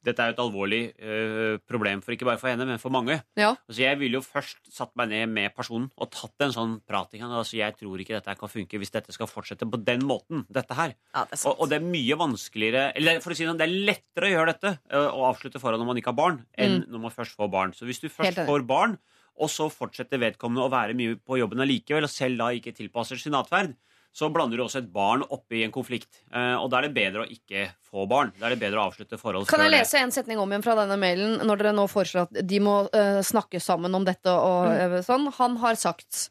Dette 0.05 0.23
er 0.23 0.31
jo 0.31 0.35
et 0.37 0.41
alvorlig 0.43 0.81
uh, 1.03 1.57
problem, 1.67 1.99
for 2.05 2.15
ikke 2.15 2.27
bare 2.27 2.39
for 2.39 2.47
henne, 2.51 2.65
men 2.69 2.79
for 2.79 2.93
mange. 2.93 3.17
Ja. 3.39 3.49
Altså, 3.67 3.81
jeg 3.83 3.99
ville 3.99 4.19
jo 4.19 4.23
først 4.23 4.69
satt 4.71 4.93
meg 4.99 5.09
ned 5.11 5.33
med 5.33 5.55
personen 5.57 5.89
og 5.99 6.11
tatt 6.15 6.45
en 6.45 6.53
sånn 6.55 6.77
prat. 6.87 7.11
Altså, 7.19 7.57
jeg 7.59 7.75
tror 7.79 7.99
ikke 7.99 8.15
dette 8.15 8.35
kan 8.39 8.51
funke 8.51 8.79
hvis 8.79 8.93
dette 8.95 9.15
skal 9.15 9.27
fortsette 9.27 9.67
på 9.69 9.81
den 9.83 10.05
måten. 10.07 10.45
dette 10.49 10.77
her. 10.77 10.95
Ja, 11.15 11.25
det. 11.29 11.41
Og, 11.45 11.59
og 11.59 11.71
det 11.71 11.79
er 11.79 11.85
mye 11.89 12.15
vanskeligere 12.19 12.89
Eller 12.95 13.19
for 13.23 13.33
å 13.33 13.37
si 13.37 13.43
det 13.43 13.51
sånn, 13.51 13.59
det 13.59 13.67
er 13.67 13.77
lettere 13.91 14.29
å 14.29 14.33
gjøre 14.33 14.53
dette 14.53 14.71
og 14.99 15.19
å 15.19 15.27
avslutte 15.29 15.59
forhold 15.61 15.81
når 15.83 15.89
man 15.91 15.99
ikke 16.01 16.13
har 16.13 16.19
barn, 16.19 16.39
enn 16.57 16.81
når 16.87 17.03
man 17.07 17.13
først 17.13 17.35
får 17.39 17.51
barn. 17.53 17.75
Så 17.75 17.87
hvis 17.89 18.01
du 18.03 18.07
Mm. 18.09 18.15
Først 18.15 18.39
får 18.47 18.63
barn, 18.67 18.97
og 19.39 19.49
så 19.53 19.69
fortsetter 19.71 20.19
vedkommende 20.19 20.65
å 20.65 20.71
være 20.71 20.95
mye 20.97 21.15
på 21.21 21.37
jobben 21.39 21.61
allikevel, 21.63 22.07
og 22.07 22.11
selv 22.11 22.41
da 22.41 22.49
ikke 22.55 22.73
tilpasser 22.75 23.19
sin 23.21 23.37
atferd, 23.37 23.75
så 24.11 24.29
blander 24.33 24.57
du 24.57 24.63
også 24.65 24.81
et 24.81 24.91
barn 24.91 25.21
oppi 25.29 25.61
en 25.63 25.71
konflikt. 25.71 26.09
Eh, 26.33 26.55
og 26.57 26.69
da 26.71 26.79
er 26.79 26.87
det 26.87 26.95
bedre 26.97 27.23
å 27.23 27.29
ikke 27.29 27.67
få 27.89 28.07
barn. 28.09 28.33
Da 28.39 28.47
er 28.49 28.55
det 28.55 28.59
bedre 28.63 28.81
å 28.81 28.89
avslutte 28.89 29.19
forhold 29.21 29.47
Kan 29.47 29.61
jeg 29.63 29.71
lese 29.75 30.01
en 30.01 30.11
setning 30.11 30.41
om 30.41 30.49
igjen 30.49 30.65
fra 30.65 30.75
denne 30.79 30.97
mailen 30.99 31.39
når 31.45 31.61
dere 31.61 31.73
nå 31.77 31.85
foreslår 31.87 32.27
at 32.27 32.41
de 32.49 32.59
må 32.59 32.75
uh, 32.89 33.21
snakke 33.23 33.61
sammen 33.61 33.93
om 33.95 34.05
dette 34.07 34.29
og 34.33 34.69
Mm. 34.69 34.97
eh, 34.97 35.01
sånn? 35.05 35.29
Han 35.37 35.57
har 35.61 35.75
sagt 35.75 36.29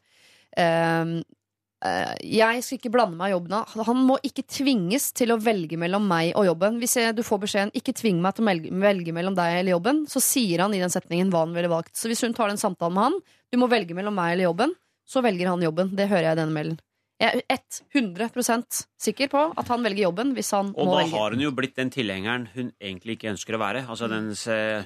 eh, 0.57 1.21
jeg 1.79 2.63
skal 2.65 2.75
ikke 2.75 2.91
blande 2.91 3.15
meg 3.15 3.31
i 3.31 3.35
jobben. 3.37 3.55
Han 3.87 4.01
må 4.03 4.17
ikke 4.27 4.43
tvinges 4.43 5.13
til 5.15 5.31
å 5.31 5.39
velge 5.39 5.77
mellom 5.79 6.03
meg 6.11 6.33
og 6.35 6.45
jobben. 6.49 6.75
Hvis 6.81 6.97
jeg, 6.99 7.15
du 7.15 7.23
får 7.23 7.39
beskjeden 7.45 7.71
'ikke 7.71 7.95
tving 7.95 8.19
meg 8.21 8.35
til 8.35 8.43
å 8.43 8.49
velge, 8.49 8.73
velge 8.83 9.13
mellom 9.15 9.35
deg 9.35 9.61
eller 9.61 9.77
jobben', 9.77 10.03
så 10.11 10.19
sier 10.19 10.59
han 10.59 10.73
i 10.73 10.79
den 10.83 10.91
setningen 10.91 11.31
hva 11.31 11.45
han 11.45 11.55
ville 11.55 11.71
valgt. 11.71 11.95
Så 11.95 12.11
hvis 12.11 12.21
hun 12.21 12.33
tar 12.35 12.49
den 12.51 12.59
samtalen 12.59 12.93
med 12.93 13.03
han 13.03 13.19
'du 13.51 13.57
må 13.57 13.69
velge 13.71 13.95
mellom 13.95 14.13
meg 14.13 14.33
eller 14.33 14.51
jobben', 14.51 14.75
så 15.07 15.23
velger 15.23 15.47
han 15.47 15.61
jobben. 15.63 15.95
Det 15.95 16.09
hører 16.09 16.27
jeg 16.27 16.35
i 16.35 16.41
denne 16.43 16.53
mailen. 16.53 16.79
Jeg 17.19 17.41
er 17.51 17.59
100% 17.91 18.77
sikker 18.99 19.27
på 19.31 19.39
at 19.59 19.67
han 19.67 19.83
velger 19.83 20.05
jobben 20.05 20.29
hvis 20.37 20.51
han 20.55 20.69
Og 20.71 20.87
må 20.87 20.99
da 21.01 21.07
har 21.11 21.33
hun 21.35 21.41
jo 21.43 21.51
blitt 21.55 21.75
den 21.75 21.89
tilhengeren 21.91 22.45
hun 22.53 22.69
egentlig 22.79 23.17
ikke 23.17 23.33
ønsker 23.33 23.57
å 23.57 23.59
være. 23.59 23.81
Altså 23.91 24.07
den, 24.11 24.29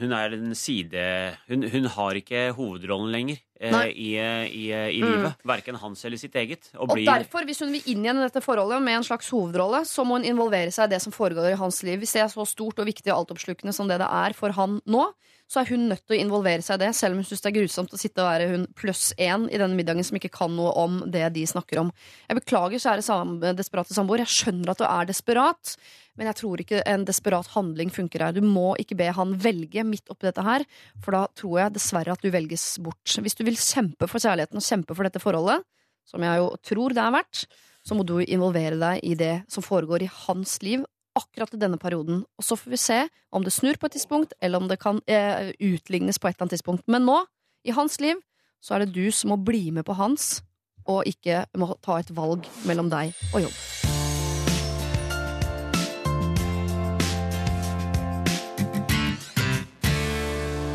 hun 0.02 0.16
er 0.18 0.34
den 0.34 0.56
side 0.58 1.04
Hun, 1.52 1.68
hun 1.70 1.86
har 1.94 2.18
ikke 2.18 2.48
hovedrollen 2.58 3.12
lenger 3.14 3.38
eh, 3.62 3.70
Nei. 3.72 3.84
i, 3.94 4.10
eh, 4.18 4.46
i, 4.50 4.64
eh, 4.74 4.88
i 4.98 5.02
Mm. 5.04 5.12
livet. 5.12 5.46
Verken 5.46 5.76
hans 5.80 6.04
eller 6.06 6.18
sitt 6.18 6.34
eget. 6.36 6.70
Og 6.74 6.90
Og 6.90 6.96
blir 6.98 7.06
derfor, 7.06 7.46
hvis 7.46 7.60
hun 7.62 7.72
vil 7.72 7.86
inn 7.94 8.04
igjen 8.04 8.18
i 8.18 8.26
dette 8.26 8.42
forholdet 8.42 8.82
med 8.82 8.98
en 8.98 9.04
slags 9.08 9.30
hovedrolle, 9.30 9.84
så 9.86 10.04
må 10.04 10.18
hun 10.18 10.26
involvere 10.26 10.72
seg 10.74 10.90
i 10.90 10.96
det 10.96 11.02
som 11.06 11.14
foregår 11.14 11.52
i 11.54 11.60
hans 11.62 11.84
liv. 11.84 12.00
Hvis 12.02 12.14
det 12.18 12.24
er 12.26 12.34
så 12.34 12.46
stort 12.50 12.80
og 12.80 12.90
viktig 12.90 13.14
og 13.14 13.22
altoppslukende 13.28 13.74
som 13.74 13.88
det 13.88 14.00
det 14.02 14.10
er 14.10 14.34
for 14.34 14.52
han 14.58 14.82
nå, 14.88 15.06
så 15.54 15.62
er 15.62 15.70
hun 15.70 15.84
nødt 15.92 16.02
til 16.08 16.16
å 16.16 16.18
involvere 16.18 16.64
seg 16.66 16.80
i 16.80 16.88
det, 16.88 16.94
selv 16.98 17.14
om 17.14 17.20
hun 17.22 17.28
syns 17.30 17.44
det 17.44 17.50
er 17.52 17.58
grusomt 17.60 17.92
å 17.94 18.00
sitte 18.02 18.24
og 18.24 18.30
være 18.32 18.46
hun 18.50 18.64
pluss 18.80 19.12
én 19.22 19.46
i 19.52 19.60
denne 19.62 19.78
middagen 19.78 20.06
som 20.06 20.18
ikke 20.18 20.32
kan 20.34 20.56
noe 20.58 20.72
om 20.82 20.96
det 21.14 21.28
de 21.36 21.44
snakker 21.50 21.84
om. 21.84 21.92
Jeg 22.26 22.40
beklager, 22.40 22.82
kjære 22.82 23.04
sam 23.06 23.36
desperate 23.44 23.94
samboer. 23.94 24.24
Jeg 24.24 24.34
skjønner 24.34 24.72
at 24.74 24.82
du 24.82 24.88
er 24.88 25.10
desperat, 25.12 25.76
men 26.18 26.30
jeg 26.32 26.40
tror 26.40 26.64
ikke 26.64 26.82
en 26.90 27.06
desperat 27.06 27.52
handling 27.54 27.94
funker 27.94 28.26
her. 28.26 28.34
Du 28.34 28.42
må 28.42 28.72
ikke 28.82 28.98
be 28.98 29.12
han 29.14 29.36
velge 29.44 29.86
midt 29.86 30.10
oppi 30.10 30.32
dette 30.32 30.46
her, 30.48 30.66
for 31.06 31.20
da 31.20 31.28
tror 31.38 31.60
jeg 31.62 31.76
dessverre 31.78 32.18
at 32.18 32.26
du 32.26 32.34
velges 32.34 32.66
bort. 32.82 33.06
Hvis 33.22 33.38
du 33.38 33.46
vil 33.46 33.60
kjempe 33.60 34.10
for 34.10 34.24
kjærligheten 34.24 34.58
og 34.58 34.66
kjempe 34.66 34.98
for 34.98 35.06
dette 35.06 35.22
forholdet, 35.22 35.62
som 36.10 36.26
jeg 36.26 36.42
jo 36.42 36.50
tror 36.66 36.98
det 36.98 37.06
er 37.06 37.14
verdt, 37.20 37.46
så 37.84 37.94
må 37.94 38.06
du 38.08 38.18
involvere 38.24 38.80
deg 38.80 39.06
i 39.06 39.14
det 39.20 39.34
som 39.52 39.66
foregår 39.66 40.06
i 40.06 40.12
hans 40.26 40.58
liv 40.66 40.82
akkurat 41.18 41.54
i 41.54 41.62
denne 41.62 41.80
perioden. 41.82 42.24
Og 42.38 42.46
så 42.46 42.58
får 42.60 42.74
vi 42.74 42.80
se 42.82 43.00
om 43.34 43.46
det 43.46 43.54
snur 43.54 43.78
på 43.80 43.90
et 43.90 43.98
tidspunkt, 43.98 44.34
eller 44.42 44.62
om 44.62 44.70
det 44.70 44.80
kan 44.82 45.02
eh, 45.08 45.54
utlignes 45.60 46.20
på 46.20 46.30
et 46.30 46.36
eller 46.36 46.48
annet 46.48 46.58
tidspunkt. 46.58 46.88
Men 46.88 47.06
nå, 47.10 47.20
i 47.66 47.76
hans 47.76 48.00
liv, 48.04 48.20
så 48.64 48.76
er 48.76 48.84
det 48.84 48.96
du 48.96 49.12
som 49.12 49.34
må 49.34 49.40
bli 49.42 49.70
med 49.76 49.86
på 49.88 49.98
hans, 50.00 50.42
og 50.88 51.08
ikke 51.08 51.46
må 51.60 51.74
ta 51.84 52.02
et 52.02 52.12
valg 52.16 52.50
mellom 52.68 52.92
deg 52.92 53.16
og 53.34 53.46
jobb. 53.46 53.64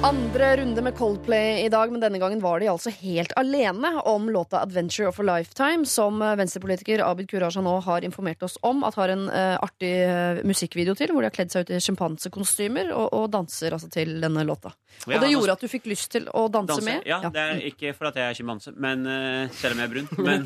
Andre 0.03 0.57
runde 0.57 0.83
med 0.83 0.95
Coldplay 0.97 1.65
i 1.65 1.69
dag, 1.69 1.91
men 1.91 2.01
denne 2.01 2.19
gangen 2.23 2.39
var 2.41 2.61
de 2.63 2.69
altså 2.71 2.91
helt 3.01 3.33
alene 3.37 3.91
om 4.07 4.29
låta 4.31 4.61
'Adventure 4.63 5.09
of 5.09 5.19
a 5.19 5.23
Lifetime', 5.23 5.85
som 5.85 6.23
eh, 6.23 6.37
venstrepolitiker 6.39 7.03
Abid 7.03 7.27
Kuraja 7.31 7.61
nå 7.61 7.81
har 7.83 8.05
informert 8.07 8.43
oss 8.43 8.55
om 8.63 8.85
at 8.85 8.95
har 8.95 9.09
en 9.09 9.25
uh, 9.29 9.59
artig 9.59 9.91
eh, 10.07 10.39
musikkvideo 10.47 10.95
til, 10.95 11.11
hvor 11.11 11.23
de 11.23 11.27
har 11.27 11.35
kledd 11.35 11.51
seg 11.51 11.67
ut 11.67 11.71
i 11.75 11.81
sjimpansekostymer 11.83 12.93
og, 12.95 13.09
og 13.13 13.27
danser 13.35 13.75
altså 13.75 13.91
til 13.91 14.21
denne 14.23 14.45
låta. 14.47 14.71
Og 14.71 15.13
Ja, 15.13 15.19
det 15.19 15.27
altså- 15.27 15.33
gjorde 15.35 15.53
at 15.53 15.61
du 15.61 15.69
fikk 15.69 15.91
lyst 15.91 16.11
til 16.15 16.29
å 16.31 16.47
danse, 16.49 16.77
danse. 16.79 16.85
med? 16.85 17.03
Ja, 17.07 17.19
det 17.35 17.43
er 17.43 17.61
ikke 17.67 17.93
for 17.99 18.07
at 18.13 18.15
jeg 18.23 18.31
er 18.31 18.39
sjimpanse, 18.39 18.73
men 18.79 19.03
uh, 19.07 19.51
selv 19.51 19.75
om 19.75 19.83
jeg 19.83 19.89
er 19.89 19.93
brun. 19.97 20.09
Men 20.29 20.45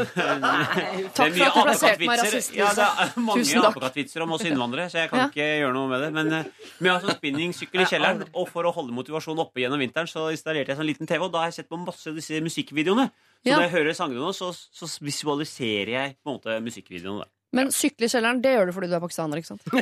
Takk 1.13 1.13
for 1.13 1.45
at 1.45 1.55
du 1.55 1.63
plasserte 1.69 2.07
meg 2.09 2.25
rasist. 2.25 2.57
Ja, 2.57 2.73
det 2.73 2.89
er 2.89 3.13
mange 3.21 3.45
apekattvitser 3.69 4.25
om 4.25 4.33
oss 4.33 4.49
innvandrere, 4.49 4.89
så 4.89 5.05
jeg 5.05 5.11
kan 5.13 5.27
Ja. 5.27 5.29
ikke 5.29 5.51
gjøre 5.61 5.77
noe 5.77 5.89
med 5.93 6.01
det. 6.07 6.11
Men, 6.17 6.33
jeg 6.81 6.89
har 6.91 7.01
sånn 7.05 7.21
spinningsykkel 7.21 7.85
i 7.85 7.89
kjelleren, 7.93 8.25
og 8.33 8.49
for 8.49 8.65
å 8.65 8.73
holde 8.73 8.97
motivasjonen 8.97 9.42
oppe 9.43 9.61
gjennom 9.63 9.81
vinteren, 9.83 10.09
så 10.11 10.29
installerte 10.33 10.73
jeg 10.73 10.79
sånn 10.81 10.89
liten 10.89 11.09
TV, 11.11 11.21
og 11.27 11.33
da 11.35 11.43
har 11.45 11.51
jeg 11.51 11.59
sett 11.61 11.69
på 11.73 11.79
masse 11.83 12.09
av 12.11 12.17
disse 12.19 12.41
musikkvideoene. 12.45 13.09
Så 13.43 13.51
Ja. 13.51 13.57
når 13.59 13.65
jeg 13.67 13.75
hører 13.77 13.95
sangene 13.99 14.23
nå, 14.23 14.33
så, 14.39 14.53
så 14.55 14.87
visualiserer 15.03 15.93
jeg 15.97 16.17
på 16.23 16.31
en 16.31 16.37
måte 16.39 16.59
musikkvideoene. 16.63 17.27
Men 17.53 17.69
sykle 17.75 18.07
i 18.09 18.11
kjelleren, 18.13 18.39
det 18.43 18.55
gjør 18.55 18.67
du 18.71 18.73
fordi 18.73 18.89
du 18.89 18.95
er 18.97 19.03
pakistaner, 19.03 19.37
ikke 19.43 19.51
sant? 19.53 19.63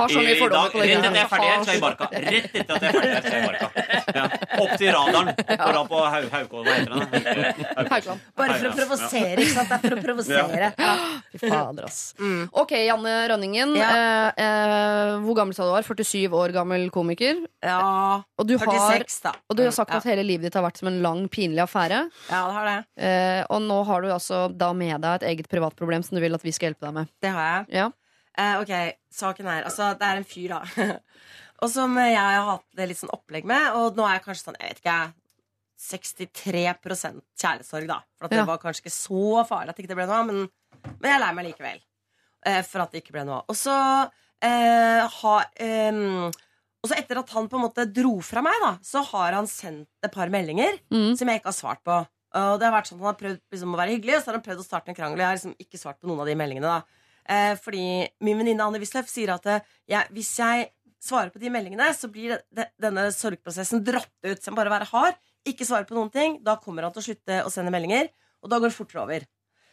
Har 0.00 0.08
så 0.08 0.18
mye 0.22 0.34
I 0.34 0.38
fordommer 0.40 0.72
på 0.72 0.80
det. 0.80 0.88
rett 0.90 1.04
etter 1.04 1.16
jeg 1.16 1.22
er 1.22 1.30
ferdig 1.30 1.48
her, 1.50 1.60
skal 1.62 1.72
jeg 1.72 1.78
i 1.78 1.84
Barka. 1.84 2.08
Rett 2.10 2.56
etter 2.60 2.74
at 2.74 2.82
jeg 2.82 2.90
er 2.90 2.96
ferdig 2.96 3.12
her, 3.12 3.22
skal 3.22 3.36
jeg 3.36 3.42
i 3.42 3.46
Barka. 3.46 3.66
Ja. 4.16 4.24
Opp 4.64 4.72
til 4.80 4.90
radaren. 4.96 5.30
Går 5.50 5.76
da 5.76 5.82
på 5.92 6.00
Haug 6.14 6.26
Haukål, 6.34 6.64
hva 6.66 6.72
heter 6.74 6.90
den? 6.90 7.04
Bare 8.40 8.56
for 8.56 8.68
å 8.70 8.74
provosere, 8.80 9.44
ikke 9.44 9.54
sant? 9.54 9.70
Det 9.70 9.76
er 9.76 9.84
for 9.84 9.96
å 9.96 10.04
provosere. 10.08 10.70
Ja. 10.80 10.94
Fy 11.34 11.42
fader, 11.44 11.86
ass. 11.86 12.00
Ok, 12.64 12.74
Janne 12.86 13.14
Rønningen. 13.30 13.76
Ja. 13.78 13.90
Eh, 13.90 14.44
eh, 14.46 15.14
hvor 15.24 15.38
gammel 15.38 15.54
sa 15.56 15.68
du 15.68 15.72
var? 15.74 15.86
47 15.86 16.34
år 16.40 16.54
gammel 16.56 16.88
komiker. 16.94 17.44
ja. 17.66 17.78
Og 18.40 18.46
du 18.48 18.54
har, 18.56 18.64
46, 18.72 19.18
da. 19.26 19.34
og 19.50 19.56
du 19.58 19.62
har 19.66 19.72
sagt 19.76 19.92
at 19.92 20.06
hele 20.08 20.22
livet 20.24 20.48
ditt 20.48 20.54
har 20.56 20.64
vært 20.64 20.78
som 20.80 20.88
en 20.88 21.00
lang, 21.04 21.26
pinlig 21.32 21.60
affære. 21.60 21.98
Ja, 22.30 22.38
det 22.48 22.54
har 22.56 22.68
det. 22.70 22.76
Eh, 23.04 23.40
og 23.52 23.60
nå 23.66 23.82
har 23.84 24.00
du 24.04 24.08
altså 24.14 24.46
da 24.48 24.70
med 24.76 25.02
deg 25.04 25.20
et 25.20 25.26
eget 25.34 25.50
privatproblem 25.60 26.02
som 26.08 26.16
du 26.16 26.24
vil 26.24 26.34
at 26.40 26.42
vi 26.48 26.52
skal 26.56 26.70
hjelpe 26.72 26.88
deg 26.88 26.96
med. 27.02 27.12
Det 27.22 27.30
har 27.36 27.46
jeg. 27.52 27.68
Ja. 27.78 27.86
Uh, 28.40 28.56
ok, 28.62 28.72
saken 29.12 29.46
er 29.52 29.64
Altså, 29.68 29.92
det 30.00 30.06
er 30.08 30.16
en 30.20 30.24
fyr, 30.24 30.56
da. 30.56 30.96
og 31.62 31.68
som 31.70 31.96
jeg 32.00 32.16
har 32.16 32.46
hatt 32.48 32.64
det 32.78 32.86
litt 32.88 33.00
sånn 33.02 33.12
opplegg 33.12 33.44
med, 33.50 33.74
og 33.76 33.98
nå 33.98 34.06
er 34.08 34.16
jeg 34.18 34.24
kanskje 34.28 34.46
sånn, 34.48 34.60
jeg 34.62 34.72
vet 34.74 34.80
ikke, 34.84 34.98
63% 35.80 37.20
kjærlighetssorg, 37.40 37.86
da. 37.88 38.00
For 38.18 38.28
at 38.28 38.34
det 38.36 38.46
var 38.48 38.60
kanskje 38.62 38.84
ikke 38.84 38.92
så 38.94 39.44
farlig 39.48 39.72
at 39.72 39.78
det 39.80 39.84
ikke 39.86 39.96
ble 39.98 40.06
noe 40.10 40.18
av, 40.22 40.28
men, 40.28 40.42
men 41.00 41.08
jeg 41.08 41.16
er 41.16 41.22
lei 41.24 41.30
meg 41.38 41.48
likevel. 41.50 41.80
uh, 42.46 42.60
for 42.68 42.84
at 42.84 42.92
det 42.94 43.02
ikke 43.02 43.16
ble 43.16 43.24
noe 43.28 43.40
av. 43.40 43.50
Og 43.52 43.58
så 43.58 43.74
uh, 43.74 45.02
har 45.20 45.50
um, 45.92 46.30
Og 46.80 46.88
så 46.88 46.96
etter 46.96 47.18
at 47.20 47.32
han 47.36 47.48
på 47.52 47.58
en 47.58 47.64
måte 47.66 47.84
dro 47.92 48.14
fra 48.24 48.40
meg, 48.44 48.56
da, 48.64 48.70
så 48.86 49.02
har 49.10 49.34
han 49.36 49.48
sendt 49.50 49.88
et 50.06 50.14
par 50.14 50.30
meldinger 50.32 50.78
Mm. 50.92 51.12
som 51.18 51.28
jeg 51.28 51.40
ikke 51.42 51.50
har 51.52 51.58
svart 51.58 51.82
på. 51.84 51.98
Og 52.38 52.58
det 52.60 52.66
har 52.68 52.74
vært 52.76 52.90
sånn 52.90 52.98
at 53.00 53.02
Han 53.02 53.10
har 53.10 53.20
prøvd 53.20 53.40
liksom, 53.54 53.72
å 53.74 53.78
være 53.80 53.94
hyggelig, 53.96 54.16
og 54.16 54.22
så 54.22 54.30
har 54.30 54.36
han 54.38 54.44
prøvd 54.44 54.62
å 54.62 54.66
starte 54.66 54.92
en 54.92 54.98
krangel. 54.98 55.22
Jeg 55.22 55.26
har 55.26 55.38
liksom 55.38 55.56
ikke 55.58 55.80
svart 55.80 55.98
på 56.00 56.10
noen 56.10 56.22
av 56.22 56.30
de 56.30 56.36
meldingene. 56.38 56.74
da 56.76 57.08
eh, 57.26 57.54
Fordi 57.58 57.82
min 58.26 58.38
venninne 58.38 58.66
Anne 58.66 58.82
Wisløff 58.82 59.10
sier 59.10 59.34
at 59.34 59.48
ja, 59.90 60.04
hvis 60.14 60.36
jeg 60.38 60.68
svarer 61.00 61.32
på 61.32 61.40
de 61.42 61.50
meldingene, 61.52 61.88
så 61.96 62.10
blir 62.12 62.36
det, 62.36 62.40
det, 62.54 62.68
denne 62.80 63.08
sorgprosessen 63.16 63.82
dratt 63.86 64.12
ut. 64.22 64.38
Så 64.38 64.50
jeg 64.50 64.54
må 64.54 64.60
bare 64.60 64.76
være 64.76 64.90
hard, 64.92 65.20
ikke 65.48 65.66
svare 65.66 65.88
på 65.88 65.96
noen 65.96 66.12
ting. 66.14 66.38
Da 66.44 66.58
kommer 66.60 66.86
han 66.86 66.94
til 66.94 67.02
å 67.02 67.08
slutte 67.08 67.42
å 67.46 67.52
sende 67.52 67.72
meldinger, 67.74 68.12
og 68.44 68.52
da 68.52 68.60
går 68.60 68.70
det 68.70 68.76
fortere 68.76 69.04
over. 69.04 69.28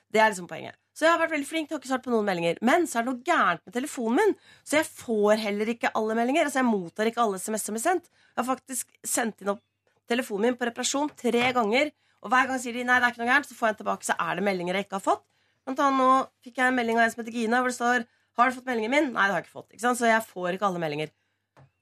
Det 0.07 0.21
er 0.23 0.31
liksom 0.31 0.47
poenget. 0.47 0.77
Så 0.95 1.05
jeg 1.05 1.13
har 1.13 1.19
vært 1.21 1.35
veldig 1.35 1.45
flink 1.49 1.67
til 1.69 1.77
å 1.77 1.81
ikke 1.81 1.91
svare 1.91 2.05
på 2.05 2.13
noen 2.13 2.25
meldinger. 2.25 2.59
Men 2.65 2.87
så 2.89 2.99
er 2.99 3.05
det 3.05 3.11
noe 3.11 3.27
gærent 3.27 3.61
med 3.67 3.75
telefonen 3.75 4.17
min, 4.17 4.35
så 4.65 4.79
jeg 4.79 4.87
får 4.89 5.43
heller 5.43 5.71
ikke 5.75 5.91
alle 5.99 6.15
meldinger. 6.17 6.47
Altså 6.47 6.63
Jeg 6.63 6.69
mottar 6.71 7.09
ikke 7.11 7.21
alle 7.21 7.41
SMS 7.43 7.67
som 7.67 7.77
er 7.77 7.83
sendt. 7.83 8.07
Jeg 8.31 8.39
har 8.39 8.47
faktisk 8.47 8.95
sendt 9.05 9.43
inn 9.43 9.51
opp 9.53 9.61
telefonen 10.09 10.47
min 10.47 10.57
på 10.57 10.69
reparasjon 10.69 11.11
tre 11.19 11.51
ganger. 11.53 11.91
Og 12.25 12.31
hver 12.33 12.49
gang 12.49 12.61
sier 12.61 12.75
de 12.75 12.85
nei, 12.87 12.97
det 12.99 13.07
er 13.07 13.13
ikke 13.13 13.23
noe 13.23 13.29
gærent, 13.29 13.49
så 13.49 13.57
får 13.57 13.69
jeg 13.69 13.75
den 13.75 13.81
tilbake, 13.83 14.07
så 14.07 14.15
er 14.19 14.39
det 14.39 14.45
meldinger 14.47 14.77
jeg 14.77 14.87
ikke 14.87 14.99
har 14.99 15.05
fått. 15.05 15.25
Blant 15.67 15.81
annet 15.83 15.99
nå 16.01 16.11
fikk 16.45 16.61
jeg 16.61 16.71
en 16.71 16.77
melding 16.79 16.99
av 16.99 17.05
en 17.05 17.13
som 17.13 17.21
heter 17.21 17.35
Gina, 17.35 17.61
hvor 17.61 17.73
det 17.73 17.77
står 17.77 18.05
Har 18.37 18.49
du 18.49 18.55
fått 18.55 18.67
meldingen 18.69 18.93
min? 18.93 19.07
Nei, 19.15 19.23
det 19.25 19.33
har 19.33 19.41
jeg 19.41 19.47
ikke 19.47 19.57
fått. 19.57 19.71
Ikke? 19.73 19.93
Så 19.97 20.09
jeg 20.09 20.25
får 20.29 20.55
ikke 20.55 20.67
alle 20.69 20.81
meldinger. 20.81 21.09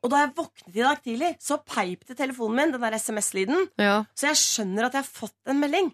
Og 0.05 0.11
da 0.13 0.21
jeg 0.21 0.35
våknet 0.37 0.77
i 0.77 0.83
dag 0.85 1.01
tidlig, 1.03 1.29
så 1.41 1.57
peip 1.65 2.05
det 2.07 2.15
telefonen 2.19 2.59
min, 2.59 2.73
den 2.75 2.83
der 2.85 2.95
SMS-lyden. 2.95 3.67
Ja. 3.81 3.95
Så 4.15 4.29
jeg 4.29 4.39
skjønner 4.39 4.87
at 4.87 4.95
jeg 4.95 5.03
har 5.03 5.09
fått 5.09 5.51
en 5.51 5.59
melding. 5.59 5.89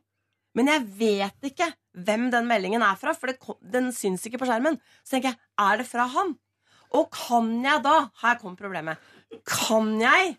Men 0.58 0.68
jeg 0.68 0.84
vet 1.00 1.48
ikke 1.48 1.70
hvem 2.06 2.28
den 2.34 2.48
meldingen 2.50 2.84
er 2.84 3.00
fra, 3.00 3.16
for 3.16 3.32
kom, 3.40 3.58
den 3.64 3.90
syns 3.96 4.26
ikke 4.28 4.42
på 4.42 4.50
skjermen. 4.50 4.78
Så 5.02 5.16
tenker 5.16 5.32
jeg, 5.32 5.40
er 5.64 5.80
det 5.80 5.88
fra 5.88 6.08
han? 6.12 6.36
Og 7.00 7.08
kan 7.16 7.50
jeg 7.64 7.84
da 7.86 7.98
Her 8.22 8.40
kom 8.42 8.58
problemet. 8.60 9.00
Kan 9.48 9.94
jeg 10.02 10.36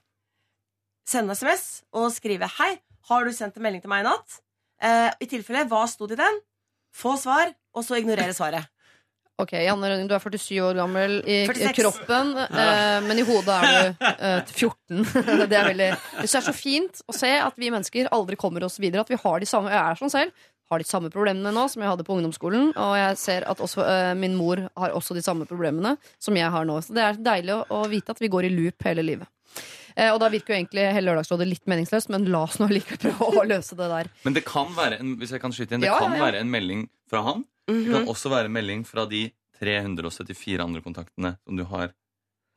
sende 1.09 1.35
SMS 1.35 1.83
og 1.97 2.13
skrive 2.13 2.47
'Hei, 2.47 2.77
har 3.11 3.25
du 3.27 3.33
sendt 3.35 3.59
en 3.59 3.67
melding 3.67 3.83
til 3.85 3.93
meg 3.93 4.05
i 4.05 4.09
natt?' 4.11 4.41
Eh, 4.83 5.11
I 5.23 5.27
tilfelle, 5.31 5.63
hva 5.71 5.85
sto 5.87 6.09
det 6.11 6.17
i 6.19 6.23
den? 6.25 6.41
Få 6.93 7.15
svar, 7.15 7.53
og 7.75 7.85
så 7.87 8.01
ignorere 8.01 8.35
svaret. 8.35 8.67
Ok, 9.41 9.55
Janne 9.57 9.89
Rønning, 9.89 10.07
du 10.11 10.13
er 10.15 10.21
47 10.21 10.59
år 10.61 10.77
gammel 10.77 11.15
i 11.25 11.39
46. 11.49 11.73
kroppen, 11.79 12.35
eh, 12.45 12.99
men 13.03 13.19
i 13.19 13.25
hodet 13.27 13.55
er 13.57 13.73
du 13.73 14.05
eh, 14.07 14.53
14. 14.53 15.07
det 15.51 15.57
er 15.57 15.71
veldig 15.71 15.89
Det 16.21 16.29
er 16.29 16.45
så 16.45 16.55
fint 16.55 17.01
å 17.09 17.17
se 17.17 17.31
at 17.41 17.57
vi 17.59 17.71
mennesker 17.73 18.11
aldri 18.13 18.37
kommer 18.39 18.63
oss 18.69 18.77
videre. 18.79 19.03
At 19.03 19.11
vi 19.11 19.19
har 19.19 19.41
de 19.43 19.49
samme 19.49 19.73
Jeg 19.73 19.81
er 19.81 19.99
sånn 19.99 20.13
selv. 20.13 20.45
Har 20.71 20.85
de 20.85 20.87
samme 20.87 21.11
problemene 21.11 21.51
nå 21.53 21.65
som 21.73 21.83
jeg 21.83 21.91
hadde 21.91 22.05
på 22.07 22.15
ungdomsskolen. 22.15 22.71
Og 22.77 22.95
jeg 23.01 23.19
ser 23.25 23.49
at 23.51 23.65
også 23.65 23.83
eh, 23.89 24.13
min 24.21 24.37
mor 24.39 24.63
har 24.79 24.95
også 25.01 25.17
de 25.17 25.25
samme 25.25 25.49
problemene 25.49 25.97
som 26.23 26.37
jeg 26.39 26.53
har 26.53 26.69
nå. 26.69 26.79
Så 26.85 26.95
det 26.95 27.09
er 27.09 27.19
deilig 27.33 27.57
å, 27.57 27.65
å 27.81 27.83
vite 27.91 28.15
at 28.15 28.23
vi 28.23 28.31
går 28.37 28.47
i 28.47 28.53
loop 28.53 28.87
hele 28.87 29.05
livet. 29.09 29.33
Eh, 29.97 30.11
og 30.13 30.21
da 30.21 30.29
virker 30.33 30.55
jo 30.55 30.59
egentlig 30.61 30.87
hele 30.95 31.11
Lørdagsrådet 31.11 31.49
litt 31.49 31.67
meningsløst, 31.71 32.09
men 32.15 32.25
la 32.33 32.43
oss 32.45 32.59
nå 32.63 32.69
likevel 32.73 32.99
prøve 33.13 33.43
å 33.43 33.47
løse 33.49 33.77
det 33.79 33.89
der. 33.93 34.11
Men 34.25 34.35
det 34.39 34.45
kan 34.49 34.73
være 34.77 34.99
en, 35.01 35.17
hvis 35.21 35.33
jeg 35.37 35.41
kan 35.45 35.53
skyte 35.53 35.75
inn, 35.77 35.81
det 35.85 35.91
Ja, 35.93 35.99
kan 35.99 36.13
ja, 36.13 36.19
ja. 36.19 36.25
være 36.31 36.41
en 36.45 36.51
melding 36.51 36.87
fra 37.11 37.23
han. 37.27 37.45
Det 37.69 37.93
kan 37.93 38.09
også 38.11 38.31
være 38.33 38.51
en 38.51 38.57
melding 38.57 38.85
fra 38.89 39.05
de 39.07 39.27
374 39.63 40.61
andre 40.65 40.81
kontaktene 40.83 41.37
som 41.47 41.57
du 41.57 41.65
har, 41.71 41.93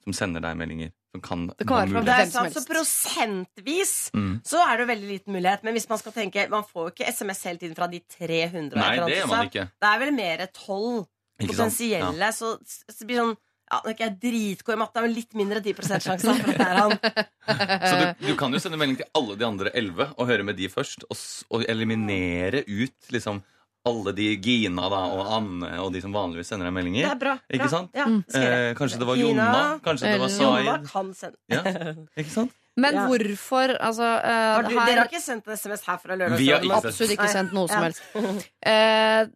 som 0.04 0.14
sender 0.18 0.42
deg 0.42 0.58
meldinger. 0.58 0.92
Som 1.16 1.22
kan, 1.24 1.44
Det 1.48 1.66
kan 1.68 1.78
være 1.78 1.92
fra 1.94 2.02
Det 2.04 2.12
er 2.14 2.18
Hvem 2.26 2.32
som 2.32 2.44
sant, 2.50 2.56
så 2.58 2.66
prosentvis 2.68 3.94
Mm. 4.14 4.42
så 4.44 4.60
er 4.66 4.78
det 4.78 4.84
jo 4.86 4.90
veldig 4.94 5.10
liten 5.10 5.34
mulighet. 5.34 5.64
Men 5.64 5.74
hvis 5.78 5.88
man 5.90 5.98
skal 6.02 6.12
tenke 6.12 6.50
Man 6.50 6.64
får 6.64 6.82
jo 6.90 6.92
ikke 6.94 7.08
SMS 7.14 7.44
hele 7.46 7.58
tiden 7.62 7.76
fra 7.76 7.88
de 7.88 8.00
300. 8.00 8.76
Nei, 8.76 8.96
det 9.00 9.18
gjør 9.22 9.28
man 9.32 9.48
ikke. 9.48 9.68
Det 9.82 9.90
er 9.94 10.00
vel 10.00 10.12
mer 10.16 10.46
tolv 10.54 11.06
Ikke 11.40 11.56
sant? 11.56 11.72
potensielle, 11.72 12.30
så, 12.34 12.58
så 12.64 13.00
det 13.00 13.08
blir 13.08 13.18
sånn 13.22 13.36
ja, 13.72 13.80
Nå 13.82 13.90
er 13.90 13.96
ikke 13.96 14.06
jeg 14.08 14.18
dritgod 14.22 14.76
i 14.76 14.80
matte, 14.80 15.02
men 15.02 15.14
litt 15.16 15.34
mindre 15.38 15.62
10 15.66 15.74
sjanse 16.06 16.22
for 16.22 16.54
at 16.54 16.60
det 16.60 16.68
er 16.68 16.80
han. 16.80 16.96
Så 17.90 17.96
du, 17.98 18.28
du 18.30 18.36
kan 18.40 18.54
jo 18.54 18.62
sende 18.62 18.78
melding 18.82 19.00
til 19.02 19.10
alle 19.18 19.38
de 19.40 19.48
andre 19.48 19.74
elleve 19.74 20.10
og 20.16 20.30
høre 20.30 20.46
med 20.48 20.58
de 20.60 20.70
først. 20.72 21.06
Og, 21.10 21.18
og 21.50 21.66
eliminere 21.70 22.64
ut 22.68 23.12
liksom 23.16 23.42
alle 23.86 24.14
de 24.18 24.28
Gina 24.42 24.88
da, 24.90 25.00
og 25.14 25.28
Anne 25.36 25.70
og 25.84 25.92
de 25.94 26.02
som 26.02 26.14
vanligvis 26.16 26.50
sender 26.50 26.72
deg 26.72 26.94
Det 26.96 27.06
er 27.06 27.20
bra. 27.22 27.36
Ikke 27.54 27.68
bra. 27.68 27.72
sant? 27.74 27.92
Ja, 27.94 28.06
gjøre. 28.10 28.62
Eh, 28.72 28.76
kanskje 28.80 29.02
det 29.02 29.08
var 29.10 29.20
Gina, 29.20 29.30
Jonna? 29.30 29.64
Kanskje 29.86 30.12
det 30.14 30.22
var 30.24 30.34
Jonna 30.34 30.64
Zaid? 30.64 30.88
kan 30.90 31.12
sende. 31.14 31.38
Ja, 31.54 31.62
ikke 32.22 32.34
sant? 32.34 32.56
Men 32.76 32.94
Ja. 32.98 33.06
hvorfor 33.08 33.72
Altså, 33.80 34.04
uh, 34.04 34.56
Har 34.58 34.64
du, 34.64 34.74
her 34.76 34.86
dere 34.90 35.00
har 35.06 35.08
ikke 35.08 35.22
sendt 35.24 35.48
en 35.48 35.56
SMS 35.56 35.86
her 35.88 35.98
fra 36.02 36.16
Vi 36.18 36.50
har 36.52 36.60
ikke 36.66 36.82
sendt. 36.82 36.86
Absolutt 36.90 37.14
ikke 37.16 37.30
sendt 37.32 37.54
noe 37.56 37.68
som 37.70 37.78
Ja. 37.78 37.84
helst. 37.86 38.50
Eh, 38.66 39.28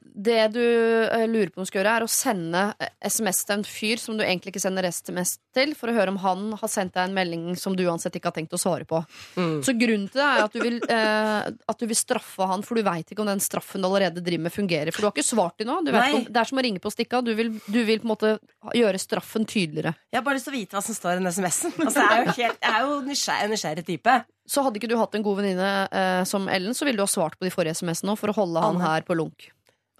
det 0.00 0.48
du 0.54 0.62
eh, 0.62 1.26
lurer 1.28 1.50
på 1.52 1.60
om 1.60 1.66
du 1.66 1.70
skal 1.70 1.82
gjøre, 1.82 1.94
er 1.98 2.06
å 2.06 2.10
sende 2.10 2.62
eh, 2.80 2.92
SMS 3.04 3.42
til 3.46 3.54
en 3.58 3.64
fyr 3.66 4.00
som 4.00 4.16
du 4.18 4.24
egentlig 4.24 4.52
ikke 4.52 4.62
sender 4.62 4.86
SMS 4.88 5.36
til, 5.54 5.74
for 5.78 5.90
å 5.90 5.96
høre 5.96 6.12
om 6.14 6.20
han 6.22 6.44
har 6.60 6.70
sendt 6.70 6.94
deg 6.96 7.08
en 7.08 7.16
melding 7.16 7.44
som 7.60 7.76
du 7.76 7.84
uansett 7.86 8.16
ikke 8.18 8.30
har 8.30 8.36
tenkt 8.36 8.56
å 8.56 8.60
svare 8.60 8.86
på. 8.88 9.02
Mm. 9.36 9.58
Så 9.66 9.74
grunnen 9.78 10.08
til 10.12 10.22
det 10.22 10.28
er 10.28 10.44
at 10.46 10.56
du 10.56 10.60
vil, 10.64 10.78
eh, 10.86 11.50
at 11.74 11.82
du 11.82 11.86
vil 11.90 11.98
straffe 11.98 12.48
han, 12.48 12.64
for 12.66 12.78
du 12.78 12.86
veit 12.86 13.12
ikke 13.12 13.24
om 13.24 13.30
den 13.30 13.42
straffen 13.44 13.84
du 13.84 13.88
allerede 13.90 14.24
driver 14.24 14.46
med, 14.48 14.56
fungerer. 14.56 14.92
For 14.94 15.04
du 15.04 15.10
har 15.10 15.16
ikke 15.16 15.28
svart 15.28 15.58
til 15.60 15.68
noe. 15.68 15.82
Om, 15.82 16.26
det 16.28 16.42
er 16.42 16.50
som 16.50 16.60
å 16.60 16.66
ringe 16.66 16.82
på 16.82 16.92
stikka. 16.94 17.22
Du 17.24 17.32
vil, 17.38 17.54
du 17.66 17.80
vil 17.88 18.02
på 18.02 18.08
en 18.08 18.14
måte 18.14 18.34
gjøre 18.76 19.00
straffen 19.02 19.48
tydeligere. 19.48 19.94
Jeg 20.12 20.20
har 20.20 20.26
bare 20.26 20.38
lyst 20.38 20.48
til 20.48 20.54
å 20.54 20.58
vite 20.58 20.78
hva 20.78 20.84
som 20.84 20.96
står 20.96 21.16
i 21.16 21.22
den 21.22 21.32
SMS-en. 21.32 21.74
Altså, 21.82 22.04
jeg 22.04 22.12
er 22.12 22.22
jo, 22.22 22.36
helt, 22.38 22.62
jeg 22.62 22.76
er 22.76 22.86
jo 22.86 23.00
nysgjerrig, 23.06 23.50
nysgjerrig 23.52 23.88
type. 23.88 24.20
Så 24.52 24.62
hadde 24.64 24.80
ikke 24.80 24.90
du 24.90 24.98
hatt 24.98 25.14
en 25.16 25.24
god 25.24 25.38
venninne 25.38 25.72
eh, 25.86 26.22
som 26.28 26.48
Ellen, 26.50 26.74
så 26.74 26.86
ville 26.86 26.98
du 26.98 27.04
ha 27.04 27.10
svart 27.10 27.38
på 27.38 27.46
de 27.46 27.52
forrige 27.54 27.78
SMS-ene 27.78 28.16
for 28.18 28.32
å 28.32 28.36
holde 28.36 28.62
han 28.64 28.80
her 28.82 29.04
på 29.06 29.16
lunk. 29.18 29.50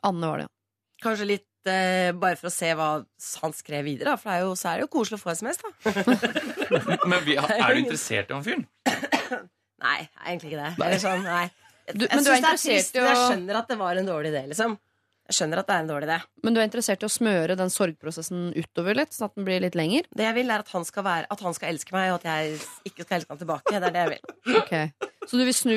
Anne 0.08 0.28
var 0.32 0.42
det, 0.42 0.48
ja. 0.48 0.54
Kanskje 1.02 1.26
litt 1.26 1.70
eh, 1.70 2.12
bare 2.14 2.38
for 2.38 2.46
å 2.50 2.54
se 2.54 2.68
hva 2.78 2.90
han 3.42 3.54
skrev 3.58 3.84
videre. 3.88 4.12
da, 4.12 4.18
For 4.20 4.30
det 4.30 4.36
er 4.38 4.44
jo, 4.46 4.52
så 4.58 4.68
er 4.70 4.78
det 4.78 4.84
jo 4.86 4.92
koselig 4.92 5.18
å 5.18 5.22
få 5.24 5.34
SMS, 5.34 5.58
da. 5.62 5.72
Men 7.10 7.24
vi, 7.26 7.34
er 7.38 7.74
du 7.74 7.80
interessert 7.82 8.30
i 8.30 8.36
han 8.36 8.46
fyren? 8.46 8.64
Nei, 9.82 9.98
egentlig 10.28 10.52
ikke 10.52 10.62
det. 10.62 10.72
Eller 10.78 11.02
sånn, 11.02 11.24
nei. 11.26 11.48
Du- 11.90 12.06
jeg 12.06 12.14
men 12.14 12.22
du 12.22 12.30
er 12.30 12.36
det 12.36 12.38
er 12.38 12.42
interessert 12.44 12.70
trist, 12.70 12.94
i 12.94 13.02
jeg 13.02 13.16
skjønner 13.18 13.56
at 13.58 13.70
det 13.72 13.76
var 13.80 13.98
en 13.98 14.06
dårlig 14.06 14.30
idé, 14.30 14.44
liksom. 14.52 14.76
Jeg 15.26 15.36
skjønner 15.38 15.60
at 15.62 15.66
det 15.68 15.74
er 15.74 15.82
en 15.84 15.88
dårlig 15.90 16.06
idé. 16.08 16.16
Men 16.46 16.54
du 16.54 16.58
er 16.60 16.64
interessert 16.66 17.02
i 17.02 17.06
å 17.06 17.10
smøre 17.10 17.56
den 17.58 17.70
sorgprosessen 17.70 18.48
utover 18.58 18.96
litt, 18.98 19.14
sånn 19.14 19.28
at 19.28 19.34
den 19.38 19.46
blir 19.46 19.62
litt 19.62 19.76
lenger? 19.78 20.06
Det 20.14 20.26
jeg 20.26 20.36
vil, 20.38 20.50
er 20.54 20.62
at 20.64 20.70
han 20.74 20.86
skal, 20.86 21.04
være, 21.06 21.28
at 21.34 21.44
han 21.46 21.54
skal 21.58 21.70
elske 21.74 21.94
meg, 21.94 22.10
og 22.14 22.20
at 22.20 22.26
jeg 22.30 22.58
ikke 22.90 23.06
skal 23.06 23.18
elske 23.18 23.34
han 23.34 23.40
tilbake. 23.42 23.74
Det 23.74 23.90
er 23.90 23.94
det 23.96 24.02
jeg 24.02 24.12
vil. 24.12 24.56
Ok. 24.62 24.72
Så 25.30 25.38
du 25.38 25.44
vil 25.46 25.54
snu, 25.56 25.76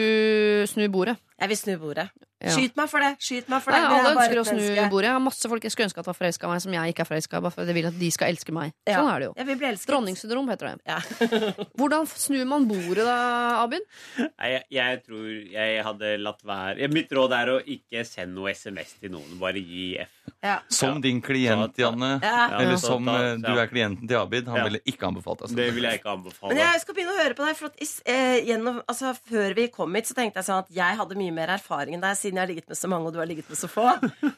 snu 0.70 0.86
bordet? 0.94 1.18
Jeg 1.42 1.52
vil 1.54 1.60
snu 1.62 1.74
bordet. 1.82 2.08
Ja. 2.46 2.54
Skyt 2.54 2.76
meg 2.78 2.90
for 2.92 3.02
det! 3.02 3.12
Skyt 3.26 3.48
meg 3.50 3.64
for 3.66 3.74
det. 3.74 3.80
Alle 3.82 4.12
er 4.12 4.16
ønsker 4.16 4.40
å 4.42 4.46
snu 4.46 4.90
bordet. 4.94 5.08
Jeg 5.10 5.16
har 5.18 5.24
masse 5.26 5.50
folk 5.50 5.64
jeg 5.66 5.74
skulle 5.74 5.88
ønske 5.90 6.00
at 6.04 6.10
var 6.12 6.18
forelska 6.20 6.46
i 6.46 6.52
meg, 6.54 6.62
som 6.62 6.76
jeg 6.78 6.94
ikke 6.94 7.02
er 7.06 7.10
forelska 7.10 7.40
i, 7.40 7.44
bare 7.46 7.56
fordi 7.56 7.72
jeg 7.74 7.78
vil 7.80 7.88
at 7.90 7.98
de 8.00 8.10
skal 8.14 8.34
elske 8.34 8.54
meg. 8.56 8.74
Ja. 8.86 9.00
Sånn 9.02 9.10
er 9.12 9.20
det 9.24 9.30
jo. 9.30 9.34
Jeg 9.42 9.48
vil 9.50 9.58
bli 9.62 9.68
elsket. 9.72 9.90
Dronningssyndrom 9.92 10.52
heter 10.54 10.70
det. 10.70 10.76
Ja. 10.86 11.00
Hvordan 11.80 12.08
snur 12.12 12.46
man 12.50 12.68
bordet 12.70 13.06
da, 13.08 13.18
Abid? 13.64 13.86
Nei, 14.22 14.52
jeg, 14.54 14.64
jeg 14.78 15.02
tror 15.08 15.26
jeg 15.56 15.84
hadde 15.90 16.14
latt 16.22 16.44
være 16.46 16.88
Mitt 16.94 17.12
råd 17.16 17.34
er 17.36 17.52
å 17.56 17.58
ikke 17.62 18.06
sende 18.08 18.36
noe 18.38 18.54
SMS 18.54 18.94
til 19.02 19.12
noen. 19.16 19.36
Bare 19.42 19.60
gi 19.60 19.96
F. 20.06 20.12
Ja. 20.46 20.60
Som 20.70 21.02
din 21.02 21.20
klient, 21.26 21.74
Janne. 21.82 22.20
Ja. 22.22 22.46
Eller 22.60 22.78
som 22.82 23.08
eh, 23.10 23.36
du 23.42 23.52
er 23.58 23.70
klienten 23.72 24.08
til 24.10 24.20
Abid. 24.22 24.46
Han 24.52 24.60
Ja. 24.62 24.64
ville 24.70 24.80
ikke 24.86 25.08
anbefalt 25.10 25.42
deg 25.42 25.56
Det 25.56 25.66
sånn. 25.70 25.76
vil 25.76 25.88
jeg 25.90 26.00
ikke 26.00 26.12
anbefale. 26.14 26.54
Men 26.54 26.62
jeg 26.62 26.82
skal 26.84 26.96
begynne 26.98 27.16
å 27.16 27.20
høre 27.24 27.38
på 27.38 27.46
deg. 27.48 27.56
For 27.58 27.66
at, 27.72 28.02
eh, 28.06 28.38
gjennom, 28.46 28.82
altså, 28.88 29.14
før 29.30 29.56
vi 29.58 29.68
kom 29.74 29.94
hit, 29.98 30.06
så 30.10 30.14
tenkte 30.18 30.42
jeg 30.42 30.48
sånn 30.50 30.62
at 30.64 30.70
jeg 30.76 30.98
hadde 31.00 31.18
mye 31.18 31.34
mer 31.34 31.48
erfaring 31.56 31.96
enn 31.98 32.02
deg, 32.06 32.18
siden 32.20 32.35
jeg 32.38 32.44
har 32.44 32.52
ligget 32.52 32.72
med 32.72 32.80
så 32.80 32.90
mange, 32.92 33.10
og 33.10 33.16
du 33.16 33.20
har 33.22 33.30
ligget 33.30 33.50
med 33.52 33.60
så 33.60 33.70
få. 33.72 33.88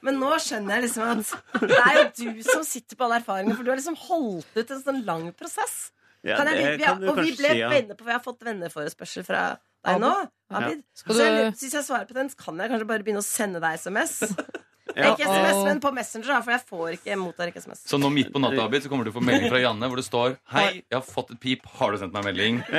Men 0.05 0.19
nå 0.21 0.31
skjønner 0.43 0.77
jeg 0.77 0.87
liksom 0.87 1.05
at 1.11 1.61
det 1.67 1.77
er 1.83 1.99
jo 1.99 2.07
du 2.19 2.41
som 2.47 2.65
sitter 2.67 2.97
på 2.99 3.07
alle 3.07 3.19
erfaringen, 3.21 3.55
for 3.57 3.67
du 3.67 3.71
har 3.73 3.79
liksom 3.79 3.97
holdt 4.07 4.59
ut 4.59 4.73
en 4.75 4.83
sånn 4.83 5.01
lang 5.07 5.29
prosess. 5.37 5.77
Ja, 6.25 6.39
Kan 6.39 6.49
jeg, 6.49 6.77
vi, 6.79 6.83
kan 6.83 6.99
du 6.99 7.09
og 7.11 7.19
vi 7.21 7.31
ble 7.37 7.51
si, 7.53 7.59
ja. 7.61 7.67
venner 7.71 7.95
på 7.95 8.07
Vi 8.07 8.11
har 8.11 8.21
fått 8.23 8.41
venneforespørsel 8.43 9.23
fra 9.23 9.41
deg 9.85 9.99
nå, 10.01 10.09
Abid. 10.49 10.81
Skal 10.97 11.15
Så 11.15 11.27
jeg, 11.27 11.51
hvis 11.53 11.75
jeg 11.77 11.85
svarer 11.85 12.07
på 12.09 12.17
den, 12.17 12.31
så 12.33 12.39
kan 12.41 12.57
jeg 12.59 12.71
kanskje 12.73 12.87
bare 12.89 13.05
begynne 13.05 13.21
å 13.21 13.27
sende 13.27 13.61
deg 13.63 13.77
SMS. 13.79 14.17
Ja. 14.97 15.11
Ikke 15.13 15.27
SMS, 15.29 15.59
men 15.67 15.79
på 15.83 15.91
Messenger, 15.93 16.27
da, 16.33 16.37
for 16.41 16.51
jeg 16.55 16.61
får 16.65 16.87
ikke, 16.97 17.15
mottar 17.21 17.51
ikke 17.51 17.61
SMS. 17.61 17.83
Så 17.85 17.99
nå 18.01 18.09
midt 18.09 18.31
på 18.33 18.41
natta 18.41 18.63
Abid, 18.65 18.81
så 18.81 18.89
kommer 18.89 19.05
du 19.05 19.11
til 19.11 19.15
å 19.15 19.19
få 19.19 19.25
melding 19.27 19.51
fra 19.53 19.59
Janne 19.61 19.89
hvor 19.91 19.99
det 20.01 20.05
står 20.07 20.37
Hei, 20.55 20.81
jeg 20.81 20.97
har 20.97 21.05
fått 21.05 21.31
et 21.35 21.39
pip. 21.43 21.67
Har 21.77 21.93
du 21.93 21.99
sendt 22.01 22.15
meg 22.17 22.25
melding? 22.31 22.61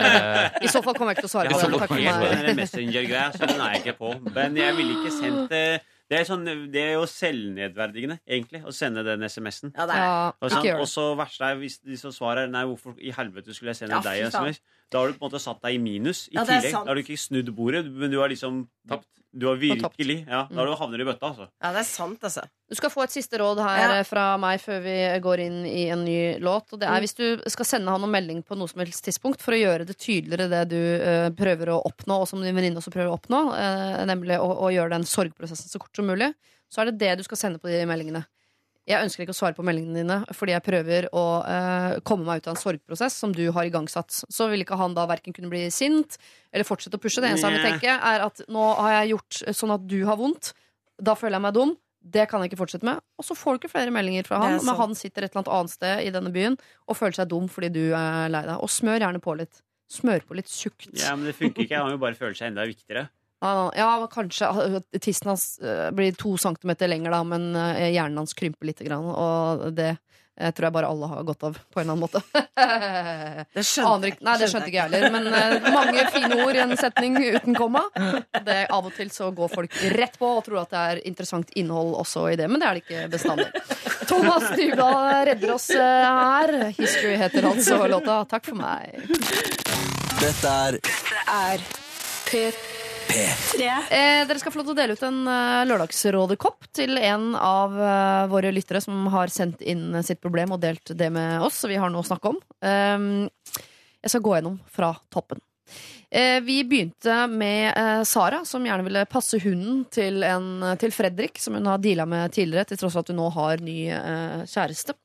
Eh, 0.00 0.64
I 0.64 0.68
så 0.72 0.80
fall 0.82 0.94
kommer 0.96 1.12
jeg 1.12 1.20
ikke 1.20 1.26
til 1.26 1.30
å 1.30 1.34
svare 1.36 1.52
på 1.52 1.60
den. 1.60 1.78
Takk 1.78 1.90
for 1.92 2.00
meg. 2.00 2.44
Den 2.48 2.56
Messenger-greia, 2.58 3.24
så 3.36 3.46
den 3.50 3.60
er 3.60 3.74
jeg 3.76 3.82
ikke 3.84 3.96
på. 4.00 4.12
Men 4.34 4.56
jeg 4.58 4.76
ville 4.78 4.96
ikke 4.98 5.12
sendt 5.14 5.52
det. 5.52 5.64
det 6.10 6.18
er, 6.18 6.24
sånn, 6.26 6.44
det 6.72 6.80
er 6.82 6.92
jo 6.96 7.04
selvnedverdigende, 7.06 8.16
egentlig, 8.26 8.62
å 8.66 8.72
sende 8.74 9.04
den 9.06 9.22
SMS-en. 9.28 9.72
Ja, 9.76 9.86
det 9.86 9.98
er 10.00 10.80
Og 10.80 10.88
så- 10.90 11.14
verste 11.18 11.44
er 11.52 11.56
hvis 11.60 11.78
de 11.84 11.96
som 12.00 12.10
svarer 12.14 12.48
Nei, 12.50 12.64
hvorfor 12.64 12.96
i 12.98 13.12
helvete 13.14 13.54
skulle 13.54 13.70
jeg 13.74 13.82
sende 13.84 14.00
Ja, 14.00 14.02
deg. 14.02 14.26
SMS? 14.32 14.60
Da 14.90 14.98
har 15.02 15.10
du 15.10 15.18
på 15.18 15.24
en 15.24 15.30
måte 15.30 15.42
satt 15.42 15.62
deg 15.62 15.78
i 15.78 15.82
minus 15.82 16.26
i 16.28 16.34
Ja, 16.34 16.44
tillegg. 16.44 16.72
Da 16.74 16.84
har 16.90 16.98
du 16.98 17.02
ikke 17.04 17.18
snudd 17.20 17.50
bordet, 17.54 17.84
men 17.86 18.10
du 18.10 18.18
har 18.18 18.30
liksom 18.32 18.64
Tapt. 18.90 19.06
Du 19.30 19.46
har 19.46 19.54
virkelig 19.54 20.26
Ja, 20.26 20.48
da 20.50 20.56
har 20.58 20.66
du 20.66 20.74
havner 20.74 21.00
i 21.00 21.04
bøtta, 21.06 21.28
altså. 21.28 21.44
Ja, 21.62 21.70
det 21.70 21.84
er 21.84 21.86
sant, 21.86 22.24
altså. 22.26 22.42
Du 22.66 22.74
skal 22.74 22.90
få 22.90 23.04
et 23.04 23.12
siste 23.14 23.38
råd 23.38 23.60
her 23.62 23.98
Ja. 24.00 24.02
fra 24.02 24.36
meg 24.36 24.58
før 24.58 24.82
vi 24.82 24.96
går 25.22 25.42
inn 25.44 25.60
i 25.66 25.84
en 25.94 26.02
ny 26.04 26.38
låt. 26.42 26.72
Og 26.72 26.80
det 26.80 26.88
er 26.88 26.98
hvis 26.98 27.14
du 27.14 27.38
skal 27.46 27.64
sende 27.64 27.94
han 27.94 28.02
noen 28.02 28.10
melding 28.10 28.42
på 28.42 28.58
noe 28.58 28.66
som 28.66 28.82
helst 28.82 29.04
tidspunkt 29.06 29.40
for 29.40 29.54
å 29.54 29.60
gjøre 29.60 29.86
det 29.86 29.98
tydeligere 30.02 30.50
det 30.50 30.64
du 30.74 30.82
uh, 30.98 31.30
prøver 31.30 31.70
å 31.70 31.78
oppnå, 31.86 32.18
og 32.22 32.26
som 32.26 32.42
din 32.42 32.56
venninne 32.56 32.82
også 32.82 32.90
prøver 32.90 33.12
å 33.12 33.18
oppnå, 33.20 33.54
uh, 33.54 34.02
nemlig 34.10 34.40
å, 34.42 34.50
å 34.66 34.72
gjøre 34.74 34.96
den 34.98 35.06
sorgprosessen 35.06 35.70
så 35.70 35.78
kort 35.78 35.94
som 35.94 36.10
mulig, 36.10 36.34
så 36.66 36.82
er 36.82 36.90
det 36.90 36.98
det 36.98 37.18
du 37.18 37.22
skal 37.22 37.38
sende 37.38 37.62
på 37.62 37.70
de 37.70 37.86
meldingene. 37.86 38.24
Jeg 38.88 39.04
ønsker 39.04 39.22
ikke 39.22 39.34
å 39.34 39.36
svare 39.36 39.54
på 39.54 39.64
meldingene 39.66 40.00
dine 40.00 40.16
fordi 40.34 40.54
jeg 40.54 40.64
prøver 40.64 41.06
å 41.16 41.24
eh, 41.44 41.98
komme 42.06 42.24
meg 42.26 42.40
ut 42.40 42.48
av 42.48 42.54
en 42.56 42.62
sorgprosess 42.62 43.18
som 43.22 43.34
du 43.36 43.42
har 43.54 43.68
igangsatt. 43.68 44.22
Så 44.32 44.48
vil 44.50 44.64
ikke 44.64 44.78
han 44.80 44.96
da 44.96 45.04
verken 45.10 45.36
kunne 45.36 45.52
bli 45.52 45.66
sint 45.74 46.16
eller 46.50 46.66
fortsette 46.66 46.96
å 46.98 47.02
pushe. 47.02 47.20
Det 47.22 47.30
eneste 47.30 47.50
han 47.50 47.58
vil 47.58 47.68
tenke, 47.68 47.92
er 47.92 48.24
at 48.24 48.42
nå 48.50 48.64
har 48.80 48.96
jeg 49.00 49.12
gjort 49.12 49.42
sånn 49.60 49.76
at 49.76 49.86
du 49.90 50.00
har 50.08 50.18
vondt. 50.20 50.52
Da 51.00 51.14
føler 51.18 51.38
jeg 51.38 51.46
meg 51.46 51.56
dum. 51.58 51.76
Det 52.00 52.24
kan 52.30 52.40
jeg 52.40 52.50
ikke 52.50 52.62
fortsette 52.62 52.88
med. 52.88 53.02
Og 53.20 53.26
så 53.28 53.36
får 53.36 53.56
du 53.56 53.60
ikke 53.60 53.74
flere 53.74 53.92
meldinger 53.92 54.24
fra 54.24 54.40
han, 54.40 54.56
men 54.64 54.78
han 54.78 54.94
sitter 54.96 55.26
et 55.26 55.34
eller 55.34 55.42
annet 55.42 55.54
annet 55.58 55.74
sted 55.76 56.04
i 56.06 56.12
denne 56.14 56.32
byen 56.32 56.56
og 56.88 56.96
føler 56.96 57.18
seg 57.20 57.28
dum 57.28 57.50
fordi 57.52 57.68
du 57.74 57.82
er 57.92 58.32
lei 58.32 58.40
deg. 58.48 58.56
Og 58.56 58.72
smør 58.72 59.04
gjerne 59.04 59.20
på 59.20 59.36
litt. 59.36 59.60
Smør 59.90 60.24
på 60.24 60.38
litt 60.38 60.48
tjukt. 60.48 60.88
Ja, 60.96 61.12
men 61.18 61.28
det 61.28 61.36
funker 61.36 61.66
ikke. 61.66 61.82
Han 61.82 61.92
vil 61.92 62.00
bare 62.00 62.16
føle 62.16 62.32
seg 62.38 62.52
enda 62.54 62.64
viktigere. 62.70 63.10
Ja, 63.40 63.70
ja, 63.76 63.90
kanskje 64.12 64.50
uh, 64.52 64.78
tissen 65.00 65.30
hans 65.32 65.46
uh, 65.64 65.88
blir 65.96 66.12
to 66.18 66.36
centimeter 66.38 66.90
lenger, 66.92 67.14
da, 67.14 67.22
men 67.24 67.50
uh, 67.56 67.88
hjernen 67.88 68.20
hans 68.20 68.36
krymper 68.36 68.68
lite 68.68 68.84
grann. 68.84 69.06
Og 69.08 69.70
det 69.72 69.94
eh, 70.40 70.50
tror 70.52 70.66
jeg 70.68 70.74
bare 70.74 70.88
alle 70.88 71.08
har 71.10 71.22
godt 71.28 71.46
av, 71.48 71.58
på 71.72 71.80
en 71.80 71.90
eller 71.90 71.92
annen 71.92 72.04
måte. 72.04 72.20
Det 73.56 73.62
skjønte 73.64 73.90
Aner 73.90 74.16
nei, 74.20 74.34
det 74.38 74.46
skjønte 74.50 74.68
ikke 74.68 74.76
jeg 74.76 74.90
heller. 74.90 75.12
Men 75.14 75.28
eh, 75.32 75.68
mange 75.72 76.04
fine 76.12 76.38
ord 76.44 76.56
i 76.58 76.62
en 76.62 76.74
setning 76.78 77.16
uten 77.16 77.56
komma. 77.56 77.82
Det, 78.44 78.58
av 78.70 78.88
og 78.88 78.92
til 78.96 79.10
så 79.12 79.30
går 79.36 79.52
folk 79.52 79.76
rett 79.96 80.18
på 80.20 80.32
og 80.38 80.42
tror 80.46 80.62
at 80.62 80.74
det 80.74 80.82
er 80.92 81.02
interessant 81.08 81.52
innhold 81.58 81.94
også 82.02 82.26
i 82.32 82.36
det. 82.40 82.48
Men 82.52 82.62
det 82.62 82.68
er 82.68 82.78
det 82.78 82.84
ikke 82.84 83.06
bestandig. 83.16 83.48
Thomas 84.10 84.50
Dybdahl 84.56 85.24
redder 85.30 85.54
oss 85.56 85.70
eh, 85.74 86.10
her. 86.20 86.54
'History' 86.76 87.16
heter 87.20 87.48
altså 87.50 87.80
låta. 87.90 88.20
Takk 88.30 88.50
for 88.52 88.60
meg. 88.60 89.00
Dette 90.20 90.58
er 90.66 90.80
Er 91.30 91.66
P3. 92.28 92.79
Eh, 93.90 94.22
dere 94.28 94.40
skal 94.40 94.54
få 94.54 94.60
lov 94.60 94.70
til 94.70 94.76
å 94.76 94.80
dele 94.80 94.94
ut 94.96 95.04
en 95.06 95.20
uh, 95.26 95.64
Lørdagsrådet-kopp 95.68 96.70
til 96.76 96.98
en 97.00 97.34
av 97.34 97.74
uh, 97.74 98.30
våre 98.30 98.52
lyttere 98.54 98.82
som 98.84 99.08
har 99.12 99.32
sendt 99.32 99.62
inn 99.62 99.98
sitt 100.06 100.22
problem 100.22 100.56
og 100.56 100.62
delt 100.62 100.94
det 100.96 101.10
med 101.12 101.42
oss. 101.44 101.62
Så 101.62 101.70
vi 101.70 101.78
har 101.80 101.92
noe 101.92 102.04
å 102.04 102.10
snakke 102.10 102.34
om. 102.34 102.40
Um, 102.62 103.28
jeg 104.00 104.14
skal 104.14 104.24
gå 104.24 104.36
gjennom 104.38 104.60
fra 104.72 104.94
toppen. 105.12 105.42
Eh, 106.10 106.40
vi 106.40 106.64
begynte 106.64 107.26
med 107.26 107.72
eh, 107.76 108.02
Sara, 108.02 108.44
som 108.44 108.64
gjerne 108.66 108.82
ville 108.82 109.04
passe 109.06 109.38
hunden 109.38 109.84
til, 109.92 110.24
en, 110.26 110.64
til 110.80 110.92
Fredrik, 110.92 111.38
som 111.38 111.54
hun 111.54 111.68
har 111.70 111.78
deala 111.78 112.06
med 112.08 112.34
tidligere, 112.34 112.66
til 112.66 112.80
tross 112.80 112.96
for 112.96 113.04
at 113.04 113.12
hun 113.12 113.20
nå 113.20 113.28
har 113.36 113.62
ny 113.62 113.78
eh, 113.94 114.40
kjæreste. 114.50 114.96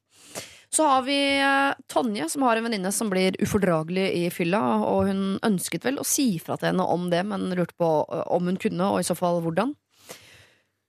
Så 0.75 0.83
har 0.83 1.01
vi 1.01 1.39
eh, 1.39 1.73
Tonje, 1.87 2.29
som 2.29 2.41
har 2.43 2.57
en 2.57 2.65
venninne 2.67 2.91
som 2.91 3.07
blir 3.09 3.35
ufordragelig 3.39 4.09
i 4.11 4.23
fylla. 4.33 4.59
Og 4.83 5.07
hun 5.07 5.21
ønsket 5.47 5.87
vel 5.87 6.01
å 6.01 6.07
si 6.07 6.33
fra 6.43 6.57
til 6.59 6.73
henne 6.73 6.83
om 6.91 7.07
det, 7.13 7.21
men 7.23 7.47
lurte 7.55 7.77
på 7.79 7.91
eh, 8.03 8.25
om 8.35 8.49
hun 8.51 8.59
kunne, 8.59 8.89
og 8.91 8.99
i 8.99 9.07
så 9.07 9.15
fall 9.15 9.39
hvordan. 9.45 9.71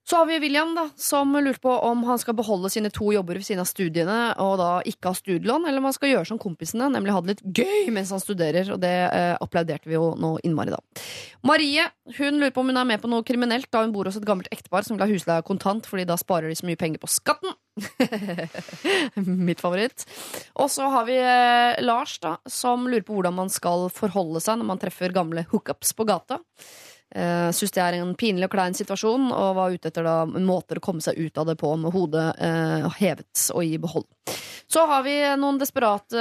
Så 0.09 0.16
har 0.16 0.27
vi 0.27 0.39
William, 0.39 0.74
da, 0.74 0.89
som 0.97 1.33
lurte 1.35 1.59
på 1.59 1.70
om 1.70 2.05
han 2.07 2.19
skal 2.19 2.37
beholde 2.39 2.70
sine 2.70 2.93
to 2.95 3.09
jobber 3.11 3.41
ved 3.41 3.47
siden 3.47 3.65
av 3.65 3.66
studiene, 3.66 4.19
og 4.39 4.53
da 4.61 4.69
ikke 4.87 5.11
ha 5.11 5.19
studielån, 5.19 5.66
eller 5.66 5.83
om 5.83 5.89
han 5.89 5.97
skal 5.97 6.12
gjøre 6.12 6.28
som 6.28 6.39
kompisene, 6.39 6.87
nemlig 6.95 7.11
ha 7.16 7.23
det 7.24 7.35
litt 7.35 7.43
gøy 7.59 7.91
mens 7.91 8.12
han 8.15 8.23
studerer. 8.23 8.70
Og 8.70 8.78
det 8.85 8.93
eh, 9.09 9.33
applauderte 9.43 9.91
vi 9.91 9.97
jo 9.97 10.12
nå 10.15 10.37
innmari, 10.47 10.70
da. 10.70 10.78
Marie 11.47 11.89
hun 12.20 12.39
lurer 12.39 12.55
på 12.55 12.62
om 12.62 12.70
hun 12.70 12.78
er 12.78 12.87
med 12.87 13.03
på 13.03 13.11
noe 13.11 13.27
kriminelt 13.27 13.66
da 13.74 13.83
hun 13.83 13.91
bor 13.97 14.07
hos 14.07 14.20
et 14.20 14.28
gammelt 14.28 14.51
ektepar 14.55 14.87
som 14.87 14.95
vil 14.95 15.03
ha 15.03 15.11
husleie 15.11 15.47
kontant, 15.47 15.91
fordi 15.91 16.07
da 16.07 16.15
sparer 16.23 16.55
de 16.55 16.59
så 16.62 16.70
mye 16.70 16.78
penger 16.78 17.03
på 17.03 17.11
skatten. 17.11 17.59
Mitt 19.51 19.59
favoritt. 19.59 20.07
Og 20.55 20.70
så 20.70 20.87
har 20.95 21.11
vi 21.11 21.19
eh, 21.19 21.83
Lars, 21.83 22.20
da, 22.23 22.39
som 22.47 22.87
lurer 22.87 23.03
på 23.03 23.19
hvordan 23.19 23.43
man 23.43 23.51
skal 23.51 23.89
forholde 23.91 24.39
seg 24.45 24.62
når 24.62 24.70
man 24.70 24.87
treffer 24.87 25.19
gamle 25.19 25.49
hookups 25.51 25.97
på 25.99 26.07
gata. 26.07 26.45
Uh, 27.16 27.48
Syns 27.56 27.72
det 27.72 27.80
er 27.80 27.97
en 27.97 28.12
pinlig 28.18 28.44
og 28.44 28.52
klein 28.52 28.76
situasjon, 28.76 29.30
og 29.32 29.55
var 29.56 29.72
ute 29.72 29.88
etter 29.88 30.05
da 30.05 30.18
måter 30.26 30.76
å 30.76 30.84
komme 30.84 31.01
seg 31.05 31.16
ut 31.16 31.40
av 31.40 31.48
det 31.48 31.56
på 31.60 31.70
med 31.80 31.94
hodet 31.94 32.26
uh, 32.36 32.90
hevet 32.98 33.47
og 33.55 33.64
i 33.64 33.78
behold. 33.80 34.05
Så 34.66 34.82
har 34.90 35.05
vi 35.06 35.14
noen 35.38 35.60
desperate, 35.60 36.18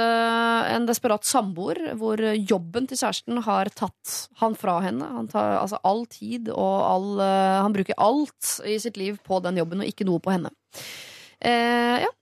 en 0.70 0.86
desperat 0.86 1.26
samboer 1.26 1.80
hvor 1.98 2.20
jobben 2.36 2.86
til 2.86 3.00
kjæresten 3.00 3.42
har 3.42 3.68
tatt 3.74 4.12
han 4.40 4.54
fra 4.56 4.78
henne. 4.84 5.08
Han 5.18 5.26
tar 5.28 5.58
altså 5.58 5.80
all 5.82 6.04
tid 6.08 6.52
og 6.54 6.76
all 6.86 7.08
uh, 7.18 7.64
Han 7.64 7.74
bruker 7.74 7.98
alt 7.98 8.60
i 8.64 8.78
sitt 8.80 8.96
liv 9.00 9.18
på 9.26 9.42
den 9.44 9.58
jobben, 9.58 9.82
og 9.82 9.90
ikke 9.90 10.06
noe 10.06 10.22
på 10.22 10.32
henne. 10.36 10.54
Uh, 11.42 12.06
ja. 12.06 12.12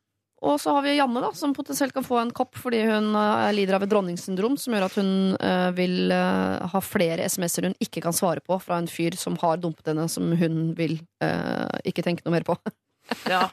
Og 0.45 0.61
så 0.61 0.75
har 0.77 0.85
vi 0.85 0.95
Janne, 0.99 1.23
da, 1.25 1.31
som 1.37 1.55
potensielt 1.57 1.95
kan 1.97 2.05
få 2.05 2.19
en 2.21 2.33
kopp 2.35 2.59
fordi 2.61 2.83
hun 2.85 3.15
eh, 3.17 3.51
lider 3.57 3.79
av 3.79 3.87
et 3.87 3.93
dronningssyndrom, 3.93 4.59
som 4.61 4.77
gjør 4.77 4.87
at 4.89 4.99
hun 5.01 5.13
eh, 5.39 5.69
vil 5.79 6.13
eh, 6.13 6.67
ha 6.75 6.83
flere 6.85 7.29
SMS-er 7.31 7.71
hun 7.71 7.77
ikke 7.83 8.03
kan 8.05 8.17
svare 8.17 8.45
på 8.45 8.59
fra 8.63 8.79
en 8.81 8.91
fyr 8.91 9.17
som 9.21 9.39
har 9.41 9.63
dumpet 9.63 9.93
henne, 9.93 10.07
som 10.13 10.35
hun 10.37 10.75
vil 10.79 10.99
ikke 11.85 12.05
tenke 12.05 12.25
noe 12.27 12.35
mer 12.37 12.45
på. 12.47 12.57
Ja. 13.29 13.47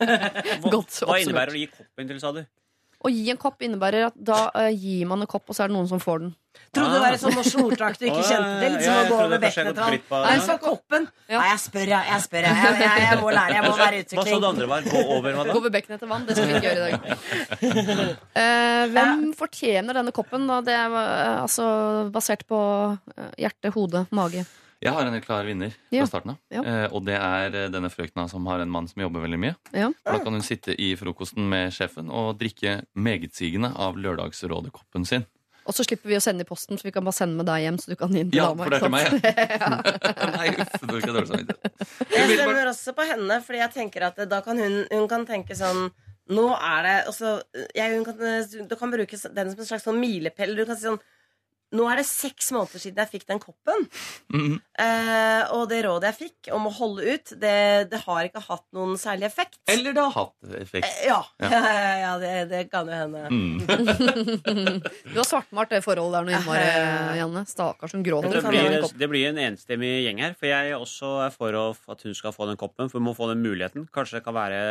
Godt 0.72 1.02
hva 1.04 1.18
innebærer 1.20 1.52
det 1.52 1.58
å 1.58 1.60
gi 1.60 1.68
koppen 1.72 2.08
til, 2.08 2.20
sa 2.22 2.32
du? 2.36 2.42
Å 2.98 3.10
gi 3.14 3.28
en 3.30 3.38
kopp 3.38 3.60
innebærer 3.62 4.08
at 4.08 4.14
da 4.18 4.48
eh, 4.58 4.72
gir 4.74 5.06
man 5.06 5.20
en 5.22 5.28
kopp, 5.30 5.44
og 5.46 5.54
så 5.54 5.62
er 5.64 5.68
det 5.70 5.76
noen 5.76 5.86
som 5.86 6.00
får 6.02 6.18
den. 6.24 6.32
Trodde 6.74 6.96
det 6.96 7.00
var 7.04 7.14
et 7.14 7.20
sånn 7.22 7.36
norsk 7.38 7.58
ordtak 7.62 7.94
du 8.00 8.08
ikke 8.08 8.24
kjente 8.26 8.48
til. 8.58 8.72
Litt 8.74 8.82
som 8.82 8.90
Ja, 8.90 8.96
å 8.96 8.98
jeg 8.98 9.06
gå 9.06 9.14
trodde 9.14 9.26
over 9.28 9.42
bekken 9.44 9.68
gått 9.68 9.76
etter 9.78 9.92
glipp 9.92 10.10
av 10.18 10.24
Nei, 10.26 10.32
det. 10.34 10.42
så 10.48 10.56
koppen. 10.64 11.06
Ja. 11.30 11.38
Nei, 11.38 11.44
jeg 11.52 11.60
spør, 11.62 11.84
jeg. 11.92 12.08
Jeg 12.10 12.24
spør, 12.26 12.48
jeg. 12.48 12.56
Jeg, 12.64 12.80
jeg, 12.82 13.04
jeg 13.06 13.20
må 13.22 13.30
lære. 13.36 13.54
Jeg 13.54 13.62
må 13.68 13.76
være 13.78 14.00
i 14.00 14.02
Hva 14.02 14.08
sa 14.10 14.18
utvikling. 14.18 14.42
det 14.42 14.48
andre 14.50 14.68
var? 14.72 14.88
Gå 14.90 15.02
over 15.14 15.36
hva 15.38 15.44
Gå 15.46 15.52
da? 15.52 15.56
over 15.60 15.74
bekken 15.78 15.94
etter 15.96 16.10
vann. 16.10 16.26
Det 16.26 16.36
skal 16.36 16.50
vi 16.50 16.58
ikke 16.58 16.72
gjøre 16.74 16.88
i 16.88 16.98
dag. 16.98 18.14
Eh, 18.42 18.84
hvem 18.94 19.22
fortjener 19.38 19.96
denne 20.00 20.12
koppen? 20.14 20.46
Da? 20.50 20.58
Det 20.66 20.74
er 20.74 20.98
eh, 20.98 21.42
altså 21.44 21.64
basert 22.14 22.42
på 22.50 22.58
eh, 23.14 23.30
hjerte, 23.44 23.70
hode, 23.74 24.04
mage. 24.14 24.42
Jeg 24.82 24.92
har 24.94 25.02
en 25.08 25.12
helt 25.16 25.24
klar 25.26 25.42
vinner 25.48 25.72
fra 25.74 25.96
Ja. 25.98 26.04
starten 26.06 26.30
av. 26.30 26.36
Ja. 26.54 26.62
Eh, 26.62 26.84
og 26.94 27.02
det 27.04 27.16
er 27.18 27.54
eh, 27.64 27.68
denne 27.72 27.90
frøkna 27.90 28.28
som 28.30 28.46
har 28.46 28.60
en 28.62 28.70
mann 28.70 28.86
som 28.86 29.02
jobber 29.02 29.24
veldig 29.24 29.38
mye. 29.42 29.56
Ja. 29.74 29.88
Da 30.06 30.18
kan 30.22 30.32
hun 30.36 30.42
sitte 30.46 30.74
i 30.78 30.92
frokosten 30.96 31.48
med 31.50 31.72
sjefen 31.74 32.10
og 32.14 32.38
drikke 32.38 32.84
megetsigende 32.94 33.72
av 33.74 33.98
Lørdagsrådekoppen 33.98 35.04
sin. 35.08 35.26
Og 35.68 35.74
så 35.76 35.84
slipper 35.84 36.08
vi 36.08 36.16
å 36.16 36.22
sende 36.24 36.46
i 36.46 36.48
posten, 36.48 36.78
så 36.80 36.86
vi 36.86 36.92
kan 36.94 37.04
bare 37.04 37.12
sende 37.18 37.36
med 37.36 37.44
deg 37.50 37.60
hjem. 37.66 37.76
Så 37.82 37.90
du 37.92 37.96
kan 38.00 38.08
gi 38.14 38.22
den 38.22 38.30
til 38.32 38.38
Ja, 38.40 38.46
dama, 38.54 38.64
for 38.64 38.70
det 38.70 38.78
er 38.78 38.80
til 38.80 38.88
ikke 38.88 38.94
meg, 38.94 39.58
ja. 39.60 40.28
Nei, 40.38 40.46
uff, 40.54 40.70
det 40.80 40.86
skal 40.86 41.10
jeg 41.10 41.16
dårlig 41.18 41.30
samvittighet. 41.32 41.82
Jeg 42.18 42.38
stemmer 42.38 42.70
også 42.70 42.94
på 42.96 43.04
henne, 43.10 43.36
fordi 43.44 43.58
jeg 43.60 43.72
tenker 43.74 44.06
at 44.08 44.22
da 44.30 44.38
kan 44.46 44.58
hun, 44.62 44.78
hun 44.90 45.08
kan 45.10 45.26
tenke 45.28 45.54
sånn 45.58 45.88
Nå 46.28 46.42
er 46.60 46.82
det 46.84 46.94
altså, 47.08 47.38
jeg, 47.72 47.92
hun 47.96 48.02
kan, 48.04 48.18
Du 48.68 48.74
kan 48.76 48.90
bruke 48.92 49.16
den 49.16 49.48
som 49.52 49.60
en 49.62 49.68
slags 49.68 49.86
sånn 49.86 49.96
milepæl. 50.00 50.50
Du 50.58 50.64
kan 50.68 50.76
si 50.76 50.84
sånn 50.84 50.98
Nå 51.76 51.84
er 51.92 52.00
det 52.00 52.06
seks 52.08 52.48
måneder 52.54 52.80
siden 52.80 53.02
jeg 53.02 53.10
fikk 53.12 53.26
den 53.28 53.40
koppen. 53.42 53.82
Mm. 54.32 54.54
Eh, 54.80 55.42
og 55.52 55.66
det 55.68 55.82
rådet 55.84 56.12
jeg 56.12 56.18
fikk 56.22 56.50
om 56.56 56.68
å 56.70 56.72
holde 56.72 57.04
ut, 57.12 57.32
det, 57.42 57.56
det 57.92 58.00
har 58.06 58.28
ikke 58.28 58.40
hatt 58.46 58.64
noen 58.76 58.96
særlig 59.00 59.28
effekt. 59.28 59.58
Eller 59.68 59.96
det 59.96 60.04
har 60.06 60.14
hatt 60.14 60.54
effekt. 60.62 60.88
Eh, 60.88 61.08
ja, 61.10 61.20
Ja. 61.42 61.50
ja. 61.58 61.74
ja 62.00 62.12
det, 62.22 62.32
det 62.52 62.62
kan 62.72 62.88
jo 62.88 62.96
hende. 62.96 63.26
Mm. 63.28 63.58
Du 65.08 65.18
har 65.18 65.26
svartmalt 65.26 65.72
det 65.72 65.82
forholdet 65.84 66.18
der 66.18 66.26
noe 66.28 66.38
innmari, 66.38 67.18
Janne. 67.18 67.44
Stakkar 67.48 67.90
som 67.90 68.02
gråter. 68.06 68.38
Det 68.38 68.44
blir, 68.48 68.78
en 68.78 68.88
det 69.02 69.08
blir 69.10 69.28
en 69.30 69.42
enstemmig 69.48 69.92
gjeng 70.06 70.22
her. 70.24 70.36
For 70.38 70.48
jeg 70.50 70.76
også 70.76 71.12
er 71.26 71.34
for 71.34 71.58
å, 71.58 71.66
at 71.92 72.04
hun 72.06 72.16
skal 72.16 72.34
få 72.36 72.48
den 72.48 72.60
koppen. 72.60 72.88
For 72.88 73.00
hun 73.00 73.08
må 73.10 73.16
få 73.18 73.28
den 73.32 73.44
muligheten. 73.44 73.88
Kanskje 73.94 74.18
det 74.18 74.24
kan 74.26 74.36
være 74.36 74.62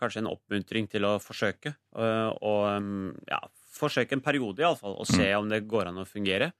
kanskje 0.00 0.24
en 0.24 0.32
oppmuntring 0.32 0.88
til 0.92 1.08
å 1.08 1.16
forsøke. 1.22 1.74
Og, 1.98 2.38
Og 2.48 2.64
um, 2.78 3.12
ja, 3.28 3.40
forsøke 3.78 4.16
en 4.16 4.24
periode, 4.24 4.62
iallfall. 4.64 4.96
Og 4.98 5.08
se 5.08 5.28
om 5.36 5.48
det 5.50 5.66
går 5.70 5.90
an 5.90 6.02
å 6.02 6.08
fungere. 6.08 6.52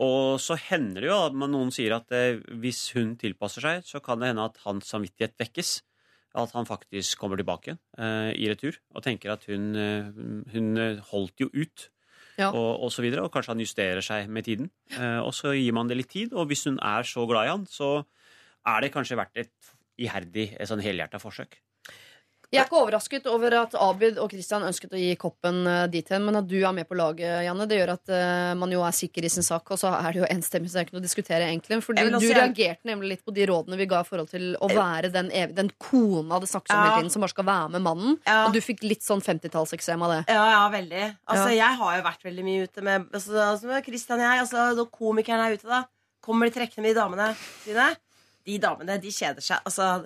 Og 0.00 0.40
så 0.40 0.56
hender 0.56 1.04
det 1.04 1.10
jo 1.10 1.16
at 1.28 1.34
noen 1.36 1.72
sier 1.74 1.92
at 1.98 2.12
eh, 2.16 2.40
hvis 2.62 2.86
hun 2.96 3.16
tilpasser 3.20 3.64
seg, 3.64 3.82
så 3.84 4.00
kan 4.04 4.22
det 4.22 4.30
hende 4.30 4.46
at 4.48 4.60
hans 4.64 4.88
samvittighet 4.88 5.36
vekkes. 5.40 5.80
At 6.40 6.54
han 6.56 6.64
faktisk 6.64 7.20
kommer 7.20 7.36
tilbake 7.36 7.74
eh, 8.00 8.30
i 8.40 8.46
retur 8.48 8.78
og 8.94 9.04
tenker 9.04 9.34
at 9.34 9.44
hun, 9.50 9.74
eh, 9.76 10.08
hun 10.54 10.70
eh, 10.80 11.02
holdt 11.10 11.44
jo 11.44 11.50
ut. 11.52 11.90
Ja. 12.38 12.48
Og, 12.48 12.86
og 12.86 12.88
så 12.88 13.04
videre, 13.04 13.26
og 13.26 13.34
kanskje 13.34 13.52
han 13.52 13.60
justerer 13.60 14.04
seg 14.04 14.30
med 14.32 14.46
tiden. 14.48 14.70
Eh, 14.96 15.20
og 15.20 15.34
så 15.36 15.52
gir 15.52 15.76
man 15.76 15.90
det 15.90 15.98
litt 16.00 16.12
tid, 16.14 16.32
og 16.32 16.48
hvis 16.48 16.64
hun 16.70 16.80
er 16.80 17.04
så 17.04 17.26
glad 17.28 17.50
i 17.50 17.52
han, 17.52 17.68
så 17.68 17.98
er 18.72 18.80
det 18.80 18.94
kanskje 18.94 19.18
verdt 19.20 19.42
et 19.44 19.74
iherdig, 20.00 20.54
et 20.56 20.70
sånn 20.70 20.80
helhjerta 20.80 21.20
forsøk. 21.20 21.58
Jeg 22.52 22.60
er 22.60 22.66
ikke 22.68 22.80
overrasket 22.82 23.26
over 23.32 23.54
at 23.62 23.74
Abid 23.80 24.18
og 24.20 24.28
Christian 24.28 24.64
ønsket 24.68 24.92
å 24.92 24.98
gi 25.00 25.14
koppen 25.16 25.62
eh, 25.66 25.86
dit 25.88 26.08
hen, 26.12 26.20
men 26.26 26.36
at 26.36 26.48
du 26.50 26.58
er 26.60 26.74
med 26.76 26.84
på 26.84 26.98
laget, 26.98 27.46
Janne, 27.46 27.64
det 27.70 27.78
gjør 27.78 27.92
at 27.94 28.12
eh, 28.12 28.50
man 28.60 28.74
jo 28.74 28.82
er 28.84 28.92
sikker 28.92 29.24
i 29.24 29.30
sin 29.32 29.46
sak, 29.46 29.70
og 29.72 29.80
så 29.80 29.88
er 29.96 30.12
det 30.12 30.20
jo 30.20 30.28
enstemmig, 30.28 30.68
så 30.68 30.76
det 30.76 30.82
er 30.82 30.86
ikke 30.90 30.96
noe 30.98 31.00
å 31.00 31.06
diskutere, 31.06 31.46
egentlig. 31.48 31.78
For 31.86 31.96
du, 31.96 32.02
vil 32.04 32.18
du 32.20 32.26
reagerte 32.28 32.90
nemlig 32.90 33.14
litt 33.14 33.22
på 33.24 33.32
de 33.32 33.46
rådene 33.48 33.78
vi 33.80 33.86
ga 33.88 34.02
i 34.04 34.08
forhold 34.10 34.28
til 34.34 34.50
å 34.60 34.68
være 34.68 35.08
den, 35.14 35.32
den 35.56 35.72
kona 35.80 36.42
det 36.44 36.50
snakkes 36.52 36.74
om 36.74 36.76
Ja. 36.76 36.82
hele 36.90 36.98
tiden, 37.00 37.14
som 37.16 37.24
bare 37.24 37.32
skal 37.32 37.48
være 37.48 37.72
med 37.78 37.86
mannen. 37.88 38.18
Ja. 38.28 38.36
Og 38.44 38.52
du 38.52 38.60
fikk 38.60 38.84
litt 38.84 39.06
sånn 39.06 39.24
50-tallseksem 39.24 40.04
av 40.04 40.12
det. 40.12 40.20
Ja, 40.28 40.44
ja, 40.52 40.60
veldig. 40.76 41.02
Altså, 41.24 41.48
Ja. 41.54 41.58
Jeg 41.62 41.80
har 41.80 41.96
jo 41.96 42.04
vært 42.04 42.24
veldig 42.28 42.44
mye 42.50 42.68
ute 42.68 42.82
med 42.84 43.08
altså, 43.14 43.32
altså, 43.48 43.80
Christian 43.88 44.20
og 44.20 44.26
jeg. 44.28 44.44
Altså, 44.44 44.68
når 44.76 44.92
komikerne 44.92 45.48
er 45.48 45.56
ute, 45.56 45.68
da 45.72 45.82
kommer 46.20 46.48
de 46.50 46.56
trekkende 46.60 46.84
med 46.84 46.92
de 46.92 47.00
damene 47.00 47.32
sine. 47.64 47.88
De 48.44 48.58
damene 48.60 49.00
de 49.00 49.08
kjeder 49.14 49.40
seg. 49.40 49.64
Altså, 49.64 50.04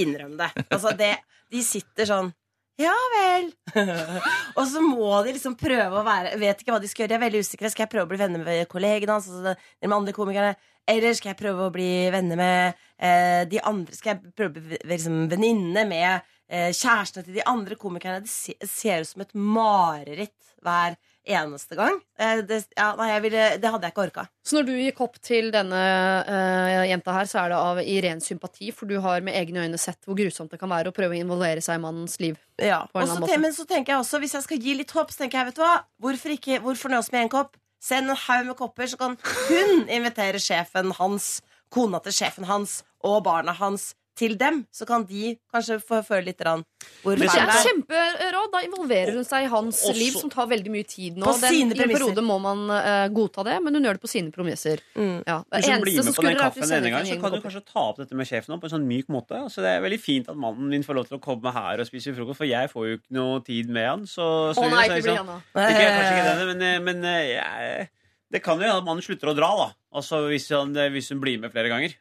innrøm 0.00 0.36
det. 0.40 0.48
Altså, 0.70 0.96
det. 0.96 1.12
De 1.52 1.62
sitter 1.64 2.08
sånn 2.08 2.32
ja 2.80 2.94
vel. 3.12 3.50
og 4.58 4.64
så 4.66 4.80
må 4.82 5.06
de 5.22 5.36
liksom 5.36 5.54
prøve 5.58 6.00
å 6.00 6.06
være 6.06 6.34
Vet 6.40 6.62
ikke 6.62 6.74
hva 6.74 6.80
de 6.82 6.88
skal 6.90 7.04
gjøre. 7.04 7.12
De 7.12 7.16
er 7.20 7.22
veldig 7.22 7.42
usikre. 7.46 7.70
Skal 7.70 7.84
jeg 7.84 7.92
prøve 7.92 8.08
å 8.08 8.10
bli 8.10 8.18
venner 8.18 8.42
med 8.42 8.70
kollegene 8.70 9.14
hans? 9.14 9.28
Altså, 9.30 9.54
med 9.84 9.94
andre 9.94 10.14
komikerne 10.16 10.54
Eller 10.90 11.14
skal 11.14 11.32
jeg 11.32 11.38
prøve 11.38 11.68
å 11.68 11.74
bli 11.74 11.90
venner 12.14 12.40
med 12.40 12.80
eh, 12.98 13.44
de 13.50 13.62
andre? 13.62 13.94
Skal 13.94 14.16
jeg 14.16 14.34
prøve 14.34 14.58
å 14.58 14.66
bli 14.72 14.80
liksom, 14.90 15.20
venninne 15.30 15.86
med 15.86 16.10
eh, 16.50 16.72
kjærestene 16.74 17.28
til 17.28 17.38
de 17.38 17.46
andre 17.54 17.78
komikerne? 17.78 18.26
Det 18.26 18.70
ser 18.70 19.04
ut 19.04 19.12
som 19.12 19.22
et 19.22 19.38
mareritt 19.38 20.54
hver 20.64 20.98
eneste 21.24 21.76
gang. 21.78 21.96
Eh, 22.18 22.42
det, 22.46 22.60
ja, 22.76 22.90
nei, 22.98 23.08
jeg 23.10 23.22
ville, 23.24 23.44
det 23.60 23.70
hadde 23.72 23.88
jeg 23.88 23.94
ikke 23.94 24.04
orka. 24.04 24.24
Så 24.44 24.58
når 24.58 24.66
du 24.68 24.72
gikk 24.76 25.00
opp 25.04 25.16
til 25.24 25.50
denne 25.54 25.80
uh, 26.28 26.82
jenta 26.88 27.14
her, 27.16 27.28
så 27.30 27.40
er 27.42 27.54
det 27.54 27.60
av 27.60 27.80
i 27.80 27.96
ren 28.04 28.20
sympati, 28.24 28.70
for 28.76 28.90
du 28.90 28.98
har 29.04 29.24
med 29.24 29.36
egne 29.38 29.64
øyne 29.64 29.80
sett 29.80 30.04
hvor 30.04 30.18
grusomt 30.18 30.52
det 30.52 30.60
kan 30.60 30.72
være 30.72 30.92
å 30.92 30.96
prøve 30.96 31.16
å 31.16 31.20
involvere 31.20 31.64
seg 31.64 31.80
i 31.80 31.84
mannens 31.84 32.18
liv. 32.22 32.38
Ja, 32.60 32.84
På 32.92 33.00
en 33.00 33.08
og 33.08 33.16
annen 33.16 33.26
måte. 33.26 33.40
Men 33.40 33.56
så 33.56 33.66
tenker 33.68 33.94
jeg 33.94 34.04
også, 34.04 34.20
hvis 34.22 34.36
jeg 34.38 34.46
skal 34.46 34.68
gi 34.68 34.76
litt 34.78 34.94
håp, 34.94 35.12
så 35.12 35.24
tenker 35.24 35.40
jeg, 35.40 35.50
vet 35.50 35.60
du 35.60 35.64
hva, 35.64 35.74
hvorfor 36.04 36.36
ikke, 36.36 36.60
hvorfor 36.64 36.92
nøjes 36.92 37.12
med 37.14 37.26
en 37.26 37.34
kopp? 37.38 37.58
Send 37.84 38.08
en 38.08 38.16
haug 38.16 38.46
med 38.48 38.56
kopper, 38.56 38.88
så 38.88 39.00
kan 39.00 39.18
hun 39.48 39.84
invitere 39.92 40.40
sjefen 40.40 40.94
hans, 41.00 41.34
kona 41.72 42.00
til 42.04 42.14
sjefen 42.16 42.46
hans 42.48 42.82
og 43.04 43.18
barna 43.26 43.52
hans 43.58 43.92
til 44.16 44.36
dem. 44.38 44.66
Så 44.72 44.86
kan 44.86 45.04
de 45.08 45.34
kanskje 45.52 45.80
få 45.82 45.98
føle 46.06 46.24
litt 46.30 46.40
rann 46.46 46.62
hvor 47.02 47.16
Men 47.18 47.28
er 47.28 47.46
det 47.48 47.54
er. 47.54 47.64
kjemperåd. 47.66 48.50
Da 48.54 48.60
involverer 48.62 49.14
hun 49.16 49.24
seg 49.26 49.44
i 49.46 49.48
hans 49.50 49.80
Også- 49.82 49.94
liv, 49.98 50.12
som 50.12 50.30
tar 50.30 50.46
veldig 50.46 50.70
mye 50.70 50.86
tid 50.86 51.16
nå. 51.16 51.24
På 51.26 51.34
Den, 51.40 51.50
sine 51.50 51.74
I 51.74 51.82
en 51.82 51.90
periode 51.90 52.22
må 52.22 52.36
man 52.40 52.64
uh, 52.70 53.08
godta 53.08 53.42
det, 53.44 53.56
men 53.64 53.74
hun 53.74 53.82
gjør 53.84 53.98
det 53.98 54.02
på 54.04 54.10
sine 54.12 54.30
premisser. 54.30 54.78
Mm. 54.94 55.24
Ja. 55.26 55.38
Hvis 55.50 55.66
hun 55.68 55.80
blir 55.82 55.98
med 56.04 56.14
på 56.14 56.22
den 56.22 56.36
kaffen 56.38 56.68
denne 56.68 56.86
en 56.86 56.96
gang, 56.98 57.06
så 57.08 57.20
kan 57.20 57.32
du 57.32 57.40
kanskje 57.40 57.64
ta 57.66 57.80
opp 57.90 57.98
dette 57.98 58.14
med 58.14 58.26
sjefen 58.30 58.60
på 58.60 58.64
en 58.70 58.74
sånn 58.76 58.86
myk 58.86 59.08
måte. 59.08 59.40
Så 59.50 59.64
det 59.64 59.72
er 59.74 59.82
veldig 59.82 60.00
fint 60.00 60.28
at 60.28 60.36
mannen 60.36 60.70
din 60.70 60.82
får 60.86 60.94
lov 61.00 61.08
til 61.08 61.18
å 61.18 61.22
komme 61.24 61.52
her 61.52 61.80
og 61.80 61.86
spise 61.90 62.14
frokost, 62.14 62.36
for 62.38 62.46
jeg 62.46 62.70
får 62.70 62.86
jo 62.88 62.96
ikke 63.00 63.10
noe 63.18 63.40
tid 63.44 63.68
med 63.70 63.88
han. 63.88 64.06
Så, 64.06 64.54
så 64.54 64.62
Å 64.62 64.70
nei, 64.70 64.86
så- 64.88 64.94
ikke 64.94 65.02
bli 65.02 65.10
så- 65.10 65.18
Janna. 65.18 65.40
Ikke, 65.54 65.90
kanskje 65.90 66.14
ikke 66.14 66.28
denne, 66.30 66.46
men, 66.52 66.62
eh, 66.62 66.78
men 66.80 67.04
eh, 67.04 67.26
jeg, 67.34 67.88
det 68.30 68.42
kan 68.42 68.58
jo 68.58 68.64
hende 68.66 68.78
at 68.78 68.84
mannen 68.84 69.02
slutter 69.02 69.32
å 69.32 69.36
dra, 69.36 69.50
da. 69.56 69.68
Altså 69.94 70.24
hvis, 70.28 70.48
han, 70.50 70.72
hvis 70.74 71.08
hun 71.10 71.20
blir 71.20 71.38
med 71.40 71.52
flere 71.52 71.68
ganger. 71.70 71.94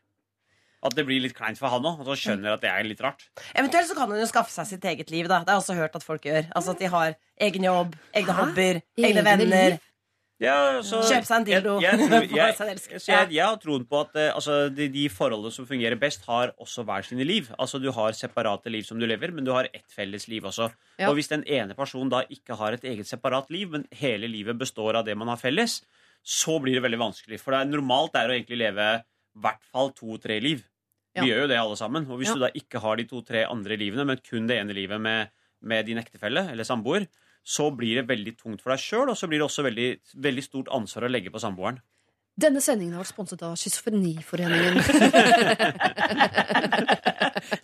At 0.84 0.98
det 0.98 1.06
blir 1.08 1.22
litt 1.24 1.36
kleint 1.38 1.60
for 1.60 1.72
han 1.72 1.86
òg, 1.88 2.02
og 2.04 2.10
så 2.12 2.18
skjønner 2.20 2.58
at 2.58 2.64
det 2.64 2.72
er 2.72 2.84
litt 2.88 3.02
rart. 3.04 3.24
Eventuelt 3.56 3.88
så 3.88 3.96
kan 3.96 4.12
hun 4.12 4.20
jo 4.20 4.28
skaffe 4.28 4.52
seg 4.52 4.68
sitt 4.68 4.86
eget 4.92 5.14
liv, 5.14 5.30
da. 5.32 5.40
Det 5.46 5.54
har 5.54 5.62
jeg 5.62 5.64
også 5.64 5.80
hørt 5.80 5.96
at 6.00 6.04
folk 6.04 6.28
gjør. 6.28 6.50
Altså 6.52 6.76
at 6.76 6.84
de 6.84 6.92
har 6.92 7.18
egen 7.48 7.68
jobb, 7.70 7.98
egne 8.14 8.38
hobbyer, 8.42 8.84
egne 9.00 9.26
venner. 9.26 9.80
Ja, 10.44 10.82
så, 10.84 11.00
Kjøp 11.08 11.28
seg 11.28 11.36
en 11.38 11.46
dildo. 11.48 11.74
Jeg, 11.84 12.00
jeg, 12.10 12.56
jeg, 12.90 13.28
jeg 13.32 13.44
har 13.46 13.60
troen 13.62 13.86
på 13.88 14.02
at 14.02 14.18
eh, 14.20 14.32
altså, 14.34 14.58
de, 14.74 14.90
de 14.92 15.06
forholdene 15.14 15.54
som 15.56 15.68
fungerer 15.70 15.96
best, 16.00 16.26
har 16.28 16.52
også 16.62 16.84
hver 16.88 17.06
sine 17.08 17.24
liv. 17.28 17.48
Altså 17.56 17.80
Du 17.80 17.90
har 17.96 18.18
separate 18.18 18.74
liv 18.74 18.84
som 18.88 19.00
du 19.00 19.08
lever, 19.08 19.32
men 19.32 19.48
du 19.48 19.54
har 19.56 19.70
ett 19.72 19.88
felles 19.94 20.28
liv 20.32 20.44
også. 20.50 20.68
Ja. 20.98 21.12
Og 21.12 21.20
hvis 21.20 21.32
den 21.32 21.46
ene 21.48 21.78
personen 21.78 22.12
da 22.12 22.24
ikke 22.34 22.58
har 22.60 22.76
et 22.76 22.84
eget 22.84 23.10
separat 23.10 23.52
liv, 23.54 23.72
men 23.72 23.88
hele 23.96 24.28
livet 24.32 24.60
består 24.60 25.00
av 25.00 25.08
det 25.08 25.16
man 25.20 25.32
har 25.32 25.40
felles, 25.40 25.80
så 26.24 26.58
blir 26.64 26.80
det 26.80 26.84
veldig 26.84 27.02
vanskelig. 27.02 27.40
For 27.40 27.54
det 27.54 27.62
er 27.62 27.72
normalt 27.72 28.14
det 28.16 28.24
er 28.24 28.32
å 28.32 28.38
egentlig 28.38 28.62
leve 28.66 28.92
i 29.00 29.44
hvert 29.44 29.66
fall 29.72 29.92
to-tre 29.96 30.40
liv. 30.44 30.64
Ja. 31.16 31.22
Vi 31.24 31.30
gjør 31.30 31.42
jo 31.44 31.48
det 31.52 31.60
alle 31.62 31.76
sammen. 31.78 32.08
Og 32.10 32.18
hvis 32.20 32.30
Ja. 32.32 32.36
du 32.36 32.40
da 32.46 32.50
ikke 32.58 32.80
har 32.82 32.96
de 32.98 33.04
to-tre 33.06 33.44
andre 33.46 33.78
livene, 33.78 34.06
men 34.06 34.18
kun 34.26 34.48
det 34.48 34.58
ene 34.60 34.74
livet 34.74 35.00
med, 35.02 35.28
med 35.62 35.86
din 35.86 35.98
ektefelle 36.02 36.48
eller 36.52 36.64
samboer, 36.66 37.06
så 37.46 37.68
blir 37.76 37.96
det 38.02 38.08
veldig 38.08 38.38
tungt 38.40 38.62
for 38.64 38.72
deg 38.72 38.80
sjøl, 38.80 39.10
og 39.12 39.18
så 39.20 39.28
blir 39.28 39.40
det 39.42 39.46
også 39.50 39.64
veldig, 39.68 39.90
veldig 40.16 40.44
stort 40.44 40.68
ansvar 40.74 41.04
å 41.06 41.10
legge 41.12 41.30
på 41.30 41.40
samboeren. 41.44 41.78
Denne 42.40 42.62
sendingen 42.66 42.94
har 42.96 43.04
vært 43.04 43.12
sponset 43.14 43.44
av 43.46 43.54
Schizofreniforeningen. 43.62 44.80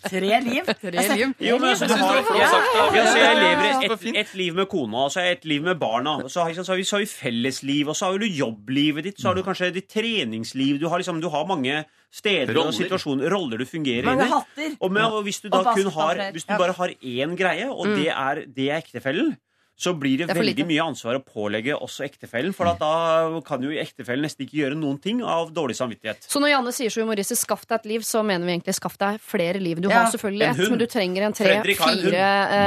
Tre 0.10 0.40
liv. 0.46 0.68
Tre 0.82 0.92
liv. 0.94 1.34
Jo, 1.42 1.56
men 1.58 1.70
altså, 1.72 1.88
du 1.88 1.94
Jeg 1.94 2.02
har, 2.02 2.16
var 2.16 2.24
flott 2.28 2.42
ja, 2.42 2.48
sagt, 2.52 2.70
da. 2.76 2.84
ja, 2.98 3.04
så 3.10 3.18
jeg 3.22 3.38
lever 3.40 3.88
et, 3.88 4.06
et 4.24 4.34
liv 4.38 4.58
med 4.60 4.68
kona, 4.72 5.06
og 5.08 5.14
så 5.14 5.22
har 5.22 5.28
jeg 5.30 5.38
et 5.40 5.48
liv 5.54 5.64
med 5.66 5.80
barna. 5.82 6.14
Og 6.24 6.30
så 6.34 6.44
har, 6.46 6.54
så 6.60 6.74
har 6.74 6.80
vi, 6.82 6.86
så 6.88 6.98
har 7.00 7.04
vi 7.06 7.10
fellesliv, 7.12 7.90
og 7.90 7.96
så 7.98 8.10
har 8.12 8.22
du 8.22 8.28
jobblivet 8.28 9.08
ditt, 9.10 9.20
så 9.22 9.32
har 9.32 9.40
du 9.40 9.44
kanskje 9.48 9.72
ditt 9.76 9.90
treningsliv. 9.92 10.74
Du 10.82 10.88
har, 10.92 10.98
liksom, 11.02 11.22
du 11.24 11.30
har 11.34 11.48
mange 11.50 11.76
steder 12.10 12.58
og 12.58 12.72
situasjoner, 12.74 13.30
roller 13.30 13.62
du 13.62 13.66
fungerer 13.70 14.08
Mange 14.08 14.26
inn 14.26 14.32
i. 14.32 14.34
hatter. 14.34 14.78
Og, 14.80 14.92
med, 14.92 15.06
og 15.06 15.24
hvis 15.28 15.42
du 15.44 15.50
da 15.50 15.62
Og 15.62 15.70
kun 15.78 15.92
har. 15.94 16.24
Hvis 16.34 16.48
du 16.48 16.56
bare 16.58 16.74
har 16.78 16.96
én 17.02 17.36
greie, 17.38 17.70
og 17.70 17.86
det, 17.94 18.10
er, 18.10 18.44
det 18.50 18.70
er 18.72 18.82
ektefellen, 18.82 19.36
så 19.80 19.94
blir 19.96 20.18
det, 20.20 20.28
Det 20.28 20.36
veldig 20.36 20.66
mye 20.68 20.86
ansvar 20.92 21.16
å 21.16 21.22
pålegge 21.24 21.72
også 21.78 22.04
ektefellen. 22.04 22.52
For 22.56 22.68
at 22.68 22.82
da 22.82 23.40
kan 23.48 23.64
jo 23.64 23.72
ektefellen 23.72 24.26
nesten 24.28 24.44
ikke 24.44 24.58
gjøre 24.60 24.76
noen 24.76 24.98
ting 25.00 25.22
av 25.24 25.54
dårlig 25.56 25.78
samvittighet. 25.80 26.28
Så 26.28 26.42
når 26.44 26.52
Janne 26.52 26.74
sier 26.76 26.92
så 26.92 27.00
humoristisk 27.06 27.48
'skaff 27.48 27.64
deg 27.66 27.80
et 27.80 27.86
liv', 27.94 28.04
så 28.04 28.20
mener 28.26 28.46
vi 28.46 28.58
egentlig 28.58 28.76
'skaff 28.76 28.98
deg 29.00 29.22
flere 29.24 29.56
liv'. 29.64 29.80
Du 29.80 29.88
Ja, 29.88 30.04
har 30.04 30.12
selvfølgelig 30.12 30.50
ett, 30.50 30.70
men 30.70 30.80
du 30.80 30.86
trenger 30.86 31.22
en 31.24 31.34
tre-fire 31.34 32.26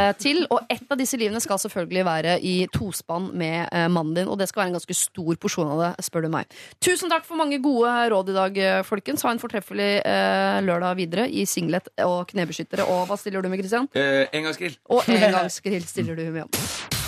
eh, 0.09 0.13
til. 0.17 0.47
Og 0.51 0.61
ett 0.71 0.89
av 0.91 0.97
disse 0.97 1.19
livene 1.21 1.41
skal 1.41 1.59
selvfølgelig 1.59 2.05
være 2.05 2.41
i 2.41 2.67
tospann 2.73 3.29
med 3.35 3.69
eh, 3.71 3.89
mannen 3.89 4.15
din. 4.15 4.29
Og 4.29 4.39
det 4.39 4.49
skal 4.49 4.63
være 4.65 4.73
en 4.73 4.79
ganske 4.81 4.97
stor 4.97 5.37
porsjon 5.37 5.69
av 5.69 5.79
det, 5.85 6.05
spør 6.05 6.23
du 6.23 6.29
meg. 6.33 6.47
Tusen 6.81 7.11
takk 7.13 7.27
for 7.29 7.37
mange 7.37 7.61
gode 7.63 7.93
råd 8.09 8.33
i 8.33 8.33
dag, 8.33 8.57
eh, 8.57 8.83
folkens. 8.83 9.23
Ha 9.23 9.31
en 9.31 9.39
fortreffelig 9.43 10.01
eh, 10.01 10.63
lørdag 10.65 10.97
videre 10.97 11.29
i 11.29 11.45
singlet 11.45 11.93
og 11.99 12.27
knebeskyttere. 12.33 12.89
Og 12.89 13.07
hva 13.07 13.19
stiller 13.19 13.43
du 13.43 13.49
med, 13.53 13.59
Christian? 13.61 13.89
Eh, 13.95 14.27
engangsgrill. 14.33 14.79
Og 14.89 15.05
engangsgrill 15.13 15.85
stiller 15.85 16.17
du 16.17 16.31
med. 16.31 17.02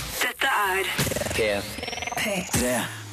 Dette 0.54 1.42
er 1.42 1.62
P3. 2.16 3.03